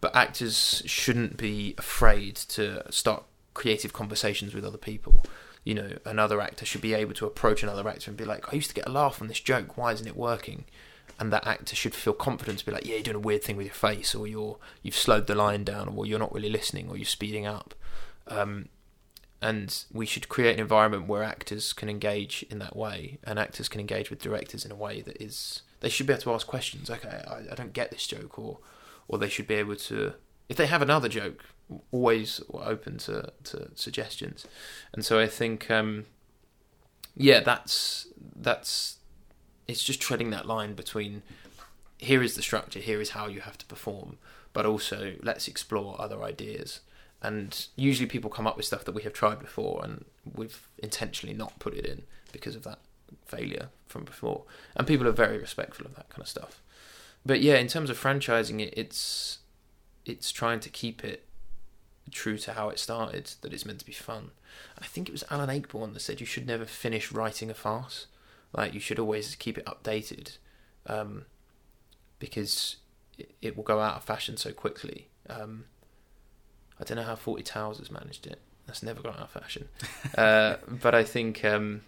But 0.00 0.14
actors 0.14 0.82
shouldn't 0.84 1.36
be 1.36 1.74
afraid 1.78 2.36
to 2.36 2.84
start 2.92 3.24
creative 3.54 3.92
conversations 3.92 4.54
with 4.54 4.64
other 4.64 4.78
people 4.78 5.24
you 5.64 5.74
know, 5.74 5.98
another 6.04 6.40
actor 6.40 6.64
should 6.64 6.80
be 6.80 6.94
able 6.94 7.14
to 7.14 7.26
approach 7.26 7.62
another 7.62 7.88
actor 7.88 8.10
and 8.10 8.16
be 8.18 8.24
like, 8.24 8.52
I 8.52 8.56
used 8.56 8.70
to 8.70 8.74
get 8.74 8.86
a 8.86 8.92
laugh 8.92 9.16
from 9.16 9.28
this 9.28 9.40
joke, 9.40 9.76
why 9.76 9.92
isn't 9.92 10.06
it 10.06 10.16
working? 10.16 10.64
And 11.20 11.32
that 11.32 11.46
actor 11.46 11.76
should 11.76 11.94
feel 11.94 12.14
confident 12.14 12.58
to 12.58 12.66
be 12.66 12.72
like, 12.72 12.84
yeah, 12.84 12.94
you're 12.94 13.04
doing 13.04 13.16
a 13.16 13.20
weird 13.20 13.44
thing 13.44 13.56
with 13.56 13.66
your 13.66 13.74
face, 13.74 14.14
or 14.14 14.26
you're 14.26 14.58
you've 14.82 14.96
slowed 14.96 15.26
the 15.26 15.34
line 15.34 15.62
down, 15.62 15.88
or 15.88 16.04
you're 16.04 16.18
not 16.18 16.34
really 16.34 16.50
listening, 16.50 16.88
or 16.88 16.96
you're 16.96 17.04
speeding 17.04 17.46
up. 17.46 17.74
Um, 18.26 18.68
and 19.40 19.84
we 19.92 20.06
should 20.06 20.28
create 20.28 20.54
an 20.54 20.60
environment 20.60 21.06
where 21.06 21.22
actors 21.22 21.72
can 21.72 21.88
engage 21.88 22.44
in 22.50 22.58
that 22.60 22.74
way, 22.74 23.18
and 23.22 23.38
actors 23.38 23.68
can 23.68 23.80
engage 23.80 24.10
with 24.10 24.20
directors 24.20 24.64
in 24.64 24.72
a 24.72 24.76
way 24.76 25.00
that 25.02 25.20
is 25.22 25.62
they 25.80 25.88
should 25.88 26.06
be 26.06 26.12
able 26.12 26.22
to 26.22 26.32
ask 26.32 26.46
questions. 26.46 26.90
Okay, 26.90 27.22
I, 27.28 27.52
I 27.52 27.54
don't 27.54 27.72
get 27.72 27.90
this 27.90 28.06
joke, 28.06 28.38
or 28.38 28.58
or 29.06 29.18
they 29.18 29.28
should 29.28 29.46
be 29.46 29.54
able 29.54 29.76
to 29.76 30.14
if 30.48 30.56
they 30.56 30.66
have 30.66 30.82
another 30.82 31.08
joke, 31.08 31.44
always 31.90 32.40
open 32.52 32.98
to, 32.98 33.32
to 33.44 33.70
suggestions. 33.74 34.46
And 34.92 35.04
so 35.04 35.18
I 35.18 35.26
think, 35.26 35.70
um, 35.70 36.06
yeah, 37.16 37.40
that's 37.40 38.06
that's 38.34 38.98
it's 39.68 39.84
just 39.84 40.00
treading 40.00 40.30
that 40.30 40.46
line 40.46 40.74
between 40.74 41.22
here 41.98 42.22
is 42.22 42.34
the 42.34 42.42
structure, 42.42 42.80
here 42.80 43.00
is 43.00 43.10
how 43.10 43.28
you 43.28 43.40
have 43.40 43.56
to 43.58 43.66
perform, 43.66 44.18
but 44.52 44.66
also 44.66 45.14
let's 45.22 45.46
explore 45.46 46.00
other 46.00 46.22
ideas. 46.22 46.80
And 47.22 47.66
usually 47.76 48.08
people 48.08 48.28
come 48.28 48.46
up 48.48 48.56
with 48.56 48.66
stuff 48.66 48.84
that 48.84 48.94
we 48.94 49.02
have 49.02 49.12
tried 49.12 49.38
before, 49.38 49.80
and 49.84 50.04
we've 50.34 50.66
intentionally 50.78 51.34
not 51.34 51.60
put 51.60 51.74
it 51.74 51.86
in 51.86 52.02
because 52.32 52.56
of 52.56 52.64
that 52.64 52.80
failure 53.24 53.68
from 53.86 54.04
before. 54.04 54.42
And 54.74 54.86
people 54.86 55.06
are 55.06 55.12
very 55.12 55.38
respectful 55.38 55.86
of 55.86 55.94
that 55.94 56.08
kind 56.08 56.22
of 56.22 56.28
stuff. 56.28 56.60
But 57.24 57.40
yeah, 57.40 57.54
in 57.54 57.68
terms 57.68 57.88
of 57.90 58.02
franchising 58.02 58.60
it, 58.60 58.74
it's 58.76 59.38
it's 60.04 60.32
trying 60.32 60.58
to 60.58 60.68
keep 60.68 61.04
it 61.04 61.24
true 62.10 62.38
to 62.38 62.52
how 62.52 62.68
it 62.68 62.78
started, 62.78 63.32
that 63.40 63.52
it's 63.52 63.64
meant 63.64 63.78
to 63.80 63.86
be 63.86 63.92
fun. 63.92 64.30
I 64.78 64.84
think 64.84 65.08
it 65.08 65.12
was 65.12 65.24
Alan 65.30 65.48
Ayckbourn 65.48 65.94
that 65.94 66.00
said 66.00 66.20
you 66.20 66.26
should 66.26 66.46
never 66.46 66.64
finish 66.64 67.12
writing 67.12 67.50
a 67.50 67.54
farce. 67.54 68.06
Like 68.52 68.74
you 68.74 68.80
should 68.80 68.98
always 68.98 69.34
keep 69.34 69.56
it 69.56 69.66
updated, 69.66 70.36
um, 70.86 71.24
because 72.18 72.76
it, 73.18 73.34
it 73.40 73.56
will 73.56 73.64
go 73.64 73.80
out 73.80 73.96
of 73.96 74.04
fashion 74.04 74.36
so 74.36 74.52
quickly. 74.52 75.08
Um, 75.28 75.64
I 76.78 76.84
don't 76.84 76.96
know 76.96 77.04
how 77.04 77.14
Fawlty 77.14 77.44
Towers 77.44 77.78
has 77.78 77.90
managed 77.90 78.26
it. 78.26 78.40
That's 78.66 78.82
never 78.82 79.00
gone 79.00 79.14
out 79.14 79.22
of 79.22 79.30
fashion. 79.30 79.68
uh, 80.18 80.56
but 80.68 80.94
I 80.94 81.04
think, 81.04 81.44
um, 81.44 81.82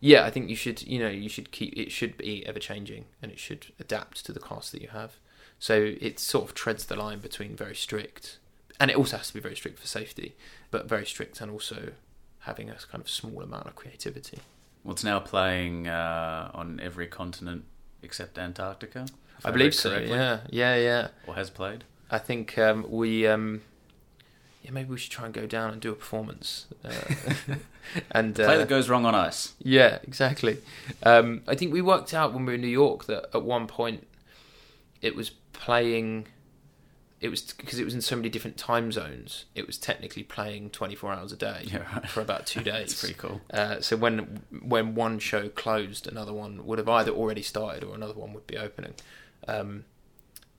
yeah, 0.00 0.24
I 0.24 0.30
think 0.30 0.48
you 0.48 0.56
should, 0.56 0.82
you 0.82 0.98
know, 0.98 1.08
you 1.08 1.28
should 1.28 1.50
keep. 1.50 1.76
It 1.76 1.92
should 1.92 2.16
be 2.16 2.46
ever 2.46 2.58
changing, 2.58 3.06
and 3.20 3.32
it 3.32 3.38
should 3.38 3.66
adapt 3.80 4.24
to 4.26 4.32
the 4.32 4.40
cast 4.40 4.72
that 4.72 4.82
you 4.82 4.88
have. 4.88 5.16
So 5.58 5.94
it 6.00 6.18
sort 6.18 6.44
of 6.44 6.54
treads 6.54 6.86
the 6.86 6.96
line 6.96 7.20
between 7.20 7.54
very 7.54 7.76
strict, 7.76 8.38
and 8.82 8.90
it 8.90 8.96
also 8.96 9.16
has 9.16 9.28
to 9.28 9.34
be 9.34 9.38
very 9.38 9.54
strict 9.54 9.78
for 9.78 9.86
safety, 9.86 10.34
but 10.72 10.88
very 10.88 11.06
strict 11.06 11.40
and 11.40 11.52
also 11.52 11.92
having 12.40 12.68
a 12.68 12.74
kind 12.90 13.00
of 13.00 13.08
small 13.08 13.40
amount 13.40 13.68
of 13.68 13.76
creativity. 13.76 14.40
Well, 14.82 14.94
it's 14.94 15.04
now 15.04 15.20
playing 15.20 15.86
uh, 15.86 16.50
on 16.52 16.80
every 16.80 17.06
continent 17.06 17.64
except 18.02 18.38
Antarctica. 18.38 19.06
if 19.38 19.46
I 19.46 19.52
believe 19.52 19.72
so. 19.72 19.90
correctly, 19.90 20.16
Yeah, 20.16 20.40
yeah, 20.50 20.74
yeah. 20.74 21.08
Or 21.28 21.36
has 21.36 21.48
played. 21.48 21.84
I 22.10 22.18
think 22.18 22.58
um, 22.58 22.84
we, 22.88 23.24
um, 23.24 23.62
yeah, 24.64 24.72
maybe 24.72 24.90
we 24.90 24.98
should 24.98 25.12
try 25.12 25.26
and 25.26 25.32
go 25.32 25.46
down 25.46 25.72
and 25.72 25.80
do 25.80 25.92
a 25.92 25.94
performance. 25.94 26.66
Uh, 26.84 26.90
and 28.10 28.34
Play 28.34 28.46
uh, 28.46 28.58
that 28.58 28.68
goes 28.68 28.88
wrong 28.88 29.06
on 29.06 29.14
ice. 29.14 29.52
Yeah, 29.60 30.00
exactly. 30.02 30.58
Um, 31.04 31.42
I 31.46 31.54
think 31.54 31.72
we 31.72 31.82
worked 31.82 32.12
out 32.12 32.34
when 32.34 32.46
we 32.46 32.50
were 32.50 32.54
in 32.56 32.62
New 32.62 32.66
York 32.66 33.06
that 33.06 33.26
at 33.32 33.44
one 33.44 33.68
point 33.68 34.08
it 35.00 35.14
was 35.14 35.30
playing. 35.52 36.26
It 37.22 37.30
was 37.30 37.52
because 37.52 37.78
it 37.78 37.84
was 37.84 37.94
in 37.94 38.00
so 38.02 38.16
many 38.16 38.28
different 38.28 38.56
time 38.56 38.90
zones. 38.92 39.44
It 39.54 39.66
was 39.66 39.78
technically 39.78 40.24
playing 40.24 40.70
twenty 40.70 40.94
four 40.96 41.12
hours 41.12 41.32
a 41.32 41.36
day 41.36 41.62
Yeah, 41.72 41.84
right. 41.94 42.08
for 42.10 42.20
about 42.20 42.46
two 42.46 42.60
That's 42.64 42.92
days. 42.92 43.00
pretty 43.00 43.14
cool. 43.14 43.40
Uh, 43.50 43.80
so 43.80 43.96
when 43.96 44.42
when 44.60 44.94
one 44.94 45.18
show 45.20 45.48
closed, 45.48 46.06
another 46.08 46.32
one 46.32 46.66
would 46.66 46.78
have 46.78 46.88
either 46.88 47.12
already 47.12 47.42
started 47.42 47.84
or 47.84 47.94
another 47.94 48.14
one 48.14 48.32
would 48.34 48.46
be 48.46 48.58
opening. 48.58 48.94
Um, 49.48 49.84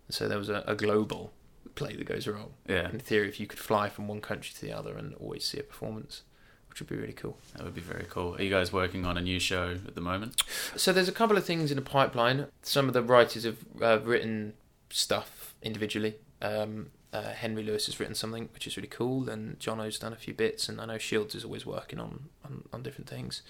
so 0.10 0.28
there 0.28 0.38
was 0.38 0.50
a, 0.50 0.64
a 0.66 0.74
global 0.76 1.34
play 1.76 1.96
that 1.96 2.06
goes 2.06 2.28
wrong. 2.28 2.52
Yeah, 2.68 2.90
In 2.90 3.00
theory, 3.00 3.28
if 3.28 3.40
you 3.40 3.48
could 3.48 3.60
fly 3.60 3.90
from 3.90 4.08
one 4.08 4.22
country 4.22 4.54
to 4.56 4.62
the 4.62 4.72
other 4.72 4.96
and 4.98 5.14
always 5.16 5.44
see 5.46 5.60
a 5.60 5.64
performance, 5.64 6.22
which 6.70 6.80
would 6.80 6.90
be 6.90 6.96
really 6.96 7.14
cool. 7.14 7.38
that 7.56 7.64
would 7.64 7.74
be 7.76 7.82
very 7.82 8.06
cool. 8.10 8.36
Are 8.36 8.42
you 8.42 8.50
guys 8.50 8.72
working 8.72 9.06
on 9.06 9.18
a 9.18 9.22
new 9.22 9.40
show 9.40 9.72
at 9.88 9.96
the 9.96 10.02
moment? 10.02 10.44
So 10.76 10.94
there's 10.94 11.08
a 11.10 11.14
couple 11.14 11.36
of 11.38 11.46
things 11.46 11.72
in 11.72 11.76
the 11.78 11.82
pipeline. 11.82 12.48
Some 12.62 12.88
of 12.88 12.94
the 12.94 13.02
writers 13.02 13.44
have 13.44 13.58
uh, 13.82 14.00
written 14.04 14.54
stuff 14.90 15.56
individually. 15.64 16.16
Um, 16.44 16.92
uh, 17.14 17.32
Henry 17.32 17.64
Lewis 17.64 17.86
has 17.86 18.00
written 18.00 18.16
something 18.16 18.50
which 18.54 18.66
is 18.68 18.76
really 18.76 18.90
cool, 18.90 19.30
and 19.30 19.60
John 19.60 19.80
O's 19.80 20.00
done 20.00 20.14
a 20.14 20.18
few 20.18 20.34
bits, 20.34 20.68
and 20.68 20.82
I 20.82 20.86
know 20.86 20.98
Shields 20.98 21.36
is 21.36 21.46
always 21.46 21.66
working 21.66 22.00
on 22.00 22.30
on, 22.44 22.64
on 22.74 22.84
different 22.84 23.08
things. 23.08 23.44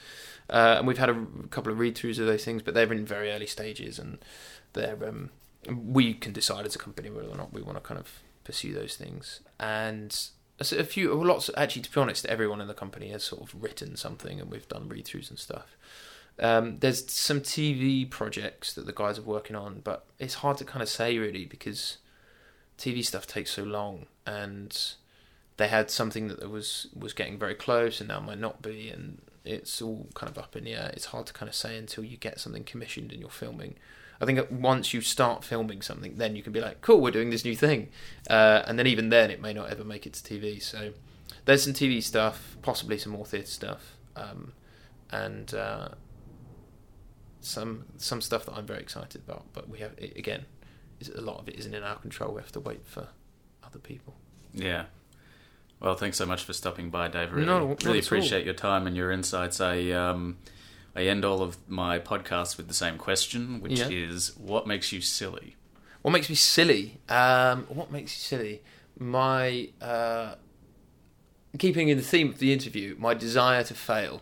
Uh, 0.49 0.75
and 0.77 0.87
we've 0.87 0.97
had 0.97 1.09
a 1.09 1.25
couple 1.49 1.71
of 1.71 1.79
read 1.79 1.95
throughs 1.95 2.19
of 2.19 2.25
those 2.25 2.43
things, 2.43 2.61
but 2.61 2.73
they're 2.73 2.91
in 2.91 3.05
very 3.05 3.31
early 3.31 3.47
stages, 3.47 3.99
and 3.99 4.19
they're 4.73 4.97
um, 5.07 5.29
we 5.69 6.13
can 6.13 6.33
decide 6.33 6.65
as 6.65 6.75
a 6.75 6.79
company 6.79 7.09
whether 7.09 7.29
or 7.29 7.37
not 7.37 7.53
we 7.53 7.61
want 7.61 7.77
to 7.77 7.81
kind 7.81 7.99
of 7.99 8.19
pursue 8.43 8.73
those 8.73 8.95
things. 8.97 9.39
And 9.59 10.15
a 10.59 10.83
few, 10.83 11.13
lots. 11.23 11.49
Actually, 11.55 11.83
to 11.83 11.91
be 11.91 12.01
honest, 12.01 12.25
everyone 12.25 12.61
in 12.61 12.67
the 12.67 12.73
company 12.73 13.09
has 13.09 13.23
sort 13.23 13.41
of 13.41 13.63
written 13.63 13.95
something, 13.95 14.39
and 14.39 14.51
we've 14.51 14.67
done 14.67 14.89
read 14.89 15.05
throughs 15.05 15.29
and 15.29 15.39
stuff. 15.39 15.77
Um, 16.39 16.79
there's 16.79 17.11
some 17.11 17.41
TV 17.41 18.09
projects 18.09 18.73
that 18.73 18.85
the 18.85 18.93
guys 18.93 19.19
are 19.19 19.23
working 19.23 19.55
on, 19.55 19.81
but 19.83 20.05
it's 20.19 20.35
hard 20.35 20.57
to 20.57 20.65
kind 20.65 20.81
of 20.81 20.89
say 20.89 21.17
really 21.17 21.45
because 21.45 21.97
TV 22.77 23.05
stuff 23.05 23.27
takes 23.27 23.51
so 23.51 23.63
long, 23.63 24.07
and 24.25 24.95
they 25.57 25.67
had 25.67 25.89
something 25.89 26.27
that 26.27 26.49
was 26.49 26.87
was 26.97 27.13
getting 27.13 27.37
very 27.37 27.55
close, 27.55 27.99
and 27.99 28.09
now 28.09 28.19
might 28.19 28.39
not 28.39 28.61
be, 28.61 28.89
and 28.89 29.21
it's 29.45 29.81
all 29.81 30.07
kind 30.13 30.29
of 30.29 30.37
up 30.37 30.55
in 30.55 30.63
the 30.63 30.73
air. 30.73 30.91
It's 30.93 31.05
hard 31.05 31.27
to 31.27 31.33
kind 31.33 31.49
of 31.49 31.55
say 31.55 31.77
until 31.77 32.03
you 32.03 32.17
get 32.17 32.39
something 32.39 32.63
commissioned 32.63 33.11
and 33.11 33.19
you're 33.19 33.29
filming. 33.29 33.75
I 34.21 34.25
think 34.25 34.39
once 34.49 34.93
you 34.93 35.01
start 35.01 35.43
filming 35.43 35.81
something, 35.81 36.15
then 36.15 36.35
you 36.35 36.43
can 36.43 36.53
be 36.53 36.61
like, 36.61 36.81
"Cool, 36.81 37.01
we're 37.01 37.11
doing 37.11 37.29
this 37.29 37.43
new 37.43 37.55
thing," 37.55 37.89
uh, 38.29 38.63
and 38.65 38.79
then 38.79 38.87
even 38.87 39.09
then, 39.09 39.31
it 39.31 39.41
may 39.41 39.53
not 39.53 39.69
ever 39.69 39.83
make 39.83 40.05
it 40.05 40.13
to 40.13 40.23
TV. 40.23 40.61
So 40.61 40.93
there's 41.45 41.63
some 41.63 41.73
TV 41.73 42.01
stuff, 42.01 42.57
possibly 42.61 42.97
some 42.97 43.11
more 43.11 43.25
theatre 43.25 43.47
stuff, 43.47 43.97
um, 44.15 44.53
and 45.11 45.53
uh, 45.53 45.89
some 47.41 47.85
some 47.97 48.21
stuff 48.21 48.45
that 48.45 48.53
I'm 48.53 48.65
very 48.65 48.79
excited 48.79 49.21
about. 49.27 49.45
But 49.53 49.69
we 49.69 49.79
have 49.79 49.97
again, 49.97 50.45
a 51.09 51.21
lot 51.21 51.39
of 51.39 51.47
it 51.49 51.55
isn't 51.55 51.73
in 51.73 51.83
our 51.83 51.95
control. 51.97 52.33
We 52.33 52.41
have 52.41 52.51
to 52.53 52.59
wait 52.59 52.85
for 52.85 53.07
other 53.63 53.79
people. 53.79 54.15
Yeah. 54.53 54.85
Well, 55.79 55.95
thanks 55.95 56.17
so 56.17 56.25
much 56.25 56.43
for 56.43 56.53
stopping 56.53 56.89
by, 56.89 57.07
Dave. 57.09 57.33
Really, 57.33 57.45
No, 57.47 57.59
really 57.59 57.71
at 57.73 57.85
all. 57.87 57.97
appreciate 57.97 58.45
your 58.45 58.53
time 58.53 58.87
and 58.87 58.95
your 58.95 59.11
insights. 59.11 59.59
I 59.59 59.89
um, 59.91 60.37
I 60.95 61.03
end 61.07 61.25
all 61.25 61.41
of 61.41 61.57
my 61.69 61.99
podcasts 61.99 62.55
with 62.55 62.67
the 62.67 62.73
same 62.73 62.97
question, 62.97 63.59
which 63.59 63.79
Yeah. 63.79 63.89
is, 63.89 64.37
what 64.37 64.65
makes 64.67 64.91
you 64.91 65.01
silly? 65.01 65.55
What 66.03 66.11
makes 66.11 66.29
me 66.29 66.35
silly? 66.35 66.99
Um, 67.09 67.63
what 67.69 67.91
makes 67.91 68.15
you 68.15 68.21
silly? 68.37 68.61
My 68.99 69.69
uh, 69.81 70.35
keeping 71.57 71.89
in 71.89 71.97
the 71.97 72.03
theme 72.03 72.29
of 72.29 72.39
the 72.39 72.53
interview, 72.53 72.95
my 72.99 73.13
desire 73.13 73.63
to 73.63 73.73
fail. 73.73 74.21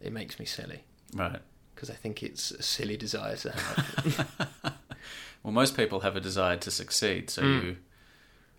It 0.00 0.12
makes 0.12 0.38
me 0.38 0.44
silly 0.44 0.84
Right. 1.14 1.40
because 1.74 1.88
I 1.90 1.94
think 1.94 2.22
it's 2.22 2.50
a 2.50 2.62
silly 2.62 2.96
desire 2.96 3.36
to 3.36 3.50
have. 3.52 4.54
Well, 5.44 5.52
most 5.52 5.76
people 5.76 6.00
have 6.00 6.16
a 6.16 6.20
desire 6.20 6.56
to 6.56 6.70
succeed, 6.70 7.30
so 7.30 7.42
Mm. 7.42 7.64
you 7.64 7.76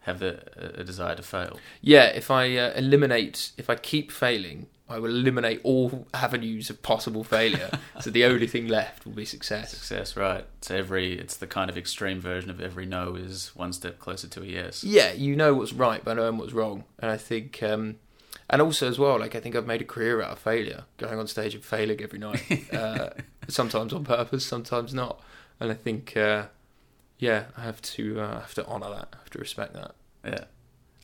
have 0.02 0.20
the, 0.20 0.40
a 0.80 0.84
desire 0.84 1.16
to 1.16 1.24
fail. 1.24 1.60
yeah, 1.82 2.06
if 2.06 2.30
I 2.32 2.56
uh, 2.58 2.72
eliminate, 2.76 3.52
if 3.58 3.70
I 3.70 3.76
keep 3.76 4.12
failing, 4.12 4.68
I 4.88 5.00
will 5.00 5.10
eliminate 5.10 5.62
all 5.64 6.08
avenues 6.14 6.70
of 6.70 6.84
possible 6.84 7.24
failure. 7.24 7.72
so 8.02 8.12
the 8.12 8.24
only 8.24 8.46
thing 8.46 8.68
left 8.68 9.04
will 9.04 9.14
be 9.14 9.26
success. 9.26 9.72
Success, 9.72 10.16
right? 10.16 10.46
So 10.62 10.76
every 10.76 11.18
it's 11.18 11.36
the 11.38 11.48
kind 11.48 11.72
of 11.72 11.78
extreme 11.78 12.22
version 12.22 12.52
of 12.52 12.62
every 12.62 12.86
no 12.86 13.16
is 13.16 13.50
one 13.56 13.74
step 13.74 13.98
closer 13.98 14.28
to 14.28 14.44
a 14.44 14.46
yes. 14.46 14.84
Yeah, 14.84 15.12
you 15.14 15.36
know 15.36 15.56
what's 15.56 15.74
right, 15.74 16.04
but 16.06 16.18
knowing 16.18 16.38
what's 16.38 16.54
wrong. 16.54 16.84
And 17.00 17.10
I 17.10 17.18
think, 17.18 17.64
um, 17.64 17.96
and 18.48 18.62
also 18.62 18.88
as 18.88 19.00
well, 19.00 19.20
like 19.20 19.34
I 19.36 19.40
think 19.40 19.56
I've 19.56 19.66
made 19.66 19.82
a 19.82 19.86
career 19.86 20.22
out 20.22 20.34
of 20.34 20.38
failure, 20.38 20.84
going 20.98 21.18
on 21.18 21.26
stage 21.26 21.56
and 21.56 21.66
failing 21.66 22.00
every 22.02 22.20
night. 22.20 22.44
uh, 22.72 23.10
sometimes 23.48 23.92
on 23.92 24.04
purpose, 24.04 24.46
sometimes 24.46 24.94
not. 24.94 25.20
And 25.60 25.72
I 25.72 25.74
think, 25.74 26.16
uh, 26.16 26.44
yeah, 27.20 27.46
I 27.58 27.62
have 27.62 27.82
to 27.82 28.20
uh, 28.20 28.40
have 28.42 28.54
to 28.56 28.66
honour 28.66 28.90
that. 28.90 29.10
I 29.14 29.18
have 29.18 29.30
to 29.32 29.40
respect 29.40 29.74
that. 29.74 29.96
Yeah, 30.26 30.46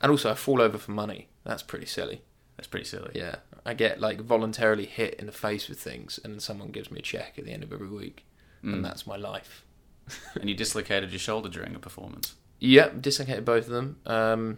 And 0.01 0.12
also, 0.12 0.32
I 0.32 0.34
fall 0.36 0.62
over 0.62 0.78
for 0.78 0.91
money. 0.91 1.28
That's 1.43 1.64
pretty 1.64 1.86
silly. 1.86 2.22
that's 2.57 2.68
pretty 2.68 2.86
silly. 2.86 3.12
Yeah, 3.16 3.36
I 3.66 3.74
get 3.74 3.99
like 3.99 4.20
voluntarily 4.22 4.86
hit 4.86 5.16
in 5.16 5.26
the 5.26 5.32
face 5.32 5.68
with 5.70 5.80
things, 5.80 6.20
and 6.24 6.41
someone 6.41 6.70
gives 6.72 6.91
me 6.91 6.99
a 6.99 7.03
check 7.03 7.36
at 7.38 7.45
the 7.45 7.51
end 7.51 7.64
of 7.64 7.72
every 7.74 7.88
week, 7.89 8.26
Mm. 8.64 8.74
and 8.74 8.86
that's 8.86 9.07
my 9.07 9.16
life. 9.16 9.66
and 10.39 10.47
you 10.49 10.55
dislocated 10.55 11.12
your 11.12 11.20
shoulder 11.20 11.49
during 11.49 11.74
a 11.76 11.80
performance. 11.80 12.36
Yep, 12.59 13.01
dislocated 13.01 13.43
both 13.45 13.66
of 13.66 13.72
them. 13.72 13.97
Um, 14.05 14.57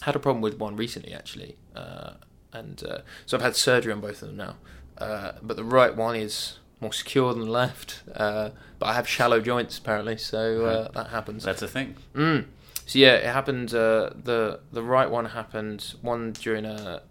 had 0.00 0.16
a 0.16 0.18
problem 0.18 0.40
with 0.42 0.58
one 0.58 0.76
recently, 0.76 1.12
actually, 1.12 1.56
uh, 1.76 2.14
and 2.52 2.82
uh, 2.84 2.98
so 3.26 3.36
I've 3.36 3.42
had 3.42 3.54
surgery 3.56 3.92
on 3.92 4.00
both 4.00 4.22
of 4.22 4.28
them 4.28 4.36
now. 4.36 4.56
Uh, 4.98 5.32
but 5.42 5.56
the 5.56 5.64
right 5.64 5.94
one 5.96 6.16
is 6.16 6.58
more 6.82 6.92
secure 6.92 7.32
than 7.32 7.46
left. 7.46 8.02
Uh, 8.14 8.50
but 8.78 8.86
I 8.86 8.94
have 8.94 9.08
shallow 9.08 9.40
joints 9.40 9.78
apparently, 9.78 10.18
so 10.18 10.66
uh, 10.66 10.90
that 10.92 11.08
happens. 11.10 11.44
That's 11.44 11.62
a 11.62 11.68
thing. 11.68 11.96
Mm. 12.14 12.46
So 12.84 12.98
yeah, 12.98 13.14
it 13.14 13.24
happened. 13.24 13.72
Uh, 13.72 14.10
the 14.22 14.60
the 14.72 14.82
right 14.82 15.08
one 15.08 15.26
happened 15.26 15.94
one 16.02 16.32
during 16.32 16.64
a 16.66 17.02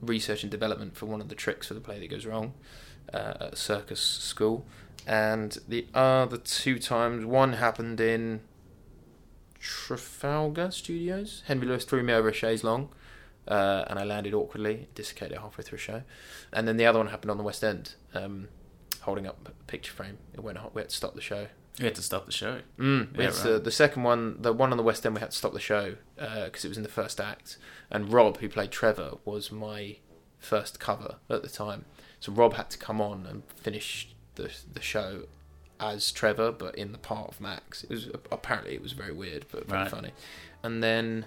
research 0.00 0.42
and 0.42 0.50
development 0.50 0.96
for 0.96 1.06
one 1.06 1.20
of 1.20 1.28
the 1.28 1.34
tricks 1.34 1.68
for 1.68 1.74
the 1.74 1.80
play 1.80 2.00
that 2.00 2.10
goes 2.10 2.26
wrong 2.26 2.54
uh, 3.12 3.34
at 3.40 3.52
a 3.52 3.56
circus 3.56 4.00
school, 4.00 4.64
and 5.06 5.58
the 5.68 5.86
other 5.94 6.38
two 6.38 6.78
times 6.78 7.24
one 7.26 7.52
happened 7.52 8.00
in 8.00 8.40
Trafalgar 9.60 10.70
Studios. 10.70 11.42
Henry 11.46 11.66
Lewis 11.66 11.84
threw 11.84 12.02
me 12.02 12.14
over 12.14 12.30
a 12.30 12.32
chaise 12.32 12.64
longue. 12.64 12.88
Uh, 13.48 13.84
and 13.88 13.96
I 13.96 14.02
landed 14.02 14.34
awkwardly, 14.34 14.88
dislocated 14.96 15.38
halfway 15.38 15.62
through 15.62 15.76
a 15.76 15.80
show, 15.80 16.02
and 16.52 16.66
then 16.66 16.78
the 16.78 16.84
other 16.84 16.98
one 16.98 17.06
happened 17.06 17.30
on 17.30 17.36
the 17.36 17.44
West 17.44 17.62
End, 17.62 17.94
um, 18.12 18.48
holding 19.06 19.26
up 19.26 19.48
a 19.48 19.52
picture 19.70 19.92
frame. 19.92 20.18
It 20.34 20.40
went. 20.42 20.58
hot. 20.58 20.74
We 20.74 20.82
had 20.82 20.90
to 20.90 20.96
stop 20.96 21.14
the 21.14 21.20
show. 21.22 21.46
We 21.78 21.84
had 21.86 21.94
to 21.96 22.02
stop 22.02 22.26
the 22.26 22.32
show. 22.32 22.60
Mm, 22.78 23.16
Yeah, 23.18 23.26
right. 23.26 23.34
the, 23.34 23.58
the 23.58 23.70
second 23.70 24.02
one, 24.02 24.40
the 24.40 24.52
one 24.52 24.70
on 24.70 24.76
the 24.76 24.82
West 24.82 25.04
End, 25.04 25.14
we 25.14 25.20
had 25.20 25.30
to 25.30 25.36
stop 25.36 25.52
the 25.52 25.60
show 25.60 25.96
because 26.16 26.64
it 26.64 26.68
was 26.68 26.76
in 26.76 26.82
the 26.82 26.88
first 26.88 27.20
act. 27.20 27.58
And 27.90 28.12
Rob, 28.12 28.38
who 28.38 28.48
played 28.48 28.70
Trevor, 28.70 29.12
was 29.24 29.50
my 29.52 29.96
first 30.38 30.78
cover 30.80 31.16
at 31.30 31.42
the 31.42 31.48
time. 31.48 31.84
So 32.20 32.32
Rob 32.32 32.54
had 32.54 32.70
to 32.70 32.78
come 32.78 33.00
on 33.00 33.26
and 33.26 33.42
finish 33.56 34.08
the 34.36 34.50
the 34.72 34.80
show 34.82 35.24
as 35.78 36.10
Trevor, 36.12 36.50
but 36.52 36.74
in 36.74 36.92
the 36.92 36.98
part 36.98 37.28
of 37.28 37.40
Max. 37.40 37.84
It 37.84 37.90
was 37.90 38.08
apparently 38.32 38.74
it 38.74 38.82
was 38.82 38.92
very 38.92 39.12
weird, 39.12 39.44
but 39.52 39.66
very 39.68 39.82
Right. 39.82 39.90
funny. 39.90 40.12
And 40.62 40.82
then 40.82 41.26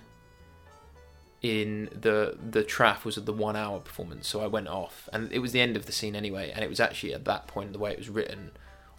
in 1.42 1.90
the 1.94 2.38
the 2.38 2.64
traff 2.64 3.06
was 3.06 3.16
of 3.18 3.26
the 3.26 3.34
one 3.34 3.56
hour 3.56 3.80
performance, 3.80 4.28
so 4.28 4.42
I 4.42 4.48
went 4.48 4.68
off, 4.68 5.08
and 5.14 5.32
it 5.32 5.40
was 5.40 5.52
the 5.52 5.62
end 5.62 5.78
of 5.78 5.86
the 5.86 5.92
scene 5.92 6.16
anyway. 6.16 6.52
And 6.54 6.64
it 6.64 6.70
was 6.70 6.80
actually 6.80 7.14
at 7.14 7.26
that 7.26 7.48
point, 7.48 7.74
the 7.74 7.80
way 7.80 7.92
it 7.92 7.98
was 7.98 8.10
written, 8.10 8.52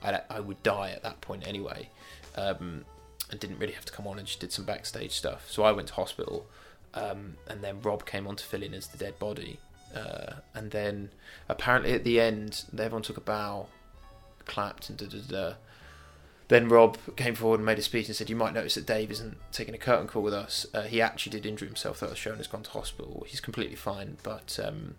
I 0.02 0.20
I 0.30 0.40
would 0.40 0.62
die 0.62 0.90
at 0.90 1.02
that 1.02 1.20
point 1.20 1.46
anyway. 1.46 1.90
Um, 2.36 2.84
and 3.30 3.38
didn't 3.38 3.58
really 3.58 3.74
have 3.74 3.84
to 3.84 3.92
come 3.92 4.06
on 4.06 4.18
and 4.18 4.26
just 4.26 4.40
did 4.40 4.52
some 4.52 4.64
backstage 4.64 5.12
stuff. 5.12 5.46
So 5.50 5.62
I 5.62 5.72
went 5.72 5.88
to 5.88 5.94
hospital, 5.94 6.46
um, 6.94 7.36
and 7.46 7.62
then 7.62 7.80
Rob 7.80 8.04
came 8.04 8.26
on 8.26 8.36
to 8.36 8.44
fill 8.44 8.62
in 8.62 8.74
as 8.74 8.88
the 8.88 8.98
dead 8.98 9.18
body. 9.18 9.58
Uh, 9.94 10.34
and 10.54 10.70
then 10.70 11.10
apparently 11.48 11.92
at 11.92 12.04
the 12.04 12.20
end, 12.20 12.64
everyone 12.72 13.02
took 13.02 13.16
a 13.16 13.20
bow, 13.20 13.66
clapped, 14.46 14.88
and 14.88 14.98
da 14.98 15.06
da 15.06 15.18
da. 15.28 15.54
Then 16.50 16.68
Rob 16.68 16.98
came 17.14 17.36
forward 17.36 17.60
and 17.60 17.64
made 17.64 17.78
a 17.78 17.82
speech 17.82 18.08
and 18.08 18.16
said, 18.16 18.28
"You 18.28 18.34
might 18.34 18.52
notice 18.52 18.74
that 18.74 18.84
Dave 18.84 19.12
isn't 19.12 19.36
taking 19.52 19.72
a 19.72 19.78
curtain 19.78 20.08
call 20.08 20.20
with 20.20 20.34
us. 20.34 20.66
Uh, 20.74 20.82
he 20.82 21.00
actually 21.00 21.30
did 21.30 21.46
injure 21.46 21.64
himself 21.64 21.98
throughout 21.98 22.10
was 22.10 22.18
shown, 22.18 22.32
and 22.32 22.40
has 22.40 22.48
gone 22.48 22.64
to 22.64 22.70
hospital. 22.70 23.24
He's 23.28 23.40
completely 23.40 23.76
fine, 23.76 24.16
but 24.24 24.58
um, 24.60 24.96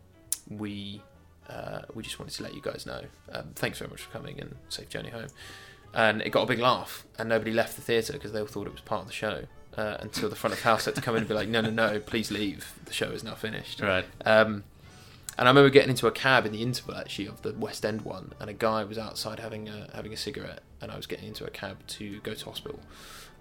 we 0.49 1.01
uh, 1.49 1.81
we 1.93 2.03
just 2.03 2.19
wanted 2.19 2.35
to 2.35 2.43
let 2.43 2.53
you 2.53 2.61
guys 2.61 2.85
know. 2.85 3.01
Um, 3.33 3.49
thanks 3.53 3.79
very 3.79 3.91
much 3.91 4.01
for 4.03 4.09
coming 4.11 4.39
and 4.39 4.55
safe 4.69 4.87
journey 4.87 5.09
home." 5.09 5.27
And 5.93 6.21
it 6.21 6.29
got 6.29 6.43
a 6.43 6.45
big 6.45 6.59
laugh, 6.59 7.05
and 7.19 7.27
nobody 7.27 7.51
left 7.51 7.75
the 7.75 7.81
theatre 7.81 8.13
because 8.13 8.31
they 8.31 8.39
all 8.39 8.47
thought 8.47 8.65
it 8.65 8.71
was 8.71 8.79
part 8.79 9.01
of 9.01 9.07
the 9.07 9.13
show. 9.13 9.43
Uh, 9.75 9.97
until 9.99 10.29
the 10.29 10.37
front 10.37 10.53
of 10.53 10.61
house 10.61 10.85
had 10.85 10.95
to 10.95 11.01
come 11.01 11.15
in 11.15 11.19
and 11.19 11.27
be 11.27 11.33
like, 11.33 11.49
"No, 11.49 11.59
no, 11.59 11.69
no! 11.69 11.99
Please 11.99 12.31
leave. 12.31 12.73
The 12.85 12.93
show 12.93 13.09
is 13.09 13.25
now 13.25 13.35
finished." 13.35 13.81
Right. 13.81 14.05
Um, 14.25 14.63
and 15.37 15.49
I 15.49 15.51
remember 15.51 15.69
getting 15.69 15.89
into 15.89 16.07
a 16.07 16.11
cab 16.11 16.45
in 16.45 16.53
the 16.53 16.61
interval 16.61 16.95
actually 16.95 17.27
of 17.27 17.41
the 17.41 17.51
West 17.51 17.85
End 17.85 18.03
one, 18.03 18.31
and 18.39 18.49
a 18.49 18.53
guy 18.53 18.85
was 18.85 18.97
outside 18.97 19.41
having 19.41 19.67
a 19.67 19.89
having 19.93 20.13
a 20.13 20.17
cigarette, 20.17 20.61
and 20.81 20.91
I 20.91 20.95
was 20.97 21.05
getting 21.07 21.27
into 21.27 21.45
a 21.45 21.49
cab 21.49 21.77
to 21.87 22.19
go 22.21 22.33
to 22.33 22.45
hospital, 22.45 22.79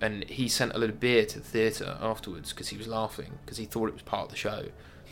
and 0.00 0.24
he 0.24 0.48
sent 0.48 0.72
a 0.74 0.78
little 0.78 0.96
beer 0.96 1.24
to 1.26 1.38
the 1.38 1.44
theatre 1.44 1.96
afterwards 2.00 2.52
because 2.52 2.68
he 2.68 2.76
was 2.76 2.86
laughing 2.88 3.38
because 3.44 3.58
he 3.58 3.64
thought 3.66 3.88
it 3.88 3.94
was 3.94 4.02
part 4.02 4.24
of 4.24 4.30
the 4.30 4.36
show. 4.36 4.66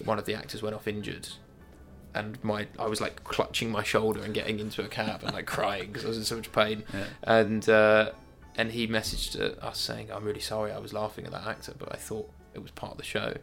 One 0.05 0.19
of 0.19 0.25
the 0.27 0.35
actors 0.35 0.63
went 0.63 0.75
off 0.77 0.87
injured, 0.87 1.29
and 2.15 2.43
my 2.43 2.67
I 2.79 2.87
was 2.87 3.01
like 3.01 3.25
clutching 3.25 3.71
my 3.71 3.83
shoulder 3.83 4.23
and 4.23 4.33
getting 4.35 4.59
into 4.61 4.83
a 4.85 4.89
cab 4.89 5.23
and 5.25 5.33
like 5.33 5.47
crying 5.47 5.89
because 5.89 6.05
I 6.05 6.09
was 6.09 6.19
in 6.19 6.25
so 6.25 6.37
much 6.37 6.53
pain, 6.53 6.85
Yeah. 6.95 7.05
and 7.25 7.69
uh, 7.69 8.13
and 8.57 8.73
he 8.73 8.87
messaged 8.89 9.39
uh, 9.41 9.65
us 9.65 9.79
saying, 9.79 10.11
"I'm 10.13 10.25
really 10.25 10.41
sorry, 10.41 10.73
I 10.73 10.79
was 10.79 10.93
laughing 10.93 11.25
at 11.27 11.33
that 11.33 11.47
actor, 11.47 11.75
but 11.79 11.93
I 11.93 11.97
thought 11.97 12.31
it 12.55 12.61
was 12.63 12.71
part 12.71 12.93
of 12.93 12.99
the 12.99 13.05
show." 13.05 13.35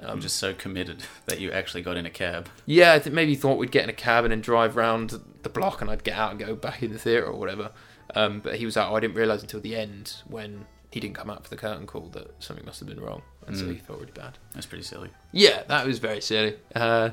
Um, 0.00 0.10
I'm 0.10 0.20
just 0.20 0.36
so 0.36 0.54
committed 0.54 1.02
that 1.26 1.40
you 1.40 1.50
actually 1.50 1.82
got 1.82 1.96
in 1.96 2.06
a 2.06 2.10
cab. 2.10 2.48
Yeah, 2.66 2.92
I 2.92 2.98
think 3.00 3.14
maybe 3.14 3.32
he 3.32 3.36
thought 3.36 3.58
we'd 3.58 3.72
get 3.72 3.82
in 3.84 3.90
a 3.90 3.94
cab 3.94 4.24
and 4.24 4.30
then 4.30 4.40
drive 4.40 4.76
round 4.76 5.20
the 5.42 5.48
block, 5.48 5.80
and 5.82 5.90
I'd 5.90 6.04
get 6.04 6.16
out 6.16 6.30
and 6.30 6.38
go 6.40 6.54
back 6.54 6.82
in 6.82 6.92
the 6.92 6.98
theatre 6.98 7.26
or 7.26 7.38
whatever. 7.38 7.72
Um, 8.14 8.40
but 8.40 8.56
he 8.56 8.64
was 8.64 8.76
like, 8.76 8.88
oh, 8.90 8.94
I 8.96 9.00
didn't 9.00 9.16
realise 9.16 9.42
until 9.42 9.60
the 9.60 9.76
end 9.76 10.14
when 10.26 10.66
he 10.90 11.00
didn't 11.00 11.14
come 11.16 11.28
out 11.30 11.44
for 11.44 11.50
the 11.50 11.56
curtain 11.56 11.86
call 11.86 12.08
that 12.14 12.42
something 12.42 12.64
must 12.64 12.80
have 12.80 12.88
been 12.88 13.00
wrong, 13.00 13.20
and 13.46 13.56
so 13.56 13.64
Mm. 13.66 13.72
he 13.72 13.78
felt 13.78 14.00
really 14.00 14.12
bad. 14.12 14.38
That's 14.54 14.66
pretty 14.66 14.84
silly. 14.84 15.10
Yeah, 15.32 15.62
that 15.68 15.86
was 15.86 15.98
very 15.98 16.20
silly. 16.22 16.56
Uh, 16.74 17.10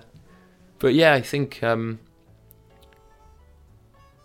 but 0.79 0.93
yeah, 0.93 1.13
I 1.13 1.21
think 1.21 1.61
um, 1.63 1.99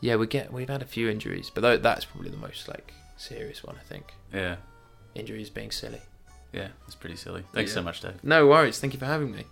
yeah, 0.01 0.17
we 0.17 0.27
get 0.27 0.53
we've 0.53 0.69
had 0.69 0.83
a 0.83 0.87
few 0.87 1.09
injuries, 1.09 1.51
but 1.53 1.83
that's 1.83 2.05
probably 2.05 2.31
the 2.31 2.37
most 2.37 2.69
like 2.69 2.93
serious 3.17 3.65
one. 3.65 3.77
I 3.77 3.83
think 3.83 4.15
Yeah. 4.33 4.57
injuries 5.15 5.51
being 5.51 5.71
silly. 5.73 6.01
Yeah, 6.53 6.69
it's 6.87 6.95
pretty 6.95 7.17
silly. 7.17 7.43
Thanks 7.53 7.71
Yeah. 7.73 7.75
so 7.77 7.83
much, 7.83 8.01
Dave. 8.01 8.23
No 8.23 8.47
worries. 8.47 8.79
Thank 8.79 8.93
you 8.93 8.99
for 8.99 9.07
having 9.07 9.33
me. 9.33 9.45